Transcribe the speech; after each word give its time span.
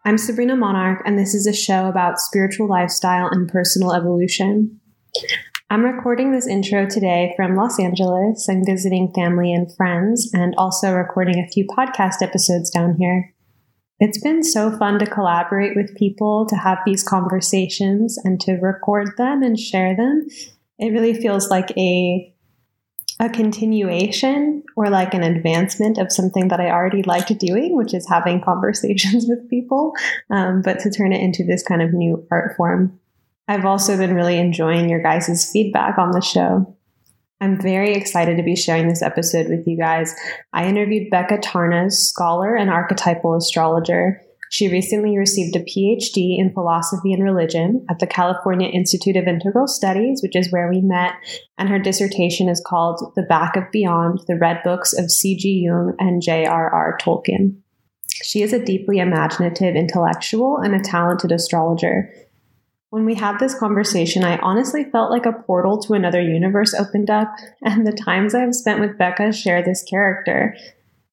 I'm 0.06 0.16
Sabrina 0.16 0.56
Monarch, 0.56 1.02
and 1.04 1.18
this 1.18 1.34
is 1.34 1.46
a 1.46 1.52
show 1.52 1.86
about 1.86 2.18
spiritual 2.18 2.66
lifestyle 2.66 3.28
and 3.28 3.46
personal 3.46 3.92
evolution. 3.92 4.80
I'm 5.68 5.84
recording 5.84 6.32
this 6.32 6.46
intro 6.46 6.86
today 6.86 7.34
from 7.36 7.56
Los 7.56 7.78
Angeles. 7.78 8.48
I'm 8.48 8.64
visiting 8.64 9.12
family 9.14 9.52
and 9.52 9.70
friends, 9.76 10.30
and 10.32 10.54
also 10.56 10.94
recording 10.94 11.38
a 11.38 11.48
few 11.48 11.66
podcast 11.66 12.22
episodes 12.22 12.70
down 12.70 12.96
here. 12.98 13.34
It's 13.98 14.22
been 14.22 14.42
so 14.42 14.74
fun 14.78 14.98
to 15.00 15.04
collaborate 15.04 15.76
with 15.76 15.94
people, 15.96 16.46
to 16.46 16.56
have 16.56 16.78
these 16.86 17.06
conversations, 17.06 18.16
and 18.24 18.40
to 18.40 18.54
record 18.54 19.10
them 19.18 19.42
and 19.42 19.58
share 19.58 19.94
them. 19.94 20.26
It 20.78 20.92
really 20.94 21.12
feels 21.12 21.50
like 21.50 21.70
a 21.76 22.34
a 23.20 23.28
continuation 23.28 24.64
or 24.76 24.88
like 24.88 25.12
an 25.12 25.22
advancement 25.22 25.98
of 25.98 26.10
something 26.10 26.48
that 26.48 26.58
I 26.58 26.70
already 26.70 27.02
liked 27.02 27.38
doing, 27.38 27.76
which 27.76 27.92
is 27.92 28.08
having 28.08 28.40
conversations 28.44 29.26
with 29.28 29.48
people, 29.48 29.92
um, 30.30 30.62
but 30.62 30.80
to 30.80 30.90
turn 30.90 31.12
it 31.12 31.20
into 31.20 31.44
this 31.44 31.62
kind 31.62 31.82
of 31.82 31.92
new 31.92 32.26
art 32.30 32.56
form. 32.56 32.98
I've 33.46 33.66
also 33.66 33.96
been 33.96 34.14
really 34.14 34.38
enjoying 34.38 34.88
your 34.88 35.02
guys' 35.02 35.50
feedback 35.52 35.98
on 35.98 36.12
the 36.12 36.22
show. 36.22 36.76
I'm 37.42 37.60
very 37.60 37.94
excited 37.94 38.36
to 38.36 38.42
be 38.42 38.56
sharing 38.56 38.88
this 38.88 39.02
episode 39.02 39.48
with 39.48 39.66
you 39.66 39.76
guys. 39.76 40.14
I 40.52 40.66
interviewed 40.66 41.10
Becca 41.10 41.38
Tarnas, 41.38 41.92
scholar 41.92 42.54
and 42.54 42.70
archetypal 42.70 43.34
astrologer. 43.34 44.22
She 44.52 44.68
recently 44.68 45.16
received 45.16 45.54
a 45.54 45.60
PhD 45.60 46.36
in 46.36 46.52
philosophy 46.52 47.12
and 47.12 47.22
religion 47.22 47.86
at 47.88 48.00
the 48.00 48.06
California 48.06 48.68
Institute 48.68 49.14
of 49.14 49.28
Integral 49.28 49.68
Studies, 49.68 50.22
which 50.24 50.34
is 50.34 50.50
where 50.50 50.68
we 50.68 50.80
met, 50.80 51.12
and 51.56 51.68
her 51.68 51.78
dissertation 51.78 52.48
is 52.48 52.60
called 52.66 53.12
The 53.14 53.22
Back 53.22 53.54
of 53.54 53.70
Beyond 53.70 54.22
The 54.26 54.34
Red 54.34 54.64
Books 54.64 54.92
of 54.92 55.12
C.G. 55.12 55.48
Jung 55.64 55.94
and 56.00 56.20
J.R.R. 56.20 56.98
Tolkien. 57.00 57.58
She 58.24 58.42
is 58.42 58.52
a 58.52 58.64
deeply 58.64 58.98
imaginative 58.98 59.76
intellectual 59.76 60.58
and 60.58 60.74
a 60.74 60.80
talented 60.80 61.30
astrologer. 61.30 62.12
When 62.90 63.04
we 63.04 63.14
had 63.14 63.38
this 63.38 63.56
conversation, 63.56 64.24
I 64.24 64.38
honestly 64.38 64.82
felt 64.82 65.12
like 65.12 65.26
a 65.26 65.32
portal 65.32 65.80
to 65.82 65.94
another 65.94 66.20
universe 66.20 66.74
opened 66.74 67.08
up, 67.08 67.32
and 67.62 67.86
the 67.86 67.92
times 67.92 68.34
I've 68.34 68.56
spent 68.56 68.80
with 68.80 68.98
Becca 68.98 69.32
share 69.32 69.62
this 69.62 69.84
character. 69.84 70.56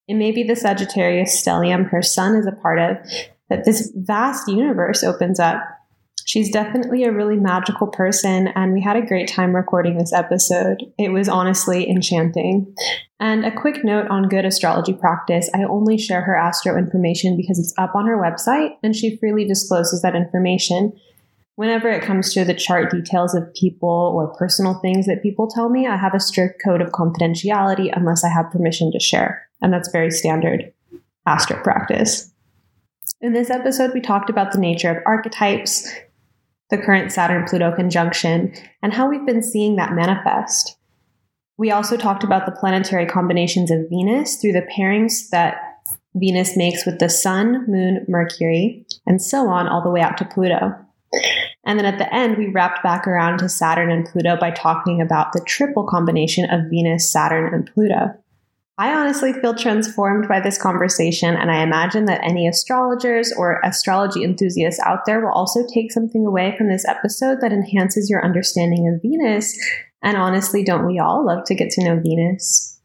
It 0.08 0.16
may 0.16 0.32
be 0.32 0.44
the 0.44 0.56
Sagittarius 0.56 1.42
stellium 1.42 1.90
her 1.90 2.02
sun 2.02 2.36
is 2.36 2.48
a 2.48 2.52
part 2.54 2.80
of, 2.80 2.98
that 3.50 3.66
this 3.66 3.92
vast 3.96 4.48
universe 4.48 5.04
opens 5.04 5.40
up. 5.40 5.62
She's 6.26 6.52
definitely 6.52 7.04
a 7.04 7.12
really 7.12 7.38
magical 7.38 7.88
person, 7.88 8.50
and 8.50 8.74
we 8.74 8.82
had 8.82 8.98
a 8.98 9.06
great 9.06 9.30
time 9.30 9.56
recording 9.56 9.98
this 9.98 10.14
episode. 10.14 10.84
It 10.98 11.14
was 11.14 11.30
honestly 11.30 11.90
enchanting. 11.90 12.74
And 13.20 13.46
a 13.46 13.56
quick 13.56 13.84
note 13.84 14.08
on 14.10 14.28
good 14.28 14.46
astrology 14.46 14.94
practice 14.94 15.50
I 15.54 15.64
only 15.64 15.98
share 15.98 16.22
her 16.22 16.36
astro 16.36 16.78
information 16.78 17.38
because 17.38 17.60
it's 17.60 17.74
up 17.78 17.96
on 17.96 18.08
her 18.08 18.18
website, 18.18 18.72
and 18.84 18.96
she 18.96 19.18
freely 19.18 19.46
discloses 19.46 20.02
that 20.02 20.16
information. 20.16 20.94
Whenever 21.56 21.90
it 21.90 22.04
comes 22.04 22.34
to 22.34 22.46
the 22.46 22.54
chart 22.54 22.92
details 22.92 23.34
of 23.34 23.54
people 23.54 24.14
or 24.16 24.36
personal 24.38 24.76
things 24.76 25.06
that 25.08 25.24
people 25.24 25.48
tell 25.48 25.70
me, 25.70 25.88
I 25.88 25.98
have 25.98 26.14
a 26.14 26.20
strict 26.20 26.62
code 26.64 26.82
of 26.82 26.92
confidentiality 26.92 27.90
unless 27.94 28.24
I 28.24 28.30
have 28.30 28.52
permission 28.52 28.92
to 28.92 29.00
share. 29.00 29.47
And 29.62 29.74
that's 29.74 29.92
very 29.92 30.12
standard 30.12 30.74
astro 31.26 31.62
practice. 31.62 32.32
In 33.20 33.34
this 33.34 33.50
episode, 33.50 33.92
we 33.94 34.02
talked 34.02 34.30
about 34.30 34.52
the 34.52 34.60
nature 34.60 34.92
of 34.92 35.04
archetypes, 35.06 35.92
the 36.70 36.78
current 36.78 37.12
Saturn 37.12 37.46
Pluto 37.48 37.76
conjunction, 37.76 38.54
and 38.84 38.94
how 38.94 39.10
we've 39.10 39.26
been 39.26 39.44
seeing 39.44 39.76
that 39.76 39.94
manifest. 39.94 40.78
We 41.58 41.72
also 41.72 41.98
talked 41.98 42.24
about 42.24 42.46
the 42.46 42.52
planetary 42.52 43.08
combinations 43.08 43.72
of 43.72 43.90
Venus 43.90 44.36
through 44.36 44.54
the 44.54 44.68
pairings 44.78 45.30
that 45.30 45.58
Venus 46.14 46.56
makes 46.56 46.86
with 46.86 47.00
the 47.00 47.10
Sun, 47.10 47.66
Moon, 47.68 48.06
Mercury, 48.08 48.86
and 49.06 49.22
so 49.22 49.48
on, 49.48 49.68
all 49.68 49.82
the 49.82 49.90
way 49.90 50.02
out 50.02 50.18
to 50.18 50.26
Pluto. 50.26 50.76
And 51.66 51.80
then 51.80 51.86
at 51.86 51.98
the 51.98 52.14
end, 52.14 52.38
we 52.38 52.48
wrapped 52.48 52.84
back 52.84 53.08
around 53.08 53.40
to 53.40 53.50
Saturn 53.50 53.92
and 53.92 54.06
Pluto 54.06 54.38
by 54.40 54.52
talking 54.52 55.02
about 55.02 55.34
the 55.34 55.44
triple 55.46 55.86
combination 55.86 56.50
of 56.50 56.70
Venus, 56.70 57.12
Saturn, 57.12 57.54
and 57.54 57.70
Pluto. 57.74 58.14
I 58.80 58.94
honestly 58.94 59.34
feel 59.34 59.56
transformed 59.56 60.28
by 60.28 60.40
this 60.40 60.62
conversation, 60.62 61.36
and 61.36 61.50
I 61.50 61.64
imagine 61.64 62.06
that 62.06 62.24
any 62.24 62.48
astrologers 62.48 63.34
or 63.36 63.60
astrology 63.64 64.24
enthusiasts 64.24 64.80
out 64.86 65.00
there 65.08 65.20
will 65.20 65.32
also 65.32 65.66
take 65.74 65.92
something 65.92 66.24
away 66.28 66.54
from 66.56 66.70
this 66.70 66.86
episode 66.88 67.40
that 67.42 67.52
enhances 67.52 68.08
your 68.08 68.24
understanding 68.24 68.88
of 68.88 69.02
Venus. 69.02 69.58
And 70.04 70.16
honestly, 70.16 70.64
don't 70.64 70.86
we 70.86 71.00
all 71.00 71.26
love 71.26 71.44
to 71.46 71.56
get 71.56 71.72
to 71.72 71.84
know 71.84 72.00
Venus? 72.00 72.80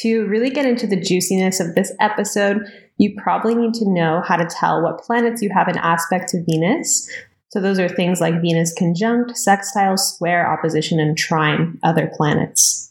To 0.00 0.26
really 0.26 0.50
get 0.50 0.66
into 0.66 0.88
the 0.88 1.00
juiciness 1.00 1.60
of 1.60 1.76
this 1.76 1.92
episode, 2.00 2.62
you 2.98 3.14
probably 3.16 3.54
need 3.54 3.74
to 3.74 3.88
know 3.88 4.22
how 4.26 4.36
to 4.36 4.46
tell 4.46 4.82
what 4.82 4.98
planets 4.98 5.42
you 5.42 5.50
have 5.54 5.68
an 5.68 5.78
aspect 5.78 6.28
to 6.30 6.42
Venus. 6.44 7.08
So, 7.50 7.60
those 7.60 7.78
are 7.78 7.88
things 7.88 8.20
like 8.20 8.42
Venus 8.42 8.74
conjunct, 8.76 9.36
sextile, 9.36 9.96
square, 9.96 10.50
opposition, 10.52 10.98
and 10.98 11.16
trine 11.16 11.78
other 11.84 12.10
planets. 12.16 12.85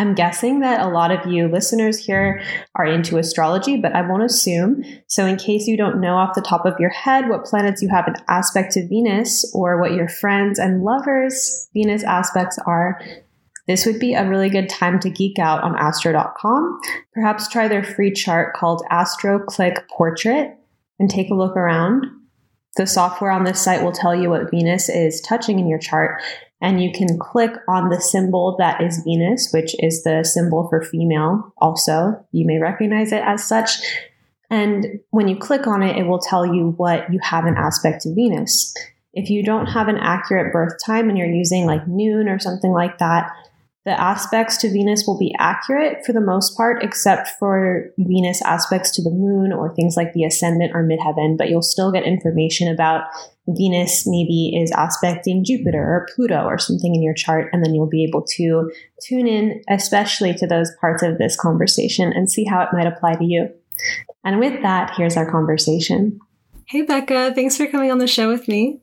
I'm 0.00 0.14
guessing 0.14 0.60
that 0.60 0.80
a 0.80 0.88
lot 0.88 1.10
of 1.10 1.30
you 1.30 1.46
listeners 1.46 1.98
here 1.98 2.42
are 2.74 2.86
into 2.86 3.18
astrology, 3.18 3.76
but 3.76 3.92
I 3.92 4.00
won't 4.00 4.22
assume. 4.22 4.82
So, 5.06 5.26
in 5.26 5.36
case 5.36 5.66
you 5.66 5.76
don't 5.76 6.00
know 6.00 6.14
off 6.14 6.34
the 6.34 6.40
top 6.40 6.64
of 6.64 6.80
your 6.80 6.88
head 6.88 7.28
what 7.28 7.44
planets 7.44 7.82
you 7.82 7.90
have 7.90 8.06
an 8.08 8.14
aspect 8.26 8.72
to 8.72 8.88
Venus 8.88 9.44
or 9.54 9.78
what 9.78 9.92
your 9.92 10.08
friends 10.08 10.58
and 10.58 10.82
lovers' 10.84 11.68
Venus 11.74 12.02
aspects 12.02 12.58
are, 12.64 12.98
this 13.66 13.84
would 13.84 13.98
be 13.98 14.14
a 14.14 14.26
really 14.26 14.48
good 14.48 14.70
time 14.70 14.98
to 15.00 15.10
geek 15.10 15.38
out 15.38 15.62
on 15.62 15.76
astro.com. 15.76 16.80
Perhaps 17.12 17.48
try 17.48 17.68
their 17.68 17.84
free 17.84 18.10
chart 18.10 18.56
called 18.56 18.82
AstroClick 18.90 19.86
Portrait 19.90 20.56
and 20.98 21.10
take 21.10 21.28
a 21.28 21.34
look 21.34 21.58
around. 21.58 22.06
The 22.76 22.86
software 22.86 23.32
on 23.32 23.44
this 23.44 23.60
site 23.60 23.82
will 23.82 23.92
tell 23.92 24.16
you 24.16 24.30
what 24.30 24.50
Venus 24.50 24.88
is 24.88 25.20
touching 25.20 25.58
in 25.58 25.68
your 25.68 25.78
chart 25.78 26.22
and 26.60 26.82
you 26.82 26.92
can 26.92 27.18
click 27.18 27.52
on 27.68 27.88
the 27.88 28.00
symbol 28.00 28.56
that 28.58 28.82
is 28.82 29.02
Venus, 29.04 29.50
which 29.52 29.74
is 29.78 30.02
the 30.02 30.24
symbol 30.24 30.68
for 30.68 30.82
female. 30.82 31.52
Also, 31.58 32.24
you 32.32 32.46
may 32.46 32.58
recognize 32.58 33.12
it 33.12 33.22
as 33.24 33.42
such. 33.42 33.70
And 34.50 35.00
when 35.10 35.28
you 35.28 35.36
click 35.36 35.66
on 35.66 35.82
it, 35.82 35.96
it 35.96 36.06
will 36.06 36.18
tell 36.18 36.44
you 36.44 36.74
what 36.76 37.10
you 37.12 37.18
have 37.22 37.46
an 37.46 37.56
aspect 37.56 38.02
to 38.02 38.14
Venus. 38.14 38.74
If 39.14 39.30
you 39.30 39.42
don't 39.42 39.66
have 39.66 39.88
an 39.88 39.96
accurate 39.96 40.52
birth 40.52 40.74
time 40.84 41.08
and 41.08 41.16
you're 41.16 41.26
using 41.26 41.66
like 41.66 41.86
noon 41.88 42.28
or 42.28 42.38
something 42.38 42.72
like 42.72 42.98
that, 42.98 43.30
the 43.86 43.98
aspects 43.98 44.58
to 44.58 44.70
Venus 44.70 45.04
will 45.06 45.18
be 45.18 45.34
accurate 45.38 46.04
for 46.04 46.12
the 46.12 46.20
most 46.20 46.54
part, 46.56 46.84
except 46.84 47.30
for 47.38 47.86
Venus 47.96 48.42
aspects 48.42 48.90
to 48.92 49.02
the 49.02 49.10
moon 49.10 49.52
or 49.52 49.74
things 49.74 49.96
like 49.96 50.12
the 50.12 50.24
ascendant 50.24 50.72
or 50.74 50.84
midheaven, 50.84 51.38
but 51.38 51.48
you'll 51.48 51.62
still 51.62 51.90
get 51.90 52.04
information 52.04 52.68
about 52.68 53.04
Venus 53.56 54.04
maybe 54.06 54.52
is 54.56 54.72
aspecting 54.76 55.44
Jupiter 55.44 55.82
or 55.82 56.08
Pluto 56.14 56.44
or 56.44 56.58
something 56.58 56.94
in 56.94 57.02
your 57.02 57.14
chart, 57.14 57.48
and 57.52 57.64
then 57.64 57.74
you'll 57.74 57.88
be 57.88 58.04
able 58.04 58.24
to 58.36 58.70
tune 59.02 59.26
in, 59.26 59.62
especially 59.68 60.34
to 60.34 60.46
those 60.46 60.70
parts 60.80 61.02
of 61.02 61.18
this 61.18 61.36
conversation, 61.36 62.12
and 62.12 62.30
see 62.30 62.44
how 62.44 62.62
it 62.62 62.68
might 62.72 62.86
apply 62.86 63.14
to 63.14 63.24
you. 63.24 63.48
And 64.24 64.38
with 64.38 64.62
that, 64.62 64.94
here's 64.96 65.16
our 65.16 65.30
conversation. 65.30 66.20
Hey, 66.66 66.82
Becca, 66.82 67.32
thanks 67.34 67.56
for 67.56 67.66
coming 67.66 67.90
on 67.90 67.98
the 67.98 68.06
show 68.06 68.28
with 68.28 68.46
me. 68.46 68.80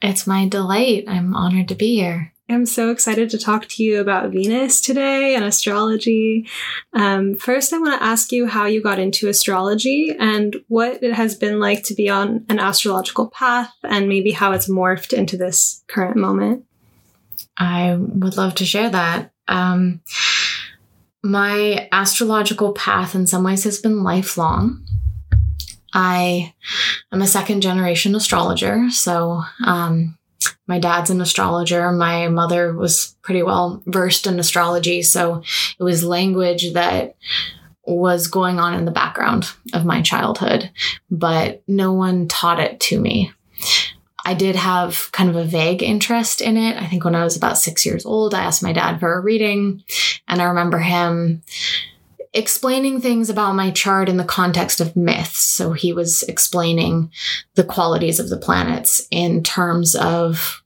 It's 0.00 0.26
my 0.26 0.48
delight. 0.48 1.04
I'm 1.08 1.34
honored 1.34 1.68
to 1.68 1.74
be 1.74 1.96
here. 1.96 2.32
I'm 2.48 2.64
so 2.64 2.90
excited 2.90 3.28
to 3.30 3.38
talk 3.38 3.66
to 3.66 3.82
you 3.82 4.00
about 4.00 4.30
Venus 4.30 4.80
today 4.80 5.34
and 5.34 5.44
astrology. 5.44 6.48
Um, 6.92 7.34
first, 7.34 7.72
I 7.72 7.78
want 7.78 8.00
to 8.00 8.06
ask 8.06 8.30
you 8.30 8.46
how 8.46 8.66
you 8.66 8.80
got 8.80 9.00
into 9.00 9.28
astrology 9.28 10.14
and 10.16 10.54
what 10.68 11.02
it 11.02 11.12
has 11.12 11.34
been 11.34 11.58
like 11.58 11.82
to 11.84 11.94
be 11.94 12.08
on 12.08 12.46
an 12.48 12.60
astrological 12.60 13.30
path 13.30 13.74
and 13.82 14.08
maybe 14.08 14.30
how 14.30 14.52
it's 14.52 14.70
morphed 14.70 15.12
into 15.12 15.36
this 15.36 15.82
current 15.88 16.16
moment. 16.16 16.64
I 17.58 17.96
would 17.96 18.36
love 18.36 18.54
to 18.56 18.64
share 18.64 18.90
that. 18.90 19.32
Um, 19.48 20.00
my 21.24 21.88
astrological 21.90 22.72
path, 22.74 23.16
in 23.16 23.26
some 23.26 23.42
ways, 23.42 23.64
has 23.64 23.80
been 23.80 24.04
lifelong. 24.04 24.86
I 25.92 26.54
am 27.10 27.22
a 27.22 27.26
second 27.26 27.62
generation 27.62 28.14
astrologer, 28.14 28.88
so 28.90 29.42
um, 29.64 30.15
my 30.66 30.78
dad's 30.78 31.10
an 31.10 31.20
astrologer. 31.20 31.90
My 31.92 32.28
mother 32.28 32.72
was 32.72 33.16
pretty 33.22 33.42
well 33.42 33.82
versed 33.86 34.26
in 34.26 34.38
astrology. 34.38 35.02
So 35.02 35.42
it 35.78 35.82
was 35.82 36.04
language 36.04 36.72
that 36.74 37.16
was 37.84 38.26
going 38.26 38.58
on 38.58 38.74
in 38.74 38.84
the 38.84 38.90
background 38.90 39.48
of 39.72 39.84
my 39.84 40.02
childhood, 40.02 40.70
but 41.10 41.62
no 41.68 41.92
one 41.92 42.26
taught 42.26 42.58
it 42.58 42.80
to 42.80 43.00
me. 43.00 43.32
I 44.24 44.34
did 44.34 44.56
have 44.56 45.10
kind 45.12 45.30
of 45.30 45.36
a 45.36 45.44
vague 45.44 45.84
interest 45.84 46.40
in 46.40 46.56
it. 46.56 46.76
I 46.76 46.86
think 46.86 47.04
when 47.04 47.14
I 47.14 47.22
was 47.22 47.36
about 47.36 47.58
six 47.58 47.86
years 47.86 48.04
old, 48.04 48.34
I 48.34 48.42
asked 48.42 48.62
my 48.62 48.72
dad 48.72 48.98
for 48.98 49.14
a 49.14 49.20
reading, 49.20 49.84
and 50.26 50.42
I 50.42 50.46
remember 50.46 50.78
him 50.78 51.42
explaining 52.36 53.00
things 53.00 53.30
about 53.30 53.54
my 53.54 53.70
chart 53.70 54.08
in 54.08 54.18
the 54.18 54.24
context 54.24 54.80
of 54.80 54.94
myths. 54.94 55.38
So 55.38 55.72
he 55.72 55.92
was 55.92 56.22
explaining 56.24 57.10
the 57.54 57.64
qualities 57.64 58.20
of 58.20 58.28
the 58.28 58.36
planets 58.36 59.06
in 59.10 59.42
terms 59.42 59.96
of 59.96 60.62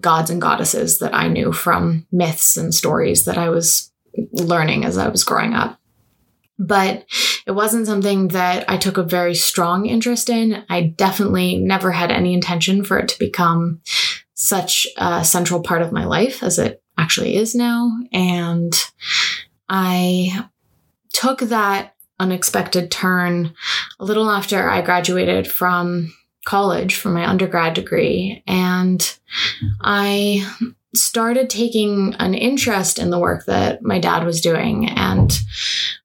gods 0.00 0.30
and 0.30 0.40
goddesses 0.40 0.98
that 0.98 1.14
I 1.14 1.28
knew 1.28 1.52
from 1.52 2.06
myths 2.10 2.56
and 2.56 2.74
stories 2.74 3.26
that 3.26 3.36
I 3.36 3.50
was 3.50 3.92
learning 4.32 4.84
as 4.84 4.96
I 4.96 5.08
was 5.08 5.22
growing 5.22 5.52
up. 5.54 5.78
But 6.58 7.04
it 7.46 7.52
wasn't 7.52 7.86
something 7.86 8.28
that 8.28 8.68
I 8.68 8.76
took 8.76 8.98
a 8.98 9.02
very 9.02 9.34
strong 9.34 9.86
interest 9.86 10.28
in. 10.28 10.64
I 10.68 10.82
definitely 10.82 11.58
never 11.58 11.90
had 11.90 12.10
any 12.10 12.34
intention 12.34 12.84
for 12.84 12.98
it 12.98 13.08
to 13.08 13.18
become 13.18 13.80
such 14.34 14.86
a 14.96 15.24
central 15.24 15.62
part 15.62 15.82
of 15.82 15.92
my 15.92 16.04
life 16.04 16.42
as 16.42 16.58
it 16.58 16.82
actually 16.98 17.36
is 17.36 17.54
now. 17.54 17.90
And 18.12 18.74
I 19.68 20.48
took 21.12 21.40
that 21.40 21.94
unexpected 22.18 22.90
turn 22.90 23.54
a 23.98 24.04
little 24.04 24.30
after 24.30 24.68
I 24.68 24.82
graduated 24.82 25.50
from 25.50 26.12
college 26.44 26.94
for 26.94 27.08
my 27.08 27.28
undergrad 27.28 27.74
degree. 27.74 28.42
And 28.46 29.18
I 29.80 30.46
started 30.94 31.48
taking 31.48 32.14
an 32.14 32.34
interest 32.34 32.98
in 32.98 33.10
the 33.10 33.18
work 33.18 33.44
that 33.44 33.82
my 33.82 33.98
dad 34.00 34.24
was 34.24 34.40
doing 34.40 34.88
and 34.88 35.38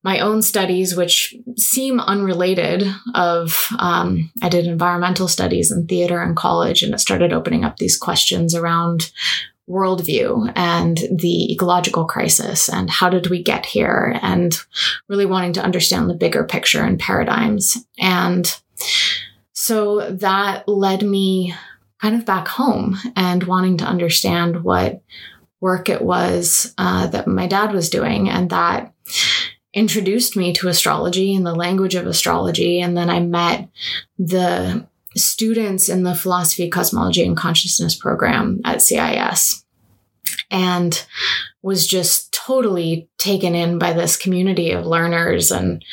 my 0.04 0.20
own 0.20 0.44
studies 0.44 0.96
which 0.96 1.34
seem 1.58 2.00
unrelated 2.00 2.84
of 3.16 3.58
um, 3.80 4.32
i 4.44 4.50
did 4.50 4.68
environmental 4.68 5.28
studies 5.28 5.72
in 5.72 5.88
theater 5.88 6.22
in 6.22 6.36
college 6.36 6.84
and 6.84 6.94
it 6.94 7.00
started 7.00 7.34
opening 7.34 7.64
up 7.64 7.78
these 7.78 7.98
questions 7.98 8.54
around 8.54 9.12
worldview 9.70 10.52
and 10.56 10.98
the 11.12 11.52
ecological 11.52 12.06
crisis 12.06 12.70
and 12.70 12.90
how 12.90 13.10
did 13.10 13.28
we 13.28 13.42
get 13.42 13.66
here 13.66 14.18
and 14.22 14.60
really 15.10 15.26
wanting 15.26 15.54
to 15.54 15.64
understand 15.64 16.10
the 16.10 16.14
bigger 16.14 16.44
picture 16.44 16.84
and 16.84 17.00
paradigms 17.00 17.86
and 17.98 18.60
so 19.54 20.12
that 20.12 20.68
led 20.68 21.02
me 21.02 21.56
kind 22.02 22.16
of 22.16 22.26
back 22.26 22.48
home 22.48 22.98
and 23.16 23.44
wanting 23.44 23.78
to 23.78 23.86
understand 23.86 24.64
what 24.64 25.02
work 25.60 25.90
it 25.90 26.02
was 26.02 26.74
uh, 26.78 27.08
that 27.08 27.28
my 27.28 27.48
dad 27.48 27.72
was 27.72 27.90
doing. 27.90 28.30
And 28.30 28.52
that 28.52 28.94
introduced 29.74 30.36
me 30.36 30.54
to 30.54 30.68
astrology 30.68 31.34
and 31.34 31.46
the 31.46 31.56
language 31.56 31.96
of 31.96 32.06
astrology. 32.06 32.80
And 32.80 32.96
then 32.96 33.10
I 33.10 33.20
met 33.22 33.70
the 34.20 34.88
students 35.16 35.90
in 35.90 36.04
the 36.04 36.16
philosophy, 36.16 36.70
cosmology, 36.70 37.26
and 37.26 37.38
consciousness 37.38 37.96
program 37.96 38.62
at 38.66 38.78
CIIS 38.78 39.64
and 40.52 41.06
was 41.62 41.88
just 41.88 42.34
totally 42.34 43.10
taken 43.18 43.56
in 43.56 43.80
by 43.80 43.94
this 43.94 44.18
community 44.18 44.72
of 44.72 44.86
learners 44.86 45.52
and 45.52 45.84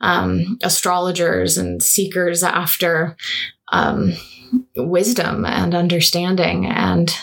um, 0.00 0.58
astrologers 0.62 1.56
and 1.56 1.82
seekers 1.82 2.42
after 2.42 3.16
um, 3.68 4.12
wisdom 4.76 5.46
and 5.46 5.74
understanding 5.74 6.66
and 6.66 7.16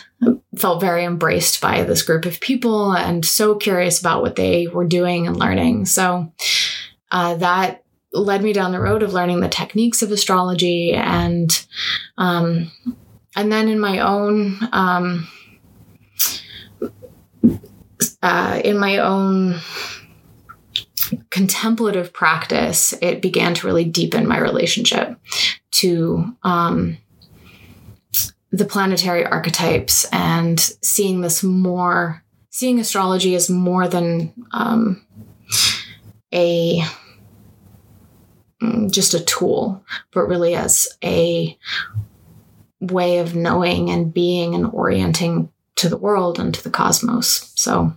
felt 0.55 0.81
very 0.81 1.05
embraced 1.05 1.61
by 1.61 1.83
this 1.83 2.01
group 2.01 2.25
of 2.25 2.39
people 2.39 2.91
and 2.93 3.23
so 3.23 3.55
curious 3.55 3.99
about 3.99 4.21
what 4.21 4.35
they 4.35 4.67
were 4.67 4.85
doing 4.85 5.27
and 5.27 5.37
learning. 5.37 5.85
So 5.85 6.31
uh, 7.11 7.35
that 7.35 7.83
led 8.11 8.43
me 8.43 8.53
down 8.53 8.71
the 8.71 8.79
road 8.79 9.03
of 9.03 9.13
learning 9.13 9.39
the 9.39 9.49
techniques 9.49 10.01
of 10.01 10.11
astrology 10.11 10.93
and 10.93 11.65
um, 12.17 12.71
and 13.35 13.51
then 13.51 13.67
in 13.67 13.79
my 13.79 13.99
own 13.99 14.57
um, 14.71 15.27
uh, 18.21 18.61
in 18.63 18.77
my 18.77 18.97
own 18.97 19.59
contemplative 21.29 22.13
practice, 22.13 22.93
it 23.01 23.21
began 23.21 23.53
to 23.55 23.67
really 23.67 23.85
deepen 23.85 24.27
my 24.27 24.39
relationship 24.39 25.17
to 25.71 26.35
um, 26.43 26.97
the 28.51 28.65
planetary 28.65 29.25
archetypes 29.25 30.05
and 30.11 30.59
seeing 30.59 31.21
this 31.21 31.43
more, 31.43 32.23
seeing 32.49 32.79
astrology 32.79 33.35
as 33.35 33.49
more 33.49 33.87
than 33.87 34.33
um, 34.51 35.05
a 36.33 36.83
just 38.89 39.13
a 39.13 39.23
tool, 39.23 39.83
but 40.11 40.27
really 40.27 40.55
as 40.55 40.87
a 41.03 41.57
way 42.79 43.19
of 43.19 43.35
knowing 43.35 43.89
and 43.89 44.13
being 44.13 44.55
and 44.55 44.65
orienting 44.67 45.51
to 45.75 45.89
the 45.89 45.97
world 45.97 46.39
and 46.39 46.53
to 46.53 46.63
the 46.63 46.69
cosmos. 46.69 47.51
So 47.55 47.93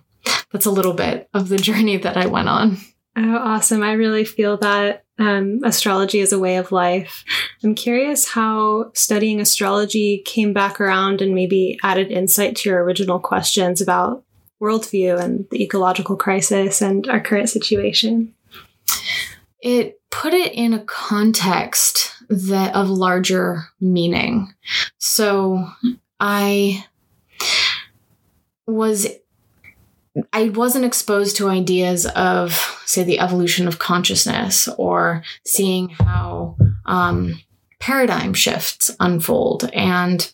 that's 0.52 0.66
a 0.66 0.70
little 0.70 0.94
bit 0.94 1.28
of 1.34 1.48
the 1.48 1.56
journey 1.58 1.96
that 1.98 2.16
I 2.16 2.26
went 2.26 2.48
on. 2.48 2.78
Oh, 3.16 3.36
awesome. 3.36 3.82
I 3.82 3.92
really 3.92 4.24
feel 4.24 4.56
that 4.58 5.04
um, 5.18 5.60
astrology 5.64 6.20
is 6.20 6.32
a 6.32 6.38
way 6.38 6.56
of 6.56 6.72
life. 6.72 7.24
I'm 7.62 7.74
curious 7.74 8.28
how 8.28 8.90
studying 8.94 9.40
astrology 9.40 10.22
came 10.24 10.52
back 10.52 10.80
around 10.80 11.20
and 11.20 11.34
maybe 11.34 11.78
added 11.82 12.10
insight 12.10 12.56
to 12.56 12.70
your 12.70 12.82
original 12.82 13.20
questions 13.20 13.80
about 13.80 14.24
worldview 14.60 15.20
and 15.20 15.46
the 15.50 15.62
ecological 15.62 16.16
crisis 16.16 16.80
and 16.80 17.06
our 17.08 17.20
current 17.20 17.50
situation. 17.50 18.34
It 19.62 20.00
put 20.10 20.34
it 20.34 20.52
in 20.52 20.74
a 20.74 20.84
context 20.84 22.12
that 22.28 22.74
of 22.74 22.90
larger 22.90 23.64
meaning. 23.80 24.54
So 24.98 25.68
I 26.20 26.84
was 28.66 29.08
I 30.32 30.50
wasn't 30.50 30.84
exposed 30.84 31.36
to 31.36 31.48
ideas 31.48 32.06
of, 32.06 32.52
say, 32.84 33.02
the 33.02 33.18
evolution 33.18 33.66
of 33.66 33.78
consciousness 33.78 34.68
or 34.76 35.22
seeing 35.46 35.88
how 35.88 36.56
um, 36.84 37.40
paradigm 37.80 38.34
shifts 38.34 38.94
unfold. 39.00 39.70
And 39.72 40.30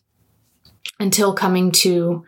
until 0.98 1.32
coming 1.32 1.70
to 1.70 2.24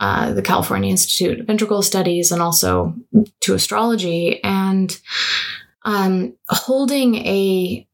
uh, 0.00 0.32
the 0.32 0.42
California 0.42 0.90
Institute 0.90 1.40
of 1.40 1.50
Integral 1.50 1.82
Studies 1.82 2.32
and 2.32 2.40
also 2.40 2.94
to 3.40 3.54
astrology 3.54 4.42
and 4.42 4.98
um, 5.84 6.34
holding 6.48 7.14
a 7.16 7.86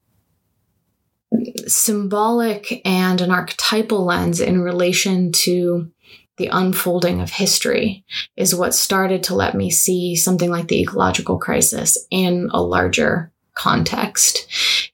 symbolic 1.67 2.81
and 2.85 3.21
an 3.21 3.31
archetypal 3.31 4.05
lens 4.05 4.41
in 4.41 4.61
relation 4.61 5.33
to 5.33 5.91
the 6.37 6.49
unfolding 6.49 7.21
of 7.21 7.31
history 7.31 8.05
is 8.37 8.55
what 8.55 8.75
started 8.75 9.23
to 9.23 9.35
let 9.35 9.55
me 9.55 9.71
see 9.71 10.17
something 10.17 10.51
like 10.51 10.69
the 10.69 10.81
ecological 10.81 11.39
crisis 11.39 11.97
in 12.11 12.49
a 12.53 12.61
larger 12.61 13.33
context. 13.55 14.49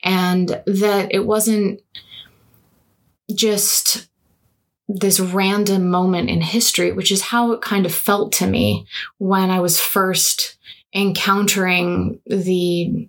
And 0.04 0.48
that 0.66 1.08
it 1.12 1.26
wasn't 1.26 1.80
just 3.34 4.08
this 4.88 5.20
random 5.20 5.88
moment 5.88 6.28
in 6.28 6.40
history, 6.40 6.92
which 6.92 7.12
is 7.12 7.22
how 7.22 7.52
it 7.52 7.62
kind 7.62 7.86
of 7.86 7.94
felt 7.94 8.32
to 8.32 8.46
me 8.46 8.86
when 9.18 9.50
I 9.50 9.60
was 9.60 9.80
first 9.80 10.58
encountering 10.94 12.20
the 12.26 13.08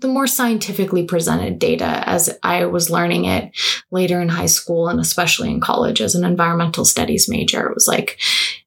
the 0.00 0.08
more 0.08 0.26
scientifically 0.26 1.04
presented 1.04 1.58
data 1.58 2.02
as 2.06 2.36
I 2.42 2.66
was 2.66 2.90
learning 2.90 3.26
it 3.26 3.52
later 3.90 4.20
in 4.20 4.28
high 4.28 4.46
school 4.46 4.88
and 4.88 4.98
especially 4.98 5.50
in 5.50 5.60
college 5.60 6.00
as 6.00 6.14
an 6.14 6.24
environmental 6.24 6.84
studies 6.84 7.28
major. 7.28 7.68
It 7.68 7.74
was 7.74 7.86
like, 7.86 8.18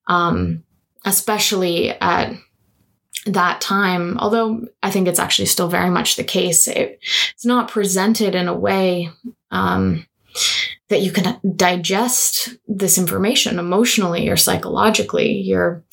um, 0.07 0.63
especially 1.05 1.89
at 1.89 2.33
that 3.25 3.59
time, 3.61 4.17
although 4.19 4.65
I 4.81 4.89
think 4.89 5.07
it's 5.07 5.19
actually 5.19 5.47
still 5.47 5.67
very 5.67 5.89
much 5.89 6.15
the 6.15 6.23
case, 6.23 6.67
it, 6.67 6.99
it's 7.33 7.45
not 7.45 7.69
presented 7.69 8.35
in 8.35 8.47
a 8.47 8.57
way 8.57 9.09
um, 9.51 10.05
that 10.89 11.01
you 11.01 11.11
can 11.11 11.39
digest 11.55 12.55
this 12.67 12.97
information 12.97 13.59
emotionally 13.59 14.29
or 14.29 14.37
psychologically. 14.37 15.33
You're 15.41 15.83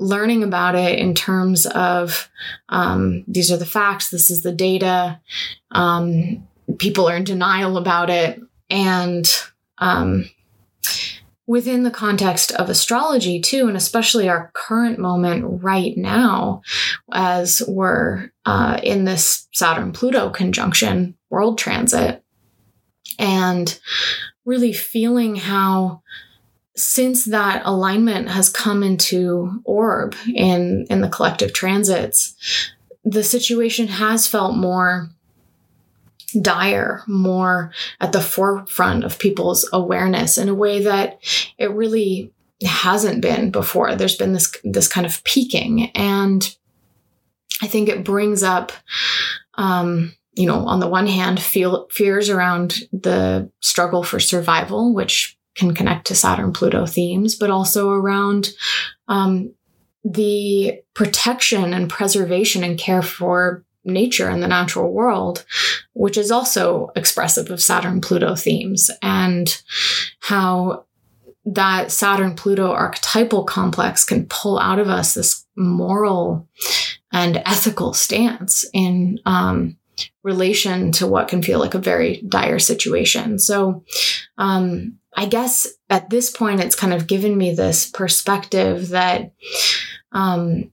learning 0.00 0.42
about 0.42 0.74
it 0.74 0.98
in 0.98 1.14
terms 1.14 1.66
of 1.66 2.28
um, 2.70 3.22
these 3.28 3.52
are 3.52 3.58
the 3.58 3.66
facts, 3.66 4.10
this 4.10 4.30
is 4.30 4.42
the 4.42 4.52
data. 4.52 5.20
Um, 5.70 6.48
people 6.78 7.08
are 7.08 7.16
in 7.16 7.24
denial 7.24 7.76
about 7.76 8.10
it. 8.10 8.40
And 8.70 9.30
um, 9.78 10.30
within 11.46 11.82
the 11.82 11.90
context 11.90 12.52
of 12.52 12.70
astrology, 12.70 13.40
too, 13.40 13.68
and 13.68 13.76
especially 13.76 14.28
our 14.28 14.50
current 14.54 14.98
moment 14.98 15.62
right 15.62 15.96
now, 15.96 16.62
as 17.12 17.62
we're 17.68 18.30
uh, 18.46 18.80
in 18.82 19.04
this 19.04 19.48
Saturn 19.52 19.92
Pluto 19.92 20.30
conjunction 20.30 21.14
world 21.28 21.58
transit, 21.58 22.24
and 23.18 23.78
really 24.46 24.72
feeling 24.72 25.36
how 25.36 26.02
since 26.80 27.26
that 27.26 27.62
alignment 27.64 28.28
has 28.28 28.48
come 28.48 28.82
into 28.82 29.60
orb 29.64 30.14
in 30.34 30.86
in 30.90 31.00
the 31.00 31.08
collective 31.08 31.52
transits 31.52 32.34
the 33.04 33.24
situation 33.24 33.88
has 33.88 34.26
felt 34.26 34.56
more 34.56 35.10
dire, 36.40 37.02
more 37.06 37.72
at 38.00 38.12
the 38.12 38.20
forefront 38.20 39.04
of 39.04 39.18
people's 39.18 39.68
awareness 39.72 40.38
in 40.38 40.48
a 40.48 40.54
way 40.54 40.84
that 40.84 41.18
it 41.58 41.70
really 41.72 42.32
hasn't 42.62 43.22
been 43.22 43.50
before. 43.50 43.94
There's 43.96 44.16
been 44.16 44.32
this 44.32 44.52
this 44.62 44.88
kind 44.88 45.06
of 45.06 45.22
peaking, 45.24 45.90
and 45.90 46.56
I 47.62 47.66
think 47.66 47.88
it 47.88 48.04
brings 48.04 48.42
up, 48.42 48.72
um, 49.54 50.14
you 50.34 50.46
know, 50.46 50.66
on 50.66 50.80
the 50.80 50.88
one 50.88 51.06
hand, 51.06 51.40
feel, 51.40 51.88
fears 51.90 52.28
around 52.28 52.82
the 52.92 53.50
struggle 53.60 54.02
for 54.02 54.20
survival, 54.20 54.94
which 54.94 55.36
can 55.60 55.74
connect 55.74 56.06
to 56.06 56.14
Saturn 56.14 56.52
Pluto 56.52 56.86
themes, 56.86 57.36
but 57.36 57.50
also 57.50 57.90
around 57.90 58.48
um, 59.06 59.54
the 60.02 60.80
protection 60.94 61.74
and 61.74 61.90
preservation 61.90 62.64
and 62.64 62.78
care 62.78 63.02
for 63.02 63.62
nature 63.84 64.28
and 64.28 64.42
the 64.42 64.48
natural 64.48 64.92
world, 64.92 65.44
which 65.92 66.16
is 66.16 66.30
also 66.30 66.90
expressive 66.96 67.50
of 67.50 67.62
Saturn 67.62 68.00
Pluto 68.00 68.34
themes, 68.34 68.90
and 69.02 69.62
how 70.20 70.86
that 71.44 71.90
Saturn 71.90 72.34
Pluto 72.34 72.70
archetypal 72.70 73.44
complex 73.44 74.04
can 74.04 74.26
pull 74.26 74.58
out 74.58 74.78
of 74.78 74.88
us 74.88 75.14
this 75.14 75.46
moral 75.56 76.48
and 77.12 77.42
ethical 77.44 77.92
stance 77.92 78.64
in 78.72 79.18
um, 79.26 79.76
relation 80.22 80.92
to 80.92 81.06
what 81.06 81.28
can 81.28 81.42
feel 81.42 81.58
like 81.58 81.74
a 81.74 81.78
very 81.78 82.22
dire 82.28 82.58
situation. 82.58 83.38
So, 83.38 83.84
um, 84.38 84.99
I 85.16 85.26
guess 85.26 85.66
at 85.88 86.10
this 86.10 86.30
point, 86.30 86.60
it's 86.60 86.76
kind 86.76 86.92
of 86.92 87.06
given 87.06 87.36
me 87.36 87.54
this 87.54 87.90
perspective 87.90 88.90
that 88.90 89.32
um, 90.12 90.70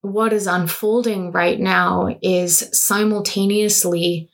what 0.00 0.32
is 0.32 0.46
unfolding 0.46 1.32
right 1.32 1.58
now 1.58 2.16
is 2.22 2.68
simultaneously 2.72 4.28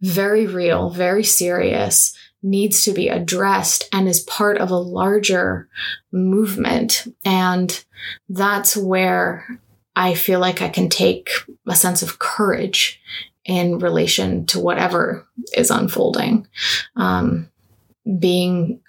very 0.00 0.46
real, 0.46 0.90
very 0.90 1.24
serious, 1.24 2.16
needs 2.42 2.84
to 2.84 2.92
be 2.92 3.08
addressed, 3.08 3.88
and 3.92 4.08
is 4.08 4.20
part 4.20 4.58
of 4.58 4.70
a 4.70 4.76
larger 4.76 5.68
movement. 6.12 7.06
And 7.24 7.84
that's 8.28 8.76
where 8.76 9.60
I 9.94 10.14
feel 10.14 10.40
like 10.40 10.62
I 10.62 10.68
can 10.68 10.88
take 10.88 11.30
a 11.66 11.74
sense 11.74 12.02
of 12.02 12.18
courage 12.18 13.00
in 13.44 13.78
relation 13.78 14.46
to 14.46 14.60
whatever 14.60 15.26
is 15.56 15.70
unfolding. 15.70 16.46
Um, 16.96 17.50
being 18.18 18.80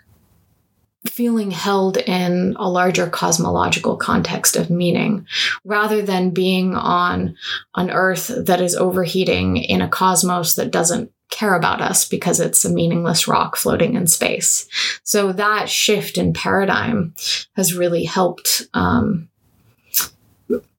feeling 1.07 1.51
held 1.51 1.97
in 1.97 2.55
a 2.57 2.69
larger 2.69 3.07
cosmological 3.07 3.97
context 3.97 4.55
of 4.55 4.69
meaning 4.69 5.25
rather 5.63 6.01
than 6.01 6.31
being 6.31 6.75
on 6.75 7.35
an 7.75 7.89
earth 7.91 8.31
that 8.37 8.61
is 8.61 8.75
overheating 8.75 9.57
in 9.57 9.81
a 9.81 9.89
cosmos 9.89 10.55
that 10.55 10.71
doesn't 10.71 11.11
care 11.29 11.55
about 11.55 11.81
us 11.81 12.07
because 12.07 12.39
it's 12.39 12.63
a 12.63 12.71
meaningless 12.71 13.27
rock 13.27 13.55
floating 13.55 13.95
in 13.95 14.07
space. 14.07 14.67
So 15.03 15.33
that 15.33 15.69
shift 15.69 16.17
in 16.17 16.33
paradigm 16.33 17.15
has 17.55 17.75
really 17.75 18.05
helped 18.05 18.63
um, 18.73 19.29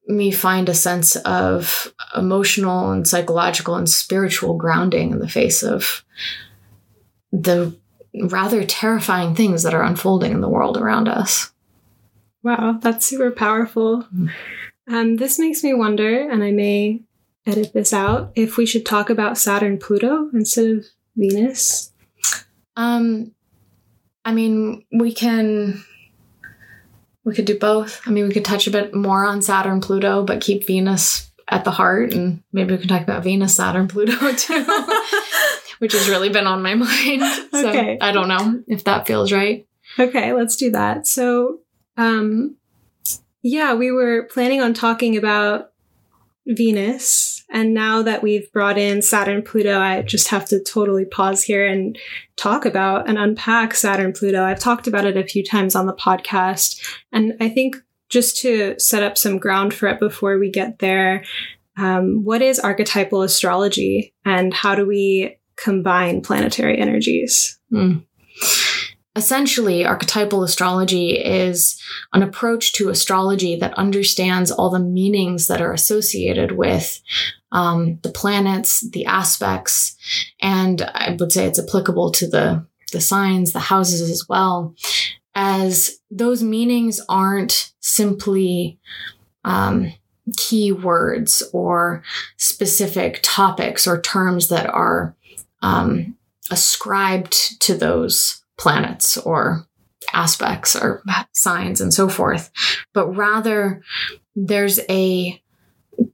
me 0.06 0.30
find 0.30 0.68
a 0.68 0.74
sense 0.74 1.16
of 1.16 1.92
emotional 2.16 2.90
and 2.90 3.06
psychological 3.06 3.74
and 3.74 3.88
spiritual 3.88 4.56
grounding 4.56 5.12
in 5.12 5.18
the 5.18 5.28
face 5.28 5.62
of 5.62 6.04
the 7.30 7.76
rather 8.14 8.64
terrifying 8.64 9.34
things 9.34 9.62
that 9.62 9.74
are 9.74 9.82
unfolding 9.82 10.32
in 10.32 10.40
the 10.40 10.48
world 10.48 10.76
around 10.76 11.08
us. 11.08 11.52
Wow, 12.42 12.78
that's 12.80 13.06
super 13.06 13.30
powerful. 13.30 14.06
Um, 14.88 15.16
this 15.16 15.38
makes 15.38 15.62
me 15.62 15.74
wonder, 15.74 16.28
and 16.30 16.42
I 16.42 16.50
may 16.50 17.02
edit 17.46 17.72
this 17.72 17.92
out, 17.92 18.32
if 18.34 18.56
we 18.56 18.66
should 18.66 18.86
talk 18.86 19.10
about 19.10 19.38
Saturn 19.38 19.78
Pluto 19.78 20.30
instead 20.32 20.66
of 20.66 20.86
Venus. 21.16 21.92
Um, 22.76 23.32
I 24.24 24.32
mean, 24.32 24.84
we 24.92 25.12
can 25.12 25.84
we 27.24 27.34
could 27.34 27.44
do 27.44 27.58
both. 27.58 28.00
I 28.06 28.10
mean, 28.10 28.26
we 28.26 28.32
could 28.32 28.44
touch 28.44 28.66
a 28.66 28.70
bit 28.70 28.94
more 28.94 29.26
on 29.26 29.42
Saturn 29.42 29.80
Pluto, 29.80 30.24
but 30.24 30.40
keep 30.40 30.66
Venus 30.66 31.30
at 31.48 31.64
the 31.64 31.70
heart, 31.70 32.14
and 32.14 32.42
maybe 32.52 32.72
we 32.72 32.78
can 32.78 32.88
talk 32.88 33.02
about 33.02 33.24
Venus, 33.24 33.56
Saturn, 33.56 33.88
Pluto 33.88 34.32
too. 34.36 34.64
which 35.78 35.92
has 35.92 36.08
really 36.08 36.28
been 36.28 36.46
on 36.46 36.62
my 36.62 36.74
mind. 36.76 37.22
So 37.50 37.68
okay. 37.68 37.98
I 38.00 38.12
don't 38.12 38.28
know 38.28 38.62
if 38.66 38.84
that 38.84 39.06
feels 39.06 39.32
right. 39.32 39.66
Okay, 39.98 40.32
let's 40.32 40.56
do 40.56 40.70
that. 40.72 41.06
So, 41.06 41.60
um, 41.96 42.56
yeah, 43.42 43.74
we 43.74 43.90
were 43.90 44.24
planning 44.24 44.60
on 44.60 44.74
talking 44.74 45.16
about 45.16 45.72
Venus. 46.46 47.44
And 47.50 47.72
now 47.72 48.02
that 48.02 48.22
we've 48.22 48.50
brought 48.52 48.78
in 48.78 49.00
Saturn 49.00 49.42
Pluto, 49.42 49.78
I 49.78 50.02
just 50.02 50.28
have 50.28 50.46
to 50.46 50.62
totally 50.62 51.04
pause 51.04 51.42
here 51.42 51.66
and 51.66 51.98
talk 52.36 52.66
about 52.66 53.08
and 53.08 53.18
unpack 53.18 53.74
Saturn 53.74 54.12
Pluto. 54.12 54.44
I've 54.44 54.58
talked 54.58 54.86
about 54.86 55.06
it 55.06 55.16
a 55.16 55.24
few 55.24 55.44
times 55.44 55.74
on 55.74 55.86
the 55.86 55.94
podcast. 55.94 56.78
And 57.12 57.34
I 57.40 57.48
think 57.48 57.76
just 58.08 58.40
to 58.42 58.78
set 58.78 59.02
up 59.02 59.16
some 59.16 59.38
ground 59.38 59.72
for 59.72 59.88
it 59.88 59.98
before 60.00 60.38
we 60.38 60.50
get 60.50 60.78
there, 60.78 61.24
um, 61.76 62.24
what 62.24 62.42
is 62.42 62.58
archetypal 62.58 63.22
astrology 63.22 64.14
and 64.24 64.52
how 64.52 64.74
do 64.74 64.86
we 64.86 65.37
combine 65.58 66.20
planetary 66.20 66.78
energies. 66.78 67.58
Mm. 67.72 68.04
Essentially, 69.16 69.84
archetypal 69.84 70.44
astrology 70.44 71.10
is 71.10 71.82
an 72.12 72.22
approach 72.22 72.72
to 72.74 72.88
astrology 72.88 73.56
that 73.56 73.74
understands 73.74 74.52
all 74.52 74.70
the 74.70 74.78
meanings 74.78 75.48
that 75.48 75.60
are 75.60 75.72
associated 75.72 76.52
with 76.52 77.00
um, 77.50 77.98
the 78.02 78.10
planets, 78.10 78.88
the 78.90 79.06
aspects, 79.06 79.96
and 80.40 80.82
I 80.82 81.16
would 81.18 81.32
say 81.32 81.46
it's 81.46 81.58
applicable 81.58 82.12
to 82.12 82.28
the 82.28 82.66
the 82.92 83.00
signs, 83.00 83.52
the 83.52 83.58
houses 83.58 84.08
as 84.08 84.26
well, 84.28 84.74
as 85.34 85.98
those 86.10 86.42
meanings 86.42 87.00
aren't 87.08 87.72
simply 87.80 88.78
um, 89.44 89.92
keywords 90.36 91.42
or 91.52 92.02
specific 92.36 93.20
topics 93.22 93.86
or 93.86 94.00
terms 94.00 94.48
that 94.48 94.66
are 94.66 95.16
um, 95.62 96.16
ascribed 96.50 97.60
to 97.60 97.74
those 97.74 98.42
planets 98.58 99.16
or 99.16 99.66
aspects 100.12 100.74
or 100.74 101.02
signs 101.32 101.80
and 101.80 101.92
so 101.92 102.08
forth, 102.08 102.50
but 102.94 103.08
rather 103.14 103.82
there's 104.34 104.80
a 104.88 105.40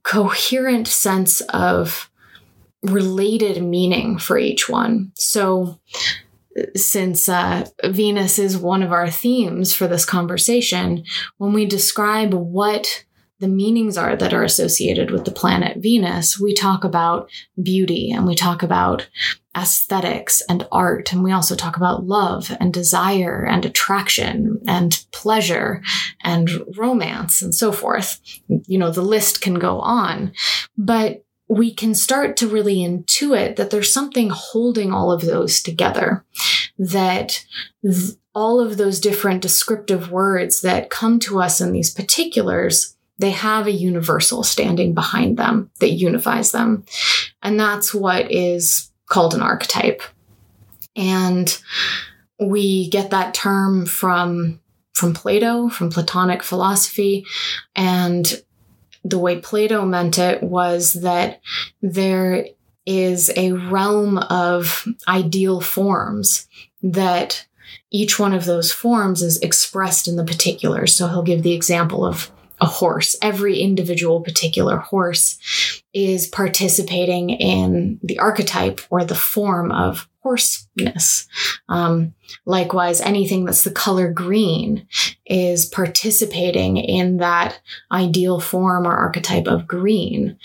coherent 0.03 0.87
sense 0.87 1.41
of 1.41 2.09
related 2.83 3.63
meaning 3.63 4.17
for 4.17 4.37
each 4.37 4.69
one. 4.69 5.11
So, 5.15 5.79
since 6.75 7.27
uh, 7.27 7.65
Venus 7.83 8.39
is 8.39 8.57
one 8.57 8.81
of 8.81 8.93
our 8.93 9.09
themes 9.09 9.73
for 9.73 9.87
this 9.87 10.05
conversation, 10.05 11.03
when 11.37 11.51
we 11.51 11.65
describe 11.65 12.33
what 12.33 13.04
the 13.39 13.47
meanings 13.47 13.97
are 13.97 14.15
that 14.15 14.33
are 14.33 14.43
associated 14.43 15.11
with 15.11 15.25
the 15.25 15.31
planet 15.31 15.77
Venus, 15.77 16.39
we 16.39 16.53
talk 16.53 16.83
about 16.83 17.29
beauty 17.61 18.11
and 18.11 18.25
we 18.25 18.35
talk 18.35 18.63
about 18.63 19.07
aesthetics 19.55 20.41
and 20.49 20.67
art. 20.71 21.11
And 21.11 21.23
we 21.23 21.31
also 21.31 21.55
talk 21.55 21.77
about 21.77 22.05
love 22.05 22.55
and 22.59 22.73
desire 22.73 23.45
and 23.45 23.65
attraction 23.65 24.61
and 24.67 25.05
pleasure 25.11 25.81
and 26.21 26.49
romance 26.77 27.41
and 27.41 27.53
so 27.53 27.71
forth. 27.71 28.19
You 28.47 28.77
know, 28.77 28.91
the 28.91 29.01
list 29.01 29.41
can 29.41 29.55
go 29.55 29.79
on, 29.79 30.33
but 30.77 31.25
we 31.47 31.73
can 31.73 31.93
start 31.93 32.37
to 32.37 32.47
really 32.47 32.77
intuit 32.77 33.55
that 33.55 33.69
there's 33.69 33.93
something 33.93 34.29
holding 34.31 34.91
all 34.91 35.11
of 35.11 35.21
those 35.21 35.61
together, 35.61 36.25
that 36.77 37.45
th- 37.83 38.15
all 38.33 38.59
of 38.59 38.77
those 38.77 38.99
different 38.99 39.41
descriptive 39.41 40.11
words 40.11 40.61
that 40.61 40.89
come 40.89 41.19
to 41.19 41.39
us 41.39 41.61
in 41.61 41.71
these 41.71 41.93
particulars 41.93 42.94
they 43.17 43.31
have 43.31 43.67
a 43.67 43.71
universal 43.71 44.43
standing 44.43 44.93
behind 44.93 45.37
them 45.37 45.71
that 45.79 45.91
unifies 45.91 46.51
them. 46.51 46.85
And 47.41 47.59
that's 47.59 47.93
what 47.93 48.31
is 48.31 48.91
called 49.07 49.33
an 49.33 49.41
archetype. 49.41 50.01
And 50.95 51.57
we 52.39 52.89
get 52.89 53.11
that 53.11 53.33
term 53.33 53.85
from 53.85 54.59
from 54.93 55.13
Plato, 55.13 55.67
from 55.67 55.91
Platonic 55.91 56.41
philosophy, 56.41 57.25
and 57.75 58.41
the 59.03 59.19
way 59.19 59.39
Plato 59.39 59.85
meant 59.85 60.17
it 60.17 60.41
was 60.41 60.93
that 61.01 61.41
there 61.81 62.47
is 62.85 63.29
a 63.35 63.51
realm 63.51 64.17
of 64.17 64.87
ideal 65.07 65.59
forms 65.59 66.47
that 66.81 67.45
each 67.91 68.19
one 68.19 68.33
of 68.33 68.45
those 68.45 68.71
forms 68.71 69.21
is 69.21 69.37
expressed 69.41 70.07
in 70.07 70.15
the 70.15 70.23
particulars. 70.23 70.93
So 70.93 71.07
he'll 71.07 71.23
give 71.23 71.43
the 71.43 71.53
example 71.53 72.05
of 72.05 72.31
a 72.61 72.65
horse. 72.65 73.15
Every 73.21 73.59
individual 73.59 74.21
particular 74.21 74.77
horse 74.77 75.81
is 75.93 76.27
participating 76.27 77.29
in 77.29 77.99
the 78.03 78.19
archetype 78.19 78.81
or 78.89 79.03
the 79.03 79.15
form 79.15 79.71
of 79.71 80.07
horseness. 80.23 81.27
Um, 81.69 82.15
likewise, 82.45 82.99
anything 82.99 83.45
that's 83.45 83.63
the 83.63 83.71
color 83.71 84.11
green 84.11 84.87
is 85.25 85.65
participating 85.65 86.77
in 86.77 87.17
that 87.17 87.59
ideal 87.91 88.39
form 88.39 88.87
or 88.87 88.95
archetype 88.95 89.47
of 89.47 89.67
green. 89.67 90.37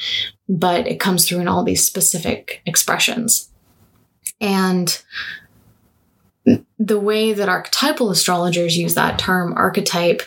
but 0.48 0.88
it 0.88 0.98
comes 0.98 1.28
through 1.28 1.38
in 1.38 1.46
all 1.46 1.62
these 1.62 1.86
specific 1.86 2.60
expressions. 2.66 3.50
And 4.40 5.00
the 6.78 6.98
way 6.98 7.32
that 7.32 7.48
archetypal 7.48 8.10
astrologers 8.10 8.76
use 8.76 8.94
that 8.94 9.18
term 9.18 9.54
archetype, 9.56 10.22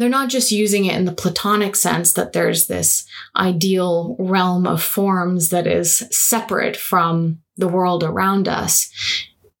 they're 0.00 0.08
not 0.08 0.30
just 0.30 0.50
using 0.50 0.86
it 0.86 0.96
in 0.96 1.04
the 1.04 1.12
Platonic 1.12 1.76
sense 1.76 2.14
that 2.14 2.32
there's 2.32 2.66
this 2.66 3.04
ideal 3.36 4.16
realm 4.18 4.66
of 4.66 4.82
forms 4.82 5.50
that 5.50 5.66
is 5.66 5.98
separate 6.10 6.76
from 6.76 7.38
the 7.58 7.68
world 7.68 8.02
around 8.02 8.48
us. 8.48 8.90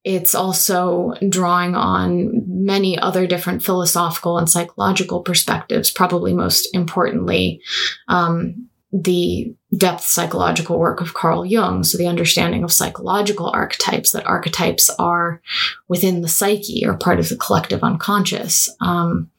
It's 0.02 0.34
also 0.34 1.12
drawing 1.28 1.74
on 1.74 2.42
many 2.46 2.98
other 2.98 3.26
different 3.26 3.62
philosophical 3.62 4.38
and 4.38 4.48
psychological 4.48 5.20
perspectives, 5.20 5.90
probably 5.90 6.32
most 6.32 6.74
importantly, 6.74 7.60
um, 8.08 8.66
the 8.92 9.54
depth 9.76 10.04
psychological 10.04 10.78
work 10.78 11.02
of 11.02 11.12
Carl 11.12 11.44
Jung. 11.44 11.84
So 11.84 11.98
the 11.98 12.08
understanding 12.08 12.64
of 12.64 12.72
psychological 12.72 13.50
archetypes, 13.50 14.12
that 14.12 14.26
archetypes 14.26 14.88
are 14.98 15.42
within 15.86 16.22
the 16.22 16.28
psyche 16.28 16.84
or 16.86 16.96
part 16.96 17.20
of 17.20 17.28
the 17.28 17.36
collective 17.36 17.84
unconscious. 17.84 18.74
Um, 18.80 19.30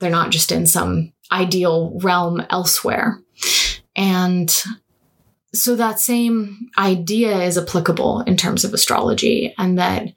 they're 0.00 0.10
not 0.10 0.30
just 0.30 0.50
in 0.50 0.66
some 0.66 1.12
ideal 1.30 1.98
realm 2.02 2.42
elsewhere. 2.50 3.20
And 3.94 4.50
so 5.54 5.76
that 5.76 6.00
same 6.00 6.70
idea 6.78 7.42
is 7.42 7.58
applicable 7.58 8.20
in 8.22 8.36
terms 8.36 8.64
of 8.64 8.72
astrology 8.74 9.54
and 9.58 9.78
that 9.78 10.08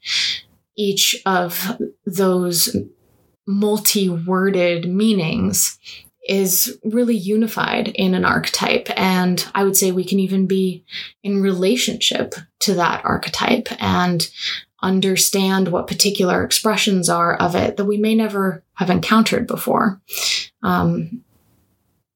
each 0.76 1.16
of 1.26 1.76
those 2.06 2.76
multi-worded 3.46 4.88
meanings 4.88 5.78
is 6.26 6.78
really 6.84 7.16
unified 7.16 7.88
in 7.88 8.14
an 8.14 8.24
archetype. 8.24 8.88
And 8.96 9.46
I 9.54 9.64
would 9.64 9.76
say 9.76 9.92
we 9.92 10.04
can 10.04 10.18
even 10.18 10.46
be 10.46 10.84
in 11.22 11.42
relationship 11.42 12.34
to 12.60 12.74
that 12.74 13.04
archetype 13.04 13.68
and 13.78 14.26
understand 14.84 15.68
what 15.68 15.86
particular 15.86 16.44
expressions 16.44 17.08
are 17.08 17.34
of 17.34 17.54
it 17.54 17.76
that 17.76 17.86
we 17.86 17.96
may 17.96 18.14
never 18.14 18.62
have 18.74 18.90
encountered 18.90 19.46
before. 19.46 20.00
Um, 20.62 21.24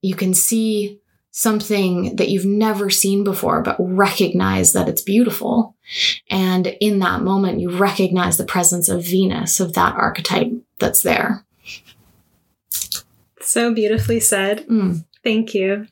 you 0.03 0.15
can 0.15 0.35
see 0.35 1.01
something 1.31 2.17
that 2.17 2.29
you've 2.29 2.45
never 2.45 2.91
seen 2.91 3.25
before, 3.25 3.63
but 3.63 3.77
recognize 3.79 4.73
that 4.73 4.89
it's 4.89 5.03
beautiful. 5.03 5.77
And 6.29 6.67
in 6.81 6.99
that 6.99 7.23
moment, 7.23 7.61
you 7.61 7.71
recognize 7.71 8.37
the 8.37 8.45
presence 8.45 8.89
of 8.89 9.05
Venus, 9.05 9.61
of 9.61 9.75
that 9.75 9.95
archetype 9.95 10.53
that's 10.79 11.03
there. 11.03 11.45
So 13.41 13.73
beautifully 13.73 14.21
said. 14.21 14.67
Mm. 14.67 15.05
Thank 15.25 15.55
you. 15.55 15.87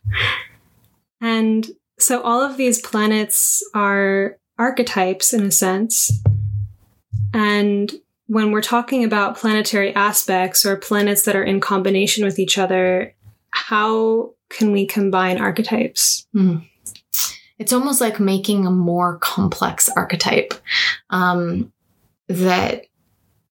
And 1.20 1.66
so 1.98 2.22
all 2.22 2.42
of 2.42 2.56
these 2.56 2.80
planets 2.80 3.62
are 3.72 4.38
archetypes 4.58 5.32
in 5.32 5.42
a 5.44 5.50
sense. 5.50 6.22
And 7.34 7.92
when 8.26 8.50
we're 8.50 8.62
talking 8.62 9.04
about 9.04 9.36
planetary 9.36 9.94
aspects 9.94 10.66
or 10.66 10.76
planets 10.76 11.24
that 11.24 11.36
are 11.36 11.44
in 11.44 11.60
combination 11.60 12.24
with 12.24 12.38
each 12.38 12.58
other, 12.58 13.14
how 13.50 14.34
can 14.50 14.72
we 14.72 14.86
combine 14.86 15.38
archetypes? 15.38 16.26
Mm. 16.34 16.68
It's 17.58 17.72
almost 17.72 18.00
like 18.00 18.20
making 18.20 18.66
a 18.66 18.70
more 18.70 19.18
complex 19.18 19.88
archetype 19.88 20.54
um, 21.10 21.72
that 22.28 22.86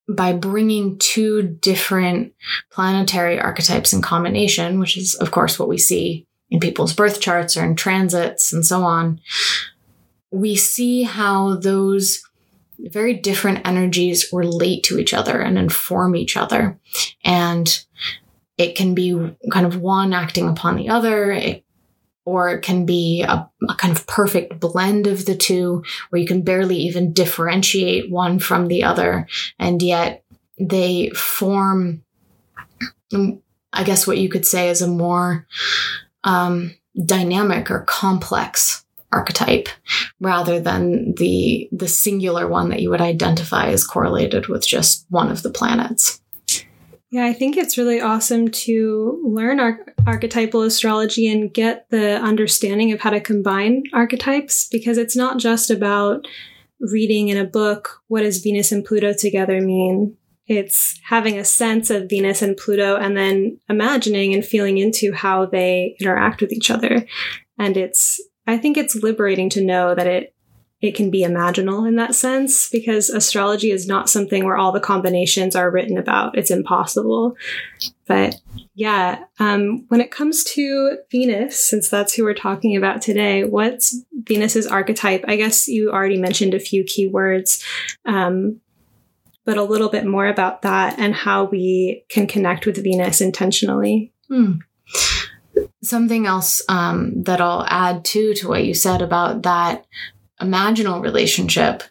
by 0.07 0.33
bringing 0.33 0.99
two 0.99 1.41
different 1.41 2.33
planetary 2.71 3.39
archetypes 3.39 3.93
in 3.93 4.01
combination, 4.01 4.79
which 4.79 4.97
is, 4.97 5.15
of 5.15 5.31
course, 5.31 5.57
what 5.57 5.69
we 5.69 5.79
see 5.79 6.27
in 6.51 6.59
people's 6.59 6.93
birth 6.93 7.19
charts 7.19 7.57
or 7.57 7.63
in 7.63 7.75
transits 7.75 8.53
and 8.53 8.65
so 8.65 8.83
on, 8.83 9.19
we 10.29 10.55
see 10.55 11.03
how 11.03 11.55
those 11.55 12.21
very 12.79 13.13
different 13.13 13.67
energies 13.67 14.29
relate 14.31 14.83
to 14.83 14.99
each 14.99 15.13
other 15.13 15.39
and 15.39 15.57
inform 15.57 16.15
each 16.15 16.37
other. 16.37 16.79
And 17.23 17.85
it 18.57 18.75
can 18.75 18.95
be 18.95 19.35
kind 19.51 19.65
of 19.65 19.77
one 19.77 20.13
acting 20.13 20.47
upon 20.47 20.77
the 20.77 20.89
other. 20.89 21.31
It 21.31 21.65
or 22.25 22.49
it 22.49 22.61
can 22.61 22.85
be 22.87 23.21
a, 23.21 23.49
a, 23.69 23.75
kind 23.75 23.95
of 23.95 24.07
perfect 24.07 24.59
blend 24.59 25.05
of 25.05 25.27
the 25.27 25.35
two 25.35 25.83
where 26.09 26.19
you 26.19 26.27
can 26.27 26.41
barely 26.41 26.75
even 26.77 27.13
differentiate 27.13 28.09
one 28.09 28.39
from 28.39 28.67
the 28.67 28.83
other. 28.83 29.27
And 29.59 29.79
yet 29.79 30.23
they 30.59 31.09
form, 31.11 32.03
I 33.13 33.83
guess 33.83 34.07
what 34.07 34.17
you 34.17 34.27
could 34.27 34.45
say 34.45 34.69
is 34.69 34.81
a 34.81 34.87
more 34.87 35.45
um, 36.23 36.73
dynamic 37.05 37.69
or 37.69 37.81
complex 37.81 38.84
archetype 39.15 39.69
rather 40.19 40.59
than 40.59 41.15
the 41.15 41.69
the 41.71 41.87
singular 41.87 42.47
one 42.47 42.69
that 42.69 42.81
you 42.81 42.89
would 42.89 43.01
identify 43.01 43.67
as 43.67 43.83
correlated 43.83 44.47
with 44.47 44.67
just 44.67 45.05
one 45.09 45.31
of 45.31 45.41
the 45.41 45.49
planets. 45.49 46.21
Yeah, 47.11 47.25
I 47.25 47.33
think 47.33 47.55
it's 47.55 47.77
really 47.77 48.01
awesome 48.01 48.49
to 48.49 49.21
learn 49.23 49.61
ar- 49.61 49.85
archetypal 50.05 50.63
astrology 50.63 51.31
and 51.31 51.53
get 51.53 51.89
the 51.89 52.17
understanding 52.17 52.91
of 52.91 52.99
how 52.99 53.11
to 53.11 53.21
combine 53.21 53.83
archetypes 53.93 54.67
because 54.69 54.97
it's 54.97 55.15
not 55.15 55.39
just 55.39 55.69
about 55.69 56.27
reading 56.81 57.29
in 57.29 57.37
a 57.37 57.45
book 57.45 58.01
what 58.07 58.21
does 58.21 58.39
Venus 58.39 58.71
and 58.71 58.83
Pluto 58.83 59.13
together 59.13 59.61
mean. 59.61 60.17
It's 60.47 60.99
having 61.03 61.39
a 61.39 61.45
sense 61.45 61.89
of 61.89 62.09
Venus 62.09 62.41
and 62.41 62.57
Pluto 62.57 62.97
and 62.97 63.15
then 63.15 63.59
imagining 63.69 64.33
and 64.33 64.45
feeling 64.45 64.77
into 64.77 65.13
how 65.13 65.45
they 65.45 65.95
interact 66.01 66.41
with 66.41 66.51
each 66.51 66.69
other. 66.69 67.07
And 67.57 67.77
it's, 67.77 68.19
I 68.47 68.57
think 68.57 68.77
it's 68.77 68.95
liberating 68.95 69.49
to 69.51 69.63
know 69.63 69.95
that 69.95 70.07
it 70.07 70.35
it 70.81 70.95
can 70.95 71.09
be 71.09 71.23
imaginal 71.23 71.87
in 71.87 71.95
that 71.95 72.15
sense 72.15 72.69
because 72.69 73.09
astrology 73.09 73.71
is 73.71 73.87
not 73.87 74.09
something 74.09 74.43
where 74.43 74.57
all 74.57 74.71
the 74.71 74.79
combinations 74.79 75.55
are 75.55 75.71
written 75.71 75.97
about. 75.97 76.37
It's 76.37 76.51
impossible. 76.51 77.35
But 78.07 78.39
yeah, 78.75 79.23
um, 79.39 79.85
when 79.87 80.01
it 80.01 80.11
comes 80.11 80.43
to 80.55 80.97
Venus, 81.09 81.63
since 81.63 81.89
that's 81.89 82.13
who 82.13 82.23
we're 82.23 82.33
talking 82.33 82.75
about 82.75 83.01
today, 83.01 83.45
what's 83.45 83.99
Venus's 84.13 84.67
archetype? 84.67 85.23
I 85.27 85.37
guess 85.37 85.67
you 85.67 85.91
already 85.91 86.19
mentioned 86.19 86.53
a 86.53 86.59
few 86.59 86.83
key 86.83 87.07
words, 87.07 87.63
um, 88.05 88.59
but 89.45 89.57
a 89.57 89.63
little 89.63 89.89
bit 89.89 90.05
more 90.05 90.27
about 90.27 90.63
that 90.63 90.99
and 90.99 91.15
how 91.15 91.45
we 91.45 92.03
can 92.09 92.27
connect 92.27 92.65
with 92.65 92.83
Venus 92.83 93.21
intentionally. 93.21 94.11
Hmm. 94.27 94.55
Something 95.83 96.25
else 96.25 96.61
um, 96.67 97.23
that 97.23 97.41
I'll 97.41 97.65
add 97.67 98.03
too 98.05 98.33
to 98.35 98.47
what 98.47 98.65
you 98.65 98.73
said 98.73 99.01
about 99.01 99.43
that 99.43 99.85
imaginal 100.41 101.01
relationship 101.01 101.83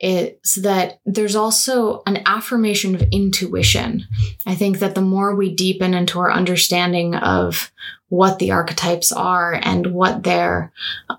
is 0.00 0.56
that 0.56 1.00
there's 1.06 1.36
also 1.36 2.02
an 2.06 2.22
affirmation 2.26 2.94
of 2.94 3.02
intuition. 3.10 4.04
I 4.46 4.54
think 4.54 4.80
that 4.80 4.94
the 4.94 5.00
more 5.00 5.34
we 5.34 5.54
deepen 5.54 5.94
into 5.94 6.18
our 6.18 6.30
understanding 6.30 7.14
of 7.14 7.72
what 8.08 8.38
the 8.38 8.52
archetypes 8.52 9.12
are 9.12 9.58
and 9.62 9.88
what 9.88 10.22
their 10.22 10.72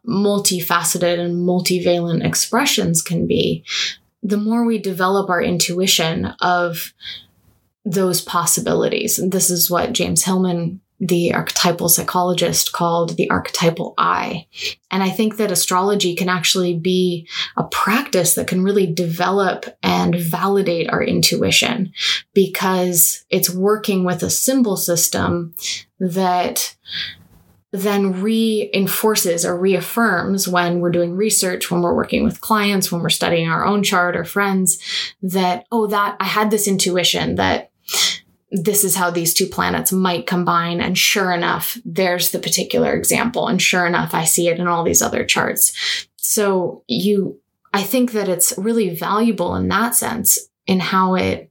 multifaceted 0.08 1.20
and 1.20 1.48
multivalent 1.48 2.24
expressions 2.24 3.02
can 3.02 3.28
be, 3.28 3.66
the 4.22 4.38
more 4.38 4.64
we 4.64 4.78
develop 4.78 5.30
our 5.30 5.42
intuition 5.42 6.26
of 6.42 6.94
those 7.84 8.22
possibilities. 8.22 9.18
And 9.18 9.32
this 9.32 9.50
is 9.50 9.70
what 9.70 9.94
James 9.94 10.24
Hillman 10.24 10.82
the 11.00 11.34
archetypal 11.34 11.90
psychologist 11.90 12.72
called 12.72 13.18
the 13.18 13.30
archetypal 13.30 13.94
eye. 13.98 14.48
And 14.90 15.04
I 15.04 15.10
think 15.10 15.38
that 15.38 15.52
astrology 15.52 16.16
can 16.16 16.28
actually 16.28 16.78
be 16.78 17.28
a 17.56 17.64
practice 17.66 18.34
that 18.36 18.48
can 18.48 18.64
really 18.64 18.88
develop 18.88 19.66
and 19.84 20.16
validate 20.16 20.90
our 20.90 21.04
intuition 21.04 21.94
because 22.34 23.26
it's 23.30 23.54
working 23.54 24.04
with 24.06 24.24
a 24.24 24.30
symbol 24.30 24.76
system 24.76 25.54
that 26.00 26.76
then 27.72 28.22
reinforces 28.22 29.46
or 29.46 29.58
reaffirms 29.58 30.48
when 30.48 30.80
we're 30.80 30.90
doing 30.90 31.16
research, 31.16 31.70
when 31.70 31.82
we're 31.82 31.96
working 31.96 32.24
with 32.24 32.42
clients, 32.42 32.92
when 32.92 33.02
we're 33.02 33.10
studying 33.10 33.50
our 33.50 33.66
own 33.66 33.84
chart 33.84 34.16
or 34.16 34.24
friends 34.24 34.80
that, 35.22 35.66
oh, 35.72 35.88
that 35.88 36.16
I 36.20 36.24
had 36.24 36.50
this 36.50 36.68
intuition 36.68 37.36
that 37.36 37.72
this 38.52 38.84
is 38.84 38.96
how 38.96 39.12
these 39.12 39.34
two 39.34 39.48
planets 39.48 39.92
might 39.92 40.26
combine. 40.26 40.80
And 40.80 40.98
sure 40.98 41.32
enough, 41.32 41.78
there's 41.84 42.32
the 42.32 42.40
particular 42.40 42.94
example. 42.94 43.48
And 43.48 43.62
sure 43.62 43.86
enough, 43.86 44.14
I 44.14 44.24
see 44.24 44.48
it 44.48 44.60
in 44.60 44.68
all 44.68 44.84
these 44.84 45.02
other 45.02 45.26
charts. 45.26 46.08
So 46.16 46.84
you, 46.88 47.40
I 47.74 47.84
think 47.84 48.14
that 48.14 48.30
it's 48.30 48.54
really 48.58 48.96
valuable 48.96 49.56
in 49.56 49.68
that 49.68 49.96
sense 49.96 50.40
in 50.66 50.80
how 50.80 51.16
it 51.16 51.50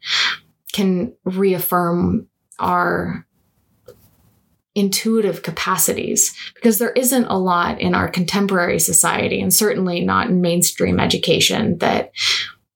can 0.73 1.13
reaffirm 1.25 2.29
our 2.59 3.27
intuitive 4.75 5.43
capacities 5.43 6.37
because 6.55 6.79
there 6.79 6.93
isn't 6.93 7.25
a 7.25 7.39
lot 7.39 7.81
in 7.81 7.95
our 7.95 8.09
contemporary 8.09 8.79
society 8.79 9.41
and 9.41 9.53
certainly 9.53 10.03
not 10.03 10.29
in 10.29 10.43
mainstream 10.43 11.01
education 11.01 11.79
that 11.79 12.13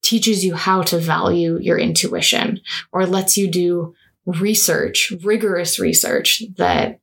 teaches 0.01 0.43
you 0.43 0.55
how 0.55 0.81
to 0.81 0.99
value 0.99 1.59
your 1.61 1.79
intuition 1.79 2.59
or 2.91 3.05
lets 3.05 3.37
you 3.37 3.51
do 3.51 3.95
research, 4.27 5.13
rigorous 5.23 5.79
research 5.79 6.43
that 6.57 7.01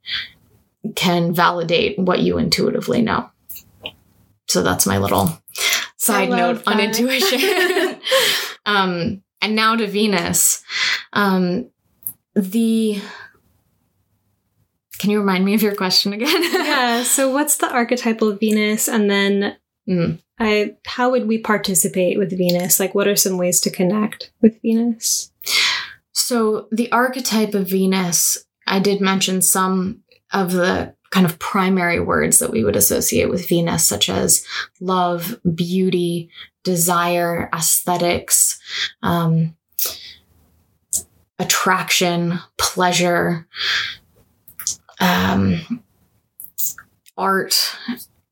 can 0.95 1.33
validate 1.33 1.97
what 1.99 2.19
you 2.19 2.37
intuitively 2.37 3.01
know. 3.01 3.29
So 4.47 4.63
that's 4.63 4.85
my 4.85 4.97
little 4.97 5.41
side 5.97 6.29
note 6.29 6.63
on 6.65 6.79
intuition. 6.79 7.39
um, 8.65 9.23
and 9.41 9.55
now 9.55 9.75
to 9.75 9.87
Venus. 9.87 10.63
Um, 11.13 11.69
the 12.33 13.01
can 14.99 15.11
you 15.11 15.19
remind 15.19 15.45
me 15.45 15.53
of 15.53 15.61
your 15.61 15.75
question 15.75 16.13
again? 16.13 16.43
yeah. 16.53 17.03
So, 17.03 17.31
what's 17.31 17.57
the 17.57 17.71
archetypal 17.71 18.33
Venus? 18.33 18.87
And 18.87 19.09
then, 19.09 19.57
mm. 19.87 20.19
I, 20.39 20.75
how 20.85 21.11
would 21.11 21.27
we 21.27 21.37
participate 21.37 22.17
with 22.17 22.35
Venus? 22.35 22.79
Like, 22.79 22.95
what 22.95 23.07
are 23.07 23.15
some 23.15 23.37
ways 23.37 23.59
to 23.61 23.69
connect 23.69 24.31
with 24.41 24.59
Venus? 24.61 25.31
So, 26.27 26.67
the 26.73 26.91
archetype 26.91 27.53
of 27.53 27.69
Venus, 27.69 28.43
I 28.67 28.79
did 28.79 28.99
mention 28.99 29.41
some 29.41 30.03
of 30.33 30.51
the 30.51 30.93
kind 31.09 31.25
of 31.25 31.39
primary 31.39 32.01
words 32.01 32.39
that 32.39 32.51
we 32.51 32.65
would 32.65 32.75
associate 32.75 33.29
with 33.29 33.47
Venus, 33.47 33.87
such 33.87 34.09
as 34.09 34.45
love, 34.81 35.39
beauty, 35.55 36.29
desire, 36.65 37.49
aesthetics, 37.53 38.59
um, 39.01 39.55
attraction, 41.39 42.39
pleasure, 42.57 43.47
um, 44.99 45.81
art, 47.17 47.73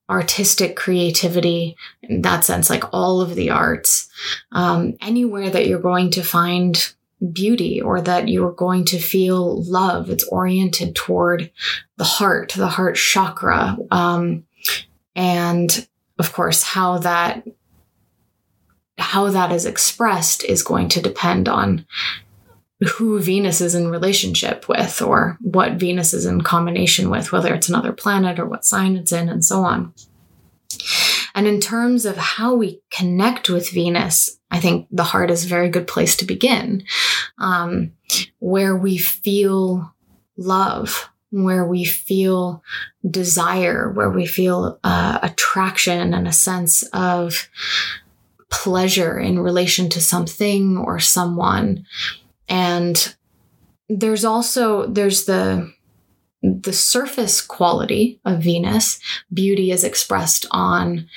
artistic 0.09 0.75
creativity, 0.75 1.77
in 2.03 2.23
that 2.23 2.43
sense, 2.43 2.69
like 2.69 2.83
all 2.91 3.21
of 3.21 3.35
the 3.35 3.51
arts, 3.51 4.09
um, 4.51 4.95
anywhere 4.99 5.49
that 5.49 5.67
you're 5.67 5.79
going 5.79 6.11
to 6.11 6.23
find 6.23 6.93
beauty 7.31 7.81
or 7.81 8.01
that 8.01 8.27
you're 8.27 8.51
going 8.51 8.85
to 8.85 8.99
feel 8.99 9.63
love. 9.63 10.09
It's 10.09 10.27
oriented 10.27 10.95
toward 10.95 11.51
the 11.97 12.03
heart, 12.03 12.53
the 12.55 12.67
heart 12.67 12.95
chakra. 12.95 13.77
Um, 13.91 14.45
and 15.15 15.87
of 16.19 16.33
course, 16.33 16.63
how 16.63 16.99
that 16.99 17.45
how 18.97 19.29
that 19.29 19.51
is 19.51 19.65
expressed 19.65 20.43
is 20.45 20.63
going 20.63 20.87
to 20.87 21.01
depend 21.01 21.49
on 21.49 21.85
who 22.93 23.19
Venus 23.19 23.61
is 23.61 23.75
in 23.75 23.89
relationship 23.89 24.67
with 24.67 25.01
or 25.01 25.37
what 25.41 25.73
Venus 25.73 26.13
is 26.13 26.25
in 26.25 26.41
combination 26.41 27.09
with, 27.09 27.31
whether 27.31 27.53
it's 27.53 27.69
another 27.69 27.91
planet 27.91 28.39
or 28.39 28.45
what 28.45 28.65
sign 28.65 28.95
it's 28.95 29.11
in, 29.11 29.29
and 29.29 29.43
so 29.43 29.63
on. 29.63 29.93
And 31.35 31.47
in 31.47 31.59
terms 31.59 32.05
of 32.05 32.15
how 32.15 32.55
we 32.55 32.81
connect 32.91 33.49
with 33.49 33.69
Venus, 33.69 34.39
I 34.49 34.59
think 34.59 34.87
the 34.89 35.03
heart 35.03 35.29
is 35.29 35.43
a 35.43 35.49
very 35.49 35.69
good 35.69 35.85
place 35.85 36.15
to 36.17 36.25
begin, 36.25 36.85
um, 37.37 37.91
where 38.39 38.75
we 38.75 38.97
feel 38.97 39.93
love, 40.37 41.09
where 41.31 41.65
we 41.65 41.83
feel 41.83 42.63
desire, 43.07 43.91
where 43.91 44.09
we 44.09 44.25
feel 44.25 44.79
uh, 44.85 45.19
attraction 45.21 46.13
and 46.13 46.25
a 46.25 46.33
sense 46.33 46.83
of 46.93 47.49
pleasure 48.49 49.19
in 49.19 49.39
relation 49.39 49.89
to 49.89 49.99
something 49.99 50.77
or 50.77 50.99
someone. 50.99 51.85
And 52.47 53.15
there's 53.89 54.23
also 54.23 54.87
there's 54.87 55.25
the 55.25 55.73
the 56.61 56.73
surface 56.73 57.41
quality 57.41 58.19
of 58.25 58.43
Venus, 58.43 58.99
beauty 59.33 59.71
is 59.71 59.83
expressed 59.83 60.45
on 60.51 61.07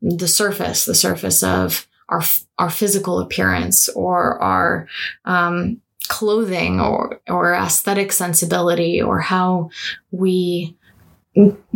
the 0.00 0.28
surface, 0.28 0.84
the 0.84 0.94
surface 0.94 1.42
of 1.42 1.86
our 2.08 2.22
our 2.58 2.70
physical 2.70 3.18
appearance 3.18 3.88
or 3.90 4.40
our 4.40 4.88
um, 5.24 5.80
clothing 6.08 6.80
or 6.80 7.20
or 7.28 7.54
aesthetic 7.54 8.12
sensibility 8.12 9.02
or 9.02 9.20
how 9.20 9.70
we 10.10 10.76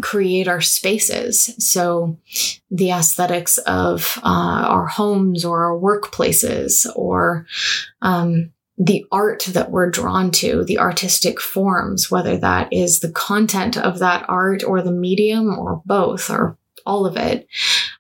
create 0.01 0.49
our 0.49 0.61
spaces. 0.61 1.55
So 1.59 2.16
the 2.70 2.92
aesthetics 2.92 3.59
of 3.59 4.18
uh, 4.23 4.64
our 4.68 4.87
homes 4.87 5.44
or 5.44 5.64
our 5.64 5.79
workplaces 5.79 6.87
or 6.96 7.46
um, 8.01 8.53
the 8.82 9.04
art 9.12 9.44
that 9.52 9.70
we're 9.70 9.90
drawn 9.90 10.30
to, 10.30 10.64
the 10.64 10.78
artistic 10.78 11.38
forms, 11.38 12.10
whether 12.10 12.38
that 12.38 12.72
is 12.72 13.00
the 13.00 13.12
content 13.12 13.76
of 13.76 13.98
that 13.98 14.24
art 14.26 14.64
or 14.64 14.80
the 14.80 14.90
medium 14.90 15.58
or 15.58 15.82
both 15.84 16.30
or 16.30 16.56
all 16.86 17.04
of 17.04 17.18
it. 17.18 17.46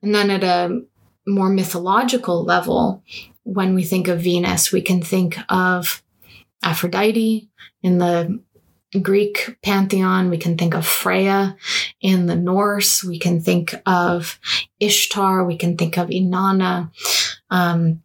And 0.00 0.14
then 0.14 0.30
at 0.30 0.42
a 0.42 0.80
more 1.26 1.50
mythological 1.50 2.44
level, 2.44 3.04
when 3.42 3.74
we 3.74 3.84
think 3.84 4.08
of 4.08 4.22
Venus, 4.22 4.72
we 4.72 4.80
can 4.80 5.02
think 5.02 5.36
of 5.50 6.02
Aphrodite 6.62 7.50
in 7.82 7.98
the 7.98 8.40
Greek 9.02 9.58
pantheon. 9.62 10.30
We 10.30 10.38
can 10.38 10.56
think 10.56 10.74
of 10.74 10.86
Freya 10.86 11.58
in 12.00 12.24
the 12.24 12.36
Norse. 12.36 13.04
We 13.04 13.18
can 13.18 13.42
think 13.42 13.74
of 13.84 14.40
Ishtar. 14.80 15.44
We 15.44 15.58
can 15.58 15.76
think 15.76 15.98
of 15.98 16.08
Inanna. 16.08 16.90
Um, 17.50 18.02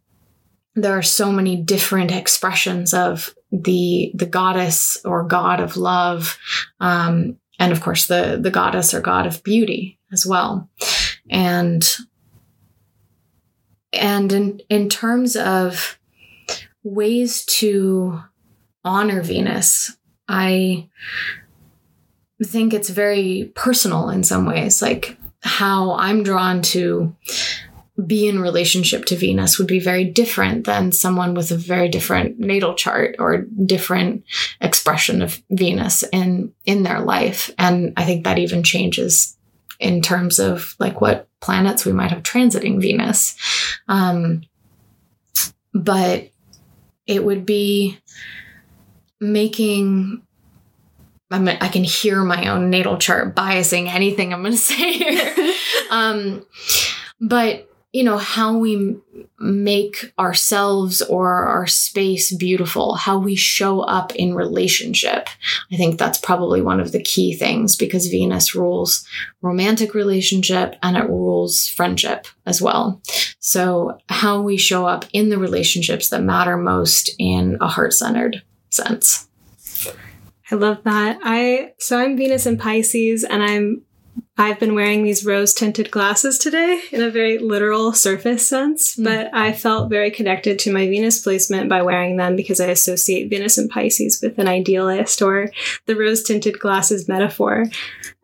there 0.76 0.96
are 0.96 1.02
so 1.02 1.32
many 1.32 1.56
different 1.56 2.12
expressions 2.12 2.94
of 2.94 3.34
the 3.50 4.12
the 4.14 4.26
goddess 4.26 4.98
or 5.04 5.24
god 5.24 5.60
of 5.60 5.76
love 5.76 6.38
um, 6.80 7.36
and 7.58 7.72
of 7.72 7.80
course 7.80 8.06
the 8.06 8.38
the 8.40 8.50
goddess 8.50 8.94
or 8.94 9.00
god 9.00 9.26
of 9.26 9.42
beauty 9.42 9.98
as 10.12 10.26
well. 10.26 10.68
And 11.28 11.84
and 13.92 14.32
in 14.32 14.60
in 14.68 14.88
terms 14.88 15.36
of 15.36 15.98
ways 16.82 17.44
to 17.46 18.20
honor 18.84 19.22
venus 19.22 19.96
i 20.28 20.88
think 22.44 22.72
it's 22.72 22.90
very 22.90 23.50
personal 23.56 24.08
in 24.10 24.22
some 24.22 24.46
ways 24.46 24.82
like 24.82 25.16
how 25.42 25.92
i'm 25.94 26.22
drawn 26.22 26.62
to 26.62 27.14
be 28.04 28.28
in 28.28 28.40
relationship 28.40 29.06
to 29.06 29.16
Venus 29.16 29.58
would 29.58 29.66
be 29.66 29.78
very 29.78 30.04
different 30.04 30.66
than 30.66 30.92
someone 30.92 31.34
with 31.34 31.50
a 31.50 31.56
very 31.56 31.88
different 31.88 32.38
natal 32.38 32.74
chart 32.74 33.16
or 33.18 33.46
different 33.64 34.24
expression 34.60 35.22
of 35.22 35.42
Venus 35.50 36.04
in 36.12 36.52
in 36.64 36.82
their 36.82 37.00
life. 37.00 37.50
And 37.58 37.94
I 37.96 38.04
think 38.04 38.24
that 38.24 38.38
even 38.38 38.62
changes 38.62 39.36
in 39.80 40.02
terms 40.02 40.38
of 40.38 40.74
like 40.78 41.00
what 41.00 41.28
planets 41.40 41.84
we 41.86 41.92
might 41.92 42.10
have 42.10 42.22
transiting 42.22 42.80
Venus. 42.80 43.36
Um, 43.88 44.42
but 45.72 46.30
it 47.06 47.24
would 47.24 47.46
be 47.46 47.98
making 49.20 50.22
I 51.30 51.40
mean, 51.40 51.58
I 51.60 51.68
can 51.68 51.82
hear 51.82 52.22
my 52.22 52.48
own 52.48 52.70
natal 52.70 52.98
chart 52.98 53.34
biasing 53.34 53.88
anything 53.88 54.32
I'm 54.32 54.42
going 54.42 54.52
to 54.52 54.58
say 54.58 54.92
here. 54.92 55.54
um, 55.90 56.46
but 57.20 57.65
you 57.96 58.04
know, 58.04 58.18
how 58.18 58.58
we 58.58 58.94
make 59.38 60.12
ourselves 60.18 61.00
or 61.00 61.46
our 61.46 61.66
space 61.66 62.30
beautiful, 62.30 62.94
how 62.94 63.16
we 63.16 63.34
show 63.34 63.80
up 63.80 64.14
in 64.14 64.34
relationship. 64.34 65.30
I 65.72 65.76
think 65.78 65.98
that's 65.98 66.18
probably 66.18 66.60
one 66.60 66.78
of 66.78 66.92
the 66.92 67.02
key 67.02 67.34
things 67.34 67.74
because 67.74 68.08
Venus 68.08 68.54
rules 68.54 69.08
romantic 69.40 69.94
relationship 69.94 70.76
and 70.82 70.94
it 70.94 71.08
rules 71.08 71.70
friendship 71.70 72.26
as 72.44 72.60
well. 72.60 73.00
So, 73.38 73.96
how 74.10 74.42
we 74.42 74.58
show 74.58 74.84
up 74.84 75.06
in 75.14 75.30
the 75.30 75.38
relationships 75.38 76.10
that 76.10 76.22
matter 76.22 76.58
most 76.58 77.14
in 77.18 77.56
a 77.62 77.66
heart 77.66 77.94
centered 77.94 78.42
sense. 78.68 79.26
I 80.50 80.56
love 80.56 80.84
that. 80.84 81.18
I 81.22 81.72
so 81.78 81.98
I'm 81.98 82.18
Venus 82.18 82.44
in 82.44 82.58
Pisces 82.58 83.24
and 83.24 83.42
I'm 83.42 83.85
I've 84.38 84.60
been 84.60 84.74
wearing 84.74 85.02
these 85.02 85.24
rose 85.24 85.54
tinted 85.54 85.90
glasses 85.90 86.38
today 86.38 86.80
in 86.92 87.02
a 87.02 87.10
very 87.10 87.38
literal 87.38 87.94
surface 87.94 88.46
sense, 88.46 88.96
mm. 88.96 89.04
but 89.04 89.34
I 89.34 89.52
felt 89.52 89.88
very 89.88 90.10
connected 90.10 90.58
to 90.60 90.72
my 90.72 90.86
Venus 90.86 91.22
placement 91.22 91.70
by 91.70 91.80
wearing 91.82 92.16
them 92.16 92.36
because 92.36 92.60
I 92.60 92.66
associate 92.66 93.30
Venus 93.30 93.56
and 93.56 93.70
Pisces 93.70 94.20
with 94.22 94.38
an 94.38 94.46
idealist 94.46 95.22
or 95.22 95.50
the 95.86 95.96
rose 95.96 96.22
tinted 96.22 96.58
glasses 96.58 97.08
metaphor. 97.08 97.64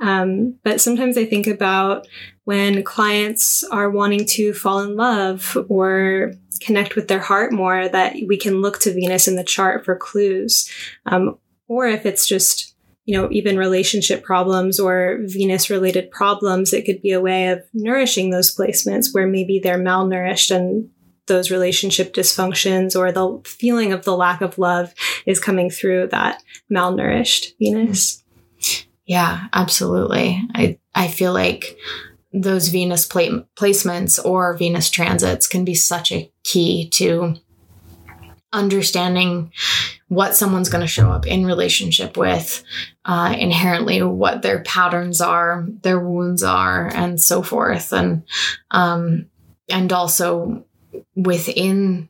Um, 0.01 0.59
but 0.65 0.81
sometimes 0.83 1.17
I 1.17 1.25
think 1.25 1.47
about 1.47 2.07
when 2.45 2.83
clients 2.83 3.65
are 3.65 3.89
wanting 3.89 4.27
to 4.27 4.53
fall 4.53 4.81
in 4.81 4.97
love 4.97 5.57
or 5.69 6.33
connect 6.61 6.95
with 6.95 7.09
their 7.09 7.21
heart 7.21 7.53
more, 7.53 7.89
that 7.89 8.17
we 8.27 8.37
can 8.37 8.61
look 8.61 8.81
to 8.81 8.93
Venus 8.93 9.29
in 9.29 9.37
the 9.37 9.45
chart 9.45 9.85
for 9.85 9.97
clues. 9.97 10.71
Um, 11.07 11.39
or 11.69 11.87
if 11.87 12.05
it's 12.05 12.27
just 12.27 12.72
you 13.05 13.17
know, 13.17 13.29
even 13.31 13.57
relationship 13.57 14.23
problems 14.23 14.79
or 14.79 15.19
Venus 15.23 15.71
related 15.71 16.11
problems, 16.11 16.73
it 16.73 16.85
could 16.85 17.03
be 17.03 17.13
a 17.13 17.21
way 17.21 17.49
of 17.49 17.63
nourishing 17.75 18.31
those 18.31 18.55
placements 18.55 19.07
where 19.13 19.27
maybe 19.27 19.59
they're 19.59 19.79
malnourished 19.79 20.55
and 20.55 20.89
those 21.27 21.51
relationship 21.51 22.15
dysfunctions 22.15 22.99
or 22.99 23.13
the 23.13 23.41
feeling 23.49 23.93
of 23.93 24.05
the 24.05 24.17
lack 24.17 24.41
of 24.41 24.59
love 24.59 24.93
is 25.27 25.39
coming 25.41 25.71
through 25.71 26.09
that 26.09 26.43
malnourished 26.71 27.53
Venus. 27.59 28.23
Yeah, 29.05 29.49
absolutely. 29.53 30.41
I, 30.55 30.79
I 30.95 31.09
feel 31.09 31.33
like 31.33 31.77
those 32.33 32.69
Venus 32.69 33.07
placements 33.07 34.25
or 34.25 34.57
Venus 34.57 34.91
transits 34.91 35.47
can 35.47 35.65
be 35.65 35.75
such 35.75 36.13
a 36.13 36.31
key 36.45 36.89
to 36.91 37.35
understanding 38.53 39.53
what 40.09 40.37
someone's 40.37 40.69
going 40.69 40.83
to 40.83 40.87
show 40.87 41.11
up 41.11 41.27
in 41.27 41.47
relationship 41.47 42.17
with, 42.17 42.63
uh, 43.05 43.35
inherently 43.39 44.03
what 44.03 44.43
their 44.43 44.63
patterns 44.63 45.21
are, 45.21 45.67
their 45.83 45.99
wounds 45.99 46.43
are, 46.43 46.89
and 46.95 47.21
so 47.21 47.43
forth, 47.43 47.93
and 47.93 48.25
um, 48.71 49.27
and 49.69 49.93
also 49.93 50.65
within 51.17 52.09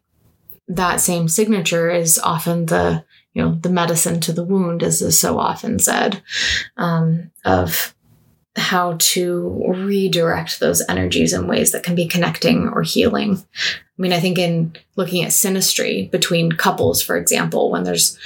that 0.68 1.00
same 1.00 1.28
signature 1.28 1.90
is 1.90 2.18
often 2.18 2.66
the 2.66 3.04
you 3.34 3.42
know 3.42 3.54
the 3.54 3.70
medicine 3.70 4.20
to 4.20 4.32
the 4.32 4.44
wound, 4.44 4.82
as 4.82 5.00
is 5.00 5.20
so 5.20 5.38
often 5.38 5.78
said, 5.78 6.22
um, 6.76 7.30
of 7.44 7.94
how 8.56 8.96
to 8.98 9.64
redirect 9.68 10.60
those 10.60 10.82
energies 10.88 11.32
in 11.32 11.46
ways 11.46 11.72
that 11.72 11.82
can 11.82 11.94
be 11.94 12.06
connecting 12.06 12.68
or 12.68 12.82
healing. 12.82 13.36
I 13.36 14.02
mean, 14.02 14.12
I 14.12 14.20
think 14.20 14.38
in 14.38 14.74
looking 14.96 15.24
at 15.24 15.30
synastry 15.30 16.10
between 16.10 16.52
couples, 16.52 17.02
for 17.02 17.16
example, 17.16 17.70
when 17.70 17.84
there's 17.84 18.18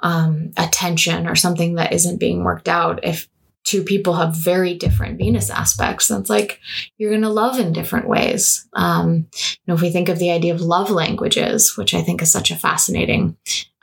um, 0.00 0.52
a 0.56 0.66
tension 0.68 1.26
or 1.26 1.34
something 1.34 1.74
that 1.74 1.92
isn't 1.92 2.20
being 2.20 2.44
worked 2.44 2.68
out, 2.68 3.00
if 3.04 3.28
two 3.64 3.82
people 3.82 4.14
have 4.14 4.36
very 4.36 4.74
different 4.74 5.18
Venus 5.18 5.50
aspects, 5.50 6.08
then 6.08 6.20
it's 6.20 6.30
like 6.30 6.60
you're 6.96 7.10
going 7.10 7.22
to 7.22 7.30
love 7.30 7.58
in 7.58 7.72
different 7.72 8.08
ways. 8.08 8.66
Um, 8.74 9.26
you 9.32 9.58
know, 9.66 9.74
if 9.74 9.80
we 9.80 9.90
think 9.90 10.08
of 10.08 10.18
the 10.18 10.30
idea 10.30 10.54
of 10.54 10.60
love 10.60 10.90
languages, 10.90 11.76
which 11.76 11.94
I 11.94 12.02
think 12.02 12.22
is 12.22 12.30
such 12.30 12.50
a 12.50 12.56
fascinating 12.56 13.36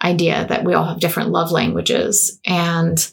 idea 0.03 0.45
that 0.49 0.63
we 0.63 0.73
all 0.73 0.85
have 0.85 0.99
different 0.99 1.29
love 1.29 1.51
languages 1.51 2.39
and 2.45 3.11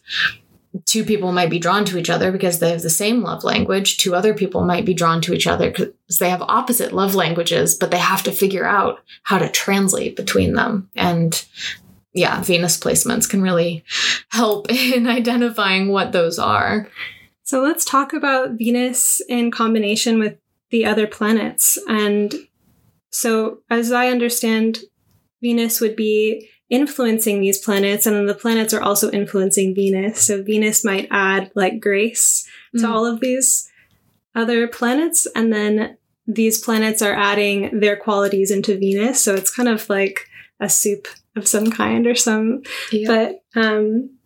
two 0.84 1.04
people 1.04 1.32
might 1.32 1.50
be 1.50 1.58
drawn 1.58 1.84
to 1.86 1.98
each 1.98 2.10
other 2.10 2.30
because 2.30 2.58
they 2.58 2.70
have 2.70 2.82
the 2.82 2.90
same 2.90 3.22
love 3.22 3.44
language. 3.44 3.96
Two 3.96 4.14
other 4.14 4.34
people 4.34 4.64
might 4.64 4.84
be 4.84 4.94
drawn 4.94 5.20
to 5.22 5.32
each 5.32 5.46
other 5.46 5.70
because 5.70 6.18
they 6.18 6.30
have 6.30 6.42
opposite 6.42 6.92
love 6.92 7.14
languages, 7.14 7.74
but 7.74 7.90
they 7.90 7.98
have 7.98 8.22
to 8.24 8.32
figure 8.32 8.64
out 8.64 9.00
how 9.22 9.38
to 9.38 9.48
translate 9.48 10.16
between 10.16 10.54
them. 10.54 10.90
And 10.94 11.44
yeah, 12.12 12.42
Venus 12.42 12.78
placements 12.78 13.28
can 13.28 13.42
really 13.42 13.84
help 14.30 14.70
in 14.70 15.06
identifying 15.06 15.88
what 15.88 16.12
those 16.12 16.38
are. 16.38 16.88
So 17.42 17.62
let's 17.62 17.84
talk 17.84 18.12
about 18.12 18.52
Venus 18.52 19.22
in 19.28 19.50
combination 19.50 20.18
with 20.18 20.36
the 20.70 20.84
other 20.84 21.06
planets. 21.06 21.78
And 21.88 22.34
so, 23.10 23.60
as 23.70 23.90
I 23.90 24.08
understand, 24.08 24.80
Venus 25.40 25.80
would 25.80 25.96
be 25.96 26.50
influencing 26.70 27.40
these 27.40 27.58
planets, 27.58 28.06
and 28.06 28.14
then 28.14 28.26
the 28.26 28.34
planets 28.34 28.74
are 28.74 28.82
also 28.82 29.10
influencing 29.10 29.74
Venus. 29.74 30.26
So 30.26 30.42
Venus 30.42 30.84
might 30.84 31.08
add 31.10 31.50
like 31.54 31.80
grace 31.80 32.46
to 32.76 32.82
mm. 32.82 32.88
all 32.88 33.06
of 33.06 33.20
these 33.20 33.68
other 34.34 34.68
planets, 34.68 35.26
and 35.34 35.52
then 35.52 35.96
these 36.26 36.60
planets 36.60 37.00
are 37.00 37.14
adding 37.14 37.80
their 37.80 37.96
qualities 37.96 38.50
into 38.50 38.78
Venus. 38.78 39.22
So 39.22 39.34
it's 39.34 39.54
kind 39.54 39.68
of 39.68 39.88
like 39.88 40.26
a 40.60 40.68
soup 40.68 41.08
of 41.36 41.48
some 41.48 41.70
kind 41.70 42.06
or 42.06 42.14
some, 42.14 42.62
yeah. 42.92 43.06
but 43.54 43.60
um, 43.60 44.17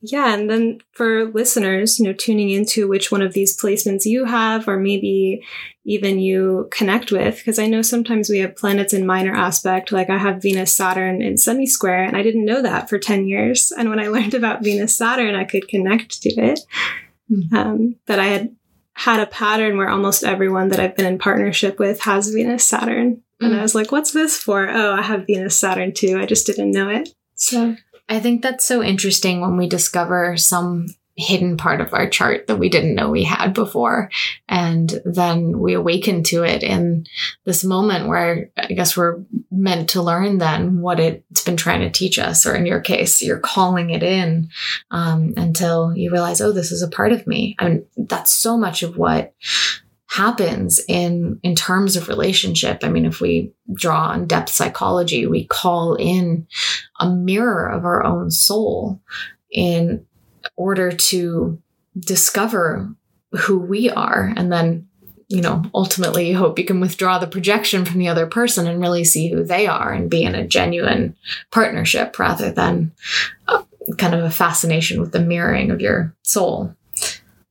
yeah, 0.00 0.34
and 0.34 0.48
then 0.50 0.80
for 0.92 1.24
listeners, 1.26 1.98
you 1.98 2.04
know, 2.04 2.12
tuning 2.12 2.50
into 2.50 2.86
which 2.86 3.10
one 3.10 3.22
of 3.22 3.32
these 3.32 3.58
placements 3.58 4.04
you 4.04 4.24
have, 4.24 4.68
or 4.68 4.78
maybe 4.78 5.42
even 5.84 6.18
you 6.18 6.68
connect 6.70 7.10
with, 7.10 7.36
because 7.36 7.58
I 7.58 7.66
know 7.66 7.80
sometimes 7.82 8.28
we 8.28 8.38
have 8.38 8.56
planets 8.56 8.92
in 8.92 9.06
minor 9.06 9.34
aspect, 9.34 9.92
like 9.92 10.10
I 10.10 10.18
have 10.18 10.42
Venus 10.42 10.74
Saturn 10.74 11.22
in 11.22 11.38
semi 11.38 11.66
square, 11.66 12.04
and 12.04 12.16
I 12.16 12.22
didn't 12.22 12.44
know 12.44 12.62
that 12.62 12.88
for 12.88 12.98
10 12.98 13.26
years. 13.26 13.72
And 13.78 13.90
when 13.90 14.00
I 14.00 14.08
learned 14.08 14.34
about 14.34 14.64
Venus 14.64 14.96
Saturn, 14.96 15.34
I 15.34 15.44
could 15.44 15.68
connect 15.68 16.22
to 16.22 16.30
it. 16.30 16.60
Mm-hmm. 17.30 17.54
Um, 17.54 17.96
that 18.06 18.18
I 18.18 18.26
had 18.26 18.56
had 18.94 19.20
a 19.20 19.26
pattern 19.26 19.76
where 19.76 19.90
almost 19.90 20.24
everyone 20.24 20.68
that 20.68 20.80
I've 20.80 20.96
been 20.96 21.06
in 21.06 21.18
partnership 21.18 21.78
with 21.78 22.00
has 22.02 22.30
Venus 22.30 22.64
Saturn. 22.64 23.22
And 23.40 23.52
mm. 23.52 23.58
I 23.58 23.62
was 23.62 23.74
like, 23.74 23.92
what's 23.92 24.12
this 24.12 24.38
for? 24.38 24.68
Oh, 24.70 24.94
I 24.94 25.02
have 25.02 25.26
Venus 25.26 25.58
Saturn 25.58 25.92
too. 25.92 26.18
I 26.18 26.24
just 26.24 26.46
didn't 26.46 26.70
know 26.70 26.88
it. 26.88 27.10
So 27.34 27.76
I 28.08 28.20
think 28.20 28.42
that's 28.42 28.66
so 28.66 28.82
interesting 28.82 29.40
when 29.40 29.56
we 29.56 29.68
discover 29.68 30.36
some 30.36 30.86
hidden 31.18 31.56
part 31.56 31.80
of 31.80 31.94
our 31.94 32.08
chart 32.08 32.46
that 32.46 32.58
we 32.58 32.68
didn't 32.68 32.94
know 32.94 33.10
we 33.10 33.24
had 33.24 33.54
before. 33.54 34.10
And 34.48 35.00
then 35.06 35.58
we 35.58 35.72
awaken 35.72 36.22
to 36.24 36.42
it 36.44 36.62
in 36.62 37.06
this 37.44 37.64
moment 37.64 38.06
where 38.06 38.50
I 38.56 38.66
guess 38.68 38.96
we're 38.96 39.24
meant 39.50 39.88
to 39.90 40.02
learn 40.02 40.36
then 40.38 40.82
what 40.82 41.00
it's 41.00 41.42
been 41.42 41.56
trying 41.56 41.80
to 41.80 41.90
teach 41.90 42.18
us, 42.18 42.44
or 42.44 42.54
in 42.54 42.66
your 42.66 42.80
case, 42.80 43.22
you're 43.22 43.40
calling 43.40 43.90
it 43.90 44.02
in 44.02 44.50
um, 44.90 45.32
until 45.38 45.96
you 45.96 46.12
realize, 46.12 46.42
oh, 46.42 46.52
this 46.52 46.70
is 46.70 46.82
a 46.82 46.88
part 46.88 47.12
of 47.12 47.26
me. 47.26 47.56
I 47.58 47.68
mean, 47.68 47.86
that's 47.96 48.34
so 48.34 48.58
much 48.58 48.82
of 48.82 48.98
what 48.98 49.34
happens 50.16 50.80
in 50.88 51.38
in 51.42 51.54
terms 51.54 51.96
of 51.96 52.08
relationship. 52.08 52.80
I 52.82 52.88
mean 52.88 53.04
if 53.04 53.20
we 53.20 53.52
draw 53.74 54.08
on 54.08 54.26
depth 54.26 54.50
psychology 54.50 55.26
we 55.26 55.44
call 55.44 55.94
in 55.94 56.46
a 56.98 57.08
mirror 57.08 57.68
of 57.68 57.84
our 57.84 58.02
own 58.04 58.30
soul 58.30 59.00
in 59.50 60.06
order 60.56 60.90
to 60.90 61.60
discover 61.98 62.88
who 63.32 63.58
we 63.58 63.90
are 63.90 64.32
and 64.36 64.50
then 64.50 64.88
you 65.28 65.42
know 65.42 65.62
ultimately 65.74 66.28
you 66.28 66.36
hope 66.36 66.58
you 66.58 66.64
can 66.64 66.80
withdraw 66.80 67.18
the 67.18 67.26
projection 67.26 67.84
from 67.84 67.98
the 67.98 68.08
other 68.08 68.26
person 68.26 68.66
and 68.66 68.80
really 68.80 69.04
see 69.04 69.28
who 69.28 69.44
they 69.44 69.66
are 69.66 69.92
and 69.92 70.08
be 70.08 70.22
in 70.22 70.34
a 70.34 70.46
genuine 70.46 71.14
partnership 71.50 72.18
rather 72.18 72.50
than 72.50 72.92
a, 73.48 73.64
kind 73.98 74.14
of 74.14 74.24
a 74.24 74.30
fascination 74.30 75.00
with 75.00 75.12
the 75.12 75.20
mirroring 75.20 75.70
of 75.70 75.80
your 75.80 76.14
soul. 76.22 76.74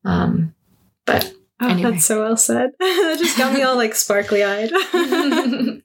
Um, 0.04 0.54
but 1.06 1.32
Oh, 1.62 1.70
anyway. 1.70 1.92
that's 1.92 2.06
so 2.06 2.22
well 2.22 2.38
said. 2.38 2.72
that 2.80 3.18
just 3.18 3.38
got 3.38 3.54
me 3.54 3.62
all 3.62 3.76
like 3.76 3.96
sparkly 3.96 4.44
eyed. 4.44 4.72
I 4.74 5.82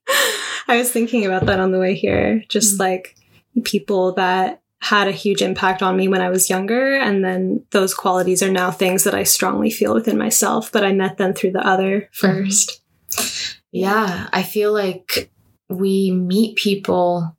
was 0.76 0.90
thinking 0.90 1.26
about 1.26 1.46
that 1.46 1.60
on 1.60 1.70
the 1.70 1.78
way 1.78 1.94
here. 1.94 2.42
Just 2.48 2.74
mm-hmm. 2.74 2.82
like 2.82 3.16
people 3.64 4.12
that 4.14 4.62
had 4.80 5.08
a 5.08 5.12
huge 5.12 5.42
impact 5.42 5.82
on 5.82 5.96
me 5.96 6.08
when 6.08 6.22
I 6.22 6.30
was 6.30 6.50
younger. 6.50 6.96
And 6.96 7.24
then 7.24 7.64
those 7.70 7.94
qualities 7.94 8.42
are 8.42 8.50
now 8.50 8.70
things 8.70 9.04
that 9.04 9.14
I 9.14 9.22
strongly 9.24 9.70
feel 9.70 9.94
within 9.94 10.18
myself, 10.18 10.72
but 10.72 10.84
I 10.84 10.92
met 10.92 11.18
them 11.18 11.34
through 11.34 11.52
the 11.52 11.66
other 11.66 12.08
1st 12.14 12.80
mm-hmm. 13.10 13.56
Yeah. 13.72 14.28
I 14.32 14.42
feel 14.42 14.72
like 14.72 15.30
we 15.68 16.10
meet 16.10 16.56
people. 16.56 17.36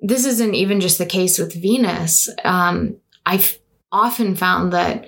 This 0.00 0.24
isn't 0.26 0.54
even 0.54 0.80
just 0.80 0.98
the 0.98 1.06
case 1.06 1.38
with 1.38 1.60
Venus. 1.60 2.28
Um, 2.44 2.98
I've 3.26 3.58
often 3.92 4.34
found 4.34 4.72
that 4.72 5.06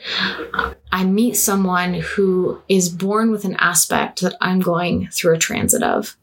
I 0.92 1.04
meet 1.04 1.36
someone 1.36 1.94
who 1.94 2.62
is 2.68 2.88
born 2.88 3.30
with 3.30 3.44
an 3.44 3.56
aspect 3.56 4.20
that 4.20 4.36
I'm 4.40 4.60
going 4.60 5.08
through 5.08 5.34
a 5.34 5.38
transit 5.38 5.82
of. 5.82 6.16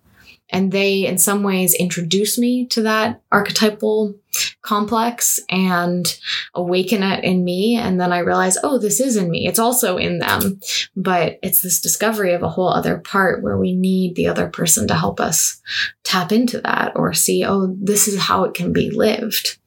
And 0.53 0.71
they, 0.71 1.05
in 1.05 1.17
some 1.17 1.43
ways, 1.43 1.73
introduce 1.73 2.37
me 2.37 2.65
to 2.67 2.81
that 2.81 3.21
archetypal 3.31 4.15
complex 4.61 5.39
and 5.49 6.05
awaken 6.53 7.03
it 7.03 7.23
in 7.23 7.45
me. 7.45 7.77
And 7.77 8.01
then 8.01 8.11
I 8.11 8.19
realize, 8.19 8.57
oh, 8.61 8.77
this 8.77 8.99
is 8.99 9.15
in 9.15 9.31
me. 9.31 9.47
It's 9.47 9.59
also 9.59 9.95
in 9.95 10.19
them. 10.19 10.59
But 10.93 11.39
it's 11.41 11.61
this 11.61 11.79
discovery 11.79 12.33
of 12.33 12.43
a 12.43 12.49
whole 12.49 12.67
other 12.67 12.97
part 12.97 13.41
where 13.41 13.57
we 13.57 13.73
need 13.73 14.15
the 14.15 14.27
other 14.27 14.49
person 14.49 14.89
to 14.89 14.93
help 14.93 15.21
us 15.21 15.61
tap 16.03 16.33
into 16.33 16.59
that 16.61 16.93
or 16.97 17.13
see, 17.13 17.45
oh, 17.45 17.73
this 17.79 18.09
is 18.09 18.19
how 18.19 18.43
it 18.43 18.53
can 18.53 18.73
be 18.73 18.91
lived. 18.91 19.57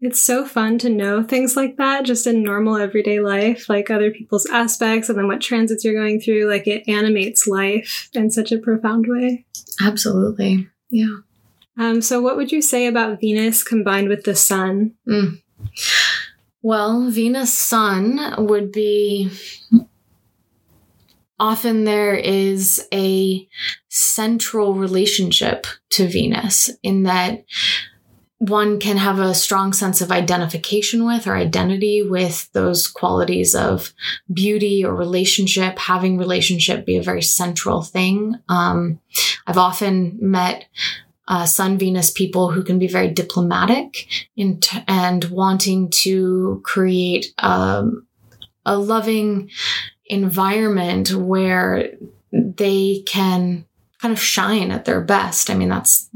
It's 0.00 0.20
so 0.20 0.44
fun 0.44 0.78
to 0.78 0.90
know 0.90 1.22
things 1.22 1.56
like 1.56 1.78
that 1.78 2.04
just 2.04 2.26
in 2.26 2.42
normal 2.42 2.76
everyday 2.76 3.20
life, 3.20 3.68
like 3.68 3.90
other 3.90 4.10
people's 4.10 4.46
aspects 4.46 5.08
and 5.08 5.18
then 5.18 5.26
what 5.26 5.40
transits 5.40 5.84
you're 5.84 5.94
going 5.94 6.20
through. 6.20 6.48
Like 6.50 6.66
it 6.66 6.86
animates 6.86 7.46
life 7.46 8.10
in 8.12 8.30
such 8.30 8.52
a 8.52 8.58
profound 8.58 9.06
way. 9.08 9.46
Absolutely. 9.80 10.68
Yeah. 10.90 11.16
Um, 11.78 12.00
so, 12.00 12.20
what 12.20 12.36
would 12.36 12.52
you 12.52 12.62
say 12.62 12.86
about 12.86 13.20
Venus 13.20 13.62
combined 13.62 14.08
with 14.08 14.24
the 14.24 14.34
sun? 14.34 14.94
Mm. 15.08 15.42
Well, 16.62 17.10
Venus 17.10 17.54
Sun 17.54 18.46
would 18.46 18.72
be 18.72 19.30
often 21.38 21.84
there 21.84 22.14
is 22.14 22.86
a 22.92 23.46
central 23.88 24.74
relationship 24.74 25.66
to 25.90 26.08
Venus 26.08 26.70
in 26.82 27.04
that 27.04 27.44
one 28.38 28.78
can 28.78 28.98
have 28.98 29.18
a 29.18 29.34
strong 29.34 29.72
sense 29.72 30.00
of 30.00 30.12
identification 30.12 31.06
with 31.06 31.26
or 31.26 31.34
identity 31.34 32.02
with 32.02 32.52
those 32.52 32.86
qualities 32.86 33.54
of 33.54 33.94
beauty 34.32 34.84
or 34.84 34.94
relationship, 34.94 35.78
having 35.78 36.18
relationship 36.18 36.84
be 36.84 36.96
a 36.96 37.02
very 37.02 37.22
central 37.22 37.82
thing. 37.82 38.34
Um, 38.48 39.00
I've 39.46 39.56
often 39.56 40.18
met 40.20 40.66
uh, 41.28 41.46
Sun 41.46 41.78
Venus 41.78 42.10
people 42.10 42.50
who 42.50 42.62
can 42.62 42.78
be 42.78 42.88
very 42.88 43.08
diplomatic 43.08 44.06
t- 44.36 44.84
and 44.86 45.24
wanting 45.24 45.90
to 46.02 46.60
create 46.64 47.32
um, 47.38 48.06
a 48.64 48.76
loving 48.76 49.50
environment 50.04 51.12
where 51.14 51.90
they 52.32 53.02
can 53.06 53.64
kind 54.00 54.12
of 54.12 54.20
shine 54.20 54.70
at 54.70 54.84
their 54.84 55.00
best. 55.00 55.50
I 55.50 55.54
mean, 55.54 55.68
that's 55.68 56.08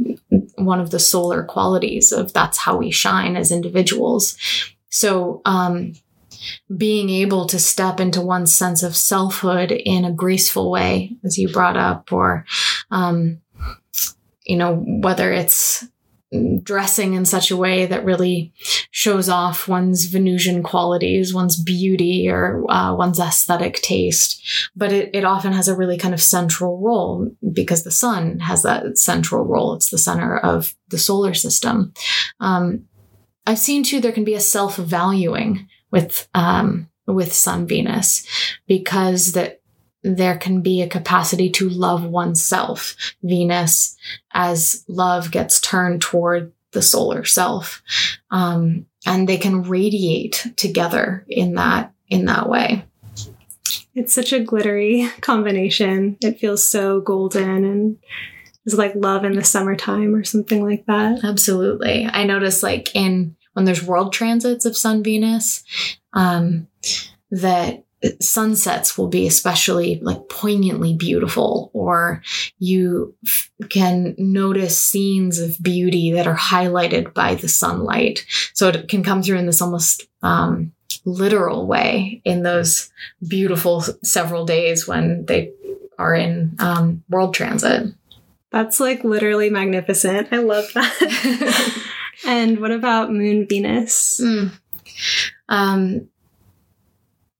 one 0.64 0.80
of 0.80 0.90
the 0.90 0.98
solar 0.98 1.44
qualities 1.44 2.12
of 2.12 2.32
that's 2.32 2.58
how 2.58 2.76
we 2.76 2.90
shine 2.90 3.36
as 3.36 3.50
individuals. 3.52 4.36
So, 4.90 5.40
um, 5.44 5.94
being 6.74 7.10
able 7.10 7.46
to 7.46 7.58
step 7.58 8.00
into 8.00 8.20
one's 8.20 8.56
sense 8.56 8.82
of 8.82 8.96
selfhood 8.96 9.72
in 9.72 10.04
a 10.04 10.12
graceful 10.12 10.70
way, 10.70 11.16
as 11.22 11.36
you 11.36 11.52
brought 11.52 11.76
up, 11.76 12.12
or, 12.12 12.46
um, 12.90 13.40
you 14.44 14.56
know, 14.56 14.76
whether 14.76 15.32
it's 15.32 15.86
dressing 16.62 17.14
in 17.14 17.24
such 17.24 17.50
a 17.50 17.56
way 17.56 17.86
that 17.86 18.04
really 18.04 18.52
shows 18.90 19.28
off 19.28 19.66
one's 19.66 20.06
Venusian 20.06 20.62
qualities, 20.62 21.34
one's 21.34 21.60
beauty, 21.60 22.28
or 22.28 22.64
uh, 22.70 22.94
one's 22.94 23.18
aesthetic 23.18 23.76
taste. 23.76 24.40
But 24.76 24.92
it, 24.92 25.10
it 25.12 25.24
often 25.24 25.52
has 25.52 25.66
a 25.66 25.76
really 25.76 25.98
kind 25.98 26.14
of 26.14 26.22
central 26.22 26.78
role 26.80 27.30
because 27.52 27.82
the 27.82 27.90
sun 27.90 28.38
has 28.40 28.62
that 28.62 28.98
central 28.98 29.44
role. 29.44 29.74
It's 29.74 29.90
the 29.90 29.98
center 29.98 30.38
of 30.38 30.74
the 30.88 30.98
solar 30.98 31.34
system. 31.34 31.92
Um, 32.38 32.86
I've 33.46 33.58
seen 33.58 33.82
too, 33.82 34.00
there 34.00 34.12
can 34.12 34.24
be 34.24 34.34
a 34.34 34.40
self 34.40 34.76
valuing 34.76 35.68
with, 35.90 36.28
um, 36.34 36.88
with 37.06 37.32
Sun 37.32 37.66
Venus 37.66 38.24
because 38.68 39.32
that 39.32 39.59
there 40.02 40.36
can 40.38 40.62
be 40.62 40.82
a 40.82 40.88
capacity 40.88 41.50
to 41.50 41.68
love 41.68 42.04
oneself. 42.04 42.96
Venus, 43.22 43.96
as 44.32 44.84
love 44.88 45.30
gets 45.30 45.60
turned 45.60 46.00
toward 46.00 46.52
the 46.72 46.82
solar 46.82 47.24
self, 47.24 47.82
um, 48.30 48.86
and 49.06 49.28
they 49.28 49.36
can 49.36 49.62
radiate 49.62 50.46
together 50.56 51.24
in 51.28 51.54
that 51.54 51.92
in 52.08 52.26
that 52.26 52.48
way. 52.48 52.84
It's 53.94 54.14
such 54.14 54.32
a 54.32 54.40
glittery 54.40 55.08
combination. 55.20 56.16
It 56.22 56.38
feels 56.38 56.66
so 56.66 57.00
golden 57.00 57.64
and 57.64 57.98
it's 58.64 58.74
like 58.74 58.94
love 58.94 59.24
in 59.24 59.32
the 59.32 59.44
summertime 59.44 60.14
or 60.14 60.22
something 60.22 60.64
like 60.64 60.86
that. 60.86 61.24
Absolutely. 61.24 62.06
I 62.06 62.24
notice 62.24 62.62
like 62.62 62.94
in 62.94 63.36
when 63.52 63.64
there's 63.64 63.84
world 63.84 64.12
transits 64.12 64.64
of 64.64 64.76
Sun 64.76 65.02
Venus, 65.02 65.64
um, 66.12 66.68
that 67.30 67.84
sunsets 68.20 68.96
will 68.96 69.08
be 69.08 69.26
especially 69.26 70.00
like 70.02 70.28
poignantly 70.28 70.94
beautiful 70.94 71.70
or 71.74 72.22
you 72.58 73.14
f- 73.26 73.50
can 73.68 74.14
notice 74.16 74.82
scenes 74.82 75.38
of 75.38 75.62
beauty 75.62 76.12
that 76.12 76.26
are 76.26 76.36
highlighted 76.36 77.12
by 77.12 77.34
the 77.34 77.48
sunlight. 77.48 78.24
So 78.54 78.68
it 78.68 78.88
can 78.88 79.02
come 79.02 79.22
through 79.22 79.38
in 79.38 79.46
this 79.46 79.60
almost 79.60 80.08
um, 80.22 80.72
literal 81.04 81.66
way 81.66 82.22
in 82.24 82.42
those 82.42 82.90
beautiful 83.26 83.82
several 84.02 84.44
days 84.46 84.88
when 84.88 85.26
they 85.26 85.52
are 85.98 86.14
in 86.14 86.56
um, 86.58 87.04
world 87.08 87.34
transit. 87.34 87.94
That's 88.50 88.80
like 88.80 89.04
literally 89.04 89.50
magnificent. 89.50 90.28
I 90.32 90.38
love 90.38 90.66
that. 90.74 91.84
And 92.26 92.60
what 92.60 92.70
about 92.70 93.12
moon 93.12 93.46
venus? 93.48 94.20
Mm. 94.22 94.52
um, 95.48 96.08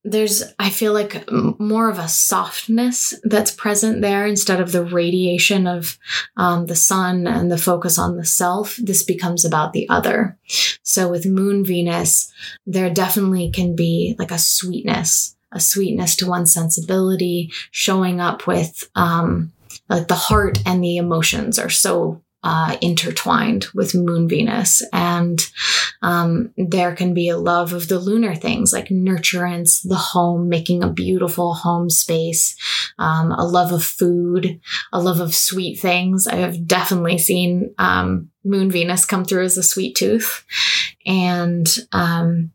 there's 0.03 0.43
i 0.59 0.71
feel 0.71 0.93
like 0.93 1.31
more 1.31 1.91
of 1.91 1.99
a 1.99 2.09
softness 2.09 3.13
that's 3.25 3.51
present 3.51 4.01
there 4.01 4.27
instead 4.27 4.61
of 4.61 4.73
the 4.73 4.85
radiation 4.85 5.67
of 5.67 5.99
um, 6.37 6.67
the 6.67 6.77
sun 6.77 7.27
and 7.27 7.51
the 7.51 7.59
focus 7.59 7.99
on 7.99 8.17
the 8.17 8.25
self. 8.25 8.77
This 8.77 9.03
becomes 9.03 9.45
about 9.45 9.73
the 9.73 9.89
other. 9.89 10.39
So 10.83 11.09
with 11.11 11.27
moon 11.27 11.65
venus 11.65 12.33
there 12.67 12.91
definitely 12.91 13.51
can 13.51 13.77
be 13.77 14.17
like 14.19 14.31
a 14.31 14.39
sweetness 14.39 15.37
a 15.53 15.61
sweetness 15.61 16.17
to 16.17 16.29
one's 16.29 16.53
sensibility 16.53 17.51
showing 17.71 18.21
up 18.21 18.47
with 18.47 18.89
um, 18.95 19.53
like 19.89 20.09
the 20.09 20.15
heart 20.15 20.59
and 20.65 20.83
the 20.83 20.97
emotions 20.97 21.59
are 21.59 21.71
so 21.71 22.23
uh, 22.43 22.77
intertwined 22.81 23.67
with 23.75 23.95
Moon 23.95 24.29
Venus. 24.29 24.83
And 24.93 25.41
um, 26.03 26.53
there 26.57 26.95
can 26.95 27.13
be 27.13 27.29
a 27.29 27.39
love 27.39 27.73
of 27.73 27.89
the 27.89 27.99
lunar 27.99 28.35
things 28.35 28.73
like 28.73 28.89
nurturance, 28.89 29.87
the 29.87 29.97
home, 29.97 30.49
making 30.49 30.83
a 30.83 30.91
beautiful 30.91 31.55
home 31.55 31.91
space, 31.91 32.57
um, 32.99 33.33
a 33.33 33.45
love 33.45 33.73
of 33.73 33.85
food, 33.85 34.61
a 34.93 35.01
love 35.01 35.21
of 35.21 35.35
sweet 35.35 35.81
things. 35.81 36.27
I 36.27 36.37
have 36.37 36.67
definitely 36.67 37.19
seen 37.19 37.75
um, 37.79 38.31
Moon 38.45 38.71
Venus 38.71 39.05
come 39.05 39.25
through 39.25 39.45
as 39.45 39.59
a 39.59 39.63
sweet 39.63 39.95
tooth. 39.95 40.45
And 41.05 41.69
um, 41.93 42.53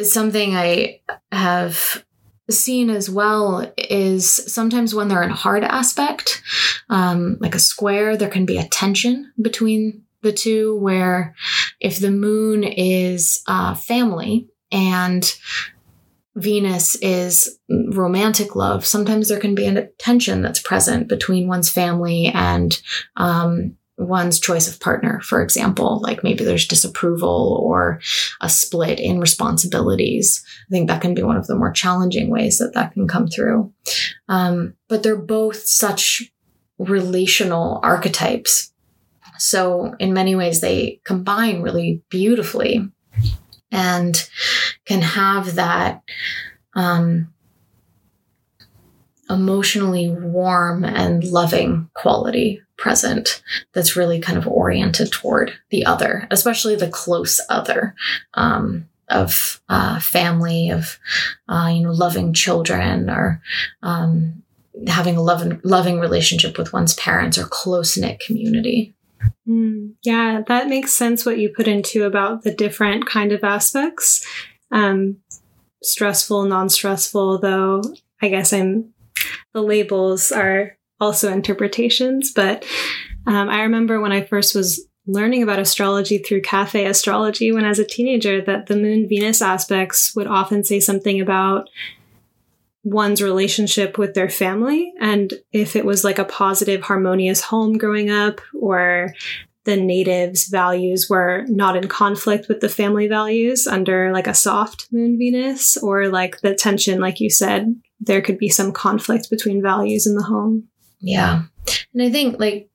something 0.00 0.56
I 0.56 1.00
have 1.32 2.04
seen 2.50 2.90
as 2.90 3.10
well 3.10 3.72
is 3.76 4.30
sometimes 4.52 4.94
when 4.94 5.08
they're 5.08 5.22
in 5.22 5.30
hard 5.30 5.64
aspect, 5.64 6.42
um, 6.88 7.36
like 7.40 7.54
a 7.54 7.60
square, 7.60 8.16
there 8.16 8.28
can 8.28 8.46
be 8.46 8.58
a 8.58 8.68
tension 8.68 9.32
between 9.40 10.02
the 10.22 10.32
two 10.32 10.76
where 10.78 11.34
if 11.80 11.98
the 11.98 12.10
moon 12.10 12.64
is 12.64 13.42
uh, 13.46 13.74
family 13.74 14.48
and 14.72 15.34
Venus 16.34 16.94
is 16.96 17.58
romantic 17.68 18.54
love, 18.54 18.86
sometimes 18.86 19.28
there 19.28 19.40
can 19.40 19.54
be 19.54 19.66
a 19.66 19.86
tension 19.98 20.42
that's 20.42 20.62
present 20.62 21.08
between 21.08 21.48
one's 21.48 21.70
family 21.70 22.26
and 22.26 22.80
um, 23.16 23.76
one's 23.98 24.38
choice 24.38 24.68
of 24.68 24.80
partner, 24.80 25.20
for 25.20 25.42
example, 25.42 26.00
like 26.00 26.22
maybe 26.22 26.44
there's 26.44 26.68
disapproval 26.68 27.60
or 27.62 28.00
a 28.40 28.48
split 28.48 29.00
in 29.00 29.18
responsibilities. 29.18 30.42
I 30.68 30.70
think 30.70 30.88
that 30.88 31.02
can 31.02 31.14
be 31.14 31.22
one 31.22 31.36
of 31.36 31.48
the 31.48 31.56
more 31.56 31.72
challenging 31.72 32.30
ways 32.30 32.58
that 32.58 32.74
that 32.74 32.92
can 32.92 33.08
come 33.08 33.26
through. 33.26 33.72
Um, 34.28 34.74
but 34.88 35.02
they're 35.02 35.16
both 35.16 35.66
such 35.66 36.32
relational 36.78 37.80
archetypes. 37.82 38.72
So 39.38 39.94
in 39.98 40.12
many 40.12 40.36
ways, 40.36 40.60
they 40.60 41.00
combine 41.04 41.62
really 41.62 42.02
beautifully 42.08 42.88
and 43.72 44.28
can 44.84 45.02
have 45.02 45.56
that, 45.56 46.02
um, 46.74 47.32
emotionally 49.28 50.08
warm 50.08 50.84
and 50.84 51.22
loving 51.24 51.90
quality 51.94 52.62
present 52.78 53.42
that's 53.74 53.96
really 53.96 54.20
kind 54.20 54.38
of 54.38 54.46
oriented 54.46 55.12
toward 55.12 55.52
the 55.70 55.84
other, 55.84 56.26
especially 56.30 56.76
the 56.76 56.88
close 56.88 57.40
other. 57.50 57.94
Um, 58.34 58.88
of 59.10 59.62
uh, 59.70 59.98
family, 60.00 60.68
of 60.68 60.98
uh, 61.48 61.70
you 61.72 61.82
know, 61.82 61.92
loving 61.92 62.34
children, 62.34 63.08
or 63.08 63.40
um, 63.82 64.42
having 64.86 65.16
a 65.16 65.22
loving 65.22 65.60
loving 65.64 65.98
relationship 65.98 66.58
with 66.58 66.74
one's 66.74 66.94
parents, 66.94 67.38
or 67.38 67.46
close 67.46 67.96
knit 67.96 68.20
community. 68.20 68.94
Mm, 69.48 69.94
yeah, 70.02 70.42
that 70.46 70.68
makes 70.68 70.92
sense. 70.92 71.24
What 71.24 71.38
you 71.38 71.48
put 71.48 71.66
into 71.66 72.04
about 72.04 72.42
the 72.42 72.52
different 72.52 73.06
kind 73.06 73.32
of 73.32 73.42
aspects, 73.42 74.26
um, 74.70 75.16
stressful, 75.82 76.44
non 76.44 76.68
stressful. 76.68 77.38
Though 77.38 77.82
I 78.20 78.28
guess 78.28 78.52
I'm 78.52 78.92
the 79.54 79.62
labels 79.62 80.30
are 80.32 80.77
also 81.00 81.32
interpretations. 81.32 82.32
But 82.32 82.64
um, 83.26 83.48
I 83.48 83.62
remember 83.62 84.00
when 84.00 84.12
I 84.12 84.24
first 84.24 84.54
was 84.54 84.86
learning 85.06 85.42
about 85.42 85.58
astrology 85.58 86.18
through 86.18 86.42
cafe 86.42 86.84
astrology 86.84 87.50
when 87.50 87.64
I 87.64 87.70
was 87.70 87.78
a 87.78 87.84
teenager 87.84 88.42
that 88.42 88.66
the 88.66 88.76
moon 88.76 89.08
Venus 89.08 89.40
aspects 89.40 90.14
would 90.14 90.26
often 90.26 90.62
say 90.64 90.80
something 90.80 91.20
about 91.20 91.68
one's 92.84 93.22
relationship 93.22 93.98
with 93.98 94.14
their 94.14 94.28
family 94.28 94.92
and 95.00 95.34
if 95.52 95.76
it 95.76 95.84
was 95.84 96.04
like 96.04 96.18
a 96.18 96.24
positive 96.24 96.82
harmonious 96.82 97.42
home 97.42 97.76
growing 97.76 98.10
up 98.10 98.40
or 98.58 99.12
the 99.64 99.76
natives 99.76 100.46
values 100.46 101.08
were 101.10 101.44
not 101.48 101.76
in 101.76 101.88
conflict 101.88 102.48
with 102.48 102.60
the 102.60 102.68
family 102.68 103.08
values 103.08 103.66
under 103.66 104.12
like 104.12 104.26
a 104.26 104.32
soft 104.32 104.86
moon 104.92 105.18
venus 105.18 105.76
or 105.76 106.08
like 106.08 106.40
the 106.40 106.54
tension 106.54 107.00
like 107.00 107.20
you 107.20 107.28
said 107.28 107.74
there 108.00 108.22
could 108.22 108.38
be 108.38 108.48
some 108.48 108.72
conflict 108.72 109.28
between 109.28 109.60
values 109.60 110.06
in 110.06 110.14
the 110.14 110.22
home 110.22 110.68
yeah. 111.00 111.42
And 111.92 112.02
I 112.02 112.10
think 112.10 112.38
like 112.38 112.70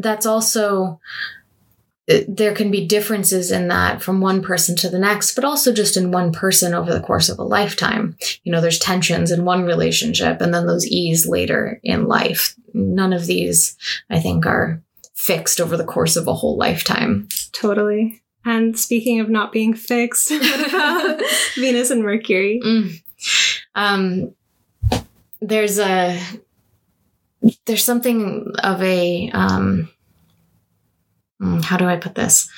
that's 0.00 0.26
also 0.26 1.00
uh, 2.10 2.20
there 2.26 2.54
can 2.54 2.70
be 2.70 2.86
differences 2.86 3.50
in 3.50 3.68
that 3.68 4.02
from 4.02 4.20
one 4.20 4.42
person 4.42 4.76
to 4.76 4.88
the 4.88 4.98
next, 4.98 5.34
but 5.34 5.44
also 5.44 5.72
just 5.72 5.96
in 5.96 6.10
one 6.10 6.32
person 6.32 6.74
over 6.74 6.92
the 6.92 7.00
course 7.00 7.28
of 7.28 7.38
a 7.38 7.44
lifetime. 7.44 8.16
You 8.44 8.52
know, 8.52 8.60
there's 8.60 8.78
tensions 8.78 9.30
in 9.30 9.44
one 9.44 9.64
relationship 9.64 10.40
and 10.40 10.54
then 10.54 10.66
those 10.66 10.86
ease 10.86 11.26
later 11.26 11.80
in 11.82 12.06
life. 12.06 12.54
None 12.72 13.12
of 13.12 13.26
these, 13.26 13.76
I 14.08 14.20
think, 14.20 14.46
are 14.46 14.82
fixed 15.14 15.60
over 15.60 15.76
the 15.76 15.84
course 15.84 16.16
of 16.16 16.26
a 16.26 16.34
whole 16.34 16.56
lifetime. 16.56 17.28
Totally. 17.52 18.22
And 18.44 18.78
speaking 18.78 19.20
of 19.20 19.28
not 19.28 19.52
being 19.52 19.74
fixed, 19.74 20.30
what 20.30 20.68
about 20.74 21.20
Venus 21.56 21.90
and 21.90 22.02
Mercury? 22.02 22.60
Mm. 22.64 23.02
Um, 23.74 24.34
there's 25.40 25.78
a 25.78 26.18
there's 27.66 27.84
something 27.84 28.52
of 28.62 28.82
a 28.82 29.30
um, 29.32 29.88
hmm, 31.40 31.60
how 31.60 31.76
do 31.76 31.86
I 31.86 31.96
put 31.96 32.14
this? 32.14 32.48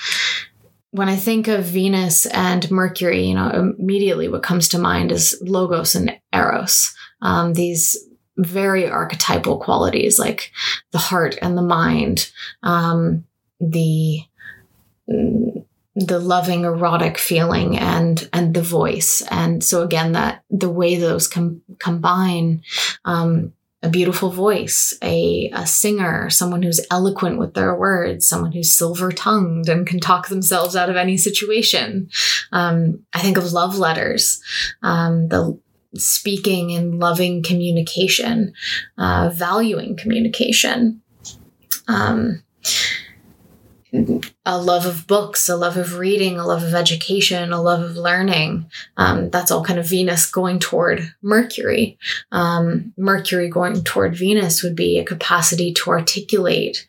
When 0.93 1.09
I 1.09 1.17
think 1.17 1.47
of 1.47 1.65
Venus 1.65 2.27
and 2.27 2.69
Mercury, 2.71 3.27
you 3.27 3.35
know, 3.35 3.75
immediately 3.79 4.29
what 4.29 4.43
comes 4.43 4.69
to 4.71 4.79
mind 4.79 5.13
is 5.13 5.39
Logos 5.41 5.95
and 5.95 6.19
Eros. 6.33 6.93
Um, 7.23 7.55
these 7.55 7.97
very 8.37 8.89
archetypal 8.89 9.59
qualities 9.59 10.19
like 10.19 10.51
the 10.91 10.99
heart 10.99 11.37
and 11.43 11.57
the 11.57 11.63
mind, 11.63 12.31
um, 12.63 13.25
the 13.61 14.21
the 15.97 16.19
loving 16.19 16.65
erotic 16.65 17.19
feeling 17.19 17.77
and 17.77 18.29
and 18.33 18.55
the 18.55 18.63
voice 18.63 19.23
and 19.31 19.63
so 19.63 19.83
again 19.83 20.13
that 20.13 20.43
the 20.49 20.71
way 20.71 20.97
those 20.97 21.27
com- 21.27 21.61
combine 21.81 22.63
um, 23.05 23.53
a 23.83 23.89
beautiful 23.89 24.31
voice, 24.31 24.97
a, 25.03 25.51
a 25.55 25.67
singer, 25.67 26.29
someone 26.29 26.63
who's 26.63 26.85
eloquent 26.91 27.39
with 27.39 27.55
their 27.55 27.75
words, 27.75 28.29
someone 28.29 28.53
who's 28.53 28.77
silver 28.77 29.11
tongued 29.11 29.69
and 29.69 29.87
can 29.87 30.01
talk 30.01 30.29
themselves 30.29 30.77
out 30.77 30.91
of 30.91 30.97
any 30.97 31.17
situation. 31.17 32.11
Um, 32.53 33.05
I 33.15 33.21
think 33.21 33.39
of 33.39 33.53
love 33.53 33.79
letters, 33.79 34.43
um, 34.83 35.29
the 35.29 35.59
speaking 35.95 36.73
and 36.73 36.99
loving 36.99 37.43
communication, 37.43 38.53
uh, 38.99 39.31
valuing 39.33 39.97
communication. 39.97 41.01
Um, 41.89 42.43
a 44.47 44.61
love 44.61 44.87
of 44.87 45.07
books, 45.07 45.49
a 45.49 45.57
love 45.57 45.77
of 45.77 45.99
reading, 45.99 46.39
a 46.39 46.47
love 46.47 46.63
of 46.63 46.75
education, 46.75 47.53
a 47.53 47.61
love 47.61 47.83
of 47.83 47.97
learning. 47.97 48.67
Um, 48.97 49.31
that's 49.31 49.51
all 49.51 49.65
kind 49.65 49.79
of 49.79 49.89
Venus 49.89 50.31
going 50.31 50.59
toward 50.59 51.15
Mercury. 51.23 51.99
Um, 52.33 52.93
Mercury 52.97 53.49
going 53.49 53.83
toward 53.83 54.17
Venus 54.17 54.63
would 54.63 54.77
be 54.77 54.99
a 54.99 55.05
capacity 55.05 55.73
to 55.75 55.91
articulate 55.91 56.87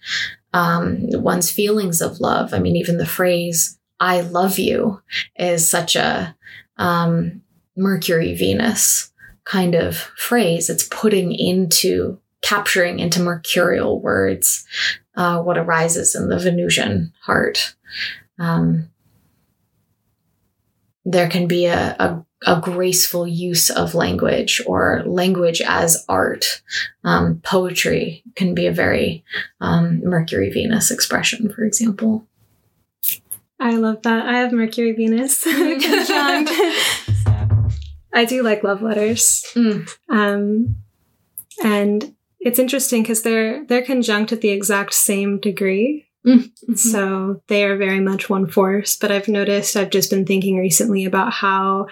um, 0.54 1.08
one's 1.12 1.50
feelings 1.50 2.02
of 2.02 2.20
love. 2.20 2.54
I 2.54 2.60
mean, 2.60 2.76
even 2.76 2.98
the 2.98 3.06
phrase 3.06 3.80
"I 4.00 4.22
love 4.22 4.60
you" 4.60 5.02
is 5.38 5.70
such 5.70 5.96
a 5.96 6.36
um, 6.78 7.42
Mercury 7.76 8.36
Venus 8.36 9.12
kind 9.44 9.76
of 9.76 9.98
phrase. 9.98 10.70
It's 10.70 10.88
putting 10.90 11.34
into 11.34 12.20
capturing 12.42 13.00
into 13.00 13.22
mercurial 13.22 14.02
words 14.02 14.66
uh, 15.16 15.42
what 15.42 15.58
arises 15.58 16.16
in 16.16 16.30
the 16.30 16.40
Venusian 16.40 17.14
heart. 17.22 17.76
Um, 18.40 18.90
there 21.06 21.30
can 21.30 21.48
be 21.48 21.66
a, 21.66 21.96
a, 22.00 22.26
a, 22.46 22.62
graceful 22.62 23.28
use 23.28 23.70
of 23.70 23.96
language 23.96 24.62
or 24.66 25.04
language 25.06 25.62
as 25.62 26.06
art. 26.08 26.62
Um, 27.04 27.42
poetry 27.44 28.24
can 28.36 28.54
be 28.54 28.68
a 28.68 28.72
very 28.72 29.24
um, 29.60 30.02
Mercury 30.04 30.52
Venus 30.52 30.92
expression, 30.92 31.52
for 31.52 31.64
example. 31.64 32.28
I 33.60 33.76
love 33.76 34.02
that. 34.04 34.26
I 34.26 34.38
have 34.40 34.52
Mercury 34.52 34.94
Venus 34.94 35.44
conjunct. 35.44 36.52
I 38.14 38.26
do 38.26 38.44
like 38.44 38.64
love 38.64 38.82
letters. 38.82 39.46
Mm. 39.56 39.90
Um, 40.10 40.76
and 41.64 42.16
it's 42.42 42.60
interesting 42.60 43.04
because 43.04 43.22
they're 43.22 43.66
they're 43.66 43.84
conjunct 43.84 44.32
at 44.32 44.42
the 44.42 44.50
exact 44.50 44.94
same 44.94 45.40
degree. 45.40 46.08
Mm-hmm. 46.26 46.76
So 46.76 47.42
they 47.48 47.64
are 47.66 47.78
very 47.78 48.00
much 48.00 48.30
one 48.30 48.48
force. 48.48 48.96
But 48.96 49.12
I've 49.12 49.28
noticed 49.28 49.76
I've 49.76 49.90
just 49.90 50.10
been 50.10 50.26
thinking 50.26 50.58
recently 50.58 51.06
about 51.06 51.34
how 51.34 51.88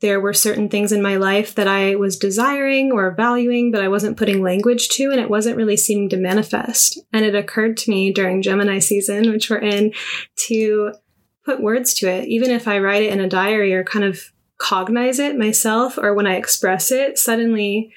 there 0.00 0.20
were 0.20 0.32
certain 0.32 0.68
things 0.68 0.92
in 0.92 1.02
my 1.02 1.16
life 1.16 1.54
that 1.56 1.68
I 1.68 1.96
was 1.96 2.16
desiring 2.16 2.92
or 2.92 3.14
valuing, 3.14 3.70
but 3.70 3.82
I 3.82 3.88
wasn't 3.88 4.16
putting 4.16 4.42
language 4.42 4.88
to, 4.90 5.10
and 5.10 5.20
it 5.20 5.28
wasn't 5.28 5.56
really 5.56 5.76
seeming 5.76 6.08
to 6.10 6.16
manifest. 6.16 6.98
And 7.12 7.24
it 7.24 7.34
occurred 7.34 7.76
to 7.78 7.90
me 7.90 8.12
during 8.12 8.40
Gemini 8.40 8.78
season, 8.78 9.30
which 9.30 9.50
we're 9.50 9.58
in, 9.58 9.92
to 10.46 10.94
put 11.44 11.60
words 11.60 11.92
to 11.94 12.08
it. 12.08 12.28
Even 12.28 12.50
if 12.50 12.66
I 12.66 12.78
write 12.78 13.02
it 13.02 13.12
in 13.12 13.20
a 13.20 13.28
diary 13.28 13.74
or 13.74 13.84
kind 13.84 14.04
of 14.04 14.32
cognize 14.56 15.18
it 15.18 15.36
myself, 15.36 15.98
or 15.98 16.14
when 16.14 16.26
I 16.26 16.36
express 16.36 16.90
it, 16.90 17.18
suddenly 17.18 17.92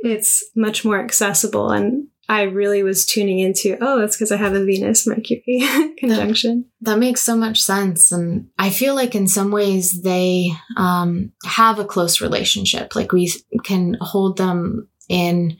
it's 0.00 0.44
much 0.54 0.84
more 0.84 1.00
accessible. 1.00 1.70
And 1.70 2.08
I 2.28 2.42
really 2.42 2.82
was 2.82 3.06
tuning 3.06 3.38
into, 3.38 3.78
oh, 3.80 3.98
that's 3.98 4.16
because 4.16 4.30
I 4.30 4.36
have 4.36 4.54
a 4.54 4.64
Venus 4.64 5.06
Mercury 5.06 5.42
conjunction. 5.98 6.66
That, 6.82 6.92
that, 6.92 6.98
makes 6.98 7.22
so 7.22 7.36
much 7.36 7.60
sense. 7.60 8.12
And 8.12 8.48
I 8.58 8.70
feel 8.70 8.94
like 8.94 9.14
in 9.14 9.26
some 9.28 9.50
ways 9.50 10.02
they 10.02 10.50
um, 10.76 11.32
have 11.44 11.78
a 11.78 11.86
close 11.86 12.20
relationship. 12.20 12.94
Like 12.94 13.12
we 13.12 13.32
can 13.64 13.96
hold 14.00 14.36
them 14.36 14.88
in 15.08 15.56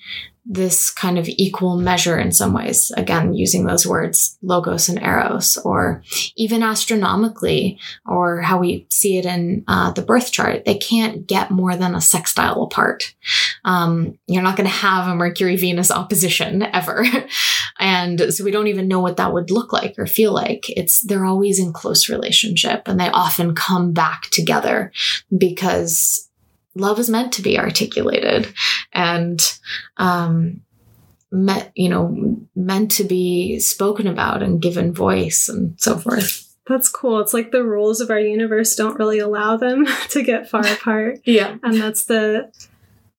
this 0.51 0.91
kind 0.91 1.19
of 1.19 1.29
equal 1.29 1.77
measure 1.77 2.19
in 2.19 2.33
some 2.33 2.55
ways. 2.55 2.91
Again, 2.97 3.35
using 3.35 3.67
those 3.67 3.87
words, 3.87 4.39
logos 4.43 4.89
and 4.89 5.01
eros, 5.03 5.59
or 5.59 6.03
even 6.37 6.63
astronomically, 6.63 7.79
or 8.07 8.41
how 8.41 8.59
we 8.59 8.87
see 8.91 9.19
it 9.19 9.27
in 9.27 9.63
uh, 9.69 9.93
the 9.93 10.01
birth 10.01 10.33
chart, 10.33 10.65
they 10.65 10.77
can't 10.77 11.27
get 11.27 11.51
more 11.51 11.77
than 11.77 11.95
a 11.95 12.01
sextile 12.01 12.63
apart. 12.63 13.15
Um, 13.67 14.19
you're 14.27 14.43
not 14.43 14.57
going 14.57 14.69
to 14.69 14.75
have 14.75 15.07
a 15.07 15.15
Mercury 15.15 15.57
Venus 15.57 15.91
opposition 15.91 16.63
ever. 16.73 17.05
and 17.79 18.33
so 18.33 18.43
we 18.43 18.51
don't 18.51 18.69
even 18.69 18.89
know 18.89 19.01
what 19.01 19.19
that 19.19 19.35
would 19.35 19.51
look 19.51 19.73
like 19.73 19.97
or 19.99 20.07
feel 20.07 20.33
like. 20.33 20.65
It's, 20.71 21.01
they're 21.01 21.27
always 21.27 21.59
in 21.59 21.75
close 21.75 22.09
relationship 22.09 22.83
and 22.87 22.99
they 22.99 23.11
often 23.11 23.55
come 23.55 23.93
back 23.93 24.23
together 24.31 24.93
because 25.37 26.28
love 26.79 26.99
is 26.99 27.11
meant 27.11 27.33
to 27.35 27.43
be 27.43 27.59
articulated 27.59 28.53
and 28.93 29.59
um, 29.97 30.63
met, 31.31 31.73
you 31.75 31.89
know, 31.89 32.41
meant 32.55 32.91
to 32.93 33.05
be 33.05 33.59
spoken 33.59 34.07
about 34.07 34.43
and 34.43 34.63
given 34.63 34.93
voice 34.93 35.49
and 35.49 35.81
so 35.81 35.97
forth. 35.97 36.45
That's 36.67 36.89
cool. 36.89 37.21
It's 37.21 37.33
like 37.33 37.51
the 37.51 37.65
rules 37.65 38.01
of 38.01 38.11
our 38.11 38.21
universe 38.21 38.77
don't 38.77 38.99
really 38.99 39.19
allow 39.19 39.57
them 39.57 39.87
to 40.11 40.23
get 40.23 40.51
far 40.51 40.67
apart. 40.73 41.21
yeah. 41.25 41.57
And 41.63 41.81
that's 41.81 42.05
the 42.05 42.53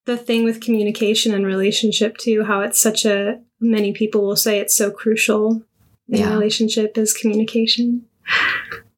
the 0.06 0.16
thing 0.16 0.44
with 0.44 0.60
communication 0.60 1.34
and 1.34 1.46
relationship 1.46 2.16
too, 2.16 2.44
how 2.44 2.62
it's 2.62 2.80
such 2.80 3.04
a 3.04 3.40
many 3.60 3.92
people 3.92 4.22
will 4.22 4.36
say 4.36 4.58
it's 4.58 4.76
so 4.76 4.90
crucial 4.90 5.62
in 6.08 6.20
yeah. 6.20 6.32
relationship 6.32 6.96
is 6.96 7.12
communication. 7.12 8.06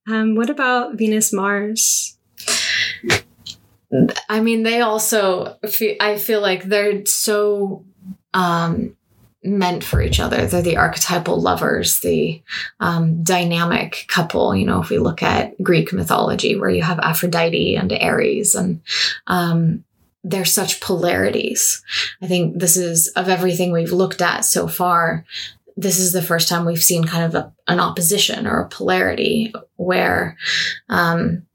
Um, 0.08 0.34
what 0.34 0.48
about 0.48 0.96
Venus 0.96 1.32
Mars? 1.32 2.16
I 4.28 4.40
mean, 4.40 4.62
they 4.62 4.80
also, 4.80 5.58
feel, 5.68 5.96
I 6.00 6.16
feel 6.16 6.40
like 6.40 6.64
they're 6.64 7.04
so 7.04 7.84
um, 8.32 8.96
meant 9.44 9.84
for 9.84 10.00
each 10.00 10.20
other. 10.20 10.46
They're 10.46 10.62
the 10.62 10.76
archetypal 10.76 11.40
lovers, 11.40 12.00
the 12.00 12.42
um, 12.80 13.22
dynamic 13.22 14.04
couple. 14.08 14.54
You 14.54 14.66
know, 14.66 14.80
if 14.80 14.88
we 14.88 14.98
look 14.98 15.22
at 15.22 15.60
Greek 15.62 15.92
mythology, 15.92 16.56
where 16.56 16.70
you 16.70 16.82
have 16.82 16.98
Aphrodite 17.00 17.76
and 17.76 17.92
Ares, 17.92 18.54
and 18.54 18.80
um, 19.26 19.84
they're 20.24 20.44
such 20.44 20.80
polarities. 20.80 21.82
I 22.22 22.28
think 22.28 22.58
this 22.58 22.76
is, 22.76 23.08
of 23.08 23.28
everything 23.28 23.72
we've 23.72 23.92
looked 23.92 24.22
at 24.22 24.44
so 24.44 24.68
far, 24.68 25.24
this 25.76 25.98
is 25.98 26.12
the 26.12 26.22
first 26.22 26.48
time 26.48 26.64
we've 26.64 26.82
seen 26.82 27.04
kind 27.04 27.24
of 27.24 27.34
a, 27.34 27.52
an 27.66 27.80
opposition 27.80 28.46
or 28.46 28.60
a 28.60 28.68
polarity 28.68 29.52
where 29.76 30.36
um, 30.88 31.46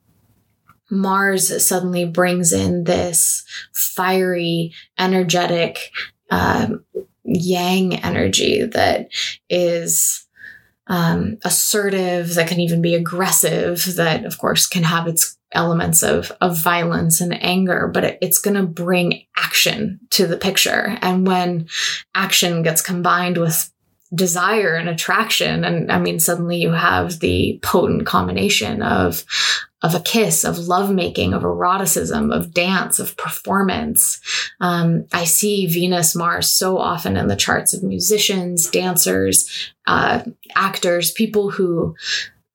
Mars 0.90 1.68
suddenly 1.68 2.06
brings 2.06 2.54
in 2.54 2.86
this 2.86 3.44
fiery, 3.74 4.74
energetic, 4.98 5.92
um, 6.30 6.84
yang 7.24 7.96
energy 7.96 8.64
that 8.66 9.10
is 9.50 10.26
um, 10.88 11.38
assertive, 11.44 12.36
that 12.36 12.48
can 12.48 12.60
even 12.60 12.82
be 12.82 12.96
aggressive, 12.96 13.96
that 13.96 14.26
of 14.26 14.38
course 14.38 14.66
can 14.66 14.84
have 14.84 15.08
its 15.08 15.38
elements 15.52 16.04
of, 16.04 16.32
of 16.42 16.58
violence 16.58 17.20
and 17.22 17.42
anger, 17.44 17.90
but 17.94 18.04
it, 18.04 18.18
it's 18.22 18.40
going 18.40 18.56
to 18.56 18.64
bring 18.64 19.24
action 19.36 20.00
to 20.12 20.26
the 20.26 20.38
picture. 20.38 20.98
And 21.02 21.28
when 21.28 21.68
action 22.16 22.64
gets 22.64 22.82
combined 22.82 23.38
with 23.38 23.72
desire 24.14 24.76
and 24.76 24.90
attraction, 24.90 25.64
and 25.64 25.92
I 25.92 26.00
mean, 26.00 26.20
suddenly 26.20 26.58
you 26.58 26.72
have 26.72 27.20
the 27.20 27.60
potent 27.62 28.06
combination 28.06 28.82
of 28.82 29.24
of 29.84 29.94
a 29.94 30.00
kiss, 30.00 30.44
of 30.44 30.58
lovemaking, 30.58 31.34
of 31.34 31.44
eroticism, 31.44 32.32
of 32.32 32.52
dance, 32.52 32.98
of 32.98 33.16
performance. 33.16 34.20
Um, 34.60 35.06
I 35.14 35.26
see 35.26 35.68
Venus 35.68 36.16
Mars 36.16 36.50
so 36.50 36.80
often 36.80 37.16
in 37.16 37.28
the 37.28 37.36
charts 37.36 37.76
of 37.76 37.84
musicians, 37.84 38.70
dancers, 38.72 39.72
uh, 39.86 40.24
actors, 40.56 41.12
people 41.12 41.52
who 41.52 41.96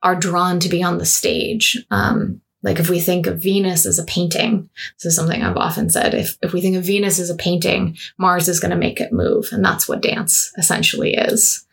are 0.02 0.16
drawn 0.16 0.58
to 0.60 0.68
be 0.68 0.82
on 0.82 0.98
the 0.98 1.06
stage. 1.06 1.78
Um, 1.92 2.40
like 2.62 2.78
if 2.78 2.88
we 2.88 3.00
think 3.00 3.26
of 3.26 3.42
Venus 3.42 3.86
as 3.86 3.98
a 3.98 4.04
painting, 4.04 4.70
this 4.96 5.06
is 5.06 5.16
something 5.16 5.42
I've 5.42 5.56
often 5.56 5.90
said. 5.90 6.14
If, 6.14 6.38
if 6.42 6.52
we 6.52 6.60
think 6.60 6.76
of 6.76 6.84
Venus 6.84 7.18
as 7.18 7.30
a 7.30 7.34
painting, 7.34 7.96
Mars 8.18 8.48
is 8.48 8.60
going 8.60 8.70
to 8.70 8.76
make 8.76 9.00
it 9.00 9.12
move. 9.12 9.48
And 9.52 9.64
that's 9.64 9.88
what 9.88 10.02
dance 10.02 10.52
essentially 10.56 11.14
is. 11.14 11.66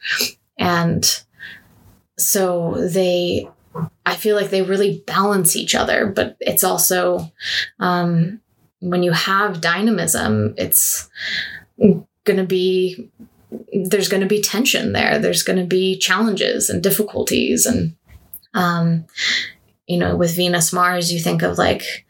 And 0.58 1.06
so 2.18 2.76
they 2.92 3.48
I 4.06 4.16
feel 4.16 4.36
like 4.36 4.50
they 4.50 4.62
really 4.62 5.04
balance 5.06 5.56
each 5.56 5.76
other, 5.76 6.08
but 6.08 6.36
it's 6.40 6.64
also 6.64 7.32
um, 7.80 8.42
when 8.80 9.04
you 9.04 9.12
have 9.12 9.62
dynamism, 9.62 10.56
it's 10.58 11.10
going 11.78 12.06
to 12.26 12.46
be 12.46 13.12
there's 13.74 14.10
going 14.10 14.22
to 14.22 14.28
be 14.28 14.42
tension 14.42 14.94
there. 14.94 15.20
There's 15.20 15.44
going 15.44 15.60
to 15.60 15.66
be 15.66 15.98
challenges 15.98 16.70
and 16.70 16.84
difficulties, 16.84 17.66
and 17.66 17.96
um, 18.54 19.06
you 19.90 19.98
know, 19.98 20.16
with 20.16 20.36
Venus 20.36 20.72
Mars, 20.72 21.12
you 21.12 21.20
think 21.20 21.42
of 21.42 21.58
like 21.58 22.06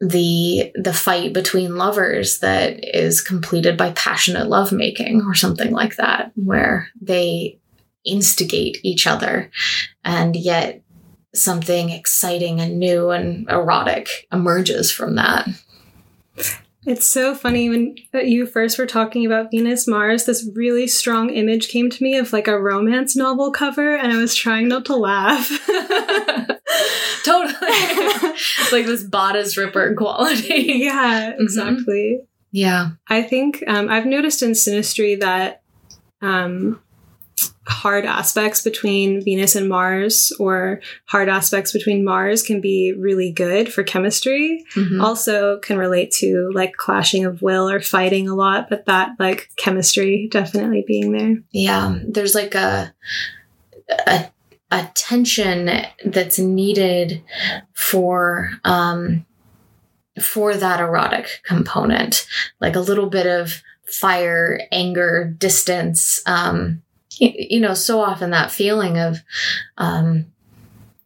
the 0.00 0.72
the 0.74 0.92
fight 0.92 1.32
between 1.32 1.76
lovers 1.76 2.40
that 2.40 2.78
is 2.82 3.20
completed 3.20 3.76
by 3.76 3.92
passionate 3.92 4.48
lovemaking 4.48 5.22
or 5.22 5.34
something 5.34 5.70
like 5.70 5.96
that, 5.96 6.32
where 6.34 6.88
they 7.00 7.58
instigate 8.04 8.78
each 8.82 9.06
other. 9.06 9.50
And 10.04 10.34
yet 10.34 10.82
something 11.34 11.90
exciting 11.90 12.60
and 12.60 12.78
new 12.78 13.10
and 13.10 13.48
erotic 13.48 14.26
emerges 14.32 14.90
from 14.90 15.14
that. 15.16 15.48
It's 16.88 17.06
so 17.06 17.34
funny 17.34 17.68
when 17.68 17.96
you 18.14 18.46
first 18.46 18.78
were 18.78 18.86
talking 18.86 19.26
about 19.26 19.50
Venus 19.50 19.86
Mars, 19.86 20.24
this 20.24 20.48
really 20.54 20.86
strong 20.86 21.28
image 21.28 21.68
came 21.68 21.90
to 21.90 22.02
me 22.02 22.16
of 22.16 22.32
like 22.32 22.48
a 22.48 22.58
romance 22.58 23.14
novel 23.14 23.52
cover, 23.52 23.94
and 23.94 24.10
I 24.10 24.16
was 24.16 24.34
trying 24.34 24.68
not 24.68 24.86
to 24.86 24.96
laugh. 24.96 25.48
totally. 27.24 27.56
it's 27.60 28.72
like 28.72 28.86
this 28.86 29.02
bodice 29.02 29.58
ripper 29.58 29.94
quality. 29.96 30.64
yeah, 30.76 31.34
exactly. 31.38 32.22
Yeah. 32.52 32.92
I 33.06 33.22
think 33.22 33.62
um, 33.66 33.90
I've 33.90 34.06
noticed 34.06 34.42
in 34.42 34.52
Synastry 34.52 35.20
that 35.20 35.60
um, 36.22 36.80
hard 37.68 38.06
aspects 38.06 38.62
between 38.62 39.22
Venus 39.22 39.54
and 39.54 39.68
Mars 39.68 40.32
or 40.40 40.80
hard 41.04 41.28
aspects 41.28 41.70
between 41.72 42.02
Mars 42.04 42.42
can 42.42 42.60
be 42.60 42.94
really 42.98 43.30
good 43.30 43.72
for 43.72 43.82
chemistry. 43.82 44.64
Mhm. 44.74 45.02
Also 45.02 45.58
can 45.58 45.76
relate 45.76 46.10
to 46.12 46.50
like 46.54 46.72
clashing 46.76 47.26
of 47.26 47.42
will 47.42 47.68
or 47.68 47.80
fighting 47.80 48.28
a 48.28 48.34
lot, 48.34 48.70
but 48.70 48.86
that 48.86 49.10
like 49.18 49.50
chemistry 49.56 50.28
definitely 50.30 50.82
being 50.86 51.12
there. 51.12 51.36
Yeah. 51.50 51.98
There's 52.06 52.34
like 52.34 52.54
a, 52.54 52.94
a, 54.06 54.30
a 54.70 54.90
tension 54.94 55.70
that's 56.04 56.38
needed 56.38 57.22
for, 57.74 58.50
um, 58.64 59.26
for 60.20 60.54
that 60.54 60.80
erotic 60.80 61.42
component, 61.44 62.26
like 62.60 62.76
a 62.76 62.80
little 62.80 63.10
bit 63.10 63.26
of 63.26 63.62
fire, 63.86 64.60
anger, 64.72 65.34
distance. 65.38 66.22
Um, 66.26 66.82
you, 67.18 67.60
know, 67.60 67.74
so 67.74 68.00
often 68.00 68.30
that 68.30 68.50
feeling 68.50 68.98
of, 68.98 69.18
um, 69.76 70.26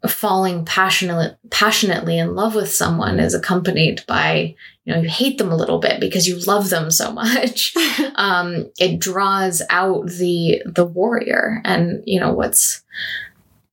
falling 0.09 0.65
passionately 0.65 1.37
passionately 1.51 2.19
in 2.19 2.35
love 2.35 2.55
with 2.55 2.69
someone 2.69 3.21
is 3.21 3.35
accompanied 3.35 4.05
by 4.09 4.55
you 4.85 4.93
know 4.93 5.01
you 5.01 5.09
hate 5.09 5.39
them 5.39 5.53
a 5.53 5.57
little 5.57 5.79
bit 5.79 6.01
because 6.01 6.27
you 6.27 6.39
love 6.41 6.71
them 6.71 6.91
so 6.91 7.13
much. 7.13 7.75
Um 8.17 8.71
it 8.79 8.99
draws 8.99 9.63
out 9.71 10.07
the 10.07 10.63
the 10.67 10.85
warrior 10.85 11.61
and 11.65 12.03
you 12.05 12.19
know 12.19 12.33
what's 12.33 12.83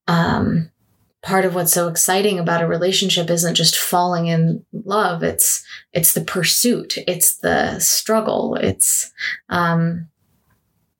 um 0.07 0.69
part 1.21 1.45
of 1.45 1.55
what's 1.55 1.73
so 1.73 1.87
exciting 1.87 2.39
about 2.39 2.61
a 2.61 2.67
relationship 2.67 3.29
isn't 3.29 3.55
just 3.55 3.77
falling 3.77 4.27
in 4.27 4.65
love. 4.71 5.23
It's 5.23 5.63
it's 5.93 6.13
the 6.13 6.21
pursuit. 6.21 6.97
It's 7.07 7.37
the 7.37 7.79
struggle. 7.79 8.55
It's 8.55 9.11
um 9.49 10.09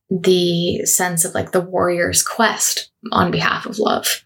the 0.09 0.85
sense 0.85 1.23
of 1.25 1.33
like 1.33 1.51
the 1.51 1.61
warrior's 1.61 2.23
quest 2.23 2.91
on 3.11 3.31
behalf 3.31 3.65
of 3.65 3.77
love 3.79 4.23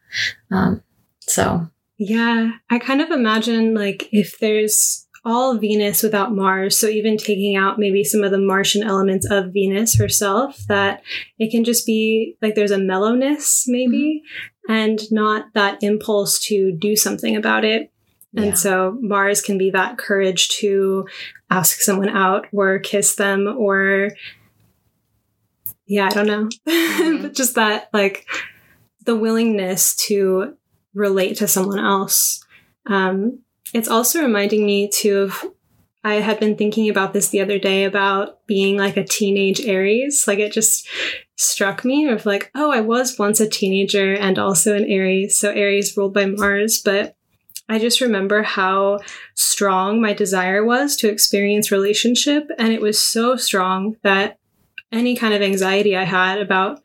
um 0.51 0.81
so 1.19 1.67
Yeah, 1.97 2.51
I 2.69 2.79
kind 2.79 3.01
of 3.01 3.11
imagine 3.11 3.73
like 3.73 4.09
if 4.11 4.39
there's 4.39 5.07
all 5.25 5.57
Venus 5.57 6.03
without 6.03 6.35
Mars, 6.35 6.77
so 6.77 6.87
even 6.87 7.15
taking 7.15 7.55
out 7.55 7.79
maybe 7.79 8.03
some 8.03 8.23
of 8.23 8.31
the 8.31 8.37
Martian 8.37 8.83
elements 8.83 9.25
of 9.31 9.53
Venus 9.53 9.95
herself, 9.97 10.59
that 10.67 11.01
it 11.39 11.49
can 11.49 11.63
just 11.63 11.85
be 11.85 12.35
like 12.41 12.55
there's 12.55 12.71
a 12.71 12.77
mellowness 12.77 13.63
maybe 13.67 14.21
and 14.67 14.99
not 15.11 15.45
that 15.53 15.81
impulse 15.81 16.39
to 16.47 16.73
do 16.77 16.95
something 16.97 17.35
about 17.37 17.63
it. 17.63 17.89
And 18.35 18.47
Yeah. 18.47 18.53
so 18.53 18.97
Mars 19.01 19.39
can 19.41 19.57
be 19.57 19.71
that 19.71 19.97
courage 19.97 20.49
to 20.59 21.07
ask 21.49 21.79
someone 21.79 22.09
out 22.09 22.47
or 22.51 22.79
kiss 22.79 23.15
them 23.15 23.47
or 23.47 24.09
yeah, 25.85 26.05
I 26.05 26.09
don't 26.09 26.27
know. 26.27 26.49
Mhm. 26.67 27.21
but 27.23 27.33
just 27.33 27.55
that 27.55 27.89
like 27.93 28.25
the 29.05 29.15
willingness 29.15 29.95
to 30.07 30.55
relate 30.93 31.37
to 31.37 31.47
someone 31.47 31.79
else. 31.79 32.43
Um, 32.85 33.39
it's 33.73 33.87
also 33.89 34.21
reminding 34.21 34.65
me 34.65 34.89
too 34.89 35.17
of 35.19 35.43
I 36.03 36.15
had 36.15 36.39
been 36.39 36.55
thinking 36.57 36.89
about 36.89 37.13
this 37.13 37.29
the 37.29 37.39
other 37.41 37.57
day 37.57 37.85
about 37.85 38.45
being 38.45 38.77
like 38.77 38.97
a 38.97 39.03
teenage 39.05 39.61
Aries. 39.61 40.25
Like 40.27 40.39
it 40.39 40.51
just 40.51 40.87
struck 41.37 41.83
me 41.85 42.07
of 42.09 42.25
like, 42.25 42.51
oh, 42.53 42.71
I 42.71 42.81
was 42.81 43.17
once 43.17 43.39
a 43.39 43.47
teenager 43.49 44.13
and 44.13 44.37
also 44.37 44.75
an 44.75 44.85
Aries. 44.85 45.37
So 45.37 45.49
Aries 45.49 45.95
ruled 45.97 46.13
by 46.13 46.25
Mars, 46.25 46.81
but 46.83 47.15
I 47.69 47.79
just 47.79 48.01
remember 48.01 48.43
how 48.43 48.99
strong 49.35 50.01
my 50.01 50.13
desire 50.13 50.63
was 50.65 50.97
to 50.97 51.09
experience 51.09 51.71
relationship. 51.71 52.49
And 52.59 52.73
it 52.73 52.81
was 52.81 52.99
so 53.01 53.37
strong 53.37 53.95
that 54.03 54.37
any 54.93 55.15
kind 55.15 55.33
of 55.33 55.41
anxiety 55.41 55.95
I 55.95 56.03
had 56.03 56.39
about 56.39 56.81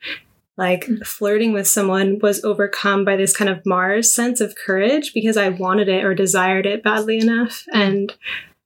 like 0.58 0.86
mm. 0.86 1.06
flirting 1.06 1.52
with 1.52 1.68
someone 1.68 2.18
was 2.18 2.44
overcome 2.44 3.04
by 3.04 3.16
this 3.16 3.34
kind 3.34 3.48
of 3.48 3.64
Mars 3.64 4.12
sense 4.12 4.40
of 4.40 4.56
courage 4.56 5.14
because 5.14 5.36
I 5.36 5.50
wanted 5.50 5.88
it 5.88 6.04
or 6.04 6.14
desired 6.14 6.66
it 6.66 6.82
badly 6.82 7.18
enough. 7.18 7.64
And 7.72 8.12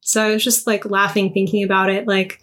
so 0.01 0.22
I 0.22 0.32
was 0.32 0.43
just 0.43 0.66
like 0.66 0.86
laughing 0.86 1.32
thinking 1.32 1.62
about 1.62 1.90
it. 1.90 2.09
Like 2.09 2.40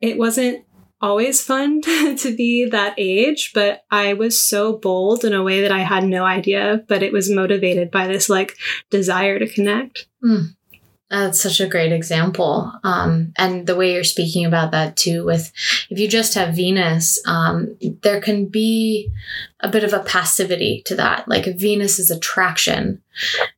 it 0.00 0.18
wasn't 0.18 0.64
always 1.02 1.42
fun 1.42 1.80
to 1.82 2.36
be 2.36 2.66
that 2.70 2.94
age, 2.96 3.52
but 3.54 3.84
I 3.90 4.14
was 4.14 4.40
so 4.40 4.76
bold 4.78 5.24
in 5.24 5.34
a 5.34 5.42
way 5.42 5.60
that 5.62 5.72
I 5.72 5.80
had 5.80 6.04
no 6.04 6.24
idea, 6.24 6.82
but 6.88 7.02
it 7.02 7.12
was 7.12 7.30
motivated 7.30 7.90
by 7.90 8.06
this 8.06 8.28
like 8.28 8.56
desire 8.90 9.38
to 9.38 9.52
connect. 9.52 10.06
Mm. 10.24 10.54
That's 11.10 11.42
such 11.42 11.60
a 11.60 11.66
great 11.66 11.90
example. 11.90 12.72
Um, 12.84 13.32
and 13.36 13.66
the 13.66 13.74
way 13.74 13.94
you're 13.94 14.04
speaking 14.04 14.46
about 14.46 14.70
that 14.70 14.96
too, 14.96 15.24
with 15.24 15.52
if 15.90 15.98
you 15.98 16.06
just 16.06 16.34
have 16.34 16.54
Venus, 16.54 17.20
um, 17.26 17.76
there 18.02 18.20
can 18.20 18.46
be 18.46 19.10
a 19.58 19.68
bit 19.68 19.82
of 19.82 19.92
a 19.92 20.04
passivity 20.04 20.82
to 20.86 20.94
that. 20.94 21.26
Like 21.26 21.46
Venus 21.58 21.98
is 21.98 22.12
attraction, 22.12 23.02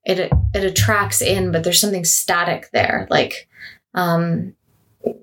it 0.02 0.32
it 0.54 0.64
attracts 0.64 1.20
in, 1.20 1.52
but 1.52 1.62
there's 1.62 1.80
something 1.80 2.06
static 2.06 2.70
there. 2.72 3.06
Like 3.10 3.48
um, 3.92 4.54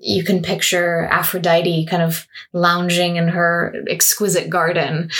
you 0.00 0.22
can 0.22 0.40
picture 0.40 1.08
Aphrodite 1.10 1.86
kind 1.86 2.02
of 2.02 2.28
lounging 2.52 3.16
in 3.16 3.26
her 3.26 3.74
exquisite 3.88 4.48
garden, 4.48 5.10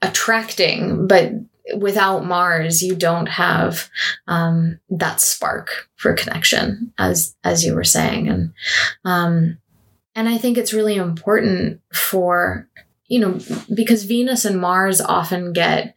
attracting, 0.00 1.06
but 1.06 1.32
without 1.76 2.24
Mars, 2.24 2.82
you 2.82 2.94
don't 2.94 3.28
have 3.28 3.88
um, 4.26 4.78
that 4.90 5.20
spark 5.20 5.88
for 5.96 6.12
connection, 6.14 6.92
as 6.98 7.36
as 7.44 7.64
you 7.64 7.74
were 7.74 7.84
saying, 7.84 8.28
and 8.28 8.52
um, 9.04 9.58
and 10.14 10.28
I 10.28 10.38
think 10.38 10.58
it's 10.58 10.74
really 10.74 10.96
important 10.96 11.80
for 11.92 12.68
you 13.06 13.20
know 13.20 13.38
because 13.74 14.04
Venus 14.04 14.44
and 14.44 14.60
Mars 14.60 15.00
often 15.00 15.52
get 15.52 15.94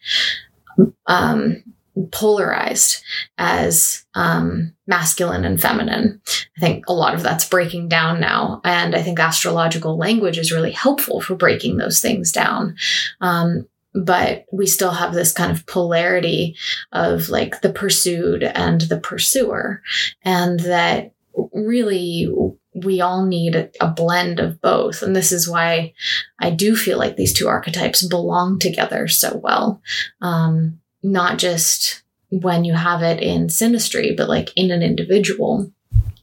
um, 1.05 1.63
polarized 2.11 3.03
as 3.37 4.05
um, 4.13 4.73
masculine 4.85 5.43
and 5.43 5.59
feminine. 5.59 6.21
I 6.57 6.59
think 6.59 6.85
a 6.87 6.93
lot 6.93 7.13
of 7.13 7.23
that's 7.23 7.47
breaking 7.47 7.89
down 7.89 8.19
now, 8.19 8.61
and 8.63 8.95
I 8.95 9.01
think 9.01 9.19
astrological 9.19 9.97
language 9.97 10.37
is 10.37 10.51
really 10.51 10.71
helpful 10.71 11.19
for 11.19 11.35
breaking 11.35 11.77
those 11.77 11.99
things 11.99 12.31
down. 12.31 12.77
Um, 13.19 13.67
but 14.03 14.45
we 14.51 14.67
still 14.67 14.91
have 14.91 15.13
this 15.13 15.31
kind 15.31 15.51
of 15.51 15.65
polarity 15.65 16.55
of 16.91 17.29
like 17.29 17.61
the 17.61 17.71
pursued 17.71 18.43
and 18.43 18.81
the 18.81 18.99
pursuer 18.99 19.81
and 20.23 20.59
that 20.61 21.13
really 21.53 22.29
we 22.73 23.01
all 23.01 23.25
need 23.25 23.71
a, 23.81 23.87
blend 23.87 24.39
of 24.39 24.61
both. 24.61 25.01
And 25.01 25.15
this 25.15 25.31
is 25.31 25.49
why 25.49 25.93
i 26.39 26.49
do 26.49 26.75
feel 26.75 26.97
like 26.97 27.15
these 27.15 27.33
two 27.33 27.47
archetypes 27.47 28.05
belong 28.05 28.59
together 28.59 29.07
so 29.07 29.39
well. 29.43 29.81
Um, 30.21 30.79
not 31.01 31.37
just 31.37 32.03
when 32.29 32.65
you 32.65 32.73
have 32.73 33.01
it 33.01 33.21
in 33.21 33.47
synastry 33.47 34.15
but 34.15 34.27
like 34.27 34.51
in 34.55 34.69
an 34.69 34.83
individual 34.83 35.71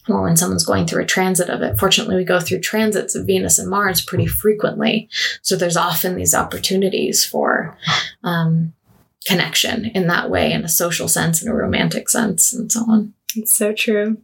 or 0.08 0.22
when 0.22 0.36
someone's 0.36 0.64
going 0.64 0.86
through 0.86 1.02
a 1.02 1.06
transit 1.06 1.48
of 1.48 1.62
it. 1.62 1.78
Fortunately, 1.78 2.16
we 2.16 2.24
go 2.24 2.40
through 2.40 2.60
transits 2.60 3.14
of 3.14 3.26
Venus 3.26 3.58
and 3.58 3.70
Mars 3.70 4.04
pretty 4.04 4.26
frequently. 4.26 5.08
So 5.42 5.56
there's 5.56 5.76
often 5.76 6.14
these 6.14 6.34
opportunities 6.34 7.24
for 7.24 7.76
um, 8.22 8.74
connection 9.24 9.86
in 9.86 10.06
that 10.08 10.30
way, 10.30 10.52
in 10.52 10.64
a 10.64 10.68
social 10.68 11.08
sense, 11.08 11.42
in 11.42 11.48
a 11.48 11.54
romantic 11.54 12.08
sense, 12.08 12.52
and 12.52 12.70
so 12.70 12.80
on. 12.80 13.14
It's 13.34 13.54
so 13.54 13.72
true. 13.72 14.18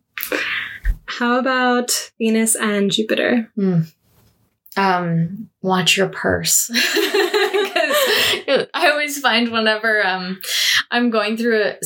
How 1.07 1.39
about 1.39 2.13
Venus 2.19 2.55
and 2.55 2.91
Jupiter? 2.91 3.51
Um, 4.77 5.51
watch 5.63 5.97
your 5.97 6.09
purse. 6.09 6.71
I 8.75 8.91
always 8.93 9.19
find 9.19 9.51
whenever 9.51 10.07
um, 10.07 10.41
I'm 10.91 11.11
going 11.11 11.37
through 11.37 11.63
a 11.63 11.77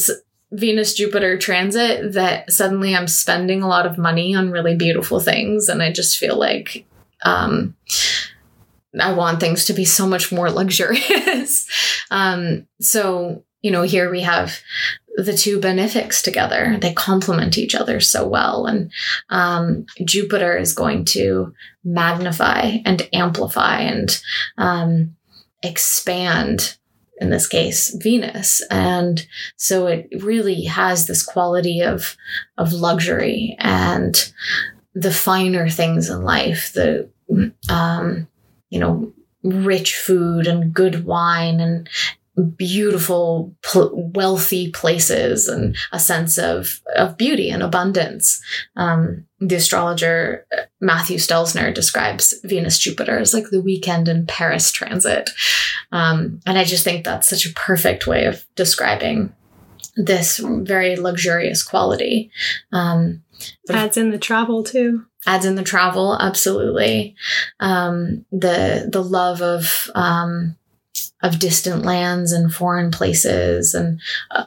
Venus 0.55 0.95
Jupiter 0.95 1.37
transit 1.37 2.13
that 2.13 2.53
suddenly 2.53 2.95
I'm 2.95 3.09
spending 3.09 3.63
a 3.63 3.69
lot 3.69 3.87
of 3.87 3.99
money 3.99 4.35
on 4.35 4.51
really 4.51 4.77
beautiful 4.77 5.21
things, 5.21 5.69
and 5.69 5.83
I 5.83 5.93
just 5.93 6.17
feel 6.19 6.39
like 6.39 6.87
um, 7.25 7.75
I 9.01 9.13
want 9.13 9.41
things 9.41 9.65
to 9.67 9.73
be 9.73 9.85
so 9.85 10.07
much 10.07 10.31
more 10.31 10.51
luxurious. 10.51 11.69
um, 12.11 12.67
so, 12.81 13.45
you 13.63 13.71
know, 13.71 13.83
here 13.83 14.11
we 14.11 14.21
have 14.21 14.61
the 15.17 15.33
two 15.33 15.61
benefics 15.61 16.23
together. 16.23 16.77
They 16.81 16.93
complement 16.93 17.57
each 17.57 17.75
other 17.75 18.01
so 18.01 18.27
well. 18.27 18.67
And 18.67 18.91
um, 19.31 19.87
Jupiter 20.05 20.57
is 20.57 20.73
going 20.73 21.05
to 21.07 21.55
magnify 21.85 22.79
and 22.85 23.09
amplify 23.13 23.79
and 23.81 24.21
um, 24.59 25.17
expand, 25.63 26.77
in 27.19 27.31
this 27.31 27.47
case, 27.47 27.97
Venus. 28.03 28.63
And 28.71 29.27
so 29.57 29.87
it 29.87 30.09
really 30.21 30.65
has 30.65 31.07
this 31.07 31.23
quality 31.23 31.81
of, 31.81 32.17
of 32.59 32.73
luxury 32.73 33.57
and 33.59 34.15
the 34.95 35.13
finer 35.13 35.69
things 35.69 36.09
in 36.09 36.23
life, 36.23 36.73
the 36.73 37.09
um, 37.69 38.29
you 38.71 38.81
know, 38.81 39.13
rich 39.43 39.97
food 39.97 40.47
and 40.47 40.73
good 40.73 41.05
wine 41.05 41.61
and 41.61 41.89
beautiful 42.57 43.55
pl- 43.63 44.11
wealthy 44.15 44.71
places 44.71 45.49
and 45.49 45.77
a 45.93 46.01
sense 46.01 46.39
of 46.39 46.81
of 46.97 47.17
beauty 47.17 47.51
and 47.51 47.63
abundance. 47.63 48.43
Um, 48.77 49.27
the 49.41 49.57
astrologer 49.57 50.47
uh, 50.57 50.63
matthew 50.81 51.19
stelzner 51.19 51.73
describes 51.73 52.35
venus 52.45 52.79
jupiter 52.79 53.19
as 53.19 53.35
like 53.35 53.51
the 53.51 53.61
weekend 53.61 54.09
in 54.09 54.27
paris 54.27 54.73
transit. 54.73 55.31
Um, 55.93 56.41
and 56.47 56.59
i 56.59 56.65
just 56.65 56.85
think 56.85 57.05
that's 57.05 57.29
such 57.29 57.47
a 57.47 57.53
perfect 57.53 58.07
way 58.07 58.25
of 58.25 58.45
describing 58.57 59.33
this 59.97 60.39
very 60.39 60.97
luxurious 60.97 61.63
quality. 61.63 62.31
Um, 62.73 63.23
adds 63.69 63.97
in 63.97 64.11
the 64.11 64.19
travel 64.19 64.65
too. 64.65 65.07
Adds 65.27 65.47
in 65.47 65.55
the 65.55 65.63
travel 65.63 66.19
absolutely. 66.21 67.15
Um, 67.61 68.25
the 68.31 68.89
the 68.91 69.03
love 69.03 69.41
of 69.41 69.91
um, 69.95 70.57
of 71.25 71.39
distant 71.39 71.85
lands 71.85 72.33
and 72.33 72.55
foreign 72.55 72.91
places 72.91 73.73
and 73.73 73.99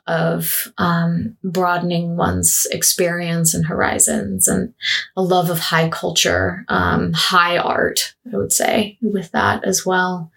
of 0.06 0.72
um, 0.78 1.36
broadening 1.44 2.16
one's 2.16 2.68
experience 2.72 3.56
and 3.56 3.66
horizons 3.66 4.48
and 4.48 4.76
a 5.18 5.22
love 5.24 5.50
of 5.50 5.58
high 5.58 5.90
culture 5.90 6.64
um, 6.70 7.12
high 7.14 7.58
art 7.58 8.16
i 8.32 8.38
would 8.38 8.54
say 8.54 8.98
with 9.02 9.32
that 9.32 9.64
as 9.66 9.86
well 9.86 10.32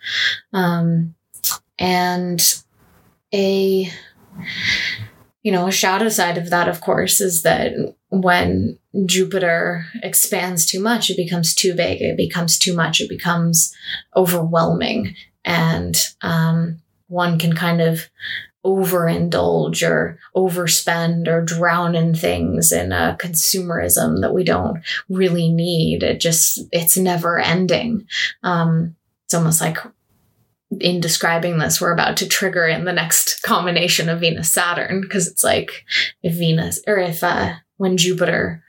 um, 0.55 1.14
and 1.78 2.62
a 3.34 3.91
you 5.43 5.53
know 5.53 5.66
a 5.66 5.72
shadow 5.72 6.09
side 6.09 6.38
of 6.38 6.49
that 6.49 6.68
of 6.68 6.80
course 6.80 7.20
is 7.20 7.43
that 7.43 7.72
when 8.09 8.78
Jupiter 9.07 9.86
expands 10.03 10.66
too 10.66 10.80
much, 10.80 11.11
it 11.11 11.16
becomes 11.16 11.55
too 11.55 11.74
big, 11.74 12.01
it 12.01 12.16
becomes 12.16 12.59
too 12.59 12.74
much, 12.74 13.01
it 13.01 13.09
becomes 13.09 13.72
overwhelming. 14.16 15.14
And 15.45 15.97
um, 16.22 16.80
one 17.09 17.38
can 17.38 17.55
kind 17.55 17.80
of 17.80 18.09
overindulge 18.64 19.88
or 19.88 20.18
overspend 20.36 21.26
or 21.26 21.43
drown 21.43 21.95
in 21.95 22.14
things 22.14 22.72
in 22.72 22.93
a 22.93 23.16
consumerism 23.18 24.20
that 24.20 24.34
we 24.34 24.45
don't 24.45 24.82
really 25.09 25.51
need. 25.51 26.03
It 26.03 26.20
just, 26.20 26.61
it's 26.70 26.97
never 26.97 27.38
ending. 27.38 28.07
Um, 28.43 28.97
it's 29.24 29.34
almost 29.34 29.61
like 29.61 29.78
in 30.78 31.01
describing 31.01 31.59
this, 31.59 31.80
we're 31.80 31.93
about 31.93 32.18
to 32.18 32.28
trigger 32.28 32.66
in 32.66 32.84
the 32.84 32.93
next 32.93 33.43
combination 33.43 34.09
of 34.09 34.20
Venus 34.20 34.53
Saturn 34.53 35.01
because 35.01 35.26
it's 35.26 35.43
like 35.43 35.84
if 36.22 36.34
Venus 36.34 36.80
or 36.86 36.99
if 36.99 37.24
uh, 37.24 37.55
when 37.78 37.97
Jupiter 37.97 38.62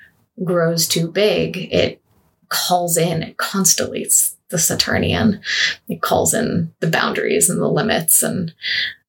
grows 0.43 0.87
too 0.87 1.11
big, 1.11 1.57
it 1.57 2.01
calls 2.49 2.97
in, 2.97 3.21
it 3.23 3.37
constellates 3.37 4.35
the 4.51 4.59
Saturnian. 4.59 5.41
It 5.87 6.01
calls 6.01 6.33
in 6.33 6.73
the 6.79 6.89
boundaries 6.89 7.49
and 7.49 7.61
the 7.61 7.67
limits, 7.67 8.21
and 8.21 8.53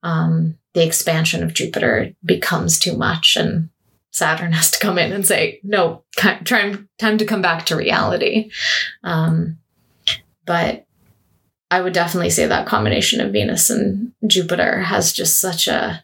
um, 0.03 0.59
the 0.75 0.85
expansion 0.85 1.43
of 1.43 1.55
Jupiter 1.55 2.15
becomes 2.25 2.79
too 2.79 2.97
much, 2.97 3.37
and 3.37 3.69
Saturn 4.11 4.53
has 4.53 4.71
to 4.73 4.79
come 4.79 4.99
in 4.99 5.13
and 5.13 5.27
say, 5.27 5.61
"No, 5.63 6.05
time 6.17 6.89
time 6.99 7.19
to 7.19 7.25
come 7.25 7.43
back 7.43 7.67
to 7.67 7.77
reality." 7.77 8.51
Um, 9.05 9.59
but 10.47 10.87
I 11.71 11.81
would 11.81 11.93
definitely 11.93 12.31
say 12.31 12.47
that 12.47 12.67
combination 12.67 13.21
of 13.21 13.33
Venus 13.33 13.71
and 13.71 14.13
Jupiter 14.27 14.81
has 14.81 15.13
just 15.13 15.41
such 15.41 15.69
a 15.69 16.03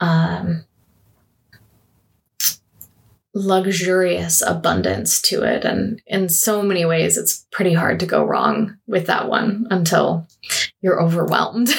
um, 0.00 0.64
luxurious 3.34 4.42
abundance 4.42 5.20
to 5.22 5.42
it. 5.42 5.64
And 5.64 6.02
in 6.06 6.28
so 6.28 6.62
many 6.62 6.84
ways, 6.84 7.16
it's 7.16 7.46
pretty 7.52 7.72
hard 7.72 8.00
to 8.00 8.06
go 8.06 8.24
wrong 8.24 8.76
with 8.86 9.06
that 9.06 9.28
one 9.28 9.66
until 9.70 10.26
you're 10.80 11.00
overwhelmed. 11.00 11.70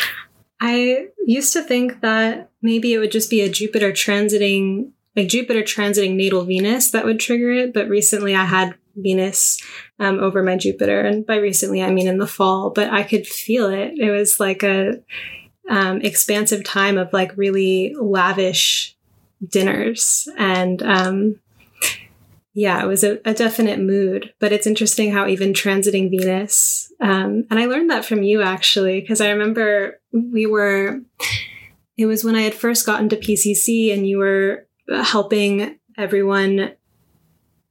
I 0.60 1.06
used 1.24 1.52
to 1.52 1.62
think 1.62 2.00
that 2.00 2.50
maybe 2.62 2.92
it 2.92 2.98
would 2.98 3.12
just 3.12 3.30
be 3.30 3.42
a 3.42 3.48
Jupiter 3.48 3.92
transiting, 3.92 4.90
like 5.14 5.28
Jupiter 5.28 5.62
transiting 5.62 6.16
natal 6.16 6.44
Venus 6.44 6.90
that 6.90 7.04
would 7.04 7.20
trigger 7.20 7.52
it. 7.52 7.72
But 7.72 7.88
recently 7.88 8.34
I 8.34 8.44
had 8.44 8.74
Venus 8.96 9.62
um, 10.00 10.18
over 10.18 10.42
my 10.42 10.56
Jupiter. 10.56 11.00
And 11.00 11.24
by 11.24 11.36
recently, 11.36 11.82
I 11.82 11.90
mean 11.90 12.08
in 12.08 12.18
the 12.18 12.26
fall, 12.26 12.70
but 12.70 12.90
I 12.92 13.04
could 13.04 13.26
feel 13.26 13.68
it. 13.68 13.94
It 13.96 14.10
was 14.10 14.40
like 14.40 14.62
a 14.62 15.00
um, 15.70 16.00
expansive 16.00 16.64
time 16.64 16.98
of 16.98 17.12
like 17.12 17.36
really 17.36 17.94
lavish 18.00 18.96
dinners 19.46 20.28
and 20.36 20.82
um, 20.82 21.40
yeah, 22.54 22.82
it 22.82 22.88
was 22.88 23.04
a, 23.04 23.20
a, 23.24 23.32
definite 23.32 23.78
mood. 23.78 24.34
But 24.40 24.52
it's 24.52 24.66
interesting 24.66 25.12
how 25.12 25.28
even 25.28 25.52
transiting 25.52 26.10
Venus, 26.10 26.92
um, 27.00 27.44
and 27.50 27.60
I 27.60 27.66
learned 27.66 27.90
that 27.90 28.04
from 28.04 28.24
you 28.24 28.42
actually, 28.42 29.00
because 29.00 29.20
I 29.20 29.30
remember 29.30 30.00
we 30.12 30.44
were, 30.44 31.00
it 31.96 32.06
was 32.06 32.24
when 32.24 32.34
I 32.34 32.42
had 32.42 32.54
first 32.54 32.84
gotten 32.84 33.08
to 33.10 33.16
PCC 33.16 33.94
and 33.94 34.08
you 34.08 34.18
were 34.18 34.66
helping 34.88 35.78
everyone 35.96 36.72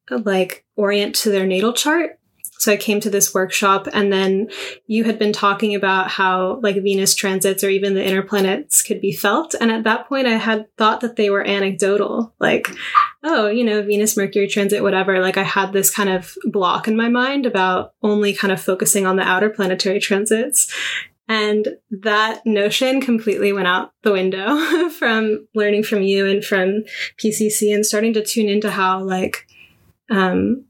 like 0.09 0.63
orient 0.77 1.15
to 1.15 1.31
their 1.31 1.45
natal 1.45 1.73
chart. 1.73 2.17
So 2.59 2.71
I 2.71 2.77
came 2.77 2.99
to 3.01 3.09
this 3.09 3.33
workshop 3.33 3.87
and 3.93 4.11
then 4.11 4.49
you 4.87 5.03
had 5.03 5.19
been 5.19 5.33
talking 5.33 5.75
about 5.75 6.09
how 6.09 6.59
like 6.61 6.81
Venus 6.81 7.15
transits 7.15 7.63
or 7.63 7.69
even 7.69 7.93
the 7.93 8.05
inner 8.05 8.23
planets 8.23 8.81
could 8.81 9.01
be 9.01 9.11
felt. 9.11 9.53
And 9.59 9.71
at 9.71 9.83
that 9.83 10.07
point 10.07 10.27
I 10.27 10.35
had 10.35 10.65
thought 10.77 11.01
that 11.01 11.15
they 11.15 11.29
were 11.29 11.45
anecdotal. 11.45 12.33
Like, 12.39 12.69
oh, 13.23 13.47
you 13.47 13.63
know, 13.63 13.83
Venus, 13.83 14.17
Mercury 14.17 14.47
transit, 14.47 14.83
whatever. 14.83 15.19
Like 15.19 15.37
I 15.37 15.43
had 15.43 15.73
this 15.73 15.93
kind 15.93 16.09
of 16.09 16.35
block 16.45 16.87
in 16.87 16.95
my 16.95 17.09
mind 17.09 17.45
about 17.45 17.93
only 18.01 18.33
kind 18.33 18.51
of 18.51 18.61
focusing 18.61 19.05
on 19.05 19.15
the 19.15 19.23
outer 19.23 19.49
planetary 19.49 19.99
transits. 19.99 20.73
And 21.29 21.77
that 21.91 22.45
notion 22.45 23.01
completely 23.01 23.51
went 23.51 23.67
out 23.67 23.91
the 24.03 24.13
window 24.13 24.89
from 24.97 25.47
learning 25.53 25.83
from 25.83 26.01
you 26.01 26.25
and 26.25 26.43
from 26.43 26.83
PCC 27.17 27.73
and 27.73 27.85
starting 27.85 28.13
to 28.13 28.23
tune 28.23 28.47
into 28.47 28.71
how 28.71 29.03
like 29.03 29.45
um, 30.09 30.66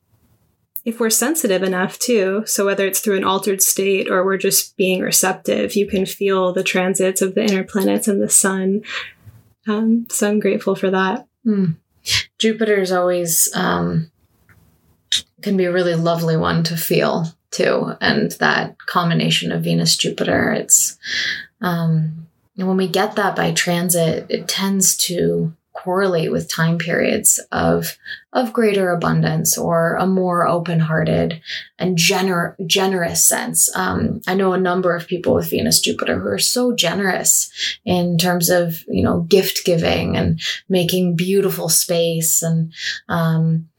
if 0.88 1.01
we're 1.01 1.09
sensitive 1.09 1.63
enough 1.63 1.99
too, 1.99 2.43
so 2.45 2.65
whether 2.65 2.88
it's 2.88 3.01
through 3.01 3.17
an 3.17 3.25
altered 3.25 3.61
state 3.61 4.09
or 4.09 4.23
we're 4.23 4.38
just 4.38 4.77
being 4.77 5.01
receptive, 5.01 5.75
you 5.75 5.85
can 5.85 6.05
feel 6.05 6.53
the 6.53 6.63
transits 6.63 7.21
of 7.21 7.35
the 7.35 7.43
inner 7.43 7.65
planets 7.65 8.07
and 8.07 8.21
the 8.21 8.29
sun. 8.29 8.83
Um, 9.67 10.07
so 10.09 10.29
I'm 10.29 10.39
grateful 10.39 10.75
for 10.75 10.89
that. 10.89 11.27
Mm. 11.45 11.75
Jupiter 12.39 12.75
is 12.75 12.93
always 12.93 13.51
um, 13.53 14.09
can 15.41 15.57
be 15.57 15.65
a 15.65 15.73
really 15.73 15.95
lovely 15.95 16.38
one 16.38 16.63
to 16.63 16.77
feel 16.77 17.25
too, 17.51 17.91
and 17.99 18.31
that 18.39 18.77
combination 18.77 19.51
of 19.51 19.65
Venus 19.65 19.97
Jupiter. 19.97 20.53
It's 20.53 20.97
um, 21.59 22.27
when 22.55 22.77
we 22.77 22.88
get 22.88 23.17
that 23.17 23.35
by 23.35 23.51
transit, 23.51 24.25
it 24.29 24.47
tends 24.47 24.95
to 25.07 25.53
correlate 25.78 26.32
with 26.32 26.51
time 26.51 26.78
periods 26.78 27.39
of 27.51 27.97
of 28.34 28.53
greater 28.53 28.91
abundance 28.91 29.57
or 29.57 29.95
a 29.95 30.05
more 30.05 30.47
open-hearted 30.47 31.41
and 31.80 31.97
gener- 31.97 32.55
generous 32.67 33.28
sense. 33.28 33.73
Um, 33.75 34.21
I 34.28 34.36
know 34.36 34.53
a 34.53 34.59
number 34.59 34.95
of 34.95 35.07
people 35.07 35.34
with 35.34 35.49
Venus 35.49 35.80
Jupiter 35.80 36.19
who 36.19 36.28
are 36.28 36.39
so 36.39 36.75
generous 36.75 37.49
in 37.86 38.17
terms 38.17 38.49
of 38.49 38.84
you 38.88 39.03
know 39.03 39.21
gift 39.21 39.65
giving 39.65 40.17
and 40.17 40.39
making 40.67 41.15
beautiful 41.15 41.69
space 41.69 42.41
and 42.41 42.73
um, 43.07 43.69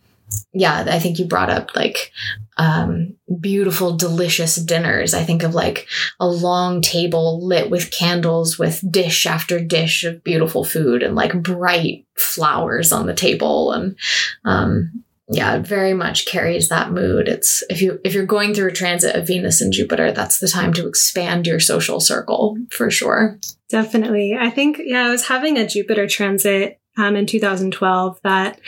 yeah, 0.52 0.84
I 0.88 0.98
think 0.98 1.18
you 1.18 1.24
brought 1.24 1.50
up 1.50 1.74
like 1.74 2.12
um, 2.58 3.14
beautiful, 3.40 3.96
delicious 3.96 4.56
dinners. 4.56 5.14
I 5.14 5.22
think 5.22 5.44
of 5.44 5.54
like 5.54 5.86
a 6.18 6.26
long 6.26 6.82
table 6.82 7.46
lit 7.46 7.70
with 7.70 7.92
candles 7.92 8.58
with 8.58 8.84
dish 8.90 9.26
after 9.26 9.60
dish 9.60 10.04
of 10.04 10.24
beautiful 10.24 10.64
food 10.64 11.02
and 11.02 11.14
like 11.14 11.40
bright 11.42 12.04
flowers 12.16 12.92
on 12.92 13.06
the 13.06 13.14
table. 13.14 13.72
And 13.72 13.96
um, 14.44 15.04
yeah, 15.30 15.56
it 15.56 15.66
very 15.66 15.94
much 15.94 16.26
carries 16.26 16.68
that 16.68 16.90
mood. 16.90 17.28
It's 17.28 17.62
if 17.70 17.80
you 17.80 18.00
if 18.02 18.12
you're 18.12 18.26
going 18.26 18.54
through 18.54 18.68
a 18.68 18.72
transit 18.72 19.14
of 19.14 19.26
Venus 19.26 19.60
and 19.60 19.72
Jupiter, 19.72 20.10
that's 20.10 20.40
the 20.40 20.48
time 20.48 20.72
to 20.72 20.88
expand 20.88 21.46
your 21.46 21.60
social 21.60 22.00
circle 22.00 22.56
for 22.70 22.90
sure. 22.90 23.38
Definitely. 23.68 24.36
I 24.38 24.50
think 24.50 24.80
yeah, 24.84 25.06
I 25.06 25.10
was 25.10 25.28
having 25.28 25.58
a 25.58 25.68
Jupiter 25.68 26.08
transit 26.08 26.80
um, 26.96 27.14
in 27.14 27.26
2012 27.26 28.18
that 28.24 28.58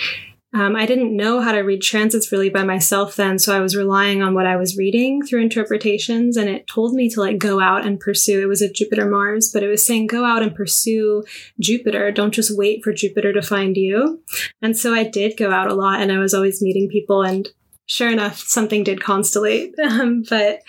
um, 0.53 0.75
I 0.75 0.85
didn't 0.85 1.17
know 1.17 1.41
how 1.41 1.53
to 1.53 1.61
read 1.61 1.81
transits 1.81 2.33
really 2.33 2.51
by 2.51 2.65
myself 2.65 3.15
then, 3.15 3.39
so 3.39 3.57
I 3.57 3.61
was 3.61 3.77
relying 3.77 4.21
on 4.21 4.35
what 4.35 4.47
I 4.47 4.57
was 4.57 4.77
reading 4.77 5.25
through 5.25 5.43
interpretations, 5.43 6.37
and 6.37 6.49
it 6.49 6.67
told 6.67 6.93
me 6.93 7.09
to 7.11 7.21
like 7.21 7.39
go 7.39 7.61
out 7.61 7.87
and 7.87 8.01
pursue. 8.01 8.43
It 8.43 8.49
was 8.49 8.61
a 8.61 8.73
Jupiter 8.73 9.09
Mars, 9.09 9.51
but 9.53 9.63
it 9.63 9.69
was 9.69 9.87
saying 9.87 10.09
go 10.09 10.25
out 10.25 10.43
and 10.43 10.53
pursue 10.53 11.23
Jupiter. 11.61 12.11
Don't 12.11 12.35
just 12.35 12.57
wait 12.57 12.83
for 12.83 12.93
Jupiter 12.93 13.33
to 13.33 13.43
find 13.43 13.77
you. 13.77 14.25
And 14.61 14.77
so 14.77 14.93
I 14.93 15.05
did 15.05 15.37
go 15.37 15.53
out 15.53 15.71
a 15.71 15.75
lot, 15.75 16.01
and 16.01 16.11
I 16.11 16.19
was 16.19 16.35
always 16.35 16.61
meeting 16.61 16.89
people, 16.89 17.23
and 17.23 17.49
sure 17.87 18.11
enough, 18.11 18.39
something 18.39 18.83
did 18.83 19.01
constellate. 19.01 19.75
Um, 19.91 20.25
but 20.29 20.61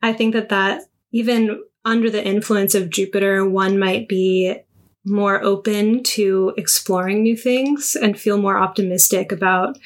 I 0.00 0.12
think 0.12 0.34
that 0.34 0.48
that 0.50 0.82
even 1.12 1.62
under 1.84 2.10
the 2.10 2.24
influence 2.24 2.74
of 2.74 2.90
Jupiter, 2.90 3.48
one 3.48 3.78
might 3.78 4.08
be 4.08 4.56
more 5.04 5.42
open 5.42 6.02
to 6.02 6.52
exploring 6.56 7.22
new 7.22 7.36
things 7.36 7.96
and 8.00 8.18
feel 8.18 8.38
more 8.38 8.56
optimistic 8.58 9.32
about 9.32 9.78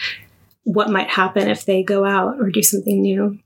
what 0.65 0.91
might 0.91 1.09
happen 1.09 1.49
if 1.49 1.65
they 1.65 1.83
go 1.83 2.05
out 2.05 2.39
or 2.41 2.51
do 2.51 2.63
something 2.63 3.01
new. 3.01 3.39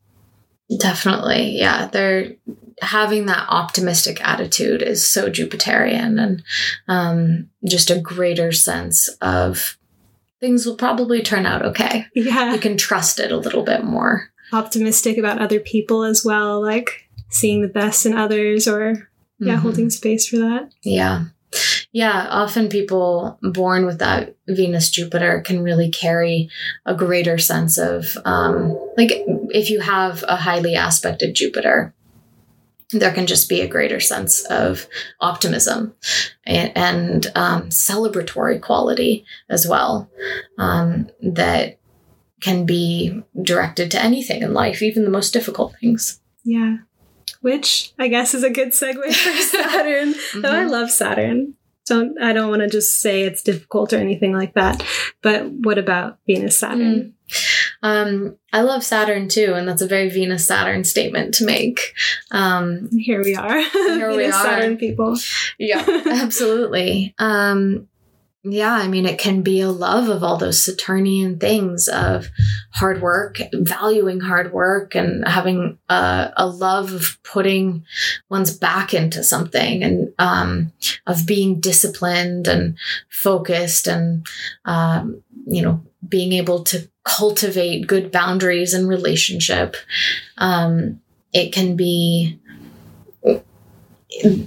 Definitely. 0.78 1.58
Yeah. 1.58 1.86
They're 1.86 2.32
having 2.80 3.26
that 3.26 3.46
optimistic 3.48 4.20
attitude 4.26 4.82
is 4.82 5.06
so 5.06 5.28
Jupiterian 5.30 6.20
and 6.22 6.42
um, 6.88 7.50
just 7.68 7.90
a 7.90 8.00
greater 8.00 8.52
sense 8.52 9.08
of 9.20 9.76
things 10.40 10.64
will 10.64 10.76
probably 10.76 11.20
turn 11.22 11.44
out 11.44 11.62
okay. 11.64 12.06
Yeah. 12.14 12.54
You 12.54 12.58
can 12.60 12.76
trust 12.78 13.20
it 13.20 13.30
a 13.32 13.36
little 13.36 13.62
bit 13.64 13.84
more. 13.84 14.30
Optimistic 14.52 15.18
about 15.18 15.40
other 15.40 15.60
people 15.60 16.02
as 16.04 16.24
well, 16.24 16.60
like 16.62 17.04
seeing 17.28 17.60
the 17.62 17.68
best 17.68 18.06
in 18.06 18.16
others 18.16 18.66
or, 18.66 19.08
yeah, 19.38 19.56
Mhm. 19.56 19.58
holding 19.60 19.90
space 19.90 20.26
for 20.26 20.38
that. 20.38 20.70
Yeah. 20.82 21.24
Yeah, 21.92 22.26
often 22.30 22.68
people 22.68 23.38
born 23.42 23.84
with 23.84 23.98
that 23.98 24.36
Venus 24.46 24.90
Jupiter 24.90 25.40
can 25.40 25.62
really 25.62 25.90
carry 25.90 26.48
a 26.86 26.94
greater 26.94 27.36
sense 27.38 27.78
of, 27.78 28.16
um, 28.24 28.78
like, 28.96 29.10
if 29.50 29.70
you 29.70 29.80
have 29.80 30.24
a 30.28 30.36
highly 30.36 30.74
aspected 30.74 31.34
Jupiter, 31.34 31.92
there 32.92 33.12
can 33.12 33.26
just 33.26 33.48
be 33.48 33.60
a 33.60 33.68
greater 33.68 34.00
sense 34.00 34.44
of 34.46 34.86
optimism 35.20 35.94
and, 36.44 36.76
and 36.76 37.26
um, 37.34 37.68
celebratory 37.68 38.60
quality 38.60 39.24
as 39.48 39.66
well 39.66 40.10
um, 40.58 41.08
that 41.22 41.78
can 42.40 42.66
be 42.66 43.22
directed 43.42 43.90
to 43.90 44.02
anything 44.02 44.42
in 44.42 44.54
life, 44.54 44.82
even 44.82 45.04
the 45.04 45.10
most 45.10 45.32
difficult 45.32 45.74
things. 45.80 46.20
Yeah. 46.42 46.78
Which 47.40 47.92
I 47.98 48.08
guess 48.08 48.34
is 48.34 48.42
a 48.44 48.50
good 48.50 48.68
segue 48.68 49.02
for 49.14 49.42
Saturn. 49.42 50.14
Though 50.42 50.50
I 50.52 50.64
Mhm. 50.64 50.70
love 50.70 50.90
Saturn. 50.90 51.54
Don't 51.86 52.20
I 52.22 52.32
don't 52.32 52.50
want 52.50 52.60
to 52.62 52.68
just 52.68 53.00
say 53.00 53.22
it's 53.22 53.42
difficult 53.42 53.92
or 53.92 53.96
anything 53.96 54.32
like 54.32 54.54
that. 54.54 54.82
But 55.22 55.50
what 55.50 55.78
about 55.78 56.18
Venus 56.26 56.56
Saturn? 56.58 57.14
Um, 57.82 58.36
I 58.52 58.60
love 58.60 58.84
Saturn 58.84 59.28
too, 59.28 59.54
and 59.54 59.66
that's 59.66 59.80
a 59.82 59.86
very 59.88 60.08
Venus 60.10 60.46
Saturn 60.46 60.84
statement 60.84 61.32
to 61.34 61.44
make. 61.46 61.80
Um, 62.30 62.90
Here 62.96 63.22
we 63.24 63.34
are. 63.34 63.60
Here 63.72 64.10
we 64.10 64.18
Venus 64.18 64.36
are. 64.36 64.44
Saturn 64.44 64.76
people. 64.76 65.16
yeah, 65.58 65.84
absolutely. 66.06 67.14
Um, 67.18 67.88
yeah, 68.42 68.72
I 68.72 68.88
mean, 68.88 69.04
it 69.04 69.18
can 69.18 69.42
be 69.42 69.60
a 69.60 69.70
love 69.70 70.08
of 70.08 70.24
all 70.24 70.38
those 70.38 70.64
Saturnian 70.64 71.38
things 71.38 71.88
of 71.88 72.28
hard 72.72 73.02
work, 73.02 73.38
valuing 73.52 74.20
hard 74.20 74.52
work, 74.52 74.94
and 74.94 75.28
having 75.28 75.78
a, 75.90 76.32
a 76.36 76.46
love 76.46 76.92
of 76.94 77.18
putting 77.22 77.84
one's 78.30 78.56
back 78.56 78.94
into 78.94 79.22
something 79.22 79.82
and 79.82 80.14
um, 80.18 80.72
of 81.06 81.26
being 81.26 81.60
disciplined 81.60 82.48
and 82.48 82.78
focused 83.10 83.86
and, 83.86 84.26
um, 84.64 85.22
you 85.46 85.60
know, 85.60 85.82
being 86.08 86.32
able 86.32 86.64
to 86.64 86.88
cultivate 87.04 87.86
good 87.86 88.10
boundaries 88.10 88.72
and 88.72 88.88
relationship. 88.88 89.76
Um, 90.38 91.02
it 91.34 91.52
can 91.52 91.76
be 91.76 92.40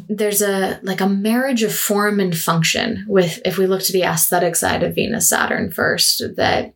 there's 0.09 0.41
a 0.41 0.79
like 0.83 1.01
a 1.01 1.07
marriage 1.07 1.63
of 1.63 1.73
form 1.73 2.19
and 2.19 2.37
function 2.37 3.05
with 3.07 3.39
if 3.45 3.57
we 3.57 3.67
look 3.67 3.81
to 3.81 3.93
the 3.93 4.03
aesthetic 4.03 4.55
side 4.55 4.83
of 4.83 4.95
venus 4.95 5.29
saturn 5.29 5.71
first 5.71 6.21
that 6.35 6.73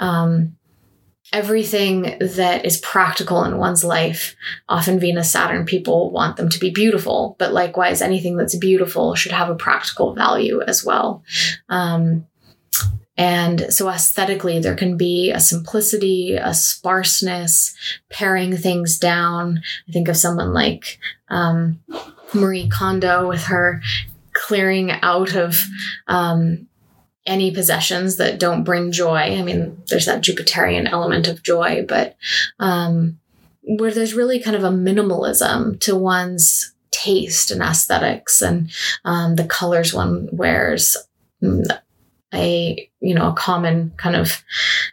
um 0.00 0.56
everything 1.32 2.16
that 2.20 2.64
is 2.64 2.78
practical 2.78 3.44
in 3.44 3.58
one's 3.58 3.84
life 3.84 4.36
often 4.68 4.98
venus 4.98 5.30
saturn 5.30 5.66
people 5.66 6.10
want 6.10 6.36
them 6.36 6.48
to 6.48 6.58
be 6.58 6.70
beautiful 6.70 7.36
but 7.38 7.52
likewise 7.52 8.00
anything 8.00 8.36
that's 8.36 8.56
beautiful 8.56 9.14
should 9.14 9.32
have 9.32 9.50
a 9.50 9.54
practical 9.54 10.14
value 10.14 10.62
as 10.62 10.84
well 10.84 11.22
um 11.68 12.26
and 13.16 13.72
so 13.72 13.88
aesthetically, 13.88 14.58
there 14.58 14.74
can 14.74 14.96
be 14.96 15.30
a 15.30 15.38
simplicity, 15.38 16.34
a 16.34 16.52
sparseness, 16.52 17.74
paring 18.10 18.56
things 18.56 18.98
down. 18.98 19.62
I 19.88 19.92
think 19.92 20.08
of 20.08 20.16
someone 20.16 20.52
like 20.52 20.98
um, 21.28 21.80
Marie 22.34 22.68
Kondo 22.68 23.28
with 23.28 23.44
her 23.44 23.80
clearing 24.32 24.90
out 24.90 25.34
of 25.34 25.62
um, 26.08 26.66
any 27.26 27.52
possessions 27.52 28.16
that 28.16 28.38
don't 28.38 28.64
bring 28.64 28.92
joy. 28.92 29.16
I 29.16 29.42
mean, 29.42 29.82
there's 29.88 30.06
that 30.06 30.22
Jupiterian 30.22 30.90
element 30.90 31.28
of 31.28 31.42
joy, 31.42 31.84
but 31.88 32.16
um, 32.58 33.18
where 33.62 33.92
there's 33.92 34.14
really 34.14 34.40
kind 34.40 34.56
of 34.56 34.64
a 34.64 34.70
minimalism 34.70 35.80
to 35.80 35.96
one's 35.96 36.74
taste 36.90 37.50
and 37.50 37.62
aesthetics 37.62 38.42
and 38.42 38.70
um, 39.04 39.36
the 39.36 39.44
colors 39.44 39.94
one 39.94 40.28
wears. 40.32 40.96
Mm, 41.42 41.64
a 42.34 42.90
you 43.00 43.14
know 43.14 43.30
a 43.30 43.34
common 43.34 43.92
kind 43.96 44.16
of 44.16 44.42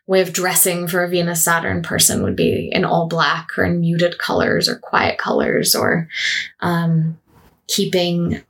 way 0.05 0.21
of 0.21 0.31
dressing 0.31 0.87
for 0.87 1.03
a 1.03 1.09
venus 1.09 1.43
saturn 1.43 1.81
person 1.81 2.21
would 2.21 2.35
be 2.35 2.69
in 2.71 2.85
all 2.85 3.07
black 3.07 3.57
or 3.57 3.63
in 3.63 3.81
muted 3.81 4.19
colors 4.19 4.69
or 4.69 4.75
quiet 4.75 5.17
colors 5.17 5.73
or 5.73 6.07
um, 6.59 7.17
keeping 7.71 8.41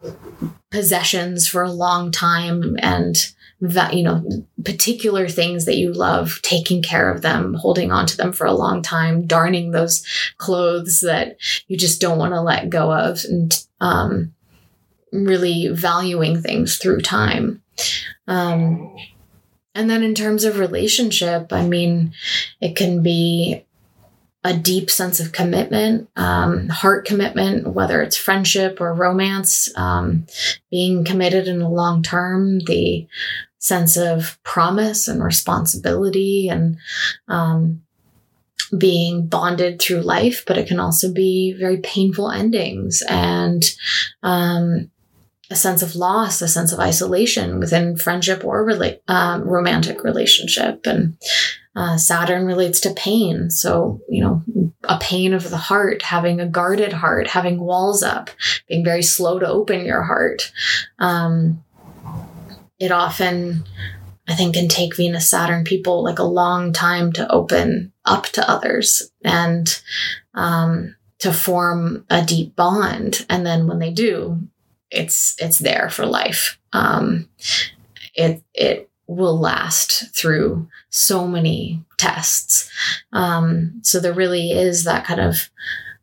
possessions 0.72 1.48
for 1.48 1.62
a 1.62 1.72
long 1.72 2.12
time 2.12 2.76
and 2.82 3.34
that 3.64 3.94
you 3.94 4.04
know 4.04 4.26
particular 4.66 5.28
things 5.28 5.66
that 5.66 5.78
you 5.78 5.94
love 5.94 6.40
taking 6.42 6.82
care 6.82 7.12
of 7.12 7.22
them 7.22 7.54
holding 7.54 7.92
on 7.92 8.08
to 8.08 8.18
them 8.18 8.34
for 8.34 8.48
a 8.48 8.54
long 8.54 8.82
time 8.82 9.28
darning 9.28 9.70
those 9.70 10.04
clothes 10.38 11.02
that 11.02 11.38
you 11.68 11.78
just 11.78 12.02
don't 12.02 12.18
want 12.18 12.34
to 12.34 12.42
let 12.42 12.72
go 12.72 12.92
of 12.92 13.24
and 13.26 13.66
um, 13.80 14.34
really 15.12 15.68
valuing 15.68 16.42
things 16.42 16.78
through 16.78 17.02
time. 17.02 17.62
Um, 18.28 18.96
and 19.74 19.90
then 19.90 20.04
in 20.04 20.16
terms 20.16 20.44
of 20.44 20.60
relationship, 20.60 21.54
I 21.54 21.66
mean, 21.66 22.14
it 22.60 22.76
can 22.76 23.02
be 23.02 23.66
a 24.44 24.58
deep 24.58 24.90
sense 24.90 25.20
of 25.20 25.32
commitment, 25.32 26.10
um, 26.16 26.68
heart 26.70 27.06
commitment, 27.06 27.68
whether 27.68 28.02
it's 28.02 28.18
friendship 28.18 28.82
or 28.82 28.94
romance, 28.94 29.72
um, 29.78 30.26
being 30.72 31.04
committed 31.04 31.48
in 31.48 31.60
the 31.60 31.70
long 31.70 32.02
term, 32.02 32.60
the 32.60 33.08
sense 33.60 33.96
of 33.98 34.40
promise 34.44 35.08
and 35.08 35.24
responsibility 35.24 36.50
and 36.50 36.78
um, 37.28 37.84
being 38.76 39.28
bonded 39.28 39.80
through 39.80 40.02
life, 40.02 40.44
but 40.48 40.58
it 40.58 40.68
can 40.68 40.80
also 40.80 41.14
be 41.14 41.54
very 41.54 41.78
painful 41.78 42.32
endings 42.32 43.04
and 43.08 43.64
um, 44.24 44.90
a 45.52 45.56
sense 45.56 45.82
of 45.82 45.96
loss, 45.96 46.42
a 46.42 46.48
sense 46.48 46.72
of 46.72 46.80
isolation 46.80 47.60
within 47.60 47.98
friendship 47.98 48.44
or 48.44 48.66
rela- 48.66 49.00
um, 49.08 49.44
romantic 49.44 50.04
relationship. 50.04 50.86
And 50.86 51.18
uh, 51.76 51.98
Saturn 51.98 52.46
relates 52.46 52.80
to 52.82 52.94
pain. 52.94 53.50
So, 53.50 54.02
you 54.10 54.24
know, 54.24 54.42
a 54.84 54.98
pain 55.00 55.34
of 55.34 55.50
the 55.50 55.58
heart, 55.58 56.02
having 56.02 56.40
a 56.40 56.48
guarded 56.48 56.94
heart, 56.94 57.28
having 57.28 57.60
walls 57.60 58.02
up, 58.02 58.30
being 58.68 58.84
very 58.84 59.04
slow 59.04 59.40
to 59.40 59.48
open 59.48 59.86
your 59.86 60.04
heart. 60.04 60.52
Um, 61.00 61.64
it 62.80 62.92
often, 62.92 63.64
I 64.28 64.34
think, 64.34 64.56
can 64.56 64.68
take 64.68 64.96
Venus 64.96 65.30
Saturn 65.30 65.64
people 65.64 66.04
like 66.04 66.20
a 66.20 66.24
long 66.24 66.74
time 66.74 67.14
to 67.14 67.32
open 67.32 67.94
up 68.06 68.26
to 68.28 68.50
others 68.50 69.12
and 69.24 69.82
um, 70.34 70.96
to 71.20 71.32
form 71.32 72.06
a 72.10 72.26
deep 72.26 72.56
bond. 72.56 73.26
And 73.30 73.46
then 73.46 73.68
when 73.68 73.80
they 73.80 73.92
do, 73.92 74.40
it's 74.92 75.36
it's 75.40 75.60
there 75.60 75.90
for 75.90 76.06
life. 76.06 76.60
Um, 76.74 77.30
it 78.14 78.44
it 78.54 78.90
will 79.08 79.40
last 79.40 80.16
through 80.16 80.68
so 80.90 81.28
many 81.28 81.84
tests. 81.98 82.70
Um, 83.12 83.80
so 83.84 84.00
there 84.00 84.14
really 84.14 84.52
is 84.52 84.84
that 84.84 85.06
kind 85.06 85.20
of 85.20 85.50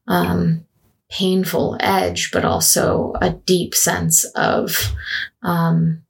um, 0.07 0.67
painful 1.11 1.77
edge, 1.81 2.31
but 2.33 2.45
also 2.45 3.15
a 3.21 3.31
deep 3.31 3.75
sense 3.75 4.25
of 4.35 4.93
um, 5.43 6.03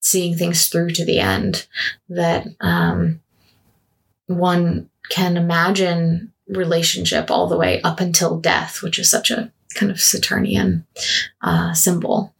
seeing 0.00 0.36
things 0.36 0.68
through 0.68 0.90
to 0.90 1.04
the 1.04 1.20
end. 1.20 1.66
That 2.08 2.46
um, 2.60 3.20
one 4.26 4.90
can 5.08 5.36
imagine 5.36 6.32
relationship 6.48 7.30
all 7.30 7.48
the 7.48 7.56
way 7.56 7.80
up 7.82 8.00
until 8.00 8.40
death, 8.40 8.82
which 8.82 8.98
is 8.98 9.10
such 9.10 9.30
a 9.30 9.52
kind 9.72 9.90
of 9.90 10.00
Saturnian 10.00 10.86
uh, 11.42 11.72
symbol. 11.74 12.34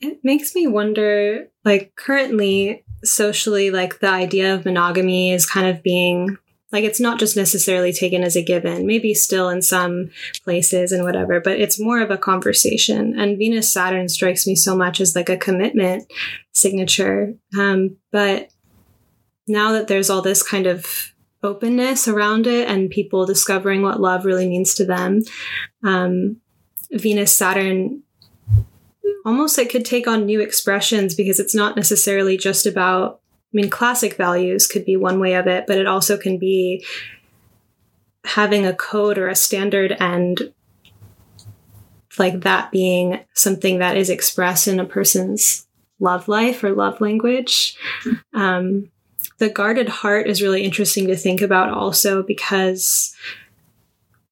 It 0.00 0.20
makes 0.22 0.54
me 0.54 0.66
wonder, 0.66 1.48
like, 1.64 1.94
currently, 1.96 2.84
socially, 3.02 3.70
like, 3.70 4.00
the 4.00 4.08
idea 4.08 4.54
of 4.54 4.64
monogamy 4.64 5.32
is 5.32 5.46
kind 5.46 5.66
of 5.66 5.82
being, 5.82 6.36
like, 6.70 6.84
it's 6.84 7.00
not 7.00 7.18
just 7.18 7.36
necessarily 7.36 7.92
taken 7.92 8.22
as 8.22 8.36
a 8.36 8.42
given, 8.42 8.86
maybe 8.86 9.14
still 9.14 9.48
in 9.48 9.62
some 9.62 10.10
places 10.44 10.92
and 10.92 11.02
whatever, 11.02 11.40
but 11.40 11.58
it's 11.58 11.80
more 11.80 12.00
of 12.00 12.10
a 12.10 12.18
conversation. 12.18 13.18
And 13.18 13.38
Venus 13.38 13.72
Saturn 13.72 14.08
strikes 14.08 14.46
me 14.46 14.54
so 14.54 14.76
much 14.76 15.00
as 15.00 15.16
like 15.16 15.30
a 15.30 15.36
commitment 15.36 16.12
signature. 16.52 17.34
Um, 17.58 17.96
but 18.12 18.50
now 19.48 19.72
that 19.72 19.88
there's 19.88 20.10
all 20.10 20.22
this 20.22 20.42
kind 20.42 20.66
of 20.66 21.14
openness 21.46 22.08
around 22.08 22.46
it 22.46 22.68
and 22.68 22.90
people 22.90 23.24
discovering 23.26 23.82
what 23.82 24.00
love 24.00 24.24
really 24.24 24.48
means 24.48 24.74
to 24.74 24.84
them, 24.84 25.22
um, 25.84 26.36
Venus 26.90 27.34
Saturn 27.34 28.02
almost 29.24 29.58
it 29.58 29.70
could 29.70 29.84
take 29.84 30.06
on 30.06 30.24
new 30.24 30.40
expressions 30.40 31.14
because 31.14 31.40
it's 31.40 31.54
not 31.54 31.76
necessarily 31.76 32.36
just 32.36 32.64
about 32.66 33.20
I 33.54 33.56
mean, 33.56 33.70
classic 33.70 34.16
values 34.16 34.66
could 34.66 34.84
be 34.84 34.96
one 34.96 35.18
way 35.18 35.34
of 35.34 35.46
it, 35.46 35.66
but 35.66 35.78
it 35.78 35.86
also 35.86 36.18
can 36.18 36.36
be 36.38 36.84
having 38.24 38.66
a 38.66 38.74
code 38.74 39.18
or 39.18 39.28
a 39.28 39.34
standard 39.36 39.96
and 39.98 40.52
like 42.18 42.40
that 42.40 42.70
being 42.70 43.20
something 43.34 43.78
that 43.78 43.96
is 43.96 44.10
expressed 44.10 44.68
in 44.68 44.80
a 44.80 44.84
person's 44.84 45.66
love 46.00 46.28
life 46.28 46.62
or 46.64 46.72
love 46.72 47.00
language. 47.00 47.76
Um, 48.34 48.90
the 49.38 49.48
guarded 49.48 49.88
heart 49.88 50.26
is 50.26 50.42
really 50.42 50.62
interesting 50.62 51.06
to 51.06 51.16
think 51.16 51.40
about 51.40 51.70
also 51.70 52.22
because, 52.22 53.14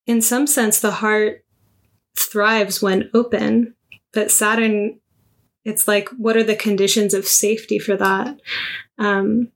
in 0.06 0.22
some 0.22 0.46
sense, 0.46 0.80
the 0.80 0.92
heart 0.92 1.44
thrives 2.18 2.80
when 2.80 3.10
open, 3.12 3.74
but 4.12 4.30
Saturn, 4.30 5.00
it's 5.64 5.88
like, 5.88 6.08
what 6.10 6.36
are 6.36 6.42
the 6.42 6.56
conditions 6.56 7.14
of 7.14 7.26
safety 7.26 7.78
for 7.78 7.96
that? 7.96 8.40
Um, 8.98 9.50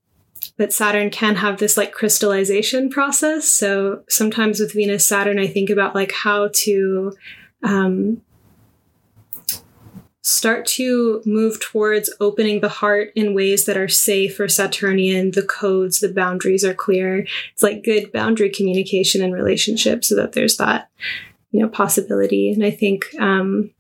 but 0.57 0.73
Saturn 0.73 1.11
can 1.11 1.37
have 1.37 1.59
this 1.59 1.77
like 1.77 1.93
crystallization 1.93 2.91
process. 2.91 3.49
So 3.49 4.03
sometimes 4.09 4.59
with 4.59 4.75
Venus 4.75 5.07
Saturn, 5.07 5.39
I 5.39 5.47
think 5.47 5.71
about 5.71 5.95
like 5.95 6.13
how 6.13 6.51
to 6.65 7.13
um, 7.63 8.23
start 10.29 10.67
to 10.67 11.23
move 11.25 11.59
towards 11.61 12.13
opening 12.21 12.61
the 12.61 12.69
heart 12.69 13.13
in 13.15 13.35
ways 13.35 13.65
that 13.65 13.77
are 13.77 13.89
safe 13.89 14.37
for 14.37 14.49
Saturnian. 14.49 15.31
The 15.31 15.43
codes, 15.43 16.01
the 16.01 16.13
boundaries 16.13 16.65
are 16.65 16.75
clear. 16.75 17.27
It's 17.53 17.63
like 17.63 17.85
good 17.85 18.13
boundary 18.13 18.51
communication 18.51 19.23
and 19.23 19.33
relationship 19.33 20.05
so 20.05 20.15
that 20.17 20.33
there's 20.33 20.57
that, 20.59 20.91
you 21.51 21.61
know, 21.61 21.69
possibility. 21.69 22.51
And 22.51 22.65
I 22.65 22.71
think, 22.71 23.07
um, 23.19 23.71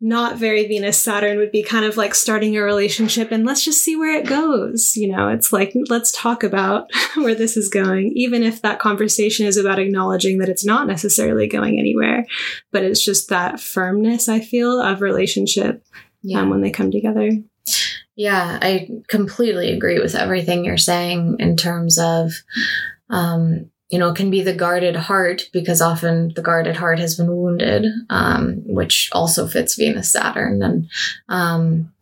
not 0.00 0.38
very 0.38 0.66
Venus 0.66 0.98
Saturn 0.98 1.36
would 1.36 1.52
be 1.52 1.62
kind 1.62 1.84
of 1.84 1.98
like 1.98 2.14
starting 2.14 2.56
a 2.56 2.62
relationship 2.62 3.30
and 3.30 3.44
let's 3.44 3.64
just 3.64 3.84
see 3.84 3.96
where 3.96 4.18
it 4.18 4.26
goes. 4.26 4.96
You 4.96 5.08
know, 5.08 5.28
it's 5.28 5.52
like, 5.52 5.74
let's 5.88 6.10
talk 6.12 6.42
about 6.42 6.90
where 7.16 7.34
this 7.34 7.56
is 7.56 7.68
going, 7.68 8.12
even 8.14 8.42
if 8.42 8.62
that 8.62 8.78
conversation 8.78 9.46
is 9.46 9.58
about 9.58 9.78
acknowledging 9.78 10.38
that 10.38 10.48
it's 10.48 10.64
not 10.64 10.86
necessarily 10.86 11.46
going 11.46 11.78
anywhere, 11.78 12.24
but 12.72 12.82
it's 12.82 13.04
just 13.04 13.28
that 13.28 13.60
firmness, 13.60 14.28
I 14.28 14.40
feel, 14.40 14.80
of 14.80 15.02
relationship 15.02 15.84
um, 15.94 16.00
yeah. 16.22 16.40
um, 16.40 16.50
when 16.50 16.62
they 16.62 16.70
come 16.70 16.90
together. 16.90 17.30
Yeah, 18.16 18.58
I 18.60 18.88
completely 19.08 19.72
agree 19.72 19.98
with 19.98 20.14
everything 20.14 20.64
you're 20.64 20.78
saying 20.78 21.36
in 21.38 21.56
terms 21.56 21.98
of 21.98 22.32
um, 23.10 23.70
you 23.90 23.98
know, 23.98 24.10
it 24.10 24.16
can 24.16 24.30
be 24.30 24.42
the 24.42 24.54
guarded 24.54 24.94
heart 24.94 25.50
because 25.52 25.80
often 25.82 26.32
the 26.36 26.42
guarded 26.42 26.76
heart 26.76 27.00
has 27.00 27.16
been 27.16 27.36
wounded, 27.36 27.86
um, 28.08 28.62
which 28.64 29.10
also 29.12 29.48
fits 29.48 29.74
Venus 29.74 30.12
Saturn. 30.12 30.62
And, 30.62 30.88
um, 31.28 31.92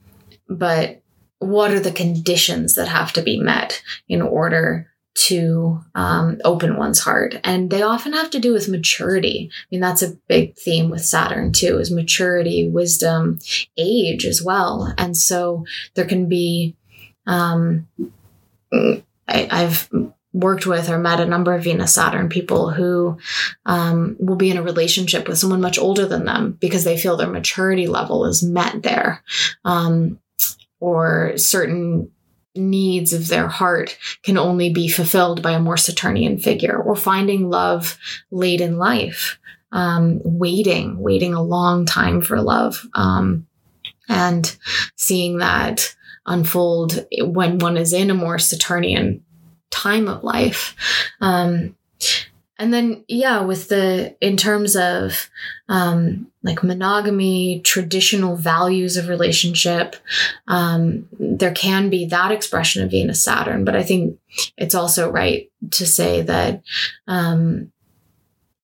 but 0.48 1.00
what 1.38 1.70
are 1.70 1.80
the 1.80 1.90
conditions 1.90 2.74
that 2.74 2.88
have 2.88 3.12
to 3.14 3.22
be 3.22 3.40
met 3.40 3.82
in 4.06 4.20
order 4.20 4.90
to 5.14 5.80
um, 5.94 6.38
open 6.44 6.76
one's 6.76 7.00
heart? 7.00 7.40
And 7.42 7.70
they 7.70 7.80
often 7.80 8.12
have 8.12 8.28
to 8.30 8.38
do 8.38 8.52
with 8.52 8.68
maturity. 8.68 9.50
I 9.50 9.66
mean, 9.70 9.80
that's 9.80 10.02
a 10.02 10.14
big 10.28 10.58
theme 10.58 10.90
with 10.90 11.06
Saturn 11.06 11.52
too, 11.52 11.78
is 11.78 11.90
maturity, 11.90 12.68
wisdom, 12.68 13.38
age 13.78 14.26
as 14.26 14.42
well. 14.42 14.92
And 14.98 15.16
so 15.16 15.64
there 15.94 16.06
can 16.06 16.28
be, 16.28 16.76
um, 17.26 17.88
I, 18.70 19.02
I've 19.50 19.88
worked 20.32 20.66
with 20.66 20.88
or 20.88 20.98
met 20.98 21.20
a 21.20 21.26
number 21.26 21.54
of 21.54 21.64
Venus 21.64 21.94
Saturn 21.94 22.28
people 22.28 22.70
who 22.70 23.18
um, 23.66 24.16
will 24.18 24.36
be 24.36 24.50
in 24.50 24.58
a 24.58 24.62
relationship 24.62 25.26
with 25.26 25.38
someone 25.38 25.60
much 25.60 25.78
older 25.78 26.06
than 26.06 26.24
them 26.24 26.52
because 26.60 26.84
they 26.84 26.98
feel 26.98 27.16
their 27.16 27.28
maturity 27.28 27.86
level 27.86 28.26
is 28.26 28.42
met 28.42 28.82
there. 28.82 29.22
Um, 29.64 30.18
or 30.80 31.32
certain 31.36 32.10
needs 32.54 33.12
of 33.12 33.28
their 33.28 33.48
heart 33.48 33.98
can 34.22 34.36
only 34.36 34.72
be 34.72 34.88
fulfilled 34.88 35.42
by 35.42 35.52
a 35.52 35.60
more 35.60 35.76
Saturnian 35.76 36.38
figure, 36.38 36.80
or 36.80 36.96
finding 36.96 37.50
love 37.50 37.98
late 38.30 38.60
in 38.60 38.78
life, 38.78 39.38
um, 39.72 40.20
waiting, 40.24 40.98
waiting 40.98 41.34
a 41.34 41.42
long 41.42 41.86
time 41.86 42.20
for 42.20 42.40
love, 42.40 42.86
um, 42.94 43.46
and 44.08 44.56
seeing 44.96 45.38
that 45.38 45.94
unfold 46.26 47.06
when 47.20 47.58
one 47.58 47.76
is 47.76 47.92
in 47.92 48.10
a 48.10 48.14
more 48.14 48.38
Saturnian 48.38 49.24
time 49.70 50.08
of 50.08 50.24
life. 50.24 50.74
Um, 51.20 51.76
and 52.60 52.74
then, 52.74 53.04
yeah, 53.06 53.42
with 53.42 53.68
the, 53.68 54.16
in 54.20 54.36
terms 54.36 54.74
of, 54.74 55.30
um, 55.68 56.26
like 56.42 56.64
monogamy, 56.64 57.60
traditional 57.60 58.36
values 58.36 58.96
of 58.96 59.08
relationship, 59.08 59.94
um, 60.48 61.08
there 61.20 61.52
can 61.52 61.88
be 61.88 62.06
that 62.06 62.32
expression 62.32 62.82
of 62.82 62.90
Venus 62.90 63.22
Saturn, 63.22 63.64
but 63.64 63.76
I 63.76 63.84
think 63.84 64.18
it's 64.56 64.74
also 64.74 65.10
right 65.10 65.50
to 65.70 65.86
say 65.86 66.22
that, 66.22 66.62
um, 67.06 67.70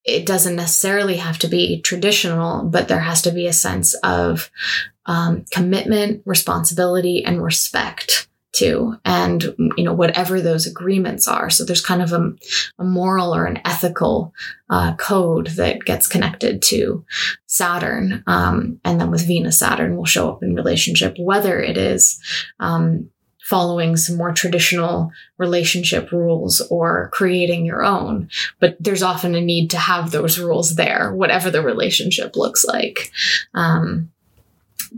it 0.04 0.26
doesn't 0.26 0.56
necessarily 0.56 1.16
have 1.16 1.38
to 1.38 1.48
be 1.48 1.80
traditional, 1.80 2.64
but 2.64 2.88
there 2.88 3.00
has 3.00 3.22
to 3.22 3.30
be 3.30 3.46
a 3.46 3.52
sense 3.52 3.94
of 4.02 4.50
um, 5.06 5.44
commitment, 5.50 6.22
responsibility, 6.26 7.24
and 7.24 7.42
respect 7.42 8.28
to 8.54 8.96
and 9.04 9.54
you 9.76 9.84
know 9.84 9.92
whatever 9.92 10.40
those 10.40 10.66
agreements 10.66 11.28
are. 11.28 11.50
So 11.50 11.64
there's 11.64 11.84
kind 11.84 12.02
of 12.02 12.12
a, 12.12 12.32
a 12.78 12.84
moral 12.84 13.34
or 13.34 13.46
an 13.46 13.60
ethical 13.64 14.32
uh, 14.70 14.94
code 14.96 15.48
that 15.48 15.84
gets 15.84 16.06
connected 16.06 16.62
to 16.62 17.04
saturn 17.46 18.22
um, 18.26 18.80
and 18.84 19.00
then 19.00 19.10
with 19.10 19.26
venus 19.26 19.58
saturn 19.58 19.96
will 19.96 20.04
show 20.04 20.30
up 20.30 20.42
in 20.42 20.54
relationship 20.54 21.16
whether 21.18 21.60
it 21.60 21.76
is 21.76 22.20
um, 22.60 23.10
following 23.44 23.94
some 23.96 24.16
more 24.16 24.32
traditional 24.32 25.10
relationship 25.36 26.10
rules 26.10 26.62
or 26.70 27.10
creating 27.12 27.66
your 27.66 27.84
own. 27.84 28.28
But 28.58 28.76
there's 28.80 29.02
often 29.02 29.34
a 29.34 29.40
need 29.40 29.70
to 29.70 29.78
have 29.78 30.10
those 30.10 30.38
rules 30.38 30.76
there 30.76 31.14
whatever 31.14 31.50
the 31.50 31.62
relationship 31.62 32.36
looks 32.36 32.64
like 32.64 33.12
um, 33.52 34.10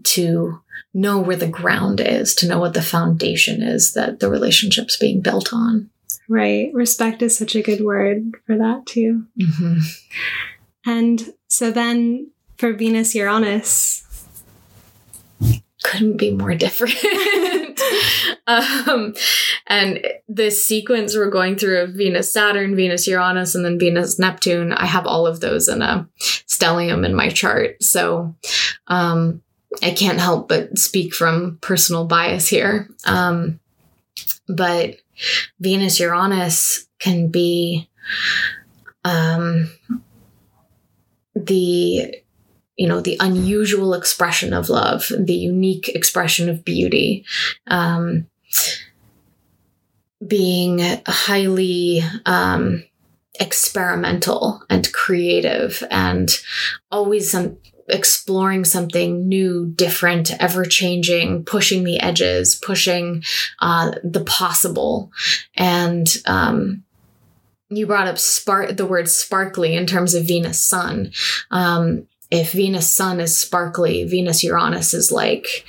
to 0.05 0.61
know 0.95 1.19
where 1.19 1.37
the 1.37 1.49
ground 1.49 2.01
is, 2.01 2.35
to 2.37 2.49
know 2.49 2.59
what 2.59 2.75
the 2.75 2.83
foundation 2.83 3.63
is 3.63 3.95
that 3.95 4.21
the 4.21 4.31
relationship's 4.31 4.97
being 4.97 5.21
built 5.21 5.53
on. 5.53 5.91
Right. 6.29 6.73
Respect 6.75 7.23
is 7.23 7.39
such 7.39 7.55
a 7.55 7.63
good 7.63 7.83
word 7.83 8.33
for 8.47 8.57
that, 8.57 8.87
too. 8.87 9.27
Mm-hmm. 9.41 9.79
And 10.87 11.35
so 11.49 11.71
then 11.71 12.31
for 12.57 12.73
Venus 12.73 13.15
Uranus, 13.15 14.03
couldn't 15.87 16.17
be 16.17 16.33
more 16.33 16.55
different. 16.55 16.97
um, 18.47 19.15
and 19.69 20.05
this 20.27 20.67
sequence 20.67 21.15
we're 21.15 21.31
going 21.31 21.57
through 21.57 21.81
of 21.83 21.91
Venus 21.91 22.33
Saturn, 22.33 22.75
Venus 22.75 23.07
Uranus, 23.07 23.55
and 23.55 23.65
then 23.65 23.79
Venus 23.79 24.19
Neptune, 24.19 24.73
I 24.73 24.87
have 24.87 25.07
all 25.07 25.27
of 25.27 25.41
those 25.41 25.69
in 25.69 25.83
a 25.83 26.09
stellium 26.19 27.05
in 27.05 27.15
my 27.15 27.29
chart. 27.29 27.83
So 27.83 28.35
um, 28.89 29.43
I 29.83 29.91
can't 29.91 30.21
help 30.21 30.49
but 30.49 30.79
speak 30.79 31.15
from 31.15 31.59
personal 31.61 32.07
bias 32.07 32.49
here. 32.49 32.89
Um, 33.05 33.61
but 34.49 34.97
Venus 35.61 36.01
Uranus 36.01 36.87
can 36.99 37.29
be 37.29 37.89
um, 39.05 39.71
the 41.35 42.15
you 42.77 42.87
know 42.87 43.01
the 43.01 43.17
unusual 43.21 43.95
expression 43.95 44.53
of 44.53 44.69
love, 44.69 45.11
the 45.19 45.35
unique 45.35 45.89
expression 45.89 46.49
of 46.49 46.65
beauty. 46.65 47.25
Um, 47.67 48.27
being 50.27 50.81
highly 51.07 52.03
um, 52.25 52.85
experimental 53.39 54.63
and 54.71 54.93
creative 54.93 55.83
and 55.91 56.31
always 56.91 57.31
some 57.31 57.59
exploring 57.89 58.65
something 58.65 59.29
new, 59.29 59.67
different, 59.67 60.31
ever 60.41 60.65
changing, 60.65 61.45
pushing 61.45 61.85
the 61.85 62.01
edges, 62.01 62.55
pushing 62.55 63.23
uh, 63.61 63.93
the 64.03 64.25
possible. 64.25 65.11
And 65.57 66.07
um, 66.27 66.85
you 67.69 67.87
brought 67.87 68.09
up 68.09 68.19
spark 68.19 68.77
the 68.77 68.87
word 68.87 69.09
sparkly 69.09 69.75
in 69.75 69.87
terms 69.87 70.15
of 70.15 70.27
Venus 70.27 70.63
Sun. 70.63 71.13
Um, 71.51 72.07
if 72.31 72.53
Venus 72.53 72.93
Sun 72.93 73.21
is 73.21 73.39
sparkly, 73.39 74.05
Venus 74.05 74.43
Uranus 74.43 74.95
is 74.95 75.13
like 75.13 75.65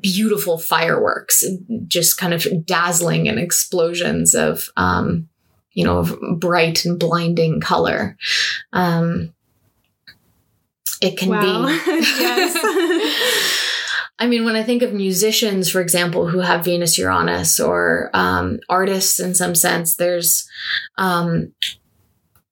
beautiful 0.00 0.58
fireworks, 0.58 1.44
just 1.86 2.18
kind 2.18 2.32
of 2.32 2.46
dazzling 2.64 3.28
and 3.28 3.38
explosions 3.38 4.34
of, 4.34 4.70
um, 4.76 5.28
you 5.72 5.84
know, 5.84 5.98
of 5.98 6.16
bright 6.38 6.84
and 6.84 6.98
blinding 6.98 7.60
color. 7.60 8.16
Um, 8.72 9.34
it 11.00 11.16
can 11.18 11.30
wow. 11.30 11.66
be. 11.66 11.72
yes. 11.86 12.56
I 14.18 14.26
mean, 14.26 14.44
when 14.44 14.56
I 14.56 14.62
think 14.62 14.82
of 14.82 14.92
musicians, 14.92 15.70
for 15.70 15.80
example, 15.80 16.26
who 16.26 16.40
have 16.40 16.64
Venus 16.64 16.96
Uranus 16.96 17.60
or 17.60 18.10
um, 18.14 18.60
artists 18.68 19.20
in 19.20 19.34
some 19.34 19.54
sense, 19.54 19.96
there's 19.96 20.48
um, 20.96 21.52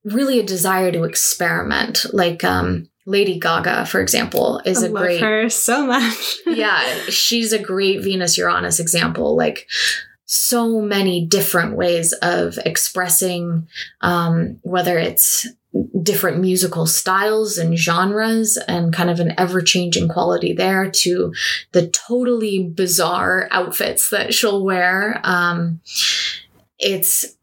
really 0.03 0.39
a 0.39 0.43
desire 0.43 0.91
to 0.91 1.03
experiment. 1.03 2.05
Like 2.13 2.43
um, 2.43 2.89
Lady 3.07 3.39
Gaga, 3.39 3.87
for 3.87 3.99
example, 3.99 4.61
is 4.63 4.83
I 4.83 4.87
a 4.87 4.89
love 4.89 5.03
great 5.03 5.21
her 5.21 5.49
so 5.49 5.87
much. 5.87 6.37
yeah, 6.45 6.81
she's 7.09 7.51
a 7.51 7.59
great 7.59 8.03
Venus 8.03 8.37
Uranus 8.37 8.79
example. 8.79 9.35
Like 9.35 9.67
so 10.25 10.81
many 10.81 11.25
different 11.25 11.75
ways 11.75 12.13
of 12.21 12.57
expressing, 12.65 13.67
um, 14.01 14.59
whether 14.61 14.97
it's 14.97 15.47
different 16.01 16.39
musical 16.39 16.85
styles 16.85 17.57
and 17.57 17.77
genres 17.77 18.57
and 18.67 18.93
kind 18.93 19.09
of 19.09 19.19
an 19.19 19.33
ever 19.37 19.61
changing 19.61 20.07
quality 20.07 20.53
there 20.53 20.89
to 20.89 21.33
the 21.71 21.87
totally 21.87 22.63
bizarre 22.63 23.47
outfits 23.51 24.09
that 24.09 24.33
she'll 24.33 24.63
wear. 24.63 25.19
Um, 25.23 25.81
it's 26.79 27.35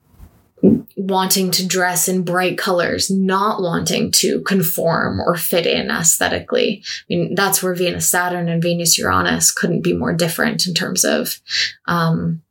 wanting 0.97 1.51
to 1.51 1.66
dress 1.66 2.09
in 2.09 2.22
bright 2.22 2.57
colors, 2.57 3.11
not 3.11 3.61
wanting 3.61 4.12
to 4.12 4.41
conform 4.43 5.20
or 5.20 5.37
fit 5.37 5.66
in 5.66 5.91
aesthetically. 5.91 6.83
I 6.87 7.05
mean, 7.09 7.35
that's 7.35 7.62
where 7.62 7.74
Venus 7.74 8.09
Saturn 8.09 8.49
and 8.49 8.62
Venus 8.62 8.97
Uranus 8.97 9.51
couldn't 9.51 9.83
be 9.83 9.93
more 9.93 10.12
different 10.12 10.66
in 10.66 10.74
terms 10.74 11.05
of 11.05 11.41
um, 11.87 12.43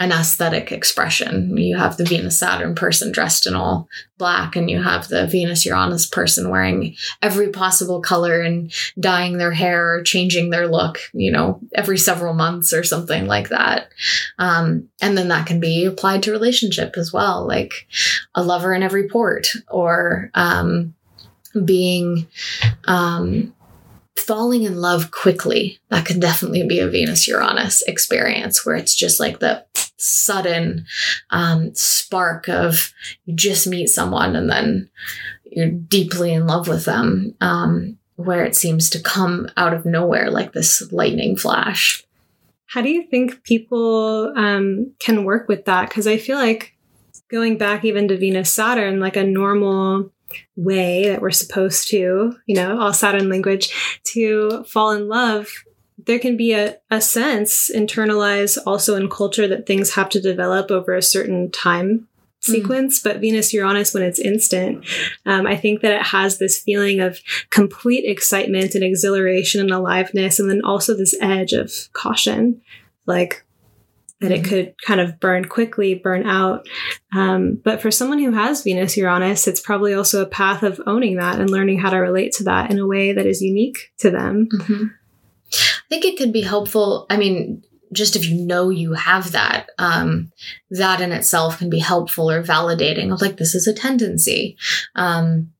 an 0.00 0.10
aesthetic 0.10 0.72
expression. 0.72 1.56
You 1.56 1.76
have 1.76 1.96
the 1.96 2.04
Venus 2.04 2.38
Saturn 2.38 2.74
person 2.74 3.12
dressed 3.12 3.46
in 3.46 3.54
all 3.54 3.88
black, 4.18 4.56
and 4.56 4.68
you 4.68 4.82
have 4.82 5.06
the 5.06 5.26
Venus 5.28 5.64
Uranus 5.64 6.06
person 6.06 6.50
wearing 6.50 6.96
every 7.22 7.50
possible 7.50 8.00
color 8.00 8.40
and 8.40 8.72
dyeing 8.98 9.38
their 9.38 9.52
hair 9.52 9.94
or 9.94 10.02
changing 10.02 10.50
their 10.50 10.66
look, 10.66 10.98
you 11.12 11.30
know, 11.30 11.60
every 11.74 11.96
several 11.96 12.34
months 12.34 12.72
or 12.72 12.82
something 12.82 13.26
like 13.26 13.50
that. 13.50 13.88
Um, 14.38 14.88
and 15.00 15.16
then 15.16 15.28
that 15.28 15.46
can 15.46 15.60
be 15.60 15.84
applied 15.84 16.24
to 16.24 16.32
relationship 16.32 16.96
as 16.96 17.12
well, 17.12 17.46
like 17.46 17.86
a 18.34 18.42
lover 18.42 18.74
in 18.74 18.82
every 18.82 19.08
port 19.08 19.48
or 19.68 20.30
um, 20.34 20.94
being. 21.64 22.26
Um, 22.86 23.54
falling 24.16 24.62
in 24.62 24.80
love 24.80 25.10
quickly 25.10 25.80
that 25.90 26.06
could 26.06 26.20
definitely 26.20 26.64
be 26.66 26.78
a 26.78 26.88
venus 26.88 27.26
uranus 27.26 27.82
experience 27.82 28.64
where 28.64 28.76
it's 28.76 28.94
just 28.94 29.18
like 29.18 29.40
the 29.40 29.64
sudden 30.04 30.86
um, 31.30 31.74
spark 31.74 32.48
of 32.48 32.92
you 33.24 33.34
just 33.34 33.66
meet 33.66 33.88
someone 33.88 34.36
and 34.36 34.50
then 34.50 34.90
you're 35.44 35.70
deeply 35.70 36.32
in 36.32 36.46
love 36.46 36.68
with 36.68 36.84
them, 36.84 37.34
um, 37.40 37.96
where 38.16 38.44
it 38.44 38.56
seems 38.56 38.90
to 38.90 39.00
come 39.00 39.48
out 39.56 39.72
of 39.72 39.86
nowhere 39.86 40.30
like 40.30 40.52
this 40.52 40.90
lightning 40.92 41.36
flash. 41.36 42.04
How 42.66 42.82
do 42.82 42.88
you 42.88 43.06
think 43.06 43.44
people 43.44 44.32
um, 44.36 44.92
can 44.98 45.24
work 45.24 45.48
with 45.48 45.64
that? 45.66 45.88
Because 45.88 46.06
I 46.06 46.16
feel 46.16 46.38
like 46.38 46.74
going 47.30 47.56
back 47.56 47.84
even 47.84 48.08
to 48.08 48.18
Venus 48.18 48.52
Saturn, 48.52 49.00
like 49.00 49.16
a 49.16 49.24
normal 49.24 50.10
way 50.56 51.08
that 51.08 51.22
we're 51.22 51.30
supposed 51.30 51.88
to, 51.88 52.36
you 52.46 52.54
know, 52.56 52.80
all 52.80 52.92
Saturn 52.92 53.28
language, 53.28 54.00
to 54.12 54.64
fall 54.64 54.90
in 54.90 55.08
love 55.08 55.48
there 56.06 56.18
can 56.18 56.36
be 56.36 56.52
a, 56.52 56.76
a 56.90 57.00
sense 57.00 57.70
internalized 57.74 58.58
also 58.66 58.96
in 58.96 59.08
culture 59.08 59.48
that 59.48 59.66
things 59.66 59.94
have 59.94 60.08
to 60.10 60.20
develop 60.20 60.70
over 60.70 60.94
a 60.94 61.02
certain 61.02 61.50
time 61.50 62.08
sequence, 62.40 63.00
mm. 63.00 63.04
but 63.04 63.20
Venus 63.20 63.52
Uranus, 63.52 63.94
when 63.94 64.02
it's 64.02 64.18
instant, 64.18 64.84
um, 65.26 65.46
I 65.46 65.56
think 65.56 65.80
that 65.80 65.92
it 65.92 66.06
has 66.06 66.38
this 66.38 66.60
feeling 66.60 67.00
of 67.00 67.20
complete 67.50 68.04
excitement 68.04 68.74
and 68.74 68.84
exhilaration 68.84 69.60
and 69.60 69.70
aliveness, 69.70 70.38
and 70.38 70.50
then 70.50 70.60
also 70.64 70.94
this 70.94 71.16
edge 71.20 71.52
of 71.52 71.72
caution, 71.92 72.60
like 73.06 73.44
that 74.20 74.30
mm. 74.30 74.38
it 74.38 74.44
could 74.44 74.74
kind 74.84 75.00
of 75.00 75.18
burn 75.20 75.46
quickly, 75.46 75.94
burn 75.94 76.26
out. 76.26 76.66
Um, 77.14 77.60
but 77.64 77.80
for 77.80 77.90
someone 77.90 78.18
who 78.18 78.32
has 78.32 78.62
Venus 78.62 78.96
Uranus, 78.96 79.48
it's 79.48 79.60
probably 79.60 79.94
also 79.94 80.22
a 80.22 80.26
path 80.26 80.62
of 80.62 80.80
owning 80.86 81.16
that 81.16 81.40
and 81.40 81.50
learning 81.50 81.78
how 81.78 81.90
to 81.90 81.96
relate 81.96 82.32
to 82.34 82.44
that 82.44 82.70
in 82.70 82.78
a 82.78 82.86
way 82.86 83.12
that 83.12 83.26
is 83.26 83.42
unique 83.42 83.92
to 83.98 84.10
them. 84.10 84.48
Mm-hmm. 84.52 84.84
Think 85.94 86.06
it 86.06 86.18
could 86.18 86.32
be 86.32 86.40
helpful. 86.40 87.06
I 87.08 87.16
mean, 87.16 87.62
just 87.92 88.16
if 88.16 88.26
you 88.26 88.44
know 88.44 88.68
you 88.68 88.94
have 88.94 89.30
that, 89.30 89.70
um, 89.78 90.32
that 90.70 91.00
in 91.00 91.12
itself 91.12 91.58
can 91.58 91.70
be 91.70 91.78
helpful 91.78 92.28
or 92.28 92.42
validating 92.42 93.12
of 93.12 93.20
like, 93.20 93.36
this 93.36 93.54
is 93.54 93.68
a 93.68 93.72
tendency. 93.72 94.56
Um, 94.96 95.52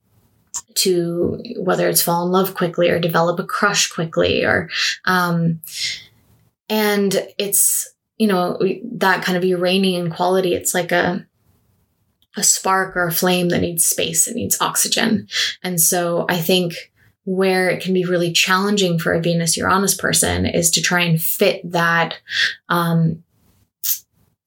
to 0.74 1.40
whether 1.56 1.88
it's 1.88 2.02
fall 2.02 2.26
in 2.26 2.32
love 2.32 2.56
quickly 2.56 2.90
or 2.90 2.98
develop 2.98 3.38
a 3.38 3.44
crush 3.44 3.88
quickly 3.88 4.44
or 4.44 4.68
um 5.04 5.60
and 6.68 7.28
it's 7.38 7.94
you 8.18 8.26
know 8.26 8.58
that 8.92 9.22
kind 9.22 9.36
of 9.36 9.44
uranian 9.44 10.10
quality 10.10 10.54
it's 10.54 10.74
like 10.74 10.90
a 10.92 11.26
a 12.36 12.42
spark 12.42 12.96
or 12.96 13.06
a 13.06 13.12
flame 13.12 13.50
that 13.50 13.60
needs 13.60 13.84
space 13.84 14.26
it 14.28 14.34
needs 14.34 14.60
oxygen 14.60 15.26
and 15.62 15.80
so 15.80 16.24
i 16.28 16.36
think 16.36 16.92
where 17.24 17.70
it 17.70 17.82
can 17.82 17.94
be 17.94 18.04
really 18.04 18.32
challenging 18.32 18.98
for 18.98 19.12
a 19.12 19.20
Venus 19.20 19.56
Uranus 19.56 19.94
person 19.94 20.46
is 20.46 20.70
to 20.72 20.82
try 20.82 21.02
and 21.02 21.20
fit 21.20 21.60
that 21.70 22.18
um, 22.68 23.24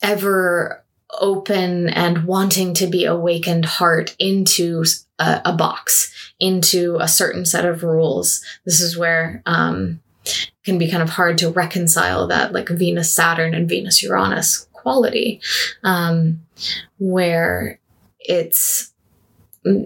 ever 0.01 0.83
open 1.19 1.89
and 1.89 2.25
wanting 2.25 2.73
to 2.75 2.87
be 2.87 3.05
awakened 3.05 3.65
heart 3.65 4.15
into 4.19 4.83
a, 5.19 5.41
a, 5.45 5.53
box, 5.53 6.13
into 6.39 6.97
a 6.99 7.07
certain 7.07 7.45
set 7.45 7.65
of 7.65 7.83
rules. 7.83 8.43
This 8.65 8.81
is 8.81 8.97
where 8.97 9.41
um, 9.45 10.01
can 10.63 10.77
be 10.77 10.91
kind 10.91 11.01
of 11.01 11.09
hard 11.09 11.37
to 11.39 11.49
reconcile 11.49 12.27
that 12.27 12.53
like 12.53 12.69
Venus 12.69 13.13
Saturn 13.13 13.53
and 13.53 13.69
Venus 13.69 14.03
Uranus 14.03 14.67
quality, 14.73 15.41
um, 15.83 16.41
where 16.99 17.79
it's 18.19 18.93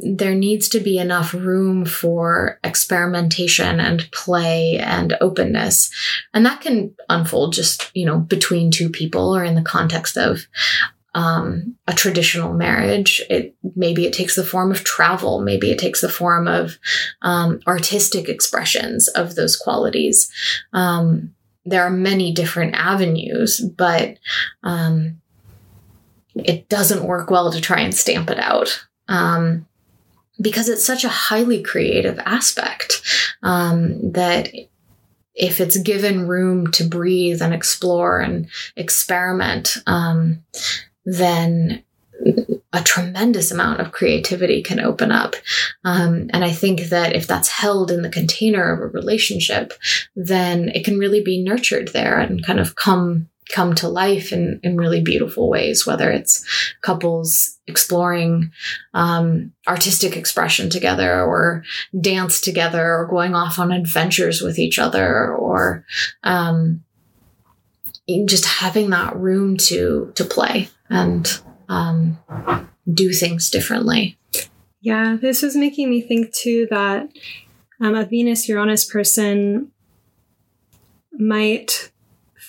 there 0.04 0.36
needs 0.36 0.70
to 0.70 0.80
be 0.80 0.98
enough 0.98 1.34
room 1.34 1.86
for 1.86 2.60
experimentation 2.64 3.80
and 3.80 4.10
play 4.12 4.78
and 4.78 5.16
openness. 5.22 5.90
And 6.34 6.46
that 6.46 6.62
can 6.62 6.94
unfold 7.10 7.54
just, 7.54 7.92
you 7.96 8.06
know, 8.06 8.20
between 8.20 8.72
two 8.72 8.90
people 8.90 9.36
or 9.36 9.44
in 9.44 9.56
the 9.56 9.62
context 9.62 10.18
of 10.18 10.48
um, 11.14 11.76
a 11.88 11.94
traditional 11.94 12.54
marriage. 12.54 13.22
It 13.30 13.56
maybe 13.76 14.06
it 14.06 14.14
takes 14.14 14.36
the 14.36 14.46
form 14.46 14.72
of 14.72 14.84
travel. 14.84 15.42
Maybe 15.42 15.72
it 15.72 15.80
takes 15.80 16.02
the 16.02 16.10
form 16.10 16.48
of 16.48 16.78
um, 17.22 17.60
artistic 17.68 18.30
expressions 18.30 19.08
of 19.10 19.36
those 19.36 19.56
qualities. 19.56 20.32
Um, 20.74 21.34
there 21.66 21.84
are 21.84 21.92
many 21.92 22.34
different 22.34 22.76
avenues, 22.76 23.60
but 23.60 24.18
um, 24.64 25.22
it 26.36 26.70
doesn't 26.70 27.04
work 27.04 27.30
well 27.30 27.52
to 27.52 27.62
try 27.62 27.82
and 27.82 27.94
stamp 27.94 28.30
it 28.30 28.40
out. 28.40 28.86
Um, 29.08 29.68
because 30.40 30.70
it's 30.70 30.86
such 30.86 31.04
a 31.04 31.10
highly 31.10 31.62
creative 31.62 32.20
aspect 32.20 33.02
um, 33.44 34.12
that 34.12 34.50
if 35.34 35.60
it's 35.60 35.78
given 35.78 36.28
room 36.28 36.72
to 36.72 36.84
breathe 36.84 37.42
and 37.42 37.54
explore 37.54 38.20
and 38.20 38.48
experiment, 38.76 39.78
um, 39.88 40.44
then 41.06 41.84
a 42.74 42.82
tremendous 42.82 43.52
amount 43.52 43.82
of 43.82 43.92
creativity 43.92 44.62
can 44.62 44.80
open 44.80 45.12
up. 45.12 45.36
Um, 45.84 46.30
and 46.32 46.44
I 46.46 46.52
think 46.52 46.84
that 46.90 47.16
if 47.16 47.28
that's 47.28 47.50
held 47.50 47.92
in 47.92 48.02
the 48.02 48.10
container 48.10 48.72
of 48.72 48.80
a 48.80 48.88
relationship, 48.88 49.74
then 50.16 50.70
it 50.70 50.86
can 50.86 50.98
really 50.98 51.22
be 51.22 51.44
nurtured 51.44 51.90
there 51.90 52.20
and 52.20 52.46
kind 52.46 52.60
of 52.60 52.76
come 52.76 53.30
come 53.52 53.76
to 53.76 53.88
life 53.88 54.32
in, 54.32 54.60
in 54.64 54.78
really 54.78 55.02
beautiful 55.02 55.50
ways, 55.50 55.86
whether 55.86 56.10
it's 56.10 56.46
couples 56.82 57.58
exploring 57.68 58.52
um, 58.94 59.52
artistic 59.68 60.18
expression 60.18 60.70
together 60.70 61.24
or 61.24 61.64
dance 62.00 62.42
together 62.42 62.96
or 62.96 63.08
going 63.08 63.36
off 63.36 63.60
on 63.60 63.72
adventures 63.72 64.42
with 64.42 64.58
each 64.58 64.80
other 64.80 65.34
or 65.34 65.86
um, 66.24 66.84
just 68.26 68.46
having 68.46 68.90
that 68.90 69.16
room 69.16 69.58
to 69.58 70.12
to 70.16 70.26
play 70.26 70.70
and 70.90 71.42
um, 71.70 72.18
do 72.92 73.12
things 73.12 73.50
differently. 73.50 74.18
Yeah, 74.82 75.18
this 75.20 75.42
was 75.42 75.56
making 75.56 75.90
me 75.90 76.02
think 76.02 76.34
too 76.34 76.68
that 76.72 77.10
um, 77.80 77.96
a 77.96 78.06
Venus 78.06 78.50
Uranus 78.50 78.84
person 78.84 79.72
might 81.14 81.91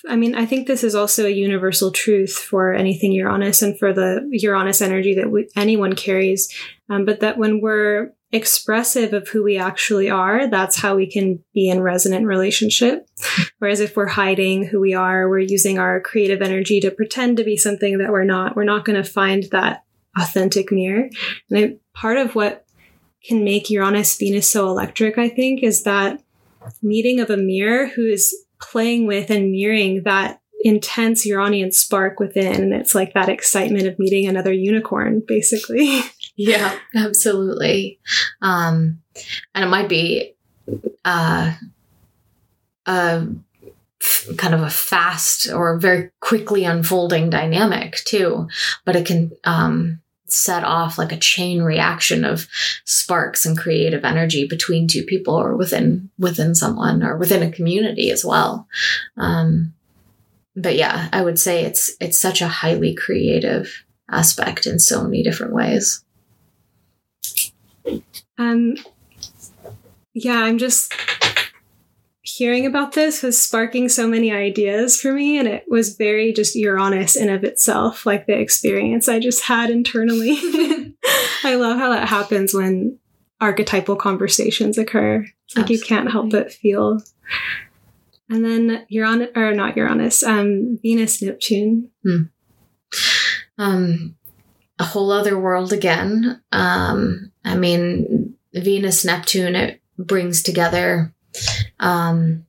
I 0.07 0.15
mean, 0.15 0.35
I 0.35 0.45
think 0.45 0.67
this 0.67 0.83
is 0.83 0.95
also 0.95 1.25
a 1.25 1.29
universal 1.29 1.91
truth 1.91 2.33
for 2.33 2.73
anything 2.73 3.13
Uranus 3.13 3.61
and 3.61 3.77
for 3.77 3.93
the 3.93 4.27
Uranus 4.31 4.81
energy 4.81 5.15
that 5.15 5.31
we, 5.31 5.47
anyone 5.55 5.95
carries. 5.95 6.53
Um, 6.89 7.05
but 7.05 7.21
that 7.21 7.37
when 7.37 7.61
we're 7.61 8.13
expressive 8.33 9.13
of 9.13 9.29
who 9.29 9.43
we 9.43 9.57
actually 9.57 10.09
are, 10.09 10.49
that's 10.49 10.77
how 10.77 10.95
we 10.95 11.09
can 11.09 11.41
be 11.53 11.69
in 11.69 11.81
resonant 11.81 12.25
relationship. 12.25 13.07
Whereas 13.59 13.79
if 13.79 13.95
we're 13.95 14.07
hiding 14.07 14.65
who 14.65 14.81
we 14.81 14.93
are, 14.93 15.29
we're 15.29 15.39
using 15.39 15.79
our 15.79 16.01
creative 16.01 16.41
energy 16.41 16.81
to 16.81 16.91
pretend 16.91 17.37
to 17.37 17.43
be 17.43 17.55
something 17.55 17.99
that 17.99 18.11
we're 18.11 18.25
not, 18.25 18.55
we're 18.55 18.63
not 18.65 18.85
going 18.85 19.01
to 19.01 19.09
find 19.09 19.43
that 19.51 19.83
authentic 20.17 20.71
mirror. 20.71 21.09
And 21.49 21.59
I, 21.59 21.75
part 21.93 22.17
of 22.17 22.35
what 22.35 22.65
can 23.23 23.43
make 23.43 23.69
Uranus 23.69 24.17
Venus 24.17 24.49
so 24.49 24.67
electric, 24.67 25.17
I 25.17 25.29
think, 25.29 25.63
is 25.63 25.83
that 25.83 26.21
meeting 26.81 27.19
of 27.19 27.29
a 27.29 27.37
mirror 27.37 27.87
who 27.87 28.05
is 28.05 28.35
playing 28.71 29.05
with 29.07 29.29
and 29.29 29.51
mirroring 29.51 30.03
that 30.03 30.39
intense 30.63 31.25
Uranian 31.25 31.71
spark 31.71 32.19
within. 32.19 32.55
And 32.61 32.73
it's 32.73 32.95
like 32.95 33.13
that 33.13 33.29
excitement 33.29 33.85
of 33.85 33.99
meeting 33.99 34.27
another 34.27 34.53
unicorn, 34.53 35.21
basically. 35.27 36.01
yeah, 36.35 36.77
absolutely. 36.95 37.99
Um, 38.41 39.01
and 39.53 39.65
it 39.65 39.67
might 39.67 39.89
be 39.89 40.35
uh, 41.03 41.53
a 42.85 43.27
kind 44.37 44.53
of 44.53 44.61
a 44.61 44.69
fast 44.69 45.51
or 45.51 45.77
very 45.77 46.11
quickly 46.19 46.63
unfolding 46.63 47.29
dynamic 47.29 47.95
too, 48.05 48.47
but 48.85 48.95
it 48.95 49.05
can 49.05 49.31
um, 49.43 50.01
set 50.25 50.63
off 50.63 50.97
like 50.97 51.11
a 51.11 51.17
chain 51.17 51.61
reaction 51.61 52.23
of 52.23 52.47
sparks 52.85 53.45
and 53.45 53.57
creative 53.57 54.03
energy 54.03 54.47
between 54.47 54.87
two 54.87 55.03
people 55.03 55.35
or 55.35 55.55
within 55.55 56.09
within 56.17 56.55
someone 56.55 57.03
or 57.03 57.17
within 57.17 57.43
a 57.43 57.51
community 57.51 58.09
as 58.09 58.23
well. 58.25 58.67
Um, 59.17 59.73
but 60.55 60.75
yeah, 60.75 61.09
I 61.11 61.21
would 61.21 61.39
say 61.39 61.65
it's 61.65 61.95
it's 61.99 62.19
such 62.19 62.41
a 62.41 62.47
highly 62.47 62.95
creative 62.95 63.83
aspect 64.09 64.67
in 64.67 64.79
so 64.79 65.03
many 65.03 65.23
different 65.23 65.53
ways. 65.53 66.03
Um, 68.37 68.75
yeah, 70.13 70.39
I'm 70.39 70.57
just 70.57 70.93
hearing 72.37 72.65
about 72.65 72.93
this 72.93 73.21
was 73.21 73.41
sparking 73.41 73.89
so 73.89 74.07
many 74.07 74.31
ideas 74.31 74.99
for 74.99 75.13
me, 75.13 75.37
and 75.37 75.47
it 75.47 75.65
was 75.67 75.95
very 75.95 76.33
just 76.33 76.55
Uranus 76.55 77.15
in 77.15 77.29
of 77.29 77.43
itself, 77.43 78.05
like 78.05 78.25
the 78.25 78.39
experience 78.39 79.07
I 79.07 79.19
just 79.19 79.43
had 79.43 79.69
internally. 79.69 80.31
I 81.43 81.55
love 81.55 81.77
how 81.77 81.89
that 81.89 82.07
happens 82.07 82.53
when 82.53 82.97
archetypal 83.39 83.95
conversations 83.95 84.77
occur. 84.77 85.25
It's 85.45 85.55
like 85.55 85.63
Absolutely. 85.63 85.75
you 85.75 85.81
can't 85.83 86.11
help 86.11 86.31
but 86.31 86.51
feel. 86.51 87.01
And 88.29 88.43
then 88.43 88.85
Uranus, 88.89 89.29
or 89.35 89.53
not 89.53 89.77
Uranus, 89.77 90.23
um, 90.23 90.79
Venus, 90.81 91.21
Neptune. 91.21 91.89
Hmm. 92.03 92.21
Um, 93.57 94.15
a 94.79 94.85
whole 94.85 95.11
other 95.11 95.37
world 95.37 95.71
again. 95.71 96.41
Um, 96.51 97.31
I 97.45 97.55
mean, 97.55 98.35
Venus, 98.53 99.05
Neptune, 99.05 99.55
it 99.55 99.81
brings 99.97 100.41
together 100.41 101.13
um, 101.79 102.45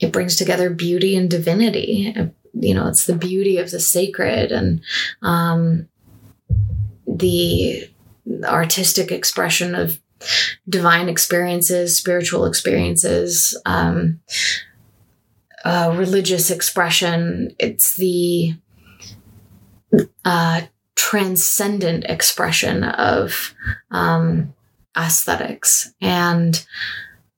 it 0.00 0.12
brings 0.12 0.36
together 0.36 0.70
beauty 0.70 1.16
and 1.16 1.30
divinity. 1.30 2.14
You 2.54 2.74
know, 2.74 2.88
it's 2.88 3.06
the 3.06 3.16
beauty 3.16 3.58
of 3.58 3.70
the 3.70 3.80
sacred 3.80 4.52
and 4.52 4.80
um, 5.22 5.88
the 7.06 7.90
artistic 8.44 9.10
expression 9.10 9.74
of 9.74 9.98
divine 10.68 11.08
experiences, 11.08 11.96
spiritual 11.96 12.44
experiences, 12.44 13.60
um, 13.66 14.20
uh, 15.64 15.94
religious 15.96 16.50
expression. 16.50 17.54
It's 17.58 17.96
the 17.96 18.54
uh, 20.24 20.62
transcendent 20.94 22.04
expression 22.04 22.84
of 22.84 23.54
um, 23.90 24.54
aesthetics 24.96 25.92
and 26.00 26.64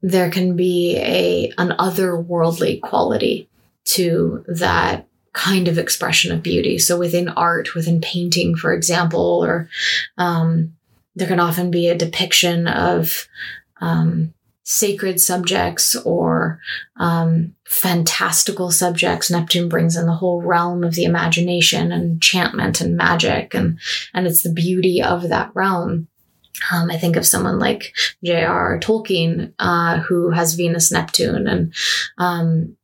there 0.03 0.31
can 0.31 0.57
be 0.57 0.97
a 0.97 1.53
an 1.59 1.75
otherworldly 1.79 2.81
quality 2.81 3.49
to 3.85 4.45
that 4.49 5.07
kind 5.33 5.69
of 5.69 5.79
expression 5.79 6.33
of 6.33 6.43
beauty. 6.43 6.79
So 6.79 6.99
within 6.99 7.29
art, 7.29 7.75
within 7.75 8.01
painting, 8.01 8.57
for 8.57 8.73
example, 8.73 9.45
or 9.45 9.69
um, 10.19 10.75
there 11.15 11.29
can 11.29 11.41
often 11.41 11.71
be 11.71 11.89
a 11.89 11.97
depiction 11.97 12.67
of 12.67 13.29
um, 13.81 14.35
sacred 14.65 15.21
subjects 15.21 15.97
or 15.97 16.61
um, 16.97 17.55
fantastical 17.67 18.71
subjects. 18.71 19.31
Neptune 19.31 19.69
brings 19.69 19.97
in 19.97 20.07
the 20.07 20.15
whole 20.15 20.43
realm 20.43 20.85
of 20.85 20.95
the 20.95 21.05
imagination 21.05 21.91
and 21.93 22.05
enchantment 22.05 22.81
and 22.81 22.97
magic, 22.97 23.55
and 23.55 23.79
and 24.15 24.27
it's 24.27 24.43
the 24.43 24.53
beauty 24.53 25.03
of 25.03 25.29
that 25.29 25.51
realm. 25.55 26.09
Um, 26.73 26.91
I 26.91 26.99
think 26.99 27.17
of 27.17 27.27
someone 27.27 27.59
like 27.59 27.95
J.R. 28.25 28.79
Tolkien, 28.81 29.53
uh, 29.59 30.01
who 30.01 30.31
has 30.31 30.55
Venus 30.55 30.93
Neptune 30.93 31.47
and 31.47 31.75
um, 32.19 32.77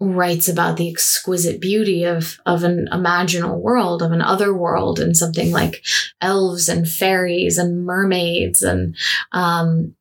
writes 0.00 0.48
about 0.48 0.76
the 0.76 0.90
exquisite 0.90 1.60
beauty 1.60 2.04
of 2.04 2.38
of 2.44 2.64
an 2.64 2.88
imaginal 2.92 3.60
world, 3.60 4.02
of 4.02 4.12
an 4.12 4.22
other 4.22 4.52
world, 4.52 4.98
and 4.98 5.16
something 5.16 5.52
like 5.52 5.84
elves 6.20 6.68
and 6.68 6.88
fairies 6.88 7.58
and 7.58 7.86
mermaids 7.86 8.62
and 8.62 8.96
um, 9.32 9.94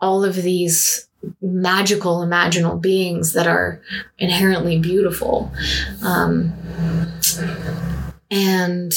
all 0.00 0.24
of 0.24 0.34
these 0.36 1.08
magical 1.40 2.18
imaginal 2.18 2.80
beings 2.80 3.32
that 3.32 3.46
are 3.46 3.80
inherently 4.18 4.78
beautiful. 4.78 5.52
Um, 6.04 6.52
and 8.30 8.92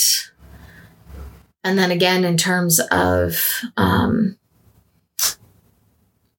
and 1.69 1.77
then 1.77 1.91
again, 1.91 2.25
in 2.25 2.35
terms 2.35 2.79
of, 2.89 3.61
um, 3.77 4.39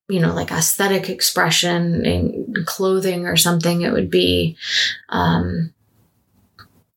you 0.08 0.18
know, 0.18 0.34
like 0.34 0.50
aesthetic 0.50 1.08
expression 1.08 2.04
in 2.04 2.52
clothing 2.66 3.26
or 3.26 3.36
something, 3.36 3.82
it 3.82 3.92
would 3.92 4.10
be, 4.10 4.56
um, 5.08 5.72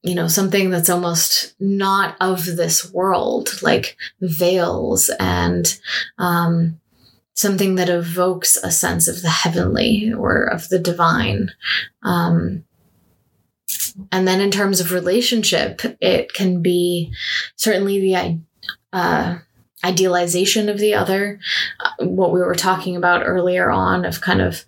you 0.01 0.15
know, 0.15 0.27
something 0.27 0.71
that's 0.71 0.89
almost 0.89 1.53
not 1.59 2.15
of 2.19 2.43
this 2.47 2.91
world, 2.91 3.61
like 3.61 3.97
veils 4.19 5.11
and 5.19 5.79
um, 6.17 6.79
something 7.35 7.75
that 7.75 7.87
evokes 7.87 8.57
a 8.57 8.71
sense 8.71 9.07
of 9.07 9.21
the 9.21 9.29
heavenly 9.29 10.11
or 10.11 10.45
of 10.45 10.69
the 10.69 10.79
divine. 10.79 11.51
Um, 12.01 12.63
and 14.11 14.27
then 14.27 14.41
in 14.41 14.51
terms 14.51 14.79
of 14.79 14.91
relationship, 14.91 15.81
it 16.01 16.33
can 16.33 16.61
be 16.61 17.13
certainly 17.55 17.99
the 17.99 18.39
uh, 18.91 19.37
idealization 19.85 20.69
of 20.69 20.79
the 20.79 20.93
other, 20.93 21.39
uh, 21.79 22.05
what 22.05 22.31
we 22.31 22.39
were 22.39 22.55
talking 22.55 22.95
about 22.95 23.25
earlier 23.25 23.69
on 23.69 24.05
of 24.05 24.21
kind 24.21 24.41
of 24.41 24.63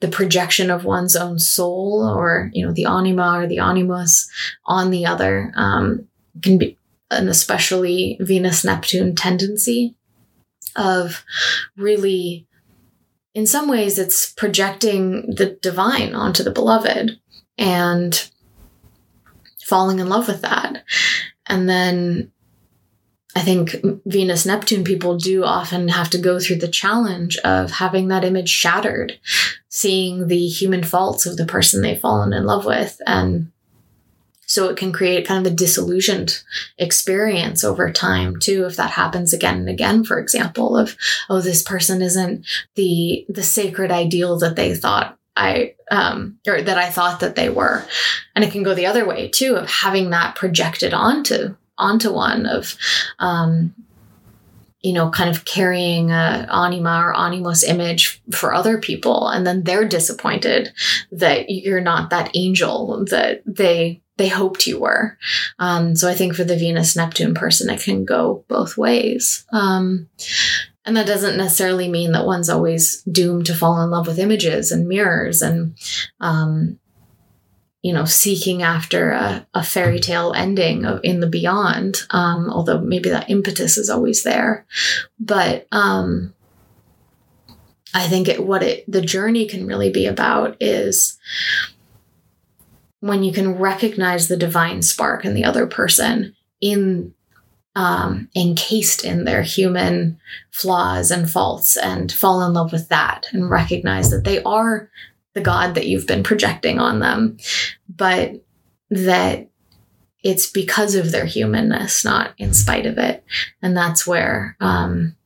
the 0.00 0.08
projection 0.08 0.70
of 0.70 0.84
one's 0.84 1.16
own 1.16 1.38
soul 1.38 2.08
or, 2.08 2.50
you 2.52 2.64
know, 2.64 2.72
the 2.72 2.86
anima 2.86 3.38
or 3.38 3.46
the 3.46 3.58
animus 3.58 4.30
on 4.66 4.90
the 4.90 5.04
other 5.04 5.52
um, 5.56 6.06
can 6.42 6.56
be 6.56 6.78
an 7.10 7.28
especially 7.28 8.16
Venus 8.20 8.64
Neptune 8.64 9.14
tendency 9.16 9.96
of 10.76 11.24
really, 11.76 12.46
in 13.34 13.46
some 13.46 13.68
ways, 13.68 13.98
it's 13.98 14.32
projecting 14.32 15.34
the 15.34 15.58
divine 15.60 16.14
onto 16.14 16.44
the 16.44 16.52
beloved. 16.52 17.18
And 17.58 18.30
falling 19.70 20.00
in 20.00 20.08
love 20.08 20.28
with 20.28 20.42
that. 20.42 20.84
And 21.46 21.68
then 21.68 22.30
I 23.34 23.40
think 23.40 23.76
Venus 24.04 24.44
Neptune 24.44 24.84
people 24.84 25.16
do 25.16 25.44
often 25.44 25.88
have 25.88 26.10
to 26.10 26.18
go 26.18 26.40
through 26.40 26.56
the 26.56 26.68
challenge 26.68 27.38
of 27.38 27.70
having 27.70 28.08
that 28.08 28.24
image 28.24 28.48
shattered, 28.48 29.18
seeing 29.68 30.26
the 30.26 30.48
human 30.48 30.82
faults 30.82 31.26
of 31.26 31.36
the 31.36 31.46
person 31.46 31.80
they've 31.80 31.98
fallen 31.98 32.32
in 32.32 32.44
love 32.44 32.66
with. 32.66 33.00
And 33.06 33.52
so 34.46 34.68
it 34.68 34.76
can 34.76 34.92
create 34.92 35.28
kind 35.28 35.46
of 35.46 35.52
a 35.52 35.54
disillusioned 35.54 36.42
experience 36.76 37.62
over 37.62 37.92
time 37.92 38.40
too, 38.40 38.64
if 38.64 38.74
that 38.74 38.90
happens 38.90 39.32
again 39.32 39.58
and 39.58 39.68
again, 39.68 40.02
for 40.02 40.18
example, 40.18 40.76
of, 40.76 40.96
oh, 41.28 41.40
this 41.40 41.62
person 41.62 42.02
isn't 42.02 42.44
the, 42.74 43.24
the 43.28 43.44
sacred 43.44 43.92
ideal 43.92 44.40
that 44.40 44.56
they 44.56 44.74
thought 44.74 45.19
I 45.40 45.74
um 45.90 46.38
or 46.46 46.62
that 46.62 46.78
I 46.78 46.90
thought 46.90 47.20
that 47.20 47.34
they 47.34 47.48
were. 47.48 47.86
And 48.34 48.44
it 48.44 48.52
can 48.52 48.62
go 48.62 48.74
the 48.74 48.86
other 48.86 49.06
way 49.06 49.28
too 49.28 49.56
of 49.56 49.68
having 49.68 50.10
that 50.10 50.36
projected 50.36 50.92
onto 50.94 51.56
onto 51.78 52.12
one 52.12 52.46
of 52.46 52.76
um 53.18 53.74
you 54.82 54.94
know, 54.94 55.10
kind 55.10 55.28
of 55.28 55.44
carrying 55.44 56.10
a 56.10 56.48
anima 56.50 57.02
or 57.04 57.14
animus 57.14 57.62
image 57.62 58.22
for 58.32 58.54
other 58.54 58.78
people, 58.78 59.28
and 59.28 59.46
then 59.46 59.62
they're 59.62 59.86
disappointed 59.86 60.72
that 61.12 61.50
you're 61.50 61.82
not 61.82 62.08
that 62.10 62.30
angel 62.34 63.04
that 63.10 63.42
they 63.44 64.00
they 64.16 64.28
hoped 64.28 64.66
you 64.66 64.78
were. 64.78 65.18
Um, 65.58 65.96
so 65.96 66.08
I 66.08 66.14
think 66.14 66.34
for 66.34 66.44
the 66.44 66.56
Venus 66.56 66.96
Neptune 66.96 67.34
person, 67.34 67.70
it 67.70 67.82
can 67.82 68.04
go 68.04 68.44
both 68.48 68.76
ways. 68.76 69.46
Um, 69.52 70.08
and 70.84 70.96
that 70.96 71.06
doesn't 71.06 71.36
necessarily 71.36 71.88
mean 71.88 72.12
that 72.12 72.26
one's 72.26 72.48
always 72.48 73.02
doomed 73.02 73.46
to 73.46 73.54
fall 73.54 73.82
in 73.82 73.90
love 73.90 74.06
with 74.06 74.18
images 74.18 74.72
and 74.72 74.88
mirrors 74.88 75.42
and, 75.42 75.76
um, 76.20 76.78
you 77.82 77.92
know, 77.92 78.04
seeking 78.04 78.62
after 78.62 79.10
a, 79.10 79.46
a, 79.54 79.62
fairy 79.62 79.98
tale 79.98 80.32
ending 80.34 80.84
of 80.84 81.00
in 81.02 81.20
the 81.20 81.26
beyond. 81.26 82.02
Um, 82.10 82.50
although 82.50 82.80
maybe 82.80 83.10
that 83.10 83.30
impetus 83.30 83.76
is 83.76 83.90
always 83.90 84.22
there, 84.22 84.66
but 85.18 85.66
um, 85.72 86.34
I 87.94 88.06
think 88.06 88.28
it, 88.28 88.44
what 88.46 88.62
it 88.62 88.90
the 88.90 89.00
journey 89.00 89.46
can 89.46 89.66
really 89.66 89.90
be 89.90 90.06
about 90.06 90.56
is 90.60 91.18
when 93.00 93.22
you 93.22 93.32
can 93.32 93.56
recognize 93.56 94.28
the 94.28 94.36
divine 94.36 94.82
spark 94.82 95.24
in 95.24 95.34
the 95.34 95.44
other 95.44 95.66
person 95.66 96.36
in 96.60 97.14
um, 97.76 98.28
encased 98.36 99.04
in 99.04 99.24
their 99.24 99.42
human 99.42 100.18
flaws 100.50 101.10
and 101.10 101.30
faults 101.30 101.76
and 101.76 102.10
fall 102.10 102.42
in 102.42 102.52
love 102.52 102.72
with 102.72 102.88
that 102.88 103.26
and 103.32 103.48
recognize 103.48 104.10
that 104.10 104.24
they 104.24 104.42
are 104.42 104.90
the 105.34 105.40
God 105.40 105.74
that 105.74 105.86
you've 105.86 106.06
been 106.06 106.22
projecting 106.24 106.78
on 106.78 106.98
them, 106.98 107.38
but 107.88 108.44
that 108.90 109.48
it's 110.22 110.50
because 110.50 110.94
of 110.94 111.12
their 111.12 111.24
humanness, 111.24 112.04
not 112.04 112.32
in 112.36 112.52
spite 112.52 112.86
of 112.86 112.98
it. 112.98 113.24
And 113.62 113.76
that's 113.76 114.06
where 114.06 114.56
um, 114.60 115.16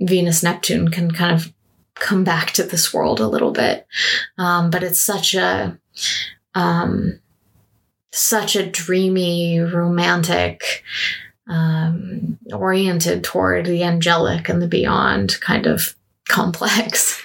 Venus 0.00 0.42
Neptune 0.42 0.88
can 0.88 1.10
kind 1.12 1.32
of 1.32 1.52
come 1.94 2.24
back 2.24 2.50
to 2.52 2.64
this 2.64 2.92
world 2.92 3.20
a 3.20 3.28
little 3.28 3.52
bit. 3.52 3.86
Um, 4.36 4.70
but 4.70 4.82
it's 4.82 5.00
such 5.00 5.34
a 5.34 5.78
um, 6.54 7.20
such 8.12 8.56
a 8.56 8.66
dreamy, 8.66 9.58
romantic, 9.58 10.82
um, 11.48 12.38
oriented 12.52 13.24
toward 13.24 13.66
the 13.66 13.82
angelic 13.82 14.48
and 14.48 14.62
the 14.62 14.68
beyond 14.68 15.40
kind 15.40 15.66
of 15.66 15.94
complex. 16.28 17.20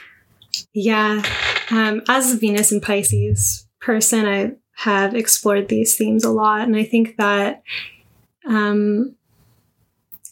Yeah. 0.74 1.24
Um, 1.72 2.02
as 2.08 2.34
a 2.34 2.38
Venus 2.38 2.72
and 2.72 2.82
Pisces 2.82 3.68
person, 3.82 4.26
I 4.26 4.54
have 4.76 5.16
explored 5.16 5.68
these 5.68 5.96
themes 5.96 6.24
a 6.24 6.30
lot. 6.30 6.62
And 6.62 6.76
I 6.76 6.84
think 6.84 7.18
that 7.18 7.64
um, 8.46 9.16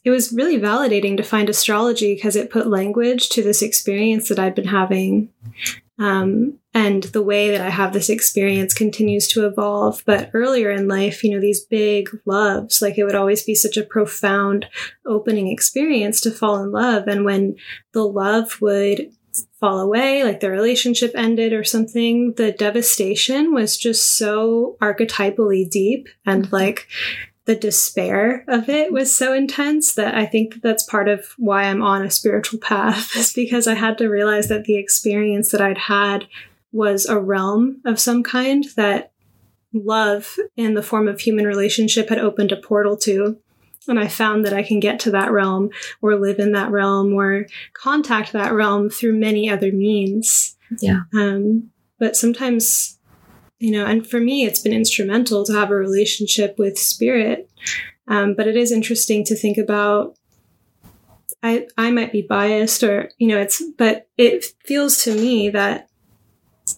it 0.03 0.09
was 0.09 0.31
really 0.31 0.57
validating 0.57 1.17
to 1.17 1.23
find 1.23 1.49
astrology 1.49 2.15
because 2.15 2.35
it 2.35 2.49
put 2.49 2.67
language 2.67 3.29
to 3.29 3.43
this 3.43 3.61
experience 3.61 4.29
that 4.29 4.39
I'd 4.39 4.55
been 4.55 4.67
having. 4.67 5.29
Um, 5.99 6.59
and 6.73 7.03
the 7.03 7.23
way 7.23 7.49
that 7.49 7.61
I 7.61 7.69
have 7.69 7.91
this 7.91 8.09
experience 8.09 8.73
continues 8.73 9.27
to 9.29 9.47
evolve. 9.47 10.03
But 10.05 10.29
earlier 10.33 10.69
in 10.69 10.87
life, 10.87 11.23
you 11.23 11.31
know, 11.31 11.39
these 11.39 11.65
big 11.65 12.09
loves, 12.25 12.81
like 12.81 12.97
it 12.97 13.03
would 13.03 13.15
always 13.15 13.43
be 13.43 13.55
such 13.55 13.77
a 13.77 13.83
profound 13.83 14.67
opening 15.05 15.47
experience 15.47 16.21
to 16.21 16.31
fall 16.31 16.61
in 16.63 16.71
love. 16.71 17.07
And 17.07 17.25
when 17.25 17.55
the 17.93 18.03
love 18.03 18.61
would 18.61 19.11
fall 19.59 19.79
away, 19.79 20.23
like 20.23 20.39
the 20.39 20.51
relationship 20.51 21.11
ended 21.15 21.51
or 21.53 21.63
something, 21.63 22.33
the 22.33 22.51
devastation 22.51 23.53
was 23.53 23.77
just 23.77 24.15
so 24.15 24.77
archetypally 24.81 25.69
deep 25.69 26.07
and 26.25 26.45
mm-hmm. 26.45 26.55
like 26.55 26.87
the 27.47 27.55
despair 27.55 28.43
of 28.49 28.67
it 28.67 28.91
was 28.91 29.15
so 29.15 29.33
intense 29.33 29.95
that 29.95 30.13
I 30.13 30.25
think 30.25 30.61
that's 30.61 30.83
part 30.83 31.07
of 31.07 31.33
why 31.37 31.63
I'm 31.63 31.81
on 31.81 32.05
a 32.05 32.11
spiritual 32.11 32.59
path 32.59 33.15
is 33.15 33.33
because 33.33 33.67
I 33.67 33.73
had 33.73 33.97
to 33.97 34.09
realize 34.09 34.49
that 34.49 34.65
the 34.65 34.77
experience 34.77 35.51
that 35.51 35.61
I'd 35.61 35.77
had 35.77 36.27
was 36.73 37.05
a 37.05 37.17
realm 37.17 37.81
of 37.85 38.01
some 38.01 38.21
kind 38.21 38.65
that 38.75 39.13
love 39.73 40.35
in 40.57 40.73
the 40.73 40.83
form 40.83 41.07
of 41.07 41.21
human 41.21 41.45
relationship 41.45 42.09
had 42.09 42.19
opened 42.19 42.51
a 42.51 42.57
portal 42.57 42.97
to. 42.97 43.37
And 43.87 43.97
I 43.97 44.09
found 44.09 44.45
that 44.45 44.53
I 44.53 44.63
can 44.63 44.81
get 44.81 44.99
to 45.01 45.11
that 45.11 45.31
realm 45.31 45.69
or 46.01 46.19
live 46.19 46.39
in 46.39 46.51
that 46.51 46.69
realm 46.69 47.13
or 47.13 47.47
contact 47.73 48.33
that 48.33 48.51
realm 48.51 48.89
through 48.89 49.17
many 49.17 49.49
other 49.49 49.71
means. 49.71 50.57
Yeah. 50.81 51.03
Um, 51.13 51.69
but 51.97 52.17
sometimes 52.17 52.96
you 53.59 53.71
know, 53.71 53.85
and 53.85 54.07
for 54.07 54.19
me, 54.19 54.45
it's 54.45 54.59
been 54.59 54.73
instrumental 54.73 55.43
to 55.45 55.53
have 55.53 55.71
a 55.71 55.75
relationship 55.75 56.55
with 56.57 56.77
spirit. 56.77 57.49
Um, 58.07 58.35
but 58.35 58.47
it 58.47 58.55
is 58.55 58.71
interesting 58.71 59.23
to 59.25 59.35
think 59.35 59.57
about. 59.57 60.15
I 61.43 61.67
I 61.77 61.91
might 61.91 62.11
be 62.11 62.21
biased, 62.21 62.83
or 62.83 63.11
you 63.17 63.27
know, 63.27 63.39
it's 63.39 63.61
but 63.77 64.07
it 64.17 64.45
feels 64.65 65.03
to 65.03 65.13
me 65.13 65.49
that 65.49 65.89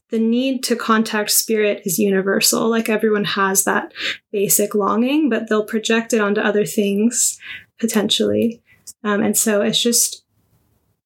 the 0.10 0.19
need 0.19 0.64
to 0.64 0.76
contact 0.76 1.31
spirit 1.31 1.81
is 1.85 1.99
universal. 1.99 2.69
Like 2.69 2.89
everyone 2.89 3.26
has 3.26 3.64
that 3.64 3.93
basic 4.31 4.76
longing, 4.76 5.30
but 5.30 5.49
they'll 5.49 5.65
project 5.65 6.14
it 6.14 6.22
onto 6.22 6.41
other 6.41 6.65
things 6.65 7.39
potentially. 7.80 8.61
Um, 9.03 9.23
and 9.23 9.38
so 9.38 9.61
it's 9.61 9.81
just 9.81 10.23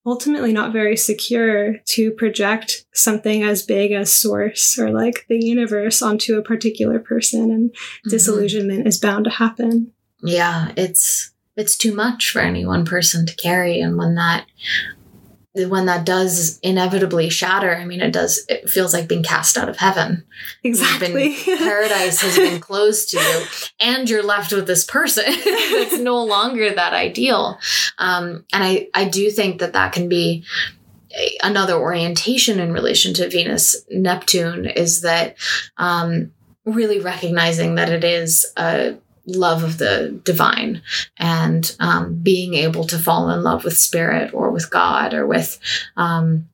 ultimately 0.06 0.52
not 0.52 0.74
very 0.74 0.98
secure 0.98 1.78
to 1.86 2.12
project 2.12 2.86
something 2.94 3.44
as 3.44 3.64
big 3.64 3.92
as 3.92 4.14
source 4.14 4.78
or 4.78 4.92
like 4.92 5.26
the 5.30 5.44
universe 5.44 6.02
onto 6.02 6.38
a 6.38 6.44
particular 6.44 7.00
person 7.00 7.52
and 7.52 7.72
mm-hmm. 7.72 8.10
disillusionment 8.10 8.88
is 8.88 9.00
bound 9.00 9.26
to 9.26 9.32
happen 9.32 9.92
yeah 10.22 10.72
it's 10.76 11.32
it's 11.56 11.78
too 11.78 11.94
much 11.94 12.32
for 12.32 12.40
any 12.40 12.66
one 12.66 12.86
person 12.86 13.26
to 13.26 13.36
carry 13.36 13.80
and 13.80 13.98
when 13.98 14.16
that 14.16 14.46
when 15.56 15.86
that 15.86 16.06
does 16.06 16.60
inevitably 16.60 17.30
shatter, 17.30 17.76
I 17.76 17.86
mean, 17.86 18.02
it 18.02 18.12
does, 18.12 18.44
it 18.50 18.70
feels 18.70 18.94
like 18.94 19.08
being 19.08 19.24
cast 19.24 19.58
out 19.58 19.70
of 19.70 19.78
heaven. 19.78 20.24
Exactly. 20.64 21.36
Been, 21.46 21.58
paradise 21.60 22.22
has 22.22 22.38
been 22.38 22.60
closed 22.62 23.12
to 23.12 23.20
you, 23.20 23.46
and 23.80 24.10
you're 24.10 24.24
left 24.24 24.52
with 24.52 24.66
this 24.66 24.84
person 24.84 25.26
that's 25.46 26.00
no 26.00 26.24
longer 26.24 26.74
that 26.74 26.94
ideal. 26.94 27.60
Um, 28.00 28.46
and 28.52 28.64
I, 28.64 28.88
I 28.96 29.06
do 29.06 29.30
think 29.30 29.60
that 29.60 29.74
that 29.74 29.94
can 29.94 30.10
be 30.10 30.44
another 31.44 31.76
orientation 31.76 32.60
in 32.60 32.74
relation 32.74 33.14
to 33.14 33.30
Venus 33.30 33.76
Neptune 33.92 34.66
is 34.66 35.02
that 35.02 35.36
um, 35.78 36.32
really 36.66 37.00
recognizing 37.00 37.76
that 37.76 37.90
it 37.90 38.04
is 38.04 38.52
a 38.58 38.96
love 39.26 39.64
of 39.64 39.78
the 39.78 40.20
divine 40.24 40.82
and 41.18 41.76
um, 41.80 42.16
being 42.22 42.56
able 42.56 42.84
to 42.86 43.00
fall 43.00 43.30
in 43.30 43.44
love 43.44 43.64
with 43.64 43.78
spirit 43.78 44.34
or 44.34 44.52
with 44.52 44.70
God 44.70 45.14
or 45.14 45.26
with 45.26 45.60
um, 45.96 46.50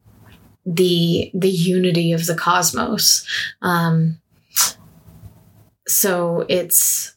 the 0.66 1.32
the 1.34 1.50
unity 1.50 2.12
of 2.12 2.26
the 2.26 2.36
cosmos. 2.36 3.26
Um, 3.62 4.20
so 5.88 6.46
it's 6.48 7.16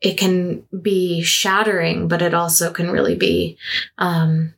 it 0.00 0.18
can 0.18 0.64
be 0.82 1.22
shattering, 1.22 2.08
but 2.08 2.20
it 2.20 2.34
also 2.34 2.70
can 2.72 2.90
really 2.90 3.14
be 3.14 3.56
um, 3.98 4.54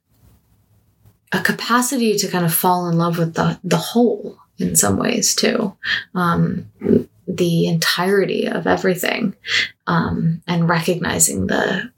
a 1.33 1.41
capacity 1.41 2.17
to 2.17 2.29
kind 2.29 2.45
of 2.45 2.55
fall 2.55 2.89
in 2.89 2.97
love 2.97 3.19
with 3.19 3.35
the 3.35 3.59
the 3.63 3.77
whole 3.77 4.39
in 4.59 4.75
some 4.75 4.97
ways 4.97 5.35
too. 5.35 5.77
Um, 6.15 6.71
the 7.27 7.67
entirety 7.67 8.47
of 8.47 8.67
everything 8.67 9.35
um, 9.87 10.43
and 10.47 10.69
recognizing 10.69 11.47
the 11.47 11.91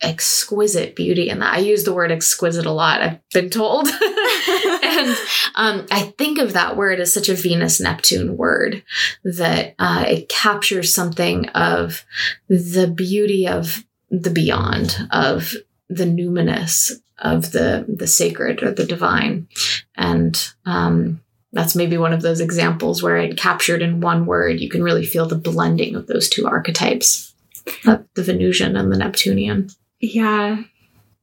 exquisite 0.00 0.94
beauty 0.94 1.28
in 1.30 1.38
that. 1.38 1.54
I 1.54 1.58
use 1.58 1.84
the 1.84 1.94
word 1.94 2.12
exquisite 2.12 2.66
a 2.66 2.70
lot, 2.70 3.00
I've 3.00 3.28
been 3.30 3.50
told. 3.50 3.88
and 4.48 5.16
um, 5.54 5.86
I 5.90 6.14
think 6.18 6.38
of 6.38 6.52
that 6.52 6.76
word 6.76 7.00
as 7.00 7.12
such 7.12 7.28
a 7.28 7.34
Venus 7.34 7.80
Neptune 7.80 8.36
word 8.36 8.84
that 9.24 9.74
uh, 9.78 10.04
it 10.06 10.28
captures 10.28 10.94
something 10.94 11.48
of 11.50 12.04
the 12.48 12.86
beauty 12.86 13.48
of 13.48 13.84
the 14.10 14.30
beyond, 14.30 15.08
of 15.10 15.54
the 15.88 16.04
numinous, 16.04 16.92
of 17.18 17.52
the 17.52 17.86
the 17.88 18.06
sacred 18.06 18.62
or 18.62 18.72
the 18.72 18.84
divine. 18.84 19.48
And 19.96 20.52
um, 20.66 21.20
that's 21.54 21.76
maybe 21.76 21.96
one 21.96 22.12
of 22.12 22.22
those 22.22 22.40
examples 22.40 23.02
where 23.02 23.16
it 23.16 23.36
captured 23.36 23.80
in 23.80 24.00
one 24.00 24.26
word, 24.26 24.60
you 24.60 24.68
can 24.68 24.82
really 24.82 25.06
feel 25.06 25.26
the 25.26 25.36
blending 25.36 25.94
of 25.94 26.06
those 26.06 26.28
two 26.28 26.46
archetypes, 26.46 27.32
the 27.84 28.22
Venusian 28.22 28.76
and 28.76 28.92
the 28.92 28.98
Neptunian. 28.98 29.68
Yeah, 30.00 30.64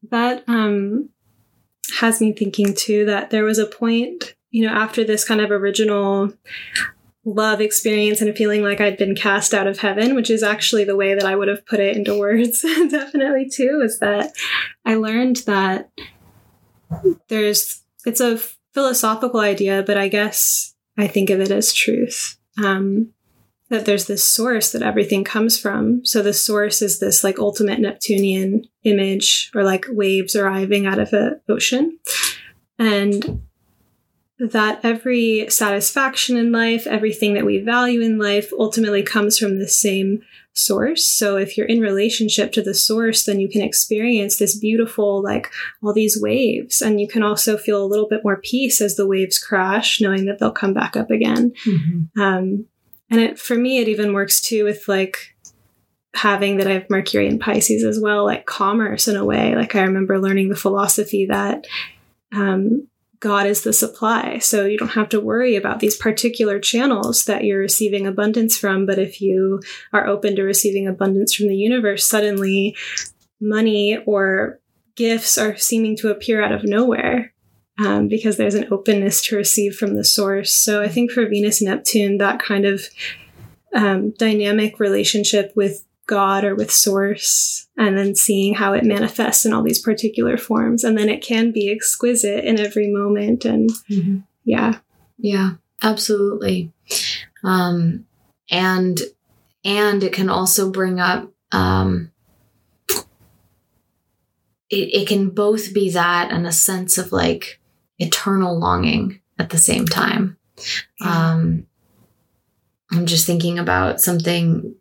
that 0.09 0.43
um, 0.47 1.09
has 1.99 2.21
me 2.21 2.31
thinking 2.31 2.73
too 2.73 3.05
that 3.05 3.29
there 3.29 3.43
was 3.43 3.59
a 3.59 3.65
point, 3.65 4.35
you 4.49 4.65
know, 4.65 4.73
after 4.73 5.03
this 5.03 5.23
kind 5.23 5.41
of 5.41 5.51
original 5.51 6.33
love 7.23 7.61
experience 7.61 8.21
and 8.21 8.35
feeling 8.35 8.63
like 8.63 8.81
I'd 8.81 8.97
been 8.97 9.15
cast 9.15 9.53
out 9.53 9.67
of 9.67 9.79
heaven, 9.79 10.15
which 10.15 10.29
is 10.29 10.41
actually 10.41 10.85
the 10.85 10.95
way 10.95 11.13
that 11.13 11.25
I 11.25 11.35
would 11.35 11.49
have 11.49 11.65
put 11.65 11.79
it 11.79 11.95
into 11.95 12.17
words, 12.17 12.61
definitely 12.89 13.49
too, 13.49 13.81
is 13.83 13.99
that 13.99 14.31
I 14.85 14.95
learned 14.95 15.37
that 15.45 15.91
there's, 17.27 17.83
it's 18.05 18.21
a 18.21 18.39
philosophical 18.73 19.39
idea, 19.39 19.83
but 19.85 19.97
I 19.97 20.07
guess 20.07 20.73
I 20.97 21.07
think 21.07 21.29
of 21.29 21.39
it 21.39 21.51
as 21.51 21.73
truth. 21.73 22.37
Um, 22.61 23.13
that 23.69 23.85
there's 23.85 24.05
this 24.05 24.23
source 24.23 24.73
that 24.73 24.81
everything 24.81 25.23
comes 25.23 25.57
from. 25.57 26.05
So 26.05 26.21
the 26.21 26.33
source 26.33 26.81
is 26.81 26.99
this 26.99 27.23
like 27.23 27.39
ultimate 27.39 27.79
Neptunian 27.79 28.65
image 28.83 29.49
or 29.55 29.63
like 29.63 29.85
waves 29.87 30.35
arriving 30.35 30.85
out 30.85 30.99
of 30.99 31.13
an 31.13 31.39
ocean. 31.47 31.97
And 32.77 33.43
that 34.39 34.81
every 34.83 35.45
satisfaction 35.49 36.35
in 36.35 36.51
life, 36.51 36.85
everything 36.85 37.33
that 37.35 37.45
we 37.45 37.59
value 37.61 38.01
in 38.01 38.19
life 38.19 38.51
ultimately 38.57 39.03
comes 39.03 39.37
from 39.37 39.57
the 39.57 39.69
same 39.69 40.21
source. 40.53 41.05
So 41.05 41.37
if 41.37 41.57
you're 41.57 41.67
in 41.67 41.79
relationship 41.79 42.51
to 42.53 42.61
the 42.61 42.73
source, 42.73 43.23
then 43.23 43.39
you 43.39 43.49
can 43.49 43.61
experience 43.61 44.37
this 44.37 44.57
beautiful, 44.57 45.23
like 45.23 45.49
all 45.81 45.93
these 45.93 46.19
waves. 46.21 46.81
And 46.81 46.99
you 46.99 47.07
can 47.07 47.23
also 47.23 47.57
feel 47.57 47.83
a 47.83 47.87
little 47.87 48.07
bit 48.07 48.21
more 48.23 48.37
peace 48.37 48.81
as 48.81 48.95
the 48.95 49.07
waves 49.07 49.39
crash, 49.39 50.01
knowing 50.01 50.25
that 50.25 50.39
they'll 50.39 50.51
come 50.51 50.73
back 50.73 50.95
up 50.95 51.09
again. 51.09 51.53
Mm-hmm. 51.65 52.21
Um, 52.21 52.65
and 53.09 53.21
it, 53.21 53.39
for 53.39 53.55
me, 53.55 53.79
it 53.79 53.87
even 53.87 54.13
works 54.13 54.41
too 54.41 54.63
with 54.63 54.87
like 54.87 55.35
having 56.13 56.57
that 56.57 56.67
I 56.67 56.73
have 56.73 56.89
Mercury 56.89 57.27
and 57.27 57.39
Pisces 57.39 57.83
as 57.83 57.99
well, 57.99 58.25
like 58.25 58.45
commerce 58.45 59.07
in 59.07 59.15
a 59.15 59.25
way. 59.25 59.55
Like 59.55 59.75
I 59.75 59.83
remember 59.83 60.19
learning 60.19 60.49
the 60.49 60.55
philosophy 60.55 61.27
that 61.27 61.65
um, 62.33 62.87
God 63.21 63.45
is 63.45 63.61
the 63.61 63.71
supply. 63.71 64.39
So 64.39 64.65
you 64.65 64.77
don't 64.77 64.89
have 64.89 65.09
to 65.09 65.21
worry 65.21 65.55
about 65.55 65.79
these 65.79 65.95
particular 65.95 66.59
channels 66.59 67.25
that 67.25 67.43
you're 67.43 67.59
receiving 67.59 68.07
abundance 68.07 68.57
from. 68.57 68.87
But 68.87 68.97
if 68.97 69.21
you 69.21 69.61
are 69.93 70.07
open 70.07 70.35
to 70.35 70.43
receiving 70.43 70.87
abundance 70.87 71.35
from 71.35 71.47
the 71.47 71.55
universe, 71.55 72.07
suddenly 72.07 72.75
money 73.39 73.97
or 74.07 74.59
gifts 74.95 75.37
are 75.37 75.55
seeming 75.55 75.95
to 75.97 76.09
appear 76.09 76.43
out 76.43 76.51
of 76.51 76.63
nowhere 76.63 77.31
um, 77.79 78.07
because 78.07 78.37
there's 78.37 78.55
an 78.55 78.67
openness 78.71 79.21
to 79.27 79.37
receive 79.37 79.75
from 79.75 79.95
the 79.95 80.03
source. 80.03 80.51
So 80.51 80.81
I 80.81 80.87
think 80.87 81.11
for 81.11 81.25
Venus 81.27 81.61
Neptune, 81.61 82.17
that 82.17 82.41
kind 82.41 82.65
of 82.65 82.83
um, 83.73 84.11
dynamic 84.17 84.79
relationship 84.79 85.53
with 85.55 85.85
God 86.07 86.43
or 86.43 86.55
with 86.55 86.71
Source, 86.71 87.67
and 87.87 87.97
then 87.97 88.15
seeing 88.15 88.53
how 88.53 88.73
it 88.73 88.83
manifests 88.83 89.45
in 89.45 89.53
all 89.53 89.63
these 89.63 89.81
particular 89.81 90.37
forms. 90.37 90.83
And 90.83 90.97
then 90.97 91.09
it 91.09 91.23
can 91.23 91.51
be 91.51 91.71
exquisite 91.71 92.45
in 92.45 92.59
every 92.59 92.91
moment. 92.91 93.45
And 93.45 93.69
mm-hmm. 93.89 94.19
yeah. 94.43 94.79
Yeah, 95.17 95.51
absolutely. 95.81 96.71
Um, 97.43 98.05
and 98.49 98.99
and 99.63 100.03
it 100.03 100.13
can 100.13 100.29
also 100.29 100.71
bring 100.71 100.99
up 100.99 101.31
um, 101.51 102.11
it, 104.71 104.93
it 104.93 105.07
can 105.07 105.29
both 105.29 105.73
be 105.73 105.91
that 105.91 106.31
and 106.31 106.47
a 106.47 106.51
sense 106.51 106.97
of 106.97 107.11
like 107.11 107.59
eternal 107.99 108.57
longing 108.57 109.21
at 109.37 109.49
the 109.49 109.57
same 109.57 109.85
time. 109.85 110.37
Um, 111.03 111.67
I'm 112.91 113.05
just 113.05 113.25
thinking 113.25 113.59
about 113.59 114.01
something 114.01 114.75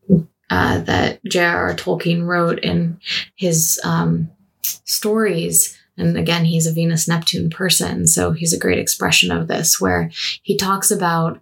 uh, 0.50 0.80
that 0.80 1.24
J.R.R. 1.24 1.74
Tolkien 1.74 2.26
wrote 2.26 2.58
in 2.60 3.00
his 3.36 3.80
um, 3.84 4.30
stories. 4.62 5.78
And 5.96 6.16
again, 6.16 6.44
he's 6.44 6.66
a 6.66 6.72
Venus 6.72 7.08
Neptune 7.08 7.50
person. 7.50 8.06
So 8.06 8.32
he's 8.32 8.52
a 8.52 8.58
great 8.58 8.78
expression 8.78 9.30
of 9.30 9.48
this, 9.48 9.80
where 9.80 10.10
he 10.42 10.56
talks 10.56 10.90
about 10.90 11.40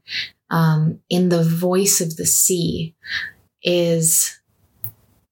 um, 0.50 1.00
in 1.08 1.28
the 1.28 1.44
voice 1.44 2.00
of 2.00 2.16
the 2.16 2.26
sea 2.26 2.94
is 3.62 4.38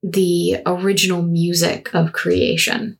the 0.02 0.58
original 0.66 1.22
music 1.22 1.92
of 1.94 2.12
creation 2.12 2.98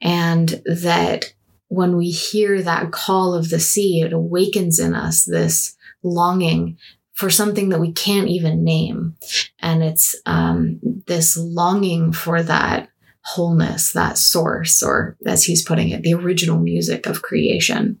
and 0.00 0.62
that 0.66 1.32
when 1.68 1.96
we 1.96 2.10
hear 2.10 2.60
that 2.60 2.90
call 2.90 3.34
of 3.34 3.48
the 3.48 3.60
sea, 3.60 4.02
it 4.02 4.12
awakens 4.12 4.78
in 4.78 4.94
us 4.94 5.24
this 5.24 5.76
longing 6.02 6.76
for 7.22 7.30
something 7.30 7.68
that 7.68 7.78
we 7.78 7.92
can't 7.92 8.26
even 8.26 8.64
name. 8.64 9.16
And 9.60 9.80
it's 9.80 10.16
um, 10.26 10.80
this 11.06 11.36
longing 11.36 12.12
for 12.12 12.42
that 12.42 12.88
wholeness, 13.24 13.92
that 13.92 14.18
source, 14.18 14.82
or 14.82 15.16
as 15.24 15.44
he's 15.44 15.64
putting 15.64 15.90
it, 15.90 16.02
the 16.02 16.14
original 16.14 16.58
music 16.58 17.06
of 17.06 17.22
creation. 17.22 18.00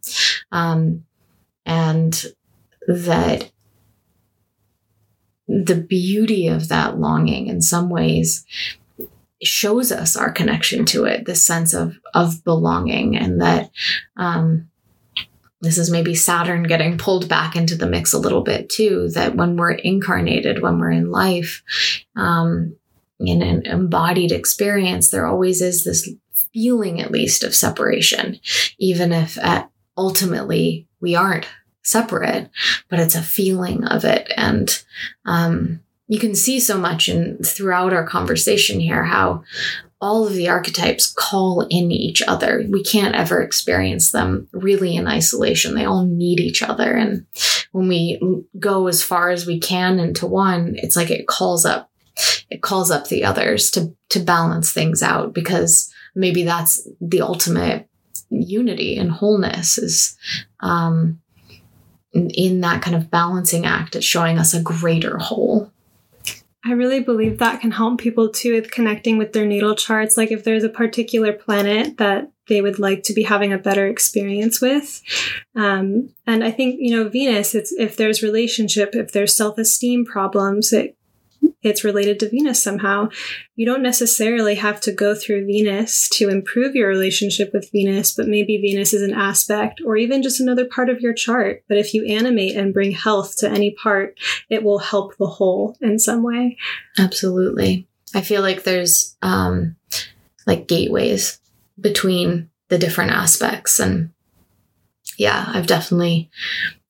Um, 0.50 1.04
and 1.64 2.20
that 2.88 3.52
the 5.46 5.76
beauty 5.76 6.48
of 6.48 6.66
that 6.66 6.98
longing 6.98 7.46
in 7.46 7.62
some 7.62 7.90
ways 7.90 8.44
shows 9.40 9.92
us 9.92 10.16
our 10.16 10.32
connection 10.32 10.84
to 10.86 11.04
it, 11.04 11.26
this 11.26 11.46
sense 11.46 11.74
of 11.74 11.96
of 12.12 12.42
belonging, 12.42 13.16
and 13.16 13.40
that 13.40 13.70
um, 14.16 14.68
this 15.62 15.78
is 15.78 15.90
maybe 15.90 16.14
Saturn 16.14 16.64
getting 16.64 16.98
pulled 16.98 17.28
back 17.28 17.54
into 17.54 17.76
the 17.76 17.86
mix 17.86 18.12
a 18.12 18.18
little 18.18 18.42
bit 18.42 18.68
too. 18.68 19.08
That 19.10 19.36
when 19.36 19.56
we're 19.56 19.70
incarnated, 19.70 20.60
when 20.60 20.78
we're 20.78 20.90
in 20.90 21.10
life, 21.10 21.62
um, 22.16 22.76
in 23.20 23.42
an 23.42 23.64
embodied 23.64 24.32
experience, 24.32 25.10
there 25.10 25.26
always 25.26 25.62
is 25.62 25.84
this 25.84 26.10
feeling, 26.52 27.00
at 27.00 27.12
least, 27.12 27.44
of 27.44 27.54
separation, 27.54 28.40
even 28.78 29.12
if 29.12 29.38
at, 29.38 29.70
ultimately 29.96 30.88
we 31.00 31.14
aren't 31.14 31.46
separate, 31.84 32.50
but 32.88 32.98
it's 32.98 33.14
a 33.14 33.22
feeling 33.22 33.84
of 33.84 34.04
it, 34.04 34.32
and 34.36 34.82
um, 35.24 35.80
you 36.08 36.18
can 36.18 36.34
see 36.34 36.60
so 36.60 36.76
much 36.76 37.08
in 37.08 37.38
throughout 37.38 37.92
our 37.92 38.06
conversation 38.06 38.80
here 38.80 39.04
how 39.04 39.44
all 40.02 40.26
of 40.26 40.34
the 40.34 40.48
archetypes 40.48 41.10
call 41.10 41.60
in 41.70 41.92
each 41.92 42.22
other. 42.22 42.64
We 42.68 42.82
can't 42.82 43.14
ever 43.14 43.40
experience 43.40 44.10
them 44.10 44.48
really 44.52 44.96
in 44.96 45.06
isolation. 45.06 45.74
They 45.76 45.84
all 45.84 46.04
need 46.04 46.40
each 46.40 46.60
other. 46.60 46.92
And 46.92 47.24
when 47.70 47.86
we 47.86 48.20
go 48.58 48.88
as 48.88 49.00
far 49.02 49.30
as 49.30 49.46
we 49.46 49.60
can 49.60 50.00
into 50.00 50.26
one, 50.26 50.74
it's 50.76 50.96
like 50.96 51.10
it 51.10 51.28
calls 51.28 51.64
up, 51.64 51.88
it 52.50 52.62
calls 52.62 52.90
up 52.90 53.06
the 53.06 53.24
others 53.24 53.70
to, 53.70 53.94
to 54.08 54.18
balance 54.18 54.72
things 54.72 55.04
out 55.04 55.32
because 55.32 55.88
maybe 56.16 56.42
that's 56.42 56.86
the 57.00 57.20
ultimate 57.20 57.88
unity 58.28 58.98
and 58.98 59.12
wholeness 59.12 59.78
is, 59.78 60.18
um, 60.60 61.20
in, 62.12 62.60
that 62.60 62.82
kind 62.82 62.96
of 62.96 63.10
balancing 63.10 63.64
act, 63.64 63.96
it's 63.96 64.04
showing 64.04 64.38
us 64.38 64.52
a 64.52 64.60
greater 64.60 65.16
whole. 65.16 65.71
I 66.64 66.72
really 66.72 67.00
believe 67.00 67.38
that 67.38 67.60
can 67.60 67.72
help 67.72 67.98
people 67.98 68.28
too 68.28 68.54
with 68.54 68.70
connecting 68.70 69.18
with 69.18 69.32
their 69.32 69.46
natal 69.46 69.74
charts. 69.74 70.16
Like 70.16 70.30
if 70.30 70.44
there's 70.44 70.64
a 70.64 70.68
particular 70.68 71.32
planet 71.32 71.96
that 71.98 72.30
they 72.48 72.60
would 72.60 72.78
like 72.78 73.02
to 73.04 73.12
be 73.12 73.22
having 73.22 73.52
a 73.52 73.58
better 73.58 73.86
experience 73.86 74.60
with. 74.60 75.02
Um, 75.56 76.10
and 76.26 76.44
I 76.44 76.50
think, 76.50 76.76
you 76.78 76.96
know, 76.96 77.08
Venus, 77.08 77.54
it's 77.54 77.72
if 77.72 77.96
there's 77.96 78.22
relationship, 78.22 78.94
if 78.94 79.12
there's 79.12 79.36
self 79.36 79.58
esteem 79.58 80.04
problems, 80.04 80.72
it 80.72 80.96
it's 81.62 81.84
related 81.84 82.18
to 82.20 82.28
Venus 82.28 82.62
somehow. 82.62 83.08
You 83.54 83.66
don't 83.66 83.82
necessarily 83.82 84.56
have 84.56 84.80
to 84.82 84.92
go 84.92 85.14
through 85.14 85.46
Venus 85.46 86.08
to 86.14 86.28
improve 86.28 86.74
your 86.74 86.88
relationship 86.88 87.52
with 87.52 87.70
Venus, 87.70 88.12
but 88.12 88.28
maybe 88.28 88.58
Venus 88.58 88.92
is 88.92 89.02
an 89.02 89.14
aspect 89.14 89.80
or 89.84 89.96
even 89.96 90.22
just 90.22 90.40
another 90.40 90.64
part 90.64 90.90
of 90.90 91.00
your 91.00 91.12
chart. 91.12 91.64
But 91.68 91.78
if 91.78 91.94
you 91.94 92.04
animate 92.06 92.56
and 92.56 92.74
bring 92.74 92.92
health 92.92 93.36
to 93.38 93.50
any 93.50 93.70
part, 93.70 94.18
it 94.50 94.62
will 94.62 94.78
help 94.78 95.16
the 95.16 95.26
whole 95.26 95.76
in 95.80 95.98
some 95.98 96.22
way. 96.22 96.56
Absolutely. 96.98 97.86
I 98.14 98.20
feel 98.20 98.42
like 98.42 98.64
there's 98.64 99.16
um, 99.22 99.76
like 100.46 100.68
gateways 100.68 101.40
between 101.80 102.50
the 102.68 102.78
different 102.78 103.12
aspects. 103.12 103.78
And 103.78 104.10
yeah, 105.16 105.44
I've 105.48 105.66
definitely 105.66 106.30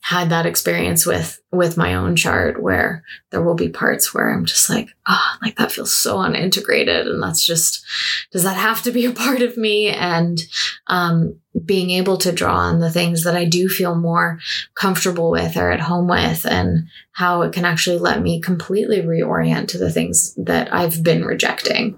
had 0.05 0.31
that 0.31 0.47
experience 0.47 1.07
with 1.07 1.41
with 1.53 1.77
my 1.77 1.95
own 1.95 2.17
chart 2.17 2.61
where 2.61 3.05
there 3.31 3.41
will 3.41 3.55
be 3.55 3.69
parts 3.69 4.13
where 4.13 4.31
I'm 4.31 4.45
just 4.45 4.69
like, 4.69 4.89
oh, 5.07 5.35
like 5.41 5.57
that 5.57 5.71
feels 5.71 5.95
so 5.95 6.17
unintegrated. 6.17 7.07
And 7.07 7.23
that's 7.23 7.45
just, 7.45 7.85
does 8.33 8.43
that 8.43 8.57
have 8.57 8.83
to 8.83 8.91
be 8.91 9.05
a 9.05 9.13
part 9.13 9.43
of 9.43 9.57
me? 9.57 9.91
And 9.91 10.41
um, 10.89 11.39
being 11.65 11.91
able 11.91 12.17
to 12.17 12.33
draw 12.33 12.57
on 12.57 12.81
the 12.81 12.91
things 12.91 13.23
that 13.23 13.37
I 13.37 13.45
do 13.45 13.69
feel 13.69 13.95
more 13.95 14.41
comfortable 14.75 15.31
with 15.31 15.57
or 15.57 15.71
at 15.71 15.81
home 15.81 16.09
with 16.09 16.47
and 16.47 16.89
how 17.13 17.43
it 17.43 17.53
can 17.53 17.65
actually 17.65 17.99
let 17.99 18.23
me 18.23 18.41
completely 18.41 19.03
reorient 19.03 19.69
to 19.69 19.79
the 19.79 19.93
things 19.93 20.35
that 20.35 20.75
I've 20.75 21.05
been 21.05 21.25
rejecting. 21.25 21.97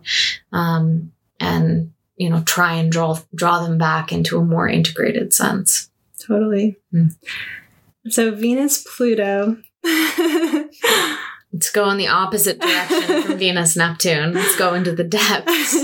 Um, 0.53 1.13
and, 1.41 1.93
you 2.17 2.29
know, 2.29 2.43
try 2.43 2.75
and 2.75 2.93
draw 2.93 3.19
draw 3.35 3.63
them 3.63 3.79
back 3.79 4.13
into 4.13 4.37
a 4.39 4.45
more 4.45 4.69
integrated 4.69 5.33
sense. 5.33 5.89
Totally. 6.19 6.77
Mm. 6.93 7.15
So 8.09 8.35
Venus 8.35 8.85
Pluto. 8.97 9.59
Let's 11.53 11.71
go 11.71 11.89
in 11.91 11.99
the 11.99 12.09
opposite 12.09 12.61
direction 12.61 13.23
from 13.23 13.39
Venus 13.39 13.77
Neptune. 13.77 14.35
Let's 14.35 14.57
go 14.57 14.75
into 14.75 14.93
the 14.93 15.05
depths. 15.05 15.77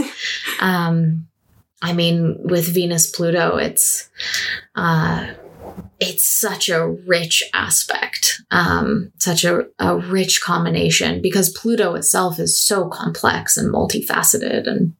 Um, 0.60 1.28
I 1.80 1.92
mean, 1.92 2.36
with 2.40 2.66
Venus 2.66 3.09
Pluto, 3.09 3.56
it's 3.56 4.10
uh, 4.74 5.28
it's 6.01 6.26
such 6.26 6.68
a 6.68 6.88
rich 6.88 7.42
aspect, 7.55 8.42
um, 8.51 9.12
such 9.18 9.44
a, 9.44 9.66
a 9.78 9.97
rich 9.97 10.42
combination 10.42 11.22
because 11.22 11.51
Pluto 11.51 11.94
itself 11.94 12.40
is 12.40 12.60
so 12.60 12.88
complex 12.88 13.56
and 13.56 13.72
multifaceted, 13.72 14.66
and 14.66 14.94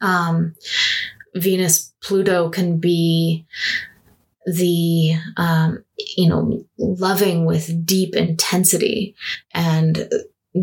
um, 0.00 0.56
Venus 1.34 1.92
Pluto 2.02 2.50
can 2.50 2.78
be 2.78 3.46
the 4.46 5.14
um, 5.36 5.84
you 6.16 6.28
know 6.28 6.64
loving 6.78 7.44
with 7.44 7.86
deep 7.86 8.14
intensity 8.14 9.14
and 9.54 10.08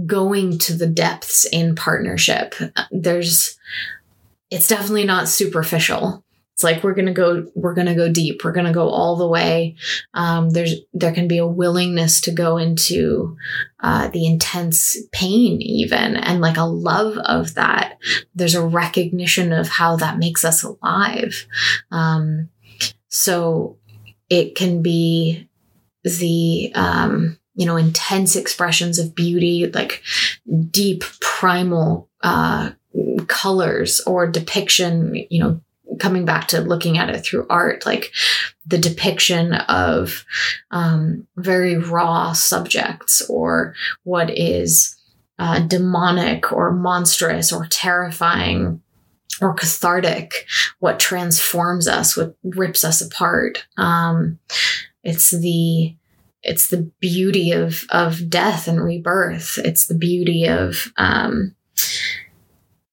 going 0.05 0.57
to 0.59 0.73
the 0.73 0.87
depths 0.87 1.45
in 1.45 1.75
partnership. 1.75 2.55
There's 2.91 3.57
it's 4.51 4.67
definitely 4.67 5.05
not 5.05 5.27
superficial. 5.27 6.23
It's 6.53 6.63
like 6.65 6.83
we're 6.83 6.93
gonna 6.93 7.13
go 7.13 7.49
we're 7.55 7.73
gonna 7.73 7.95
go 7.95 8.11
deep. 8.11 8.43
We're 8.43 8.51
gonna 8.51 8.73
go 8.73 8.89
all 8.89 9.15
the 9.15 9.27
way. 9.27 9.77
Um, 10.13 10.49
there's 10.49 10.75
there 10.93 11.13
can 11.13 11.25
be 11.25 11.37
a 11.37 11.47
willingness 11.47 12.19
to 12.21 12.31
go 12.31 12.57
into 12.57 13.37
uh, 13.79 14.09
the 14.09 14.25
intense 14.25 14.97
pain 15.13 15.61
even 15.61 16.17
and 16.17 16.41
like 16.41 16.57
a 16.57 16.65
love 16.65 17.17
of 17.19 17.53
that. 17.53 17.97
There's 18.35 18.55
a 18.55 18.67
recognition 18.67 19.53
of 19.53 19.69
how 19.69 19.95
that 19.97 20.17
makes 20.17 20.43
us 20.43 20.61
alive. 20.63 21.47
Um, 21.91 22.49
so 23.09 23.77
it 24.29 24.55
can 24.55 24.81
be 24.81 25.47
the, 26.03 26.71
um, 26.75 27.37
you 27.55 27.65
know, 27.65 27.75
intense 27.75 28.35
expressions 28.35 28.99
of 28.99 29.15
beauty, 29.15 29.69
like 29.73 30.01
deep 30.71 31.03
primal, 31.19 32.09
uh, 32.23 32.71
colors 33.27 34.01
or 34.01 34.27
depiction, 34.27 35.15
you 35.29 35.39
know, 35.39 35.61
coming 35.99 36.25
back 36.25 36.47
to 36.47 36.61
looking 36.61 36.97
at 36.97 37.09
it 37.09 37.19
through 37.19 37.45
art, 37.49 37.85
like 37.85 38.11
the 38.65 38.77
depiction 38.77 39.53
of 39.53 40.25
um, 40.71 41.27
very 41.35 41.77
raw 41.77 42.33
subjects 42.33 43.21
or 43.29 43.73
what 44.03 44.29
is 44.29 44.95
uh, 45.39 45.59
demonic 45.59 46.51
or 46.51 46.71
monstrous 46.71 47.51
or 47.51 47.65
terrifying 47.67 48.81
or 49.41 49.53
cathartic, 49.53 50.45
what 50.79 50.99
transforms 50.99 51.87
us, 51.87 52.15
what 52.17 52.35
rips 52.43 52.83
us 52.83 53.01
apart. 53.01 53.65
Um, 53.77 54.39
it's 55.03 55.31
the 55.31 55.95
it's 56.41 56.69
the 56.69 56.91
beauty 56.99 57.51
of 57.51 57.85
of 57.89 58.29
death 58.29 58.67
and 58.67 58.83
rebirth. 58.83 59.57
It's 59.57 59.87
the 59.87 59.97
beauty 59.97 60.47
of 60.47 60.91
um, 60.97 61.55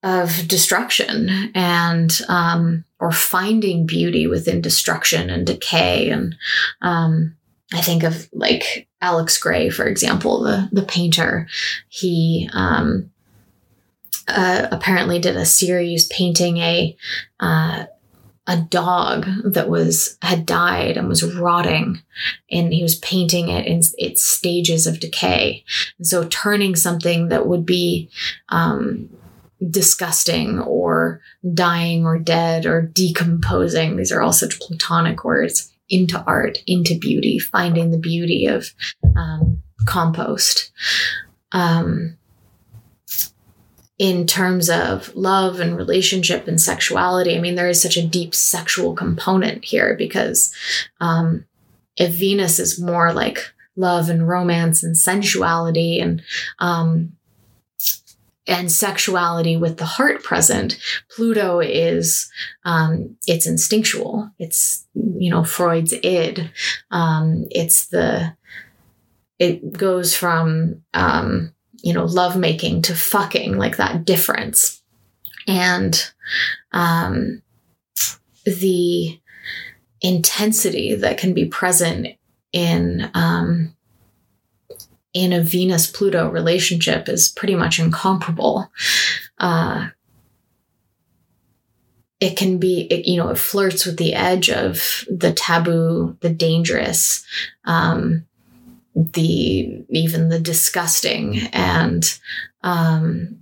of 0.03 0.47
destruction 0.47 1.51
and 1.55 2.21
um, 2.29 2.85
or 3.01 3.13
finding 3.13 3.87
beauty 3.87 4.27
within 4.27 4.61
destruction 4.61 5.31
and 5.31 5.47
decay. 5.47 6.11
And 6.11 6.37
um, 6.83 7.37
I 7.73 7.81
think 7.81 8.03
of 8.03 8.29
like 8.33 8.89
Alex 9.01 9.39
Grey, 9.39 9.71
for 9.71 9.87
example, 9.87 10.43
the 10.43 10.69
the 10.73 10.83
painter. 10.85 11.49
He 11.89 12.49
um, 12.53 13.11
uh, 14.29 14.69
apparently 14.71 15.19
did 15.19 15.37
a 15.37 15.47
series 15.47 16.07
painting 16.09 16.59
a 16.59 16.97
uh, 17.41 17.87
a 18.47 18.57
dog 18.57 19.27
that 19.45 19.69
was 19.69 20.17
had 20.23 20.47
died 20.47 20.97
and 20.97 21.09
was 21.09 21.35
rotting. 21.35 22.01
And 22.51 22.73
he 22.73 22.83
was 22.83 22.97
painting 22.97 23.49
it 23.49 23.67
in 23.67 23.81
its 23.99 24.25
stages 24.25 24.87
of 24.87 25.01
decay. 25.01 25.65
And 25.99 26.07
so 26.07 26.29
turning 26.29 26.77
something 26.77 27.29
that 27.29 27.49
would 27.49 27.67
be 27.67 28.09
um, 28.49 29.09
disgusting 29.71 30.61
or 30.61 31.21
dying 31.55 32.05
or 32.05 32.19
dead 32.19 32.67
or 32.67 32.83
decomposing 32.83 33.97
these 33.97 34.13
are 34.13 34.23
all 34.23 34.33
such 34.33 34.61
Plutonic 34.61 35.25
words 35.25 35.73
into 35.89 36.23
art 36.25 36.59
into 36.67 36.99
beauty 36.99 37.39
finding 37.39 37.91
the 37.91 37.99
beauty 37.99 38.47
of 38.47 38.67
um, 39.17 39.63
compost. 39.87 40.73
Um, 41.53 42.17
in 43.99 44.27
terms 44.27 44.69
of 44.69 45.15
love 45.15 45.59
and 45.59 45.77
relationship 45.77 46.47
and 46.47 46.61
sexuality. 46.61 47.37
I 47.37 47.41
mean, 47.41 47.55
there 47.55 47.69
is 47.69 47.81
such 47.81 47.97
a 47.97 48.07
deep 48.07 48.35
sexual 48.35 48.95
component 48.95 49.65
here 49.65 49.95
because 49.97 50.55
um, 51.01 51.47
if 51.97 52.13
Venus 52.15 52.59
is 52.59 52.81
more 52.81 53.13
like 53.13 53.39
love 53.75 54.09
and 54.09 54.29
romance 54.29 54.83
and 54.83 54.97
sensuality 54.97 56.01
and 56.01 56.23
um, 56.59 57.13
and 58.49 58.71
sexuality 58.71 59.57
with 59.57 59.79
the 59.79 59.85
heart 59.85 60.23
present, 60.23 60.79
Pluto 61.11 61.61
is 61.61 62.31
um, 62.65 63.17
it's 63.27 63.47
instinctual. 63.47 64.31
It's 64.39 64.87
you 64.95 65.31
know 65.31 65.43
Freud's 65.43 65.95
id. 66.03 66.51
Um, 66.91 67.47
it's 67.51 67.87
the 67.89 68.37
it 69.39 69.73
goes 69.73 70.15
from 70.15 70.83
um, 70.95 71.55
you 71.87 71.93
know, 71.93 72.05
lovemaking 72.05 72.83
to 72.83 72.97
fucking, 72.97 73.57
like 73.57 73.77
that 73.77 74.05
difference. 74.05 74.83
And 75.47 75.95
um, 76.73 77.43
the 78.45 79.21
intensity 80.01 80.97
that 80.97 81.17
can 81.17 81.33
be 81.33 81.45
present 81.45 82.09
in 82.53 83.09
um, 83.15 83.77
in 85.15 85.33
a 85.33 85.41
Venus 85.41 85.87
Pluto 85.87 86.29
relationship 86.29 87.09
is 87.09 87.29
pretty 87.29 87.55
much 87.55 87.79
incomparable. 87.79 88.69
Uh, 89.39 89.91
it 92.19 92.37
can 92.37 92.59
be, 92.59 92.89
it, 92.91 93.07
you 93.07 93.17
know, 93.17 93.29
it 93.29 93.39
flirts 93.39 93.87
with 93.87 93.97
the 93.97 94.13
edge 94.13 94.51
of 94.51 95.05
the 95.09 95.33
taboo, 95.33 96.17
the 96.21 96.31
dangerous, 96.31 97.25
um, 97.65 98.27
the 98.97 99.85
even 99.91 100.31
the 100.31 100.41
disgusting 100.41 101.39
and 101.53 102.19
um 102.63 103.39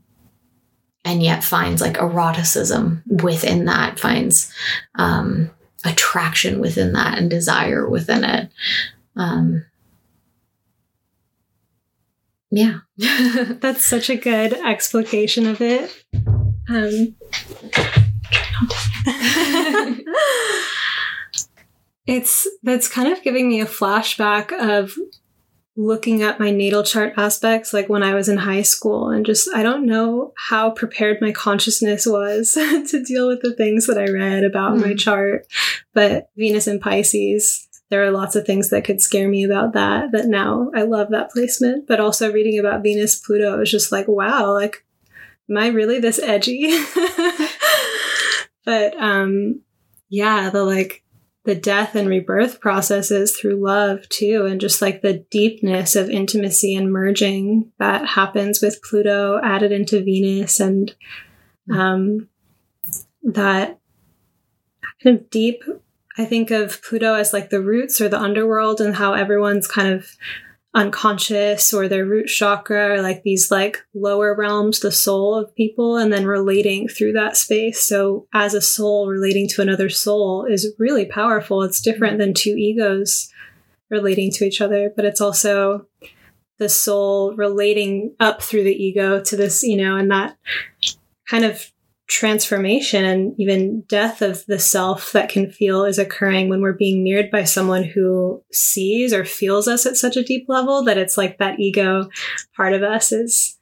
and 1.04 1.22
yet 1.22 1.44
finds 1.44 1.80
like 1.80 1.96
eroticism 1.96 3.02
within 3.06 3.64
that 3.66 4.00
finds 4.00 4.52
um 4.96 5.48
attraction 5.84 6.60
within 6.60 6.92
that 6.94 7.18
and 7.18 7.30
desire 7.30 7.88
within 7.88 8.24
it. 8.24 8.50
Um 9.14 9.64
yeah. 12.50 12.80
That's 12.96 13.84
such 13.84 14.10
a 14.10 14.16
good 14.16 14.54
explication 14.54 15.46
of 15.46 15.60
it. 15.60 16.04
Um 16.68 17.14
it's 22.06 22.48
that's 22.62 22.88
kind 22.88 23.12
of 23.12 23.22
giving 23.22 23.48
me 23.48 23.60
a 23.60 23.66
flashback 23.66 24.50
of 24.52 24.96
looking 25.76 26.22
at 26.22 26.38
my 26.38 26.50
natal 26.50 26.84
chart 26.84 27.14
aspects 27.16 27.72
like 27.72 27.88
when 27.88 28.02
I 28.02 28.14
was 28.14 28.28
in 28.28 28.36
high 28.36 28.62
school 28.62 29.10
and 29.10 29.26
just 29.26 29.48
I 29.54 29.64
don't 29.64 29.86
know 29.86 30.32
how 30.36 30.70
prepared 30.70 31.20
my 31.20 31.32
consciousness 31.32 32.06
was 32.06 32.52
to 32.54 33.04
deal 33.04 33.26
with 33.26 33.40
the 33.42 33.54
things 33.54 33.86
that 33.86 33.98
I 33.98 34.06
read 34.06 34.44
about 34.44 34.76
mm. 34.76 34.82
my 34.82 34.94
chart. 34.94 35.46
But 35.92 36.28
Venus 36.36 36.68
in 36.68 36.78
Pisces 36.78 37.68
there 37.90 38.02
are 38.02 38.10
lots 38.10 38.34
of 38.34 38.46
things 38.46 38.70
that 38.70 38.82
could 38.82 39.00
scare 39.00 39.28
me 39.28 39.44
about 39.44 39.74
that 39.74 40.12
that 40.12 40.26
now 40.26 40.70
I 40.74 40.82
love 40.82 41.10
that 41.10 41.30
placement. 41.30 41.86
But 41.88 42.00
also 42.00 42.32
reading 42.32 42.58
about 42.58 42.82
Venus 42.82 43.20
Pluto 43.20 43.60
is 43.60 43.70
just 43.70 43.90
like 43.90 44.06
wow 44.06 44.52
like 44.52 44.84
am 45.50 45.58
I 45.58 45.68
really 45.68 45.98
this 45.98 46.18
edgy? 46.18 46.78
But 48.64 48.94
um 48.98 49.60
yeah 50.08 50.48
the 50.48 50.64
like 50.64 51.03
the 51.44 51.54
death 51.54 51.94
and 51.94 52.08
rebirth 52.08 52.60
processes 52.60 53.36
through 53.36 53.56
love 53.56 54.08
too 54.08 54.46
and 54.46 54.60
just 54.60 54.80
like 54.82 55.02
the 55.02 55.24
deepness 55.30 55.94
of 55.94 56.10
intimacy 56.10 56.74
and 56.74 56.92
merging 56.92 57.70
that 57.78 58.06
happens 58.06 58.60
with 58.60 58.82
pluto 58.82 59.40
added 59.42 59.70
into 59.70 60.02
venus 60.02 60.58
and 60.58 60.94
um, 61.72 62.28
that 63.22 63.78
kind 65.02 65.18
of 65.18 65.30
deep 65.30 65.62
i 66.16 66.24
think 66.24 66.50
of 66.50 66.82
pluto 66.82 67.14
as 67.14 67.32
like 67.32 67.50
the 67.50 67.62
roots 67.62 68.00
or 68.00 68.08
the 68.08 68.20
underworld 68.20 68.80
and 68.80 68.96
how 68.96 69.12
everyone's 69.12 69.66
kind 69.66 69.88
of 69.88 70.16
unconscious 70.74 71.72
or 71.72 71.86
their 71.86 72.04
root 72.04 72.26
chakra 72.26 72.94
or 72.94 73.02
like 73.02 73.22
these 73.22 73.50
like 73.50 73.78
lower 73.94 74.34
realms 74.34 74.80
the 74.80 74.90
soul 74.90 75.34
of 75.34 75.54
people 75.54 75.96
and 75.96 76.12
then 76.12 76.26
relating 76.26 76.88
through 76.88 77.12
that 77.12 77.36
space. 77.36 77.82
So 77.82 78.26
as 78.34 78.54
a 78.54 78.60
soul 78.60 79.06
relating 79.06 79.48
to 79.50 79.62
another 79.62 79.88
soul 79.88 80.46
is 80.46 80.74
really 80.78 81.06
powerful. 81.06 81.62
It's 81.62 81.80
different 81.80 82.18
than 82.18 82.34
two 82.34 82.56
egos 82.56 83.28
relating 83.90 84.30
to 84.32 84.44
each 84.44 84.60
other 84.60 84.92
but 84.94 85.04
it's 85.04 85.20
also 85.20 85.86
the 86.58 86.68
soul 86.68 87.34
relating 87.36 88.14
up 88.18 88.42
through 88.42 88.64
the 88.64 88.84
ego 88.84 89.20
to 89.20 89.36
this 89.36 89.62
you 89.62 89.76
know 89.76 89.96
and 89.96 90.10
that 90.10 90.36
kind 91.28 91.44
of 91.44 91.70
transformation 92.06 93.04
and 93.04 93.34
even 93.38 93.80
death 93.82 94.20
of 94.20 94.44
the 94.46 94.58
self 94.58 95.12
that 95.12 95.30
can 95.30 95.50
feel 95.50 95.84
is 95.84 95.98
occurring 95.98 96.50
when 96.50 96.60
we're 96.60 96.74
being 96.74 97.02
mirrored 97.02 97.30
by 97.30 97.44
someone 97.44 97.82
who 97.82 98.42
sees 98.52 99.12
or 99.12 99.24
feels 99.24 99.66
us 99.66 99.86
at 99.86 99.96
such 99.96 100.16
a 100.16 100.22
deep 100.22 100.44
level 100.46 100.84
that 100.84 100.98
it's 100.98 101.16
like 101.16 101.38
that 101.38 101.58
ego 101.58 102.08
part 102.54 102.74
of 102.74 102.82
us 102.82 103.10
is 103.10 103.58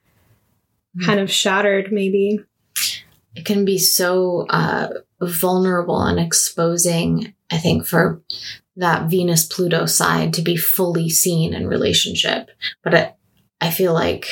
mm. 0.98 1.06
kind 1.06 1.20
of 1.20 1.30
shattered 1.30 1.92
maybe 1.92 2.40
it 3.36 3.44
can 3.44 3.64
be 3.64 3.78
so 3.78 4.44
uh, 4.50 4.88
vulnerable 5.20 6.02
and 6.02 6.18
exposing 6.18 7.32
i 7.52 7.58
think 7.58 7.86
for 7.86 8.20
that 8.74 9.08
venus 9.08 9.46
pluto 9.46 9.86
side 9.86 10.32
to 10.34 10.42
be 10.42 10.56
fully 10.56 11.08
seen 11.08 11.54
in 11.54 11.68
relationship 11.68 12.48
but 12.82 12.92
I, 12.92 13.14
I 13.60 13.70
feel 13.70 13.92
like 13.94 14.26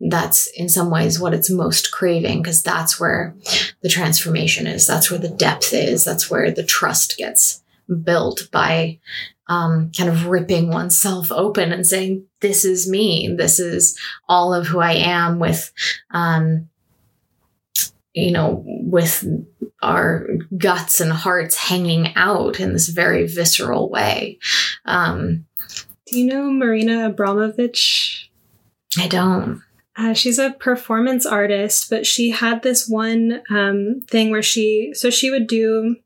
that's 0.00 0.46
in 0.48 0.68
some 0.68 0.90
ways 0.90 1.20
what 1.20 1.34
it's 1.34 1.50
most 1.50 1.92
craving 1.92 2.42
because 2.42 2.62
that's 2.62 2.98
where 3.00 3.34
the 3.82 3.88
transformation 3.88 4.66
is. 4.66 4.86
That's 4.86 5.10
where 5.10 5.20
the 5.20 5.28
depth 5.28 5.72
is. 5.72 6.04
That's 6.04 6.30
where 6.30 6.50
the 6.50 6.64
trust 6.64 7.16
gets 7.16 7.62
built 8.02 8.48
by 8.50 8.98
um, 9.46 9.92
kind 9.96 10.08
of 10.08 10.26
ripping 10.26 10.70
oneself 10.70 11.30
open 11.30 11.72
and 11.72 11.86
saying, 11.86 12.26
This 12.40 12.64
is 12.64 12.88
me. 12.88 13.34
This 13.36 13.58
is 13.58 13.98
all 14.28 14.54
of 14.54 14.66
who 14.66 14.80
I 14.80 14.92
am 14.94 15.38
with, 15.38 15.72
um, 16.10 16.68
you 18.14 18.32
know, 18.32 18.62
with 18.66 19.26
our 19.82 20.26
guts 20.56 21.00
and 21.00 21.12
hearts 21.12 21.56
hanging 21.56 22.14
out 22.16 22.58
in 22.58 22.72
this 22.72 22.88
very 22.88 23.26
visceral 23.26 23.90
way. 23.90 24.38
Um, 24.86 25.44
Do 26.06 26.18
you 26.18 26.26
know 26.26 26.50
Marina 26.50 27.12
Abramović? 27.12 28.28
I 28.98 29.08
don't. 29.08 29.62
Uh, 29.96 30.12
she's 30.12 30.38
a 30.38 30.50
performance 30.50 31.24
artist, 31.24 31.88
but 31.88 32.04
she 32.04 32.30
had 32.30 32.62
this 32.62 32.88
one 32.88 33.42
um, 33.50 34.00
thing 34.08 34.30
where 34.30 34.42
she, 34.42 34.92
so 34.94 35.08
she 35.08 35.30
would 35.30 35.46
do 35.46 35.96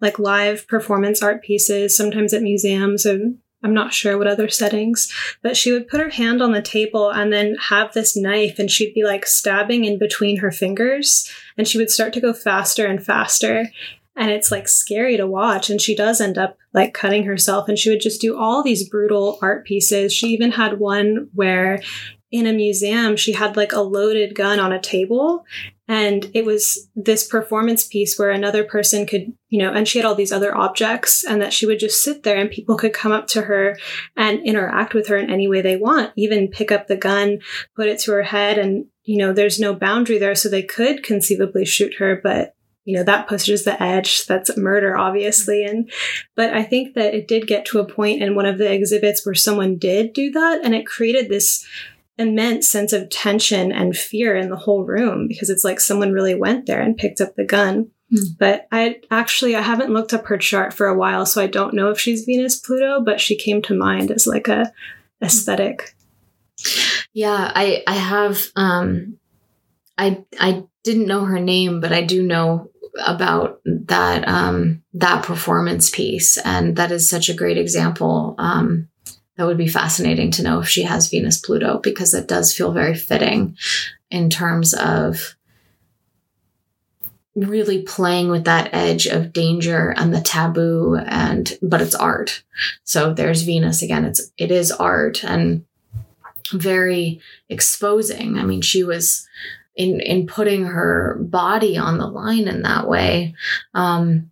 like 0.00 0.18
live 0.18 0.66
performance 0.66 1.22
art 1.22 1.42
pieces, 1.42 1.96
sometimes 1.96 2.34
at 2.34 2.42
museums 2.42 3.06
and 3.06 3.38
I'm 3.62 3.74
not 3.74 3.92
sure 3.92 4.18
what 4.18 4.26
other 4.26 4.48
settings, 4.48 5.12
but 5.42 5.56
she 5.56 5.72
would 5.72 5.88
put 5.88 6.00
her 6.00 6.10
hand 6.10 6.42
on 6.42 6.52
the 6.52 6.62
table 6.62 7.10
and 7.10 7.32
then 7.32 7.56
have 7.56 7.92
this 7.92 8.16
knife 8.16 8.58
and 8.58 8.70
she'd 8.70 8.94
be 8.94 9.02
like 9.02 9.26
stabbing 9.26 9.84
in 9.84 9.98
between 9.98 10.38
her 10.38 10.52
fingers 10.52 11.28
and 11.56 11.66
she 11.66 11.78
would 11.78 11.90
start 11.90 12.12
to 12.12 12.20
go 12.20 12.32
faster 12.32 12.86
and 12.86 13.04
faster. 13.04 13.68
And 14.14 14.30
it's 14.30 14.50
like 14.50 14.68
scary 14.68 15.16
to 15.16 15.26
watch. 15.26 15.68
And 15.68 15.80
she 15.80 15.96
does 15.96 16.20
end 16.20 16.38
up 16.38 16.56
like 16.72 16.94
cutting 16.94 17.24
herself 17.24 17.68
and 17.68 17.78
she 17.78 17.90
would 17.90 18.00
just 18.00 18.20
do 18.20 18.38
all 18.38 18.62
these 18.62 18.88
brutal 18.88 19.38
art 19.42 19.66
pieces. 19.66 20.12
She 20.12 20.28
even 20.28 20.52
had 20.52 20.78
one 20.78 21.28
where 21.34 21.82
in 22.38 22.46
a 22.46 22.52
museum, 22.52 23.16
she 23.16 23.32
had 23.32 23.56
like 23.56 23.72
a 23.72 23.80
loaded 23.80 24.34
gun 24.34 24.58
on 24.60 24.72
a 24.72 24.80
table 24.80 25.44
And 25.88 26.30
it 26.34 26.44
was 26.44 26.88
this 26.96 27.26
performance 27.26 27.86
piece 27.86 28.18
where 28.18 28.30
another 28.30 28.64
person 28.64 29.06
could, 29.06 29.32
you 29.48 29.60
know, 29.60 29.72
and 29.72 29.86
she 29.86 29.98
had 29.98 30.04
all 30.04 30.16
these 30.16 30.32
other 30.32 30.56
objects 30.56 31.24
and 31.24 31.40
that 31.40 31.52
she 31.52 31.64
would 31.64 31.78
just 31.78 32.02
sit 32.02 32.24
there 32.24 32.38
and 32.38 32.50
people 32.50 32.76
could 32.76 32.92
come 32.92 33.12
up 33.12 33.28
to 33.28 33.42
her 33.42 33.78
and 34.16 34.44
interact 34.44 34.94
with 34.94 35.06
her 35.06 35.16
in 35.16 35.30
any 35.30 35.46
way 35.46 35.60
they 35.62 35.76
want, 35.76 36.12
even 36.16 36.48
pick 36.48 36.72
up 36.72 36.88
the 36.88 36.96
gun, 36.96 37.38
put 37.76 37.86
it 37.86 38.00
to 38.00 38.12
her 38.12 38.24
head. 38.24 38.58
And, 38.58 38.86
you 39.04 39.18
know, 39.18 39.32
there's 39.32 39.60
no 39.60 39.74
boundary 39.74 40.18
there. 40.18 40.34
So 40.34 40.48
they 40.48 40.64
could 40.64 41.04
conceivably 41.04 41.64
shoot 41.64 41.94
her, 41.98 42.20
but 42.20 42.54
you 42.84 42.96
know 42.96 43.02
that 43.02 43.26
pushes 43.26 43.64
the 43.64 43.82
edge 43.82 44.26
that's 44.26 44.56
murder 44.56 44.96
obviously 44.96 45.64
and 45.64 45.90
but 46.36 46.54
i 46.54 46.62
think 46.62 46.94
that 46.94 47.14
it 47.14 47.26
did 47.26 47.48
get 47.48 47.64
to 47.64 47.80
a 47.80 47.84
point 47.84 48.22
in 48.22 48.36
one 48.36 48.46
of 48.46 48.58
the 48.58 48.72
exhibits 48.72 49.26
where 49.26 49.34
someone 49.34 49.76
did 49.76 50.12
do 50.12 50.30
that 50.30 50.64
and 50.64 50.72
it 50.72 50.86
created 50.86 51.28
this 51.28 51.66
immense 52.18 52.68
sense 52.68 52.92
of 52.92 53.10
tension 53.10 53.72
and 53.72 53.96
fear 53.96 54.36
in 54.36 54.48
the 54.48 54.56
whole 54.56 54.84
room 54.84 55.28
because 55.28 55.50
it's 55.50 55.64
like 55.64 55.80
someone 55.80 56.12
really 56.12 56.34
went 56.34 56.66
there 56.66 56.80
and 56.80 56.96
picked 56.96 57.20
up 57.20 57.34
the 57.36 57.44
gun. 57.44 57.90
Mm. 58.12 58.38
But 58.38 58.68
I 58.72 59.00
actually 59.10 59.54
I 59.56 59.62
haven't 59.62 59.92
looked 59.92 60.14
up 60.14 60.26
her 60.26 60.38
chart 60.38 60.72
for 60.72 60.86
a 60.86 60.96
while, 60.96 61.26
so 61.26 61.42
I 61.42 61.46
don't 61.46 61.74
know 61.74 61.90
if 61.90 62.00
she's 62.00 62.24
Venus 62.24 62.56
Pluto, 62.56 63.02
but 63.04 63.20
she 63.20 63.36
came 63.36 63.62
to 63.62 63.74
mind 63.74 64.10
as 64.10 64.26
like 64.26 64.48
a 64.48 64.72
aesthetic. 65.22 65.94
Yeah, 67.12 67.52
I 67.54 67.82
I 67.86 67.94
have 67.94 68.46
um 68.56 69.18
I 69.98 70.24
I 70.38 70.64
didn't 70.84 71.06
know 71.06 71.24
her 71.24 71.40
name, 71.40 71.80
but 71.80 71.92
I 71.92 72.02
do 72.02 72.22
know 72.22 72.70
about 73.04 73.60
that 73.64 74.26
um 74.26 74.82
that 74.94 75.22
performance 75.22 75.90
piece 75.90 76.38
and 76.38 76.76
that 76.76 76.90
is 76.90 77.08
such 77.08 77.28
a 77.28 77.34
great 77.34 77.58
example 77.58 78.34
um 78.38 78.88
that 79.36 79.46
would 79.46 79.58
be 79.58 79.68
fascinating 79.68 80.30
to 80.32 80.42
know 80.42 80.60
if 80.60 80.68
she 80.68 80.82
has 80.82 81.10
Venus 81.10 81.38
Pluto 81.38 81.78
because 81.82 82.14
it 82.14 82.26
does 82.26 82.54
feel 82.54 82.72
very 82.72 82.94
fitting 82.94 83.56
in 84.10 84.30
terms 84.30 84.72
of 84.74 85.36
really 87.34 87.82
playing 87.82 88.30
with 88.30 88.44
that 88.44 88.70
edge 88.72 89.06
of 89.06 89.32
danger 89.32 89.92
and 89.96 90.14
the 90.14 90.22
taboo 90.22 90.96
and 91.06 91.58
but 91.60 91.82
it's 91.82 91.94
art. 91.94 92.42
So 92.84 93.12
there's 93.12 93.42
venus 93.42 93.82
again. 93.82 94.06
It's 94.06 94.32
it 94.38 94.50
is 94.50 94.72
art 94.72 95.22
and 95.22 95.66
very 96.52 97.20
exposing. 97.50 98.38
I 98.38 98.44
mean 98.44 98.62
she 98.62 98.84
was 98.84 99.28
in 99.74 100.00
in 100.00 100.26
putting 100.26 100.64
her 100.64 101.18
body 101.20 101.76
on 101.76 101.98
the 101.98 102.06
line 102.06 102.48
in 102.48 102.62
that 102.62 102.88
way. 102.88 103.34
Um 103.74 104.30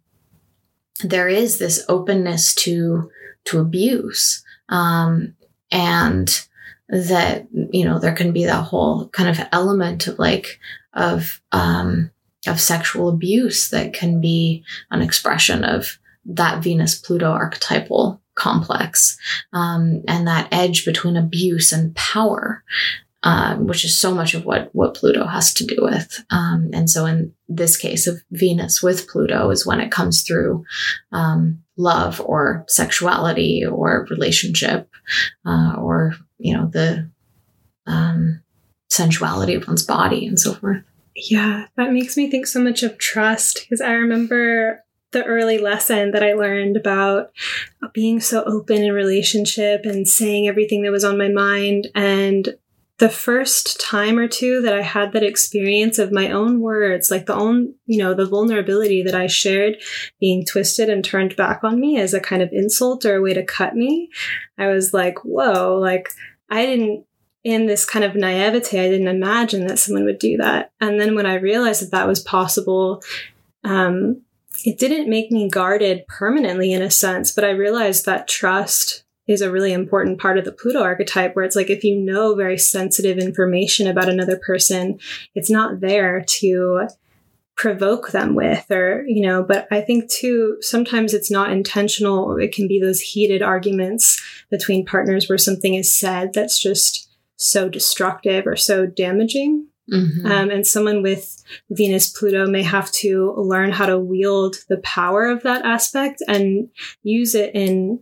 there 1.03 1.29
is 1.29 1.59
this 1.59 1.85
openness 1.91 2.55
to 2.55 3.11
to 3.45 3.59
abuse 3.59 4.44
um, 4.69 5.35
and 5.71 6.47
that, 6.89 7.47
you 7.53 7.85
know, 7.85 7.99
there 7.99 8.15
can 8.15 8.33
be 8.33 8.45
that 8.45 8.65
whole 8.65 9.09
kind 9.09 9.29
of 9.29 9.47
element 9.53 10.07
of 10.07 10.19
like, 10.19 10.59
of, 10.93 11.41
um, 11.53 12.11
of 12.47 12.61
sexual 12.61 13.09
abuse 13.09 13.71
that 13.71 13.93
can 13.93 14.21
be 14.21 14.63
an 14.91 15.01
expression 15.01 15.65
of 15.65 15.99
that 16.27 16.63
Venus 16.63 16.95
Pluto 16.95 17.31
archetypal 17.31 18.21
complex 18.35 19.17
um, 19.53 20.03
and 20.09 20.27
that 20.27 20.49
edge 20.53 20.85
between 20.85 21.17
abuse 21.17 21.73
and 21.73 21.95
power 21.95 22.65
um, 23.25 23.67
which 23.67 23.85
is 23.85 23.99
so 23.99 24.15
much 24.15 24.35
of 24.35 24.45
what 24.45 24.69
what 24.75 24.95
Pluto 24.95 25.27
has 25.27 25.53
to 25.55 25.65
do 25.65 25.77
with. 25.81 26.23
Um, 26.31 26.71
and 26.75 26.89
so, 26.89 27.07
in 27.07 27.33
this 27.49 27.77
case 27.77 28.07
of 28.07 28.23
Venus 28.31 28.83
with 28.83 29.09
Pluto, 29.09 29.51
is 29.51 29.67
when 29.67 29.81
it 29.81 29.91
comes 29.91 30.23
through 30.23 30.65
um, 31.11 31.64
love 31.77 32.21
or 32.21 32.65
sexuality 32.69 33.65
or 33.65 34.07
relationship, 34.11 34.89
uh, 35.47 35.75
or 35.79 36.15
you 36.39 36.57
know 36.57 36.67
the 36.67 37.11
um, 37.87 38.43
sensuality 38.91 39.55
of 39.55 39.67
one's 39.67 39.85
body 39.85 40.27
and 40.27 40.39
so 40.39 40.55
forth. 40.55 40.83
Yeah, 41.17 41.67
that 41.77 41.93
makes 41.93 42.17
me 42.17 42.31
think 42.31 42.47
so 42.47 42.61
much 42.61 42.83
of 42.83 42.99
trust 42.99 43.61
because 43.61 43.81
I 43.81 43.93
remember 43.93 44.85
the 45.13 45.25
early 45.25 45.59
lesson 45.59 46.11
that 46.11 46.25
I 46.25 46.35
learned 46.35 46.77
about 46.77 47.31
being 47.93 48.21
so 48.21 48.43
open 48.45 48.83
in 48.83 48.93
relationship 48.93 49.83
and 49.85 50.07
saying 50.07 50.49
everything 50.49 50.83
that 50.83 50.91
was 50.91 51.05
on 51.05 51.17
my 51.17 51.29
mind 51.29 51.87
and 51.95 52.57
the 52.99 53.09
first 53.09 53.81
time 53.81 54.19
or 54.19 54.29
two 54.29 54.63
that 54.63 54.73
I 54.73 54.83
had 54.83 55.13
that 55.13 55.25
experience 55.25 55.99
of 55.99 56.13
my 56.13 56.31
own 56.31 56.61
words, 56.61 57.11
like 57.11 57.27
the 57.27 57.35
own, 57.35 57.75
you 57.87 57.99
know, 57.99 58.15
the 58.15 58.27
vulnerability 58.27 59.03
that 59.03 59.17
I 59.17 59.27
shared 59.27 59.79
being 60.21 60.45
twisted 60.45 60.89
and 60.89 61.05
turned 61.05 61.35
back 61.35 61.65
on 61.65 61.81
me 61.81 61.99
as 61.99 62.15
a 62.15 62.21
kind 62.21 62.41
of 62.41 62.51
insult 62.53 63.05
or 63.05 63.17
a 63.17 63.21
way 63.21 63.35
to 63.35 63.45
cut 63.45 63.75
me, 63.75 64.11
I 64.59 64.69
was 64.69 64.95
like, 64.95 65.25
whoa, 65.25 65.77
like 65.81 66.11
I 66.51 66.67
didn't, 66.67 67.05
in 67.43 67.67
this 67.67 67.85
kind 67.85 68.05
of 68.05 68.15
naivete, 68.15 68.79
I 68.79 68.89
didn't 68.89 69.09
imagine 69.09 69.67
that 69.67 69.79
someone 69.79 70.05
would 70.05 70.19
do 70.19 70.37
that. 70.37 70.73
And 70.81 71.01
then 71.01 71.15
when 71.15 71.27
I 71.27 71.35
realized 71.35 71.83
that 71.83 71.91
that 71.91 72.07
was 72.07 72.21
possible, 72.21 73.03
um, 73.65 74.23
it 74.65 74.79
didn't 74.79 75.11
make 75.11 75.31
me 75.31 75.51
guarded 75.51 76.07
permanently 76.07 76.73
in 76.73 76.81
a 76.81 76.91
sense, 76.91 77.33
but 77.33 77.45
I 77.45 77.51
realized 77.51 78.07
that 78.07 78.29
trust 78.29 79.04
is 79.27 79.41
a 79.41 79.51
really 79.51 79.73
important 79.73 80.21
part 80.21 80.39
of 80.39 80.45
the 80.45 80.53
Pluto 80.53 80.83
archetype 80.83 81.35
where 81.35 81.45
it's 81.45 81.57
like 81.57 81.71
if 81.71 81.85
you 81.85 81.97
know 81.97 82.35
very 82.35 82.59
sensitive 82.59 83.19
information 83.19 83.87
about 83.87 84.09
another 84.09 84.39
person, 84.39 84.99
it's 85.35 85.51
not 85.51 85.81
there 85.81 86.25
to 86.41 86.89
provoke 87.57 88.11
them 88.11 88.35
with 88.35 88.69
or 88.71 89.05
you 89.07 89.25
know 89.25 89.43
but 89.43 89.69
i 89.71 89.81
think 89.81 90.11
too 90.11 90.57
sometimes 90.61 91.15
it's 91.15 91.31
not 91.31 91.53
intentional 91.53 92.37
it 92.37 92.53
can 92.53 92.67
be 92.67 92.81
those 92.81 93.01
heated 93.01 93.43
arguments 93.43 94.21
between 94.51 94.85
partners 94.85 95.29
where 95.29 95.39
something 95.39 95.75
is 95.75 95.97
said 95.97 96.33
that's 96.33 96.61
just 96.61 97.09
so 97.37 97.69
destructive 97.69 98.45
or 98.47 98.57
so 98.57 98.87
damaging 98.87 99.69
mm-hmm. 99.93 100.27
um, 100.27 100.51
and 100.51 100.67
someone 100.67 101.01
with 101.01 101.45
venus 101.71 102.11
pluto 102.11 102.45
may 102.49 102.63
have 102.63 102.91
to 102.91 103.33
learn 103.37 103.71
how 103.71 103.87
to 103.87 103.99
wield 103.99 104.57
the 104.69 104.79
power 104.79 105.27
of 105.27 105.45
that 105.45 105.65
aspect 105.65 106.21
and 106.27 106.69
use 107.05 107.37
it 107.37 107.55
in 107.55 108.01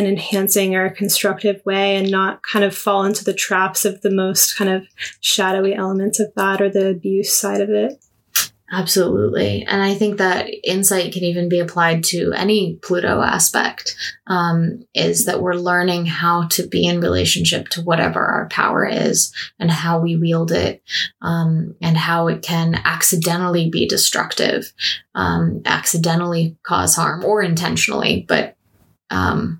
an 0.00 0.06
enhancing 0.06 0.74
or 0.74 0.86
a 0.86 0.94
constructive 0.94 1.60
way 1.64 1.96
and 1.96 2.10
not 2.10 2.42
kind 2.42 2.64
of 2.64 2.76
fall 2.76 3.04
into 3.04 3.24
the 3.24 3.34
traps 3.34 3.84
of 3.84 4.00
the 4.00 4.10
most 4.10 4.56
kind 4.56 4.70
of 4.70 4.86
shadowy 5.20 5.74
elements 5.74 6.18
of 6.18 6.32
that 6.34 6.60
or 6.60 6.68
the 6.68 6.88
abuse 6.88 7.32
side 7.32 7.60
of 7.60 7.70
it. 7.70 8.04
Absolutely. 8.72 9.64
And 9.64 9.82
I 9.82 9.94
think 9.94 10.18
that 10.18 10.48
insight 10.62 11.12
can 11.12 11.24
even 11.24 11.48
be 11.48 11.58
applied 11.58 12.04
to 12.04 12.32
any 12.36 12.76
Pluto 12.76 13.20
aspect, 13.20 13.96
um, 14.28 14.86
is 14.94 15.24
that 15.24 15.42
we're 15.42 15.54
learning 15.54 16.06
how 16.06 16.46
to 16.50 16.68
be 16.68 16.86
in 16.86 17.00
relationship 17.00 17.66
to 17.70 17.82
whatever 17.82 18.24
our 18.24 18.48
power 18.48 18.86
is 18.86 19.34
and 19.58 19.72
how 19.72 19.98
we 19.98 20.14
wield 20.14 20.52
it, 20.52 20.84
um, 21.20 21.74
and 21.82 21.96
how 21.96 22.28
it 22.28 22.42
can 22.42 22.80
accidentally 22.84 23.68
be 23.70 23.88
destructive, 23.88 24.72
um, 25.16 25.62
accidentally 25.64 26.56
cause 26.62 26.94
harm 26.94 27.24
or 27.24 27.42
intentionally, 27.42 28.24
but, 28.28 28.54
um, 29.10 29.59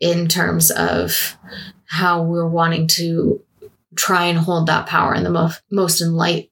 in 0.00 0.28
terms 0.28 0.70
of 0.70 1.36
how 1.86 2.22
we're 2.22 2.48
wanting 2.48 2.86
to 2.86 3.42
try 3.94 4.26
and 4.26 4.38
hold 4.38 4.66
that 4.66 4.86
power 4.86 5.14
in 5.14 5.24
the 5.24 5.30
most 5.30 5.60
most 5.70 6.00
in 6.00 6.14
light 6.14 6.50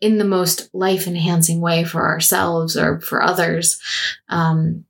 in 0.00 0.18
the 0.18 0.24
most 0.24 0.72
life 0.74 1.06
enhancing 1.06 1.60
way 1.60 1.82
for 1.84 2.06
ourselves 2.06 2.76
or 2.76 3.00
for 3.00 3.22
others. 3.22 3.80
Um, 4.28 4.84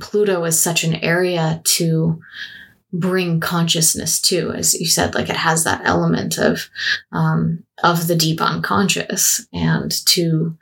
Pluto 0.00 0.44
is 0.44 0.60
such 0.60 0.84
an 0.84 0.94
area 0.96 1.60
to 1.64 2.20
bring 2.92 3.40
consciousness 3.40 4.20
to, 4.20 4.52
as 4.52 4.74
you 4.74 4.86
said, 4.86 5.14
like 5.14 5.28
it 5.28 5.36
has 5.36 5.64
that 5.64 5.82
element 5.84 6.38
of 6.38 6.68
um, 7.12 7.64
of 7.82 8.06
the 8.06 8.16
deep 8.16 8.40
unconscious, 8.40 9.46
and 9.52 9.92
to 10.06 10.56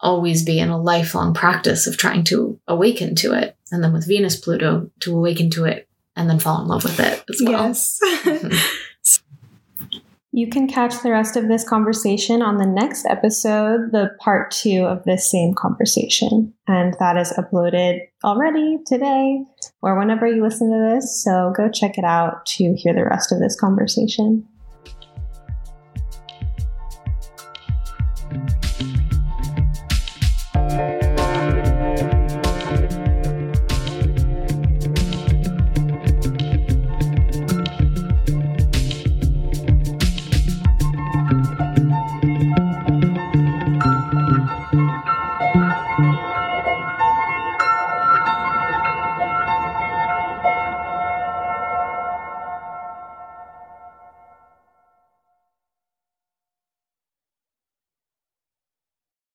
always 0.00 0.44
be 0.44 0.58
in 0.60 0.68
a 0.68 0.80
lifelong 0.80 1.34
practice 1.34 1.86
of 1.86 1.96
trying 1.96 2.24
to 2.24 2.58
awaken 2.68 3.14
to 3.16 3.32
it. 3.32 3.56
And 3.70 3.82
then 3.82 3.92
with 3.92 4.06
Venus 4.06 4.36
Pluto, 4.36 4.90
to 5.00 5.16
awaken 5.16 5.50
to 5.50 5.64
it 5.64 5.87
and 6.18 6.28
then 6.28 6.38
fall 6.38 6.60
in 6.60 6.68
love 6.68 6.84
with 6.84 7.00
it 7.00 7.24
as 7.30 7.40
well. 7.42 7.68
Yes. 7.68 7.98
You 10.38 10.46
can 10.46 10.68
catch 10.68 11.02
the 11.02 11.10
rest 11.10 11.36
of 11.36 11.48
this 11.48 11.68
conversation 11.68 12.42
on 12.42 12.58
the 12.58 12.66
next 12.66 13.06
episode, 13.06 13.90
the 13.90 14.10
part 14.20 14.52
two 14.52 14.84
of 14.84 15.02
this 15.02 15.28
same 15.28 15.52
conversation. 15.52 16.54
And 16.68 16.94
that 17.00 17.16
is 17.16 17.32
uploaded 17.32 18.02
already 18.22 18.78
today 18.86 19.42
or 19.82 19.98
whenever 19.98 20.28
you 20.28 20.40
listen 20.40 20.70
to 20.70 20.94
this. 20.94 21.24
So 21.24 21.52
go 21.56 21.68
check 21.68 21.98
it 21.98 22.04
out 22.04 22.46
to 22.46 22.74
hear 22.74 22.94
the 22.94 23.04
rest 23.04 23.32
of 23.32 23.40
this 23.40 23.58
conversation. 23.58 24.46